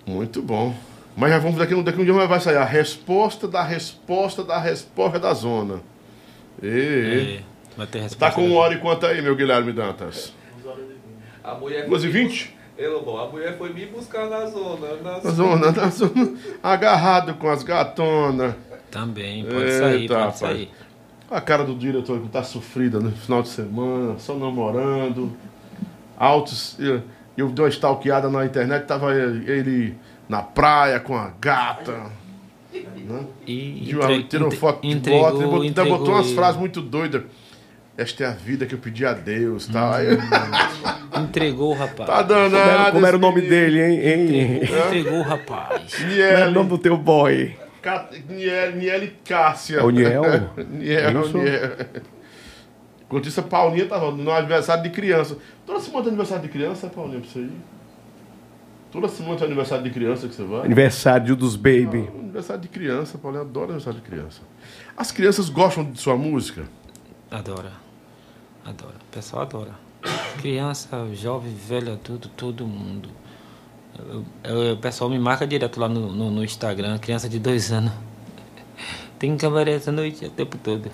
[0.05, 0.75] Muito bom.
[1.15, 5.17] Mas já vamos daqui, daqui um dia vai sair a resposta da resposta da resposta
[5.17, 5.79] da zona.
[6.61, 8.25] E, É, vai ter resposta.
[8.25, 10.33] Tá com uma hora e quanto aí, meu Guilherme Dantas?
[11.41, 12.53] A mulher Duas e vinte?
[12.77, 14.87] a mulher foi me buscar na zona.
[15.01, 18.55] Na Na zona, na zona, agarrado com as gatonas.
[18.91, 20.39] Também, pode sair, pode rapaz.
[20.39, 20.71] sair.
[21.31, 25.31] A cara do diretor que tá sofrida no final de semana, só namorando.
[26.17, 26.75] Altos.
[26.79, 27.01] Eu,
[27.37, 29.95] eu dei uma stalkeada na internet, tava ele, ele
[30.27, 32.11] na praia com a gata.
[32.73, 33.25] Né?
[33.47, 36.25] E De uma- entre- tirou entre- foto de entregou- bota, ele botou, botou entregou umas
[36.27, 36.35] ele.
[36.35, 37.23] frases muito doidas.
[37.97, 39.97] Esta é a vida que eu pedi a Deus, tá?
[39.97, 40.07] Aí-
[41.21, 42.09] Entregou o rapaz.
[42.09, 42.51] tá danado.
[42.51, 43.99] Como era, como era o nome dele, hein?
[43.99, 44.61] hein?
[44.63, 45.95] Entregou o rapaz.
[45.95, 47.55] Como era o nome do teu boy?
[47.81, 49.77] Ca- Niel, Niel e Cássia.
[49.79, 50.23] É o Niel?
[50.69, 51.37] Niel, Isso.
[51.37, 51.71] Niel.
[53.05, 55.37] Enquanto isso, a Paulinha tava no aniversário de criança.
[55.65, 57.51] Toda semana tem aniversário de criança, Paulinha, pra você ir?
[58.91, 60.65] Toda semana tem aniversário de criança que você vai?
[60.65, 62.07] Aniversário dos baby.
[62.19, 64.41] Aniversário de criança, Paulinha adora aniversário de criança.
[64.95, 66.63] As crianças gostam de sua música?
[67.31, 67.71] Adora.
[68.65, 68.95] Adora.
[68.95, 69.71] O pessoal adora.
[70.41, 73.09] Criança, jovem, velho, tudo, todo mundo.
[74.73, 77.91] O pessoal me marca direto lá no, no, no Instagram, criança de dois anos.
[79.17, 80.89] Tem cabaré essa noite o tempo todo.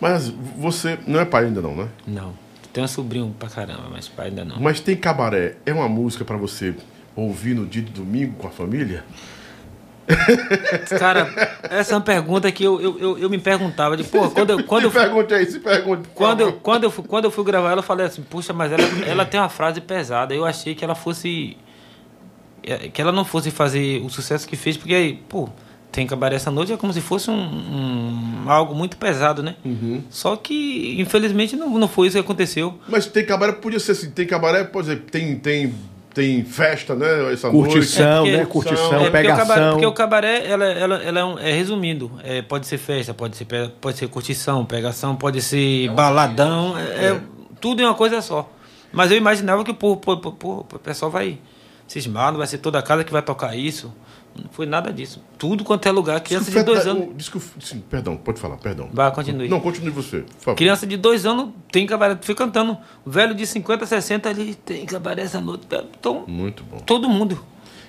[0.00, 1.88] Mas você não é pai ainda não, né?
[2.06, 2.32] Não.
[2.72, 4.60] Tenho um sobrinho pra caramba, mas pai ainda não.
[4.60, 5.56] Mas tem cabaré.
[5.64, 6.74] É uma música pra você
[7.14, 9.04] ouvir no dia de domingo com a família?
[10.98, 11.28] Cara,
[11.70, 13.96] essa é uma pergunta que eu, eu, eu, eu me perguntava.
[13.96, 16.08] De, pô, quando eu, quando eu se pergunte aí, se pergunte.
[16.14, 18.70] Quando eu, quando, eu, fui- quando eu fui gravar ela, eu falei assim, puxa, mas
[18.72, 20.34] ela, ela tem uma frase pesada.
[20.34, 21.56] Eu achei que ela fosse.
[22.66, 25.48] Eh, Que ela não fosse fazer o sucesso que fez, porque aí, pô,
[25.92, 29.56] tem cabaré essa noite, é como se fosse um, um- algo muito pesado, né?
[30.10, 32.78] Só que, infelizmente, não, não foi isso que aconteceu.
[32.88, 35.74] Mas tem cabaré, podia ser assim, tem cabaré, pode dizer, tem, tem,
[36.12, 37.32] tem festa, né?
[37.32, 38.36] Essa Curtição, noite.
[38.36, 38.44] né?
[38.46, 39.70] Curtição, É, porque o cabaré, pegação.
[39.72, 43.36] porque o cabaré, ela, ela, ela é, um- é resumindo, é, pode ser festa, pode
[43.36, 43.46] ser,
[43.80, 47.20] pode ser curtição, pegação, pode ser baladão, é, é
[47.60, 48.50] tudo em uma coisa só.
[48.92, 51.38] Mas eu imaginava que pô, pô, pô, pô, o pessoal vai
[51.86, 53.92] cismar, não vai ser toda casa que vai tocar isso.
[54.34, 55.22] Não foi nada disso.
[55.38, 57.08] Tudo quanto é lugar, criança de dois anos.
[57.16, 58.90] Diz que o- sim, perdão, pode falar, perdão.
[58.92, 59.48] Vai, continue.
[59.48, 60.24] Não, continue você.
[60.54, 62.76] Criança de dois anos tem cabaré, fica cantando.
[63.06, 65.66] Velho de 50, 60 ali tem cabaré essa noite.
[65.98, 66.78] Então, Muito bom.
[66.80, 67.42] todo mundo.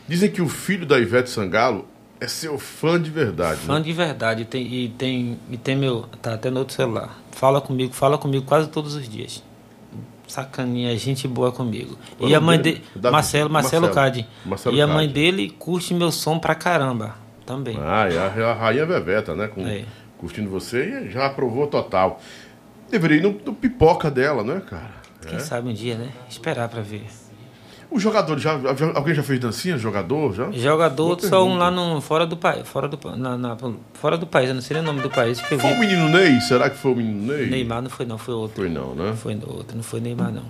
[0.07, 1.85] Dizem que o filho da Ivete Sangalo
[2.21, 3.59] é seu fã de verdade.
[3.59, 3.81] Fã né?
[3.81, 4.45] de verdade.
[4.45, 6.03] Tem, e, tem, e tem meu.
[6.21, 7.19] Tá até no outro celular.
[7.33, 9.43] Fala comigo, fala comigo quase todos os dias.
[10.27, 11.97] Sacaninha, gente boa comigo.
[12.17, 12.83] Qual e é a mãe dele.
[12.95, 13.13] Davi.
[13.13, 13.93] Marcelo, Marcelo, Marcelo.
[14.05, 14.27] Cade.
[14.45, 15.13] Marcelo e a mãe Cade.
[15.13, 17.15] dele curte meu som pra caramba.
[17.45, 17.77] Também.
[17.79, 19.47] Ah, é a, a rainha Veveta, né?
[19.47, 19.85] Com, É.
[20.17, 22.19] Curtindo você e já aprovou total.
[22.91, 24.91] Deveria ir no, no pipoca dela, né, cara?
[25.25, 25.39] Quem É.
[25.39, 26.09] sabe um dia, né?
[26.29, 27.05] Esperar pra ver.
[27.89, 29.77] O jogador, já, já- alguém já fez dancinha?
[29.77, 30.33] Jogador?
[30.35, 30.51] Já?
[30.51, 32.67] Jogador, só um lá no, fora do país.
[32.67, 33.57] Fora do, na, na-
[33.93, 35.57] fora do país, eu não sei o nome do país que.
[35.57, 36.39] Foi o menino Ney?
[36.41, 37.47] Será que foi o menino Ney?
[37.49, 38.57] Neymar não foi não, foi outro.
[38.57, 39.13] Foi não, né?
[39.15, 40.43] Foi outro, não foi Neymar não.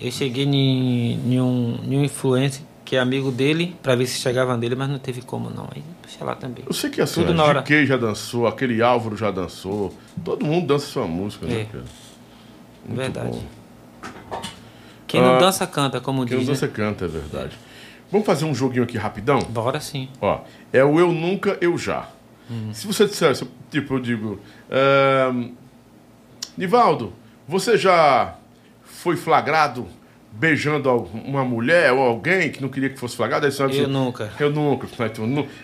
[0.00, 4.18] Eu cheguei em, em um, em um influencer que é amigo dele, pra ver se
[4.20, 5.68] chegava nele, mas não teve como não.
[5.74, 6.64] Aí deixa lá também.
[6.66, 7.60] Eu sei que assim, Tudo na hora.
[7.62, 9.92] GK já dançou, aquele Álvaro já dançou.
[10.24, 11.64] Todo mundo dança sua música, né, É.
[11.64, 11.84] cara?
[12.86, 13.28] Muito Verdade.
[13.30, 13.42] bom.
[15.16, 16.46] Quem não Ah, dança canta, como Quem diz.
[16.46, 16.60] não né?
[16.60, 17.58] dança canta, é verdade.
[18.10, 19.38] Vamos fazer um joguinho aqui rapidão?
[19.40, 20.08] Bora sim.
[20.20, 20.40] Ó,
[20.72, 22.08] é o eu nunca, eu já.
[22.48, 22.72] Uhum.
[22.72, 23.34] Se você disser,
[23.70, 24.40] tipo, eu digo,
[26.56, 27.12] Nivaldo,
[27.46, 28.34] você já
[28.84, 29.86] foi flagrado
[30.32, 30.90] beijando
[31.24, 33.46] uma mulher ou alguém que não queria que fosse flagrado?
[33.46, 34.30] Aí você Eu nunca.
[34.38, 34.86] Eu nunca.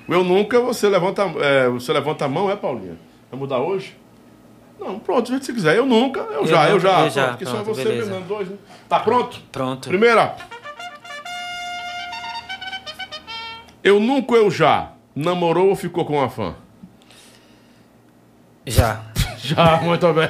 [0.08, 2.96] Eu nunca, você levanta, é, você levanta a mão, é, Paulinha?
[3.30, 3.96] Vai mudar hoje?
[4.84, 5.76] Não, pronto, do jeito que você quiser.
[5.76, 7.00] Eu nunca, eu, Eu já, eu já.
[7.02, 7.24] eu já.
[7.28, 8.06] Pronto, que só é você beleza.
[8.10, 8.56] beijando dois, né?
[8.88, 9.40] Tá pronto?
[9.52, 9.88] Pronto.
[9.88, 10.34] Primeira.
[13.82, 14.90] Eu nunca, eu já.
[15.14, 16.54] Namorou ou ficou com uma fã?
[18.66, 19.00] Já.
[19.44, 20.28] Já, muito bem.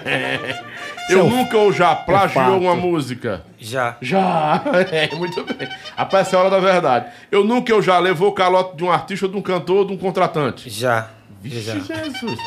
[1.10, 2.56] Eu Seu- nunca ou já plagiou fato.
[2.62, 3.44] uma música?
[3.58, 3.96] Já.
[4.00, 4.62] Já.
[4.90, 5.68] É, muito bem.
[5.94, 7.12] Rapaz, essa é a hora da verdade.
[7.30, 9.98] Eu nunca ou já levou o calote de um artista, de um cantor, de um
[9.98, 10.70] contratante?
[10.70, 11.10] Já.
[11.42, 11.74] Vixe, já.
[11.74, 12.38] Jesus.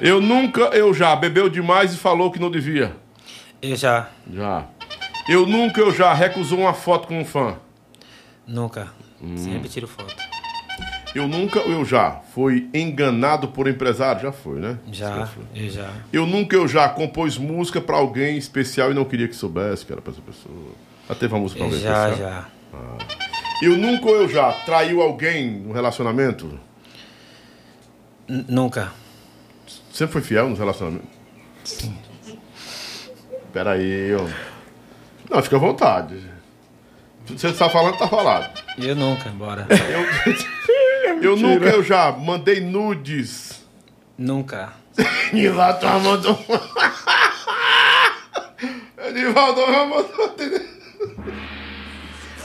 [0.00, 1.14] Eu nunca, eu já.
[1.14, 2.96] Bebeu demais e falou que não devia?
[3.60, 4.08] Eu já.
[4.32, 4.64] Já.
[5.28, 6.12] Eu nunca, eu já.
[6.14, 7.56] Recusou uma foto com um fã?
[8.46, 8.88] Nunca.
[9.22, 9.36] Hum.
[9.36, 10.14] Sempre tiro foto.
[11.14, 12.20] Eu nunca, eu já.
[12.34, 14.22] Foi enganado por empresário?
[14.22, 14.78] Já foi, né?
[14.90, 15.26] Já.
[15.26, 15.42] foi.
[15.54, 15.90] Eu já.
[16.12, 19.92] Eu nunca, eu já compôs música pra alguém especial e não queria que soubesse que
[19.92, 20.70] era pra essa pessoa.
[21.08, 22.30] Já teve uma música pra alguém Já, especial?
[22.32, 22.46] já.
[22.72, 22.98] Ah.
[23.62, 24.52] Eu nunca, eu já.
[24.64, 26.58] Traiu alguém no relacionamento?
[28.28, 28.92] N- Nunca.
[30.00, 31.10] Sempre foi fiel nos relacionamentos?
[31.62, 31.94] Sim.
[33.52, 34.26] Peraí, ó.
[35.28, 36.18] Não, fica à vontade.
[37.26, 38.62] Você tá falando, tá falado.
[38.78, 39.66] Eu nunca, bora.
[39.68, 43.62] Eu, eu nunca, eu já mandei nudes.
[44.16, 44.72] Nunca.
[45.34, 46.38] Nivaldo mandou.
[49.12, 50.10] Nivaldo mandou.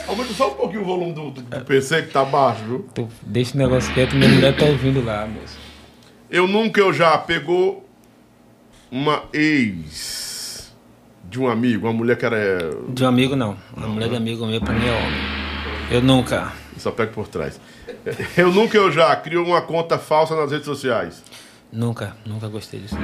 [0.09, 2.89] Aumenta só um pouquinho o volume do, do- do PC que tá baixo, viu?
[2.93, 5.63] Tu deixa o negócio quieto, minha mulher tá ouvindo lá, moço.
[6.29, 7.87] Eu nunca, eu já pegou
[8.91, 10.73] uma ex
[11.29, 12.69] de um amigo, uma mulher que era.
[12.89, 13.57] De um amigo, não.
[13.75, 15.19] Uma mulher de amigo meu, pra mim é homem.
[15.91, 16.51] Eu nunca.
[16.77, 17.59] Só pega por trás.
[18.37, 21.23] Eu nunca, eu já criou uma conta falsa nas redes sociais.
[21.71, 22.15] Nunca.
[22.25, 22.95] Nunca gostei disso.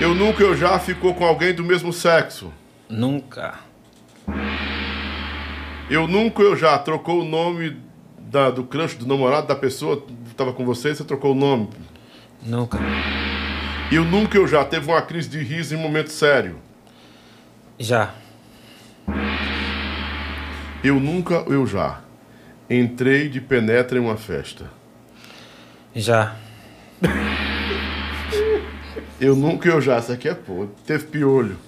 [0.00, 2.52] Eu nunca, eu já ficou com alguém do mesmo sexo.
[2.88, 3.58] Nunca.
[5.88, 7.76] Eu nunca, eu já trocou o nome
[8.18, 11.68] da- do crush, do namorado da pessoa que tava com você, você trocou o nome.
[12.42, 12.78] Nunca.
[13.92, 16.56] Eu nunca, eu já teve uma crise de riso em um momento sério.
[17.78, 18.14] Já.
[20.82, 22.00] Eu nunca, eu já
[22.68, 24.70] entrei de penetra em uma festa.
[25.94, 26.36] Já.
[29.20, 31.58] Eu nunca, eu já, isso aqui é pô, teve piolho.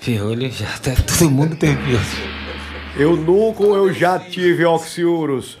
[0.00, 0.66] Piolho já.
[0.78, 2.00] Todo mundo tem piolho.
[2.96, 5.58] Eu nunca ou eu já tive oxiurus.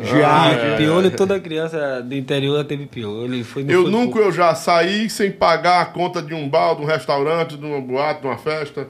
[0.00, 0.50] Já.
[0.52, 3.44] Ah, Piolho, toda criança do interior teve piolho.
[3.44, 6.82] Foi, Eu foi nunca, eu já saí sem pagar a conta de um bar, de
[6.82, 8.88] um restaurante, de uma boate, de uma festa.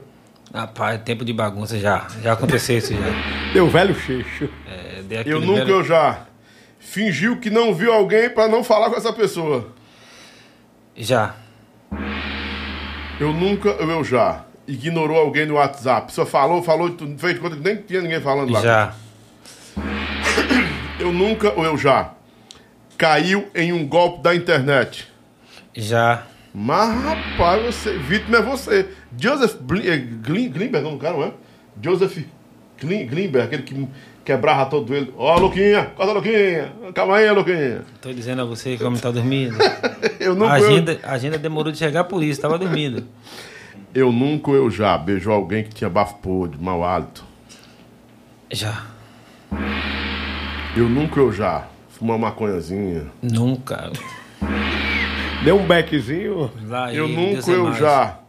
[0.53, 2.07] Rapaz, tempo de bagunça já.
[2.21, 3.51] Já aconteceu isso já.
[3.53, 4.47] Deu velho xixo.
[4.67, 6.21] É, Eu nunca, velho- eu já.
[6.79, 9.69] Fingiu que não viu alguém pra não falar com essa pessoa.
[10.95, 11.35] Já.
[13.19, 14.43] Eu nunca, eu, já.
[14.67, 16.11] Ignorou alguém no WhatsApp.
[16.13, 18.61] Só falou, falou, tu fez de conta que nem tinha ninguém falando lá.
[18.61, 18.93] Já.
[21.03, 22.13] Eu nunca, ou eu já.
[22.97, 25.05] Caiu em um golpe da internet.
[25.75, 26.25] Já.
[26.53, 28.87] Mas, rapaz, você, vítima é você.
[29.19, 31.33] Joseph eh, Glimberg, não, cara, não é?
[31.81, 32.19] Joseph
[32.79, 33.87] Glimberg, aquele que
[34.23, 35.13] quebrava todo ele.
[35.17, 36.71] Ó, Luquinha, corta, Luquinha.
[36.95, 37.81] Calma aí, Luquinha.
[38.01, 39.57] Tô dizendo a você que o homem tá dormindo.
[40.21, 43.03] Eu nunca, a, agenda, a agenda demorou de chegar por isso, tava dormindo.
[43.93, 44.97] Eu nunca, eu já.
[44.97, 47.25] Beijou alguém que tinha bafo podre, mau hálito.
[48.49, 48.85] Já.
[50.75, 51.65] Eu nunca, eu já.
[51.89, 53.05] Fumar uma maconhazinha.
[53.21, 53.91] Nunca.
[55.43, 56.51] Deu um beckzinho.
[56.67, 57.77] Lá Eu ele, nunca, Deus é eu mais.
[57.77, 58.19] já.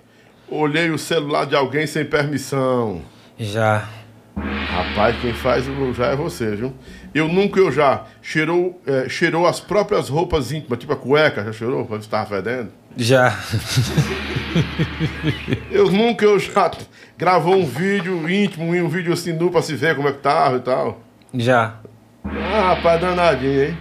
[0.49, 3.01] Olhei o celular de alguém sem permissão.
[3.39, 3.89] Já.
[4.37, 6.75] Rapaz, quem faz o já é você, viu?
[7.15, 8.05] Eu nunca, eu já.
[8.21, 12.71] Cheirou, eh, cheirou as próprias roupas íntimas, tipo a cueca, já cheirou quando estava fedendo?
[12.97, 13.35] Já.
[15.71, 16.71] Eu nunca, eu já.
[17.19, 20.59] Gravou um vídeo íntimo, um vídeo assim nu pra se ver como é que tava
[20.59, 21.01] e tal.
[21.35, 21.75] Já.
[22.25, 23.79] Ah, rapaz, danadinho, hein?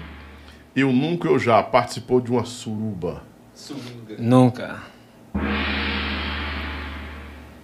[0.75, 1.63] Eu nunca, eu já.
[1.63, 3.23] Participou de uma suruba.
[4.19, 4.79] Nunca.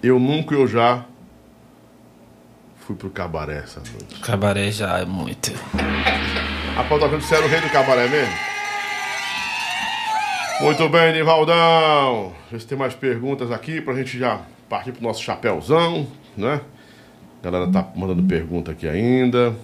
[0.02, 1.04] Eu nunca, eu já.
[2.76, 4.20] Fui pro cabaré essa noite.
[4.20, 5.52] Cabaré já é muito.
[6.74, 8.34] Rapaz, você era o rei do cabaré mesmo?
[10.62, 12.32] Muito bem, Nivaldão.
[12.32, 16.06] Deixa eu ver se tem mais perguntas aqui pra gente já partir pro nosso chapéuzão,
[16.36, 16.60] né?
[17.40, 19.54] A galera tá mandando pergunta aqui ainda.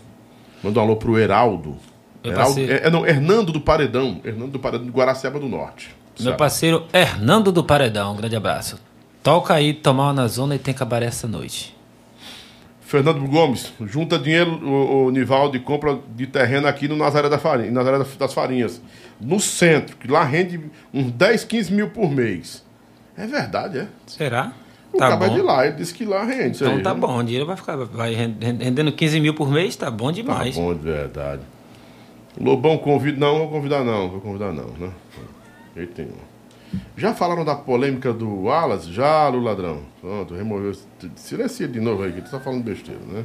[0.67, 1.77] Manda um alô pro Heraldo.
[2.25, 4.21] Meu Heraldo é, é, não, Hernando do Paredão.
[4.25, 5.95] Hernando do Paredão de Guaraciaba do Norte.
[6.19, 6.39] Meu Sabe?
[6.39, 8.81] parceiro Hernando do Paredão, um grande abraço.
[9.23, 11.77] Toca aí, tomar uma na zona e tem cabaré essa noite.
[12.81, 17.39] Fernando Gomes, junta dinheiro, o, o Nivaldo, e compra de terreno aqui no Nazaré, da
[17.39, 18.83] Farinha, Nazaré das Farinhas.
[19.21, 20.61] No centro, que lá rende
[20.93, 22.65] uns 10, 15 mil por mês.
[23.17, 23.89] É verdade, é?
[24.05, 24.53] Será?
[24.99, 25.29] Tá bom.
[25.35, 26.57] de lá, ele disse que lá rende.
[26.57, 27.01] Então aí, tá né?
[27.01, 30.13] bom, o dinheiro vai ficar vai rend- rendendo 15 mil por mês, tá bom Tá
[30.13, 30.57] demais.
[30.57, 31.43] bom, de verdade.
[32.41, 33.19] Lobão convida.
[33.19, 34.91] Não, vou convidar não, vou convidar não, né?
[35.75, 36.17] Jeito nenhum.
[36.97, 38.93] Já falaram da polêmica do Wallace?
[38.93, 39.81] Já, Lu Ladrão.
[40.01, 40.73] Pronto, removeu.
[41.15, 43.25] Silencia de novo aí, que tu tá falando besteira, né?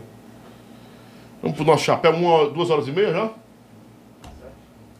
[1.41, 3.29] Vamos pro nosso chapéu, uma, duas horas e meia já?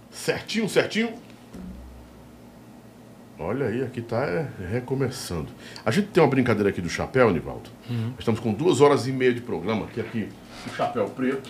[0.10, 1.10] Certinho, certinho.
[3.44, 5.48] Olha aí, aqui tá é, recomeçando.
[5.84, 7.72] A gente tem uma brincadeira aqui do chapéu, Nivaldo.
[7.90, 8.14] Uhum.
[8.20, 10.30] Estamos com duas horas e meia de programa, que aqui
[10.68, 11.50] o chapéu preto.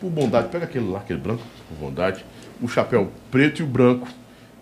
[0.00, 2.24] Por bondade, pega aquele lá, aquele branco, por bondade.
[2.62, 4.08] O chapéu preto e o branco,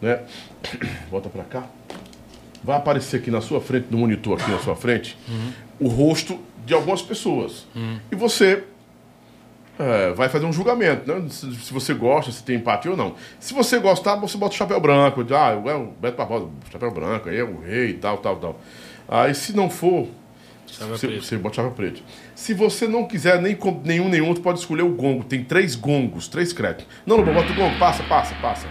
[0.02, 0.24] né?
[1.08, 1.66] Volta pra cá.
[2.64, 5.16] Vai aparecer aqui na sua frente, no monitor aqui na sua frente,
[5.78, 7.66] o rosto de algumas pessoas.
[8.10, 8.64] E você
[9.81, 11.26] é, vai fazer um julgamento, né?
[11.31, 13.15] Se, se você gosta, se tem empatia ou não.
[13.39, 15.25] Se você gostar, você bota o chapéu branco.
[15.31, 18.60] Ah, é o Beto Barbosa, chapéu branco, aí é o rei, tal, tal, tal.
[19.09, 20.07] Aí se não for,
[20.67, 22.02] você, você bota chapéu preto.
[22.34, 25.25] Se você não quiser nem com- nenhum, nenhum, tu pode escolher o gongo.
[25.25, 26.86] Tem três gongos, três créditos.
[27.07, 28.68] Não, não, bota o gongo, passa, passa, passa.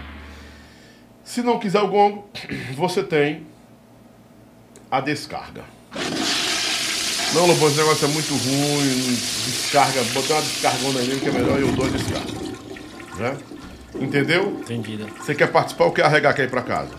[1.24, 2.28] Se não quiser o gongo,
[2.76, 3.46] você tem
[4.90, 5.64] a descarga.
[7.34, 9.14] Não, Lobão, esse negócio é muito ruim.
[9.14, 12.32] Descarga, botar uma descargona nele que é melhor eu dou a descarga.
[13.18, 13.36] Né?
[13.94, 14.60] Entendeu?
[14.62, 15.06] Entendido.
[15.18, 16.94] Você quer participar ou quer arregar quer ir pra casa?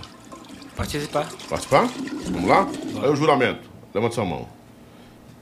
[0.76, 1.28] Participar.
[1.50, 1.88] Participar?
[2.32, 2.68] Vamos lá?
[3.04, 3.70] Aí o juramento.
[3.94, 4.48] Levanta sua mão.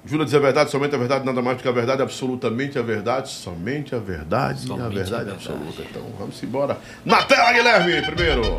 [0.06, 2.82] Jura dizer a verdade, somente a verdade, nada mais do que a verdade, absolutamente a
[2.82, 5.50] verdade, somente a verdade e a Somente a verdade verdade.
[5.50, 5.82] absoluta.
[5.82, 6.78] Então vamos embora.
[7.06, 8.58] Na tela, Guilherme, primeiro.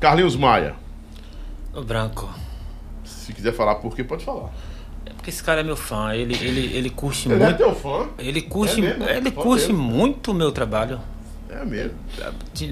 [0.00, 0.74] Carlinhos Maia.
[1.72, 2.28] O branco.
[3.04, 4.50] Se quiser falar por quê, pode falar.
[5.20, 7.58] É porque esse cara é meu fã, ele, ele, ele curte Ele é muito.
[7.58, 8.08] teu fã?
[8.18, 9.04] Ele curte, É mesmo?
[9.06, 10.98] ele curte muito o meu trabalho.
[11.50, 11.92] É mesmo.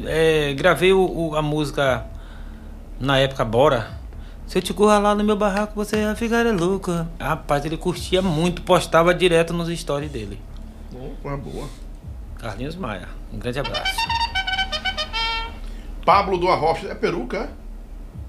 [0.06, 2.06] É, gravei o, o- a música
[2.98, 3.90] na época Bora.
[4.46, 6.90] Se eu te currar lá no meu barraco, você vai ficar louco.
[7.20, 10.40] Rapaz, ele curtia muito, postava direto nos stories dele.
[10.90, 11.68] Bom, uma boa.
[12.38, 13.92] Carlinhos Maia, um grande abraço.
[16.02, 16.88] Pablo do Arrocha.
[16.88, 17.48] É peruca, é?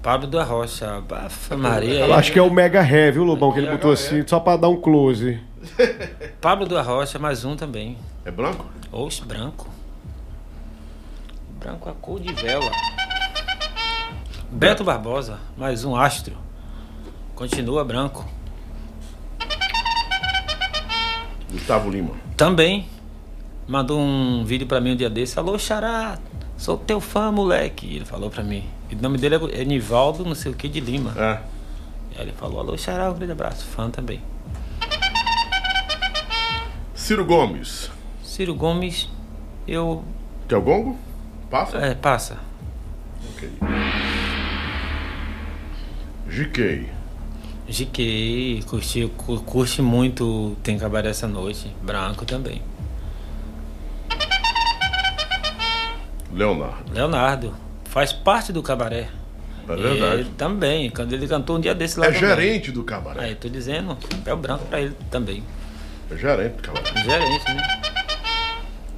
[0.02, 2.06] Pablo da Rocha, Bafa Maria.
[2.06, 4.56] Eu acho que é o Mega Heavy, o Lobão, que ele botou assim, só pra
[4.56, 5.38] dar um close.
[6.40, 7.98] Pablo da Rocha, mais um também.
[8.24, 8.64] É branco?
[8.90, 9.68] Oxe, branco.
[11.58, 12.70] Branco a cor de vela.
[14.50, 16.34] Beto Barbosa, mais um astro.
[17.34, 18.26] Continua branco.
[21.52, 22.14] Gustavo Lima.
[22.38, 22.88] Também
[23.68, 25.34] mandou um vídeo pra mim um dia desse.
[25.34, 26.18] Falou, Xará,
[26.56, 27.96] sou teu fã, moleque.
[27.96, 28.64] Ele falou pra mim.
[28.90, 31.14] E o nome dele é- é Nivaldo, não sei o que, de Lima.
[31.16, 31.40] É.
[32.16, 33.64] Aí ele falou, alô, Xará, um grande abraço.
[33.66, 34.20] Fã também.
[36.94, 37.90] Ciro Gomes.
[38.22, 39.08] Ciro Gomes,
[39.66, 40.04] eu.
[40.48, 40.98] Quer o gongo?
[41.50, 41.76] Passa?
[41.78, 42.38] É, passa.
[43.32, 43.50] Ok.
[46.28, 46.88] GK.
[47.68, 51.74] GK, curti, cu- curte muito Tem Cabaré essa noite.
[51.82, 52.62] Branco também.
[56.32, 56.92] Leonardo.
[56.92, 57.54] Leonardo,
[57.90, 59.08] faz parte do cabaré.
[59.68, 60.14] É verdade.
[60.22, 62.06] Ele também, quando ele cantou um dia desse lá.
[62.06, 62.28] É também.
[62.28, 63.24] gerente do cabaré.
[63.26, 65.44] Aí, tô dizendo, chapéu branco pra ele também.
[66.10, 67.02] É gerente do cabaré.
[67.04, 67.80] Gerente, né?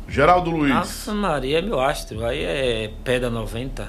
[0.08, 0.72] Geraldo Luiz.
[0.74, 3.86] Nossa Maria é meu astro, aí é pedra 90.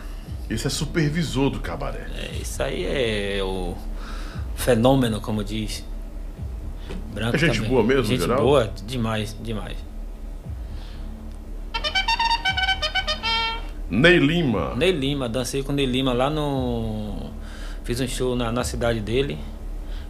[0.49, 2.05] Esse é supervisor do cabaré.
[2.17, 3.75] É, isso aí é o
[4.55, 5.85] fenômeno, como diz.
[7.13, 7.69] Branco É gente também.
[7.69, 8.43] boa mesmo, Gente Geraldo?
[8.43, 9.77] boa, demais, demais.
[13.89, 14.73] Ney Lima.
[14.75, 17.31] Ney Lima, dancei com o Ney Lima lá no.
[17.83, 19.37] Fiz um show na, na cidade dele.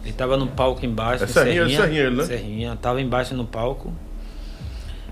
[0.03, 1.23] Ele tava no palco embaixo.
[1.23, 2.23] É em Serrinha, Serrinha ele, né?
[2.23, 3.91] Serrinha, tava embaixo no palco.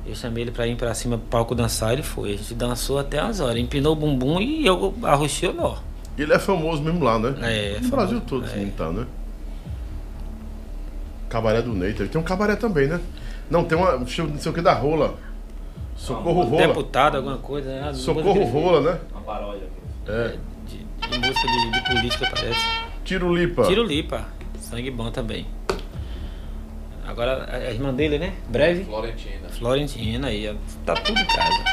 [0.05, 2.33] Eu chamei ele pra ir pra cima pro palco dançar, ele foi.
[2.33, 5.75] A gente dançou até umas horas, empinou o bumbum e eu arrochei o nó.
[6.17, 7.35] Ele é famoso mesmo lá, né?
[7.41, 9.05] É, No Brasil todo, menino tá, né?
[11.29, 11.93] Cabaré do Ney.
[11.93, 12.99] Tem um cabaré também, né?
[13.49, 13.97] Não, tem uma.
[13.97, 15.15] Não sei o que da rola.
[16.01, 16.67] Socorro Rola.
[16.67, 17.93] Deputado, alguma coisa, né?
[17.93, 18.99] Socorro Rola, né?
[19.11, 19.67] Uma paródia.
[20.07, 20.35] É.
[20.65, 22.59] De música de, de política, parece.
[23.05, 23.63] Tiro Lipa.
[23.65, 24.25] Tiro Lipa.
[24.59, 25.45] Sangue bom também.
[27.05, 28.33] Agora, a irmã dele, né?
[28.47, 28.85] Breve.
[28.85, 29.49] Florentina.
[29.49, 31.63] Florentina aí, tá tudo em casa.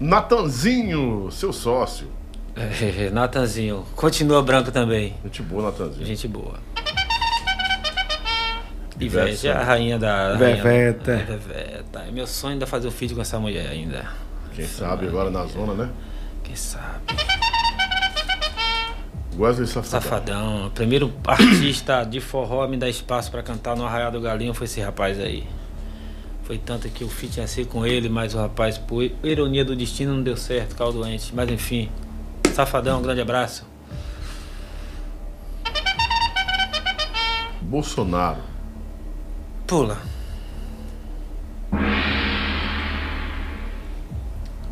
[0.00, 2.08] Natanzinho, seu sócio.
[2.56, 5.14] É, Natanzinho, continua branco também.
[5.22, 6.06] Gente boa, Natanzinho.
[6.06, 6.58] Gente boa.
[8.98, 10.34] Ivete é a rainha da.
[10.34, 11.12] a Veveta.
[11.12, 12.04] Rainha, Veveta.
[12.06, 14.06] É meu sonho ainda fazer um vídeo com essa mulher ainda.
[14.54, 15.90] Quem sabe agora na zona, né?
[16.44, 17.16] Quem sabe?
[19.36, 20.00] Wesley Safadão.
[20.00, 20.66] Safadão.
[20.66, 24.54] O primeiro artista de forró a me dar espaço pra cantar no Arraial do Galinho
[24.54, 25.44] foi esse rapaz aí.
[26.44, 29.74] Foi tanto que o feat ia ser com ele, mas o rapaz, por ironia do
[29.74, 31.34] destino, não deu certo, caiu doente.
[31.34, 31.90] Mas enfim,
[32.52, 33.66] Safadão, um grande abraço.
[37.62, 38.53] Bolsonaro.
[39.66, 39.98] Pula.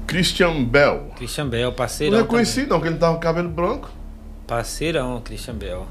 [0.06, 1.10] Christian Bell.
[1.16, 2.18] Christian Bell, Não parceirão.
[2.18, 3.90] reconheci não, que ele tava com cabelo branco.
[4.46, 5.86] Parceirão, Christian Bell.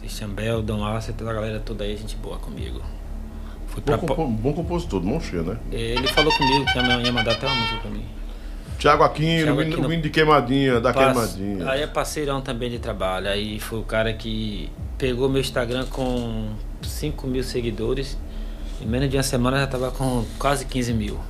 [0.00, 2.80] Christian Bell, Dom Alce, toda a galera toda aí, gente boa comigo.
[3.68, 5.58] Fui Bom, compo- bom compositor, mão cheia, né?
[5.70, 8.04] Ele falou comigo que ia mandar até uma música pra mim.
[8.78, 9.88] Tiago Aquino, Aquino.
[9.88, 11.70] vindo de queimadinha, da Pass- queimadinha.
[11.70, 13.28] Aí é parceirão também de trabalho.
[13.28, 16.48] Aí foi o cara que pegou meu Instagram com
[16.86, 18.18] 5 mil seguidores.
[18.80, 21.20] Em menos de uma semana já tava com quase 15 mil.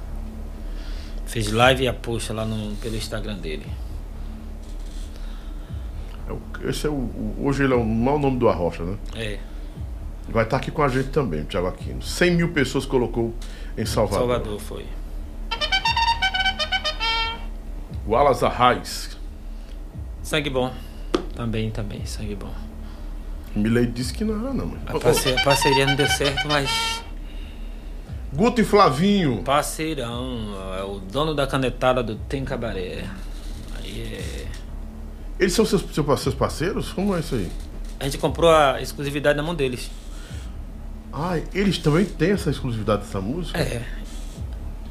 [1.27, 3.67] Fez live e a posta lá no, pelo Instagram dele.
[6.29, 8.97] É Esse é o, hoje ele é o mau nome do Arrocha, né?
[9.15, 9.39] É,
[10.29, 12.01] Vai estar aqui com a gente também, o Thiago Aquino.
[12.01, 13.35] 100 mil pessoas colocou
[13.77, 14.19] em Salvador.
[14.21, 14.87] Salvador foi.
[18.09, 19.17] Alas Arraes.
[20.23, 20.73] Sangue bom.
[21.35, 22.53] Também, também, sangue bom.
[23.55, 24.75] Milei disse que não era, não.
[24.87, 25.03] A, Mas...
[25.03, 27.03] parce- a parceria não deu certo, mas
[28.33, 29.43] Guto e Flavinho.
[29.43, 33.05] parceirão, é o dono da canetada do Tem Cabaré.
[33.77, 34.47] Aí é.
[35.39, 35.85] Eles são seus,
[36.21, 36.93] seus parceiros?
[36.93, 37.51] Como é isso aí?
[38.01, 39.91] A gente comprou a exclusividade na mão deles.
[41.13, 43.59] Ah, eles também têm essa exclusividade dessa música?
[43.59, 43.83] É.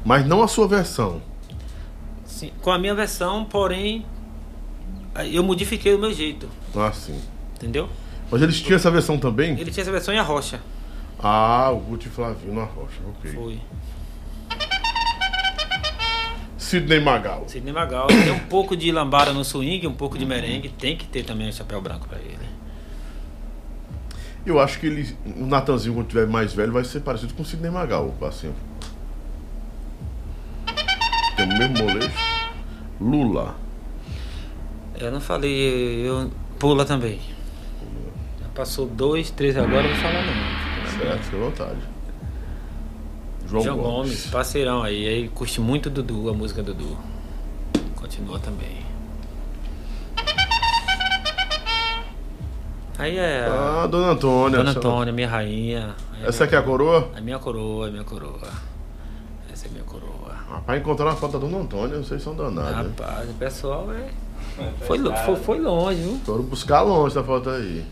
[0.04, 1.20] Mas não a sua versão.
[2.24, 4.06] Sim, com a minha versão, porém,
[5.32, 7.20] eu modifiquei o meu jeito, Ah, sim.
[7.56, 7.88] entendeu?
[8.32, 9.50] Mas eles tinham essa versão também?
[9.60, 10.58] Ele tinha essa versão em arrocha.
[11.22, 13.30] Ah, o Guto e Flavinho na rocha, ok.
[13.30, 13.60] Foi.
[16.56, 17.44] Sidney Magal.
[17.46, 18.06] Sidney Magal.
[18.06, 20.70] Tem um pouco de lambada no swing, um pouco de merengue.
[20.70, 22.48] Tem que ter também um chapéu branco pra ele.
[24.46, 27.44] Eu acho que ele, o Natanzinho, quando tiver mais velho, vai ser parecido com o
[27.44, 28.54] Sidney Magal, assim.
[31.36, 32.16] Tem o mesmo molejo.
[32.98, 33.54] Lula.
[34.98, 37.20] Eu não falei, eu pula também.
[38.54, 40.98] Passou dois, três agora, eu vou falar não.
[40.98, 41.78] Certo, fica à vontade.
[43.48, 43.94] João, João Gomes.
[44.10, 45.08] Gomes, parceirão aí.
[45.08, 46.96] Aí curte muito Dudu, a música Dudu.
[47.96, 48.82] Continua também.
[52.98, 53.46] Aí é.
[53.50, 54.58] Ah, Dona Antônia.
[54.58, 55.94] Dona essa- Antônia, minha rainha.
[56.14, 57.10] Aí Essa aqui é a coroa?
[57.16, 58.48] É minha coroa, é minha coroa.
[59.52, 60.32] Essa é minha coroa.
[60.50, 62.70] Rapaz, encontrar uma foto da Dona Antônia, vocês são danados.
[62.70, 62.92] né?
[63.00, 64.10] Rapaz, o pessoal é.
[64.86, 66.20] Foi, lo- foi, foi longe, viu?
[66.24, 67.82] Foram buscar longe essa foto aí.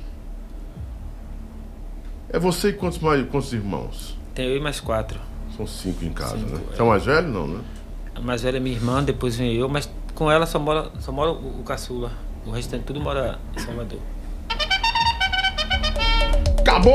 [2.33, 4.17] É você e quantos, mais, quantos irmãos?
[4.34, 5.18] Tem eu e mais quatro.
[5.57, 6.60] São cinco em casa, Cinco, né?
[6.70, 6.76] é.
[6.76, 7.28] Você é o mais velho?
[7.28, 7.60] Não, né?
[8.15, 11.10] A mais velha é minha irmã, depois vem eu, mas com ela só mora, só
[11.10, 12.12] mora o, o caçula.
[12.47, 13.99] O restante tudo mora em Salvador.
[16.60, 16.94] Acabou!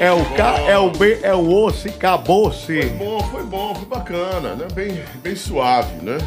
[0.00, 2.82] É o K, é o B, é o osso e acabou-se.
[2.82, 4.68] Foi bom, foi bom, foi bacana, né?
[4.74, 6.18] Bem, bem suave, né?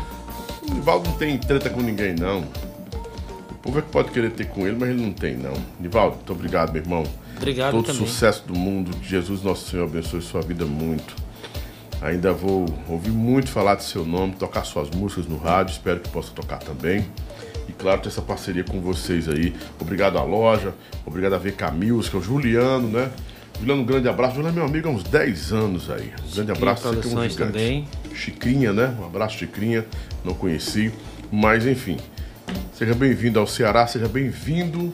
[0.68, 2.44] O Nivaldo não tem treta com ninguém, não.
[3.62, 5.54] O povo é que pode querer ter com ele, mas ele não tem, não.
[5.80, 7.04] Nivaldo, muito obrigado, meu irmão.
[7.38, 8.08] Obrigado Todo também.
[8.08, 8.90] sucesso do mundo.
[9.04, 11.16] Jesus, nosso Senhor, abençoe sua vida muito.
[12.02, 16.10] Ainda vou ouvir muito falar de seu nome, tocar suas músicas no rádio, espero que
[16.10, 17.06] possa tocar também.
[17.70, 19.54] E claro, ter essa parceria com vocês aí.
[19.80, 20.74] Obrigado à loja,
[21.06, 23.12] obrigado a VK Music, ao Juliano, né?
[23.60, 24.38] Juliano, um grande abraço.
[24.38, 26.12] Juliano é meu amigo há uns 10 anos aí.
[26.32, 27.38] Um grande abraço, você que é um gigante.
[27.38, 27.88] também.
[28.16, 28.96] Chicrinha, né?
[29.00, 29.86] Um abraço, Chicrinha.
[30.26, 30.92] Não conheci.
[31.32, 31.98] Mas enfim.
[32.74, 34.94] Seja bem-vindo ao Ceará, seja bem-vindo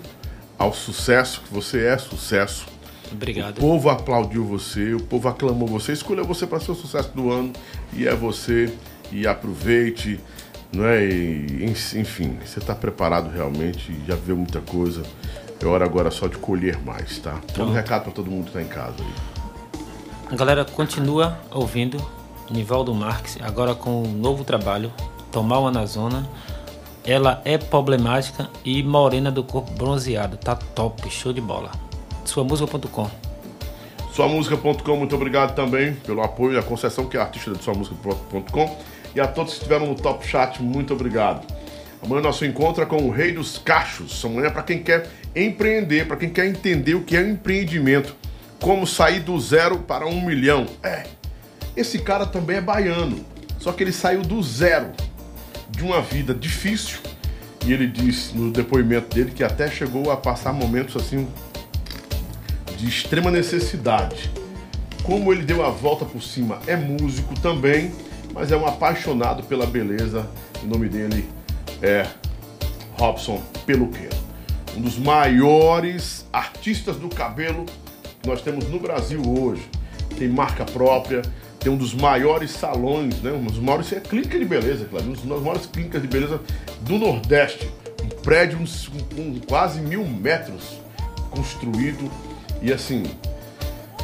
[0.58, 2.66] ao sucesso, que você é sucesso.
[3.12, 3.58] Obrigado.
[3.58, 7.32] O povo aplaudiu você, o povo aclamou você, escolheu você para ser o sucesso do
[7.32, 7.54] ano
[7.94, 8.74] e é você.
[9.10, 10.20] E aproveite,
[10.74, 11.06] não é?
[11.06, 15.02] E, en- enfim, você está preparado realmente, já viu muita coisa.
[15.62, 17.40] É hora agora só de colher mais, tá?
[17.58, 20.36] Manda um recado para todo mundo que tá em casa aí.
[20.36, 21.98] Galera, continua ouvindo
[22.52, 24.92] Nivaldo Marques, agora com um novo trabalho,
[25.32, 26.28] Tomar uma na Zona.
[27.08, 30.36] Ela é problemática e morena do corpo bronzeado.
[30.36, 31.72] Tá top, show de bola.
[32.26, 33.10] Suamusica.com.
[34.12, 38.78] Suamusica.com, muito obrigado também pelo apoio e a concessão que é artista de suamusica.com
[39.16, 41.48] e a todos que estiveram no Top Chat, muito obrigado.
[42.04, 44.26] Amanhã nosso encontro é com o Rei dos Cachos.
[44.26, 48.18] Amanhã é para quem quer empreender, para quem quer entender o que é empreendimento,
[48.60, 50.66] como sair do zero para um milhão.
[50.84, 51.06] É,
[51.74, 53.26] esse cara também é baiano,
[53.60, 54.92] só que ele saiu do zero
[55.78, 56.98] de uma vida difícil
[57.64, 61.28] e ele disse no depoimento dele que até chegou a passar momentos assim
[62.76, 64.32] de extrema necessidade.
[65.04, 67.94] Como ele deu a volta por cima, é músico também,
[68.34, 70.28] mas é um apaixonado pela beleza.
[70.64, 71.30] O nome dele
[71.82, 72.08] é
[72.98, 74.18] Robson Peluqueiro.
[74.76, 77.66] Um dos maiores artistas do cabelo
[78.22, 79.62] que nós temos no Brasil hoje.
[80.18, 81.22] Tem marca própria,
[81.68, 83.30] tem um dos maiores salões, né?
[83.30, 86.40] Um dos maiores, é clínica de beleza, claro, um dos maiores clínicas de beleza
[86.80, 87.70] do Nordeste.
[88.02, 90.80] Um prédio com com quase mil metros
[91.30, 92.10] construído
[92.62, 93.04] e assim,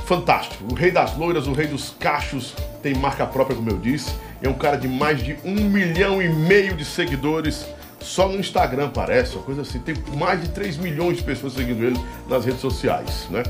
[0.06, 0.66] fantástico.
[0.70, 4.14] O rei das loiras, o rei dos cachos, tem marca própria, como eu disse.
[4.42, 7.66] É um cara de mais de um milhão e meio de seguidores.
[8.02, 9.80] Só no Instagram parece, uma coisa assim.
[9.80, 13.42] Tem mais de 3 milhões de pessoas seguindo ele nas redes sociais, né?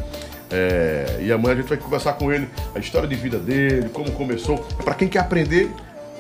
[0.56, 4.12] É, e amanhã a gente vai conversar com ele, a história de vida dele, como
[4.12, 4.64] começou.
[4.80, 5.72] É para quem quer aprender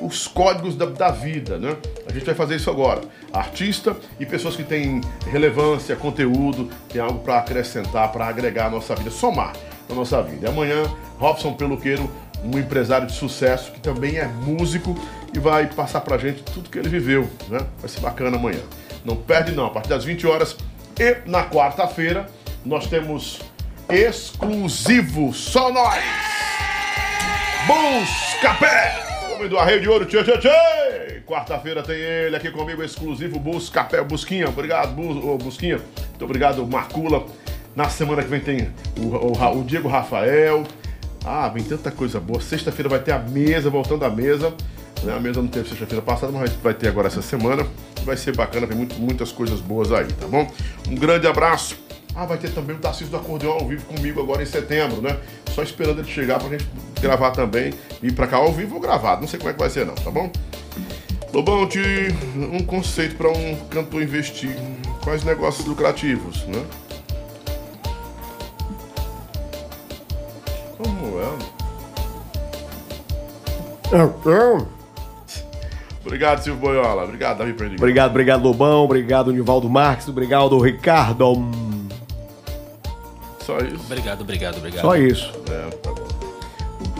[0.01, 1.77] os códigos da, da vida, né?
[2.07, 3.01] A gente vai fazer isso agora.
[3.31, 8.95] Artista e pessoas que têm relevância, conteúdo, tem algo para acrescentar, para agregar à nossa
[8.95, 9.53] vida, somar
[9.87, 10.47] na nossa vida.
[10.47, 10.83] E amanhã,
[11.19, 12.09] Robson Peluqueiro,
[12.43, 14.97] um empresário de sucesso que também é músico
[15.31, 17.59] e vai passar pra gente tudo que ele viveu, né?
[17.79, 18.61] Vai ser bacana amanhã.
[19.05, 20.57] Não perde não, a partir das 20 horas
[20.99, 22.27] e na quarta-feira
[22.65, 23.39] nós temos
[23.89, 26.03] exclusivo só nós.
[27.67, 28.93] Buscapé!
[29.35, 31.21] Homem do Arreio de Ouro, tchê, tchê, tchê!
[31.25, 34.01] Quarta-feira tem ele aqui comigo, exclusivo Buscapé.
[34.03, 35.77] Busquinha, obrigado, Bu- ô, Busquinha.
[36.09, 37.25] Muito obrigado, Marcula.
[37.75, 40.63] Na semana que vem tem o, o o Diego Rafael.
[41.25, 42.41] Ah, vem tanta coisa boa.
[42.41, 44.53] Sexta-feira vai ter a mesa, voltando à mesa.
[45.01, 45.15] Né?
[45.15, 47.65] A mesa não teve sexta-feira passada, mas vai ter agora essa semana.
[48.03, 50.45] Vai ser bacana, tem muito- muitas coisas boas aí, tá bom?
[50.89, 51.77] Um grande abraço.
[52.15, 55.17] Ah, vai ter também o Tarcísio do Acordeão ao vivo comigo agora em setembro, né?
[55.51, 56.67] Só esperando ele chegar pra gente
[57.01, 57.73] gravar também.
[58.01, 59.21] E pra cá ao vivo ou gravado.
[59.21, 60.31] Não sei como é que vai ser não, tá bom?
[61.33, 61.79] Lobão, te
[62.35, 64.55] um conceito pra um cantor investir.
[65.03, 66.63] Quais negócios lucrativos, né?
[70.77, 71.53] Como é?
[73.87, 74.67] Então,
[76.05, 77.03] Obrigado, Silvio Boiola.
[77.03, 77.83] Obrigado, Davi Perdigão.
[77.83, 78.83] Obrigado, obrigado, Lobão.
[78.83, 80.07] Obrigado, Nivaldo Marques.
[80.07, 81.72] Obrigado, Ricardo.
[83.45, 83.75] Só isso?
[83.85, 84.81] Obrigado, obrigado, obrigado.
[84.81, 85.31] Só isso.
[85.49, 86.07] É, tá bom.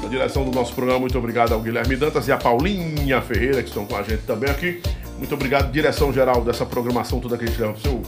[0.02, 3.70] Na direção do nosso programa, muito obrigado ao Guilherme Dantas e à Paulinha Ferreira, que
[3.70, 4.82] estão com a gente também aqui.
[5.18, 8.02] Muito obrigado, direção geral dessa programação toda que a gente leva pro seu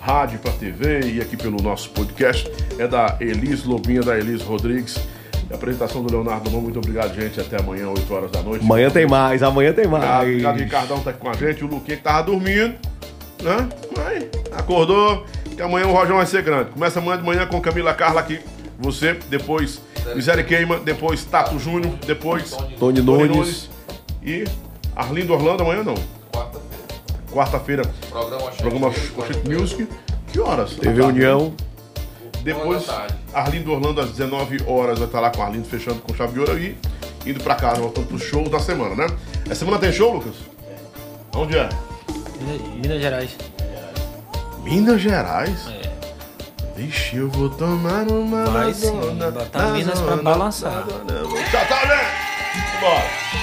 [0.00, 2.50] rádio, pra TV e aqui pelo nosso podcast.
[2.78, 4.96] É da Elis Lobinha, da Elis Rodrigues.
[5.48, 6.62] E a apresentação do Leonardo Mão.
[6.62, 7.38] Muito obrigado, gente.
[7.40, 8.64] Até amanhã, 8 horas da noite.
[8.64, 10.28] Amanhã tem mais, amanhã tem Obrigado, mais.
[10.28, 11.62] obrigado, Ricardão tá aqui com a gente.
[11.62, 12.74] O Luquinha que tava dormindo,
[13.42, 13.68] né?
[13.96, 14.24] Mas
[14.58, 16.70] acordou, que amanhã o Rojão vai ser grande.
[16.70, 18.40] Começa amanhã de manhã com Camila Carla aqui.
[18.78, 19.80] Você, depois
[20.14, 23.70] Miséria Queima, depois Tato Júnior, depois Tony Nunes.
[24.22, 24.44] E
[24.94, 25.94] Arlindo Orlando amanhã não.
[27.32, 27.82] Quarta-feira.
[28.10, 29.88] Programa Programa Oxente Music.
[30.32, 30.74] Que horas?
[30.74, 31.18] TV tarde.
[31.18, 31.54] União.
[32.42, 32.86] Depois,
[33.32, 36.40] Arlindo Orlando às 19 horas vai estar lá com o Arlindo fechando com chave de
[36.40, 36.76] ouro e
[37.24, 39.06] indo pra casa, voltando pros shows da semana, né?
[39.46, 40.34] Essa semana tem show, Lucas?
[41.34, 41.68] Onde é?
[42.74, 43.36] Minas Gerais.
[44.62, 45.68] Minas Gerais?
[45.68, 45.92] É.
[46.76, 50.84] Vixe, eu vou tomar uma Vai sim, botar Minas pra balançar.
[50.84, 52.80] Tchau, tchau, gente!
[52.80, 53.41] Bora!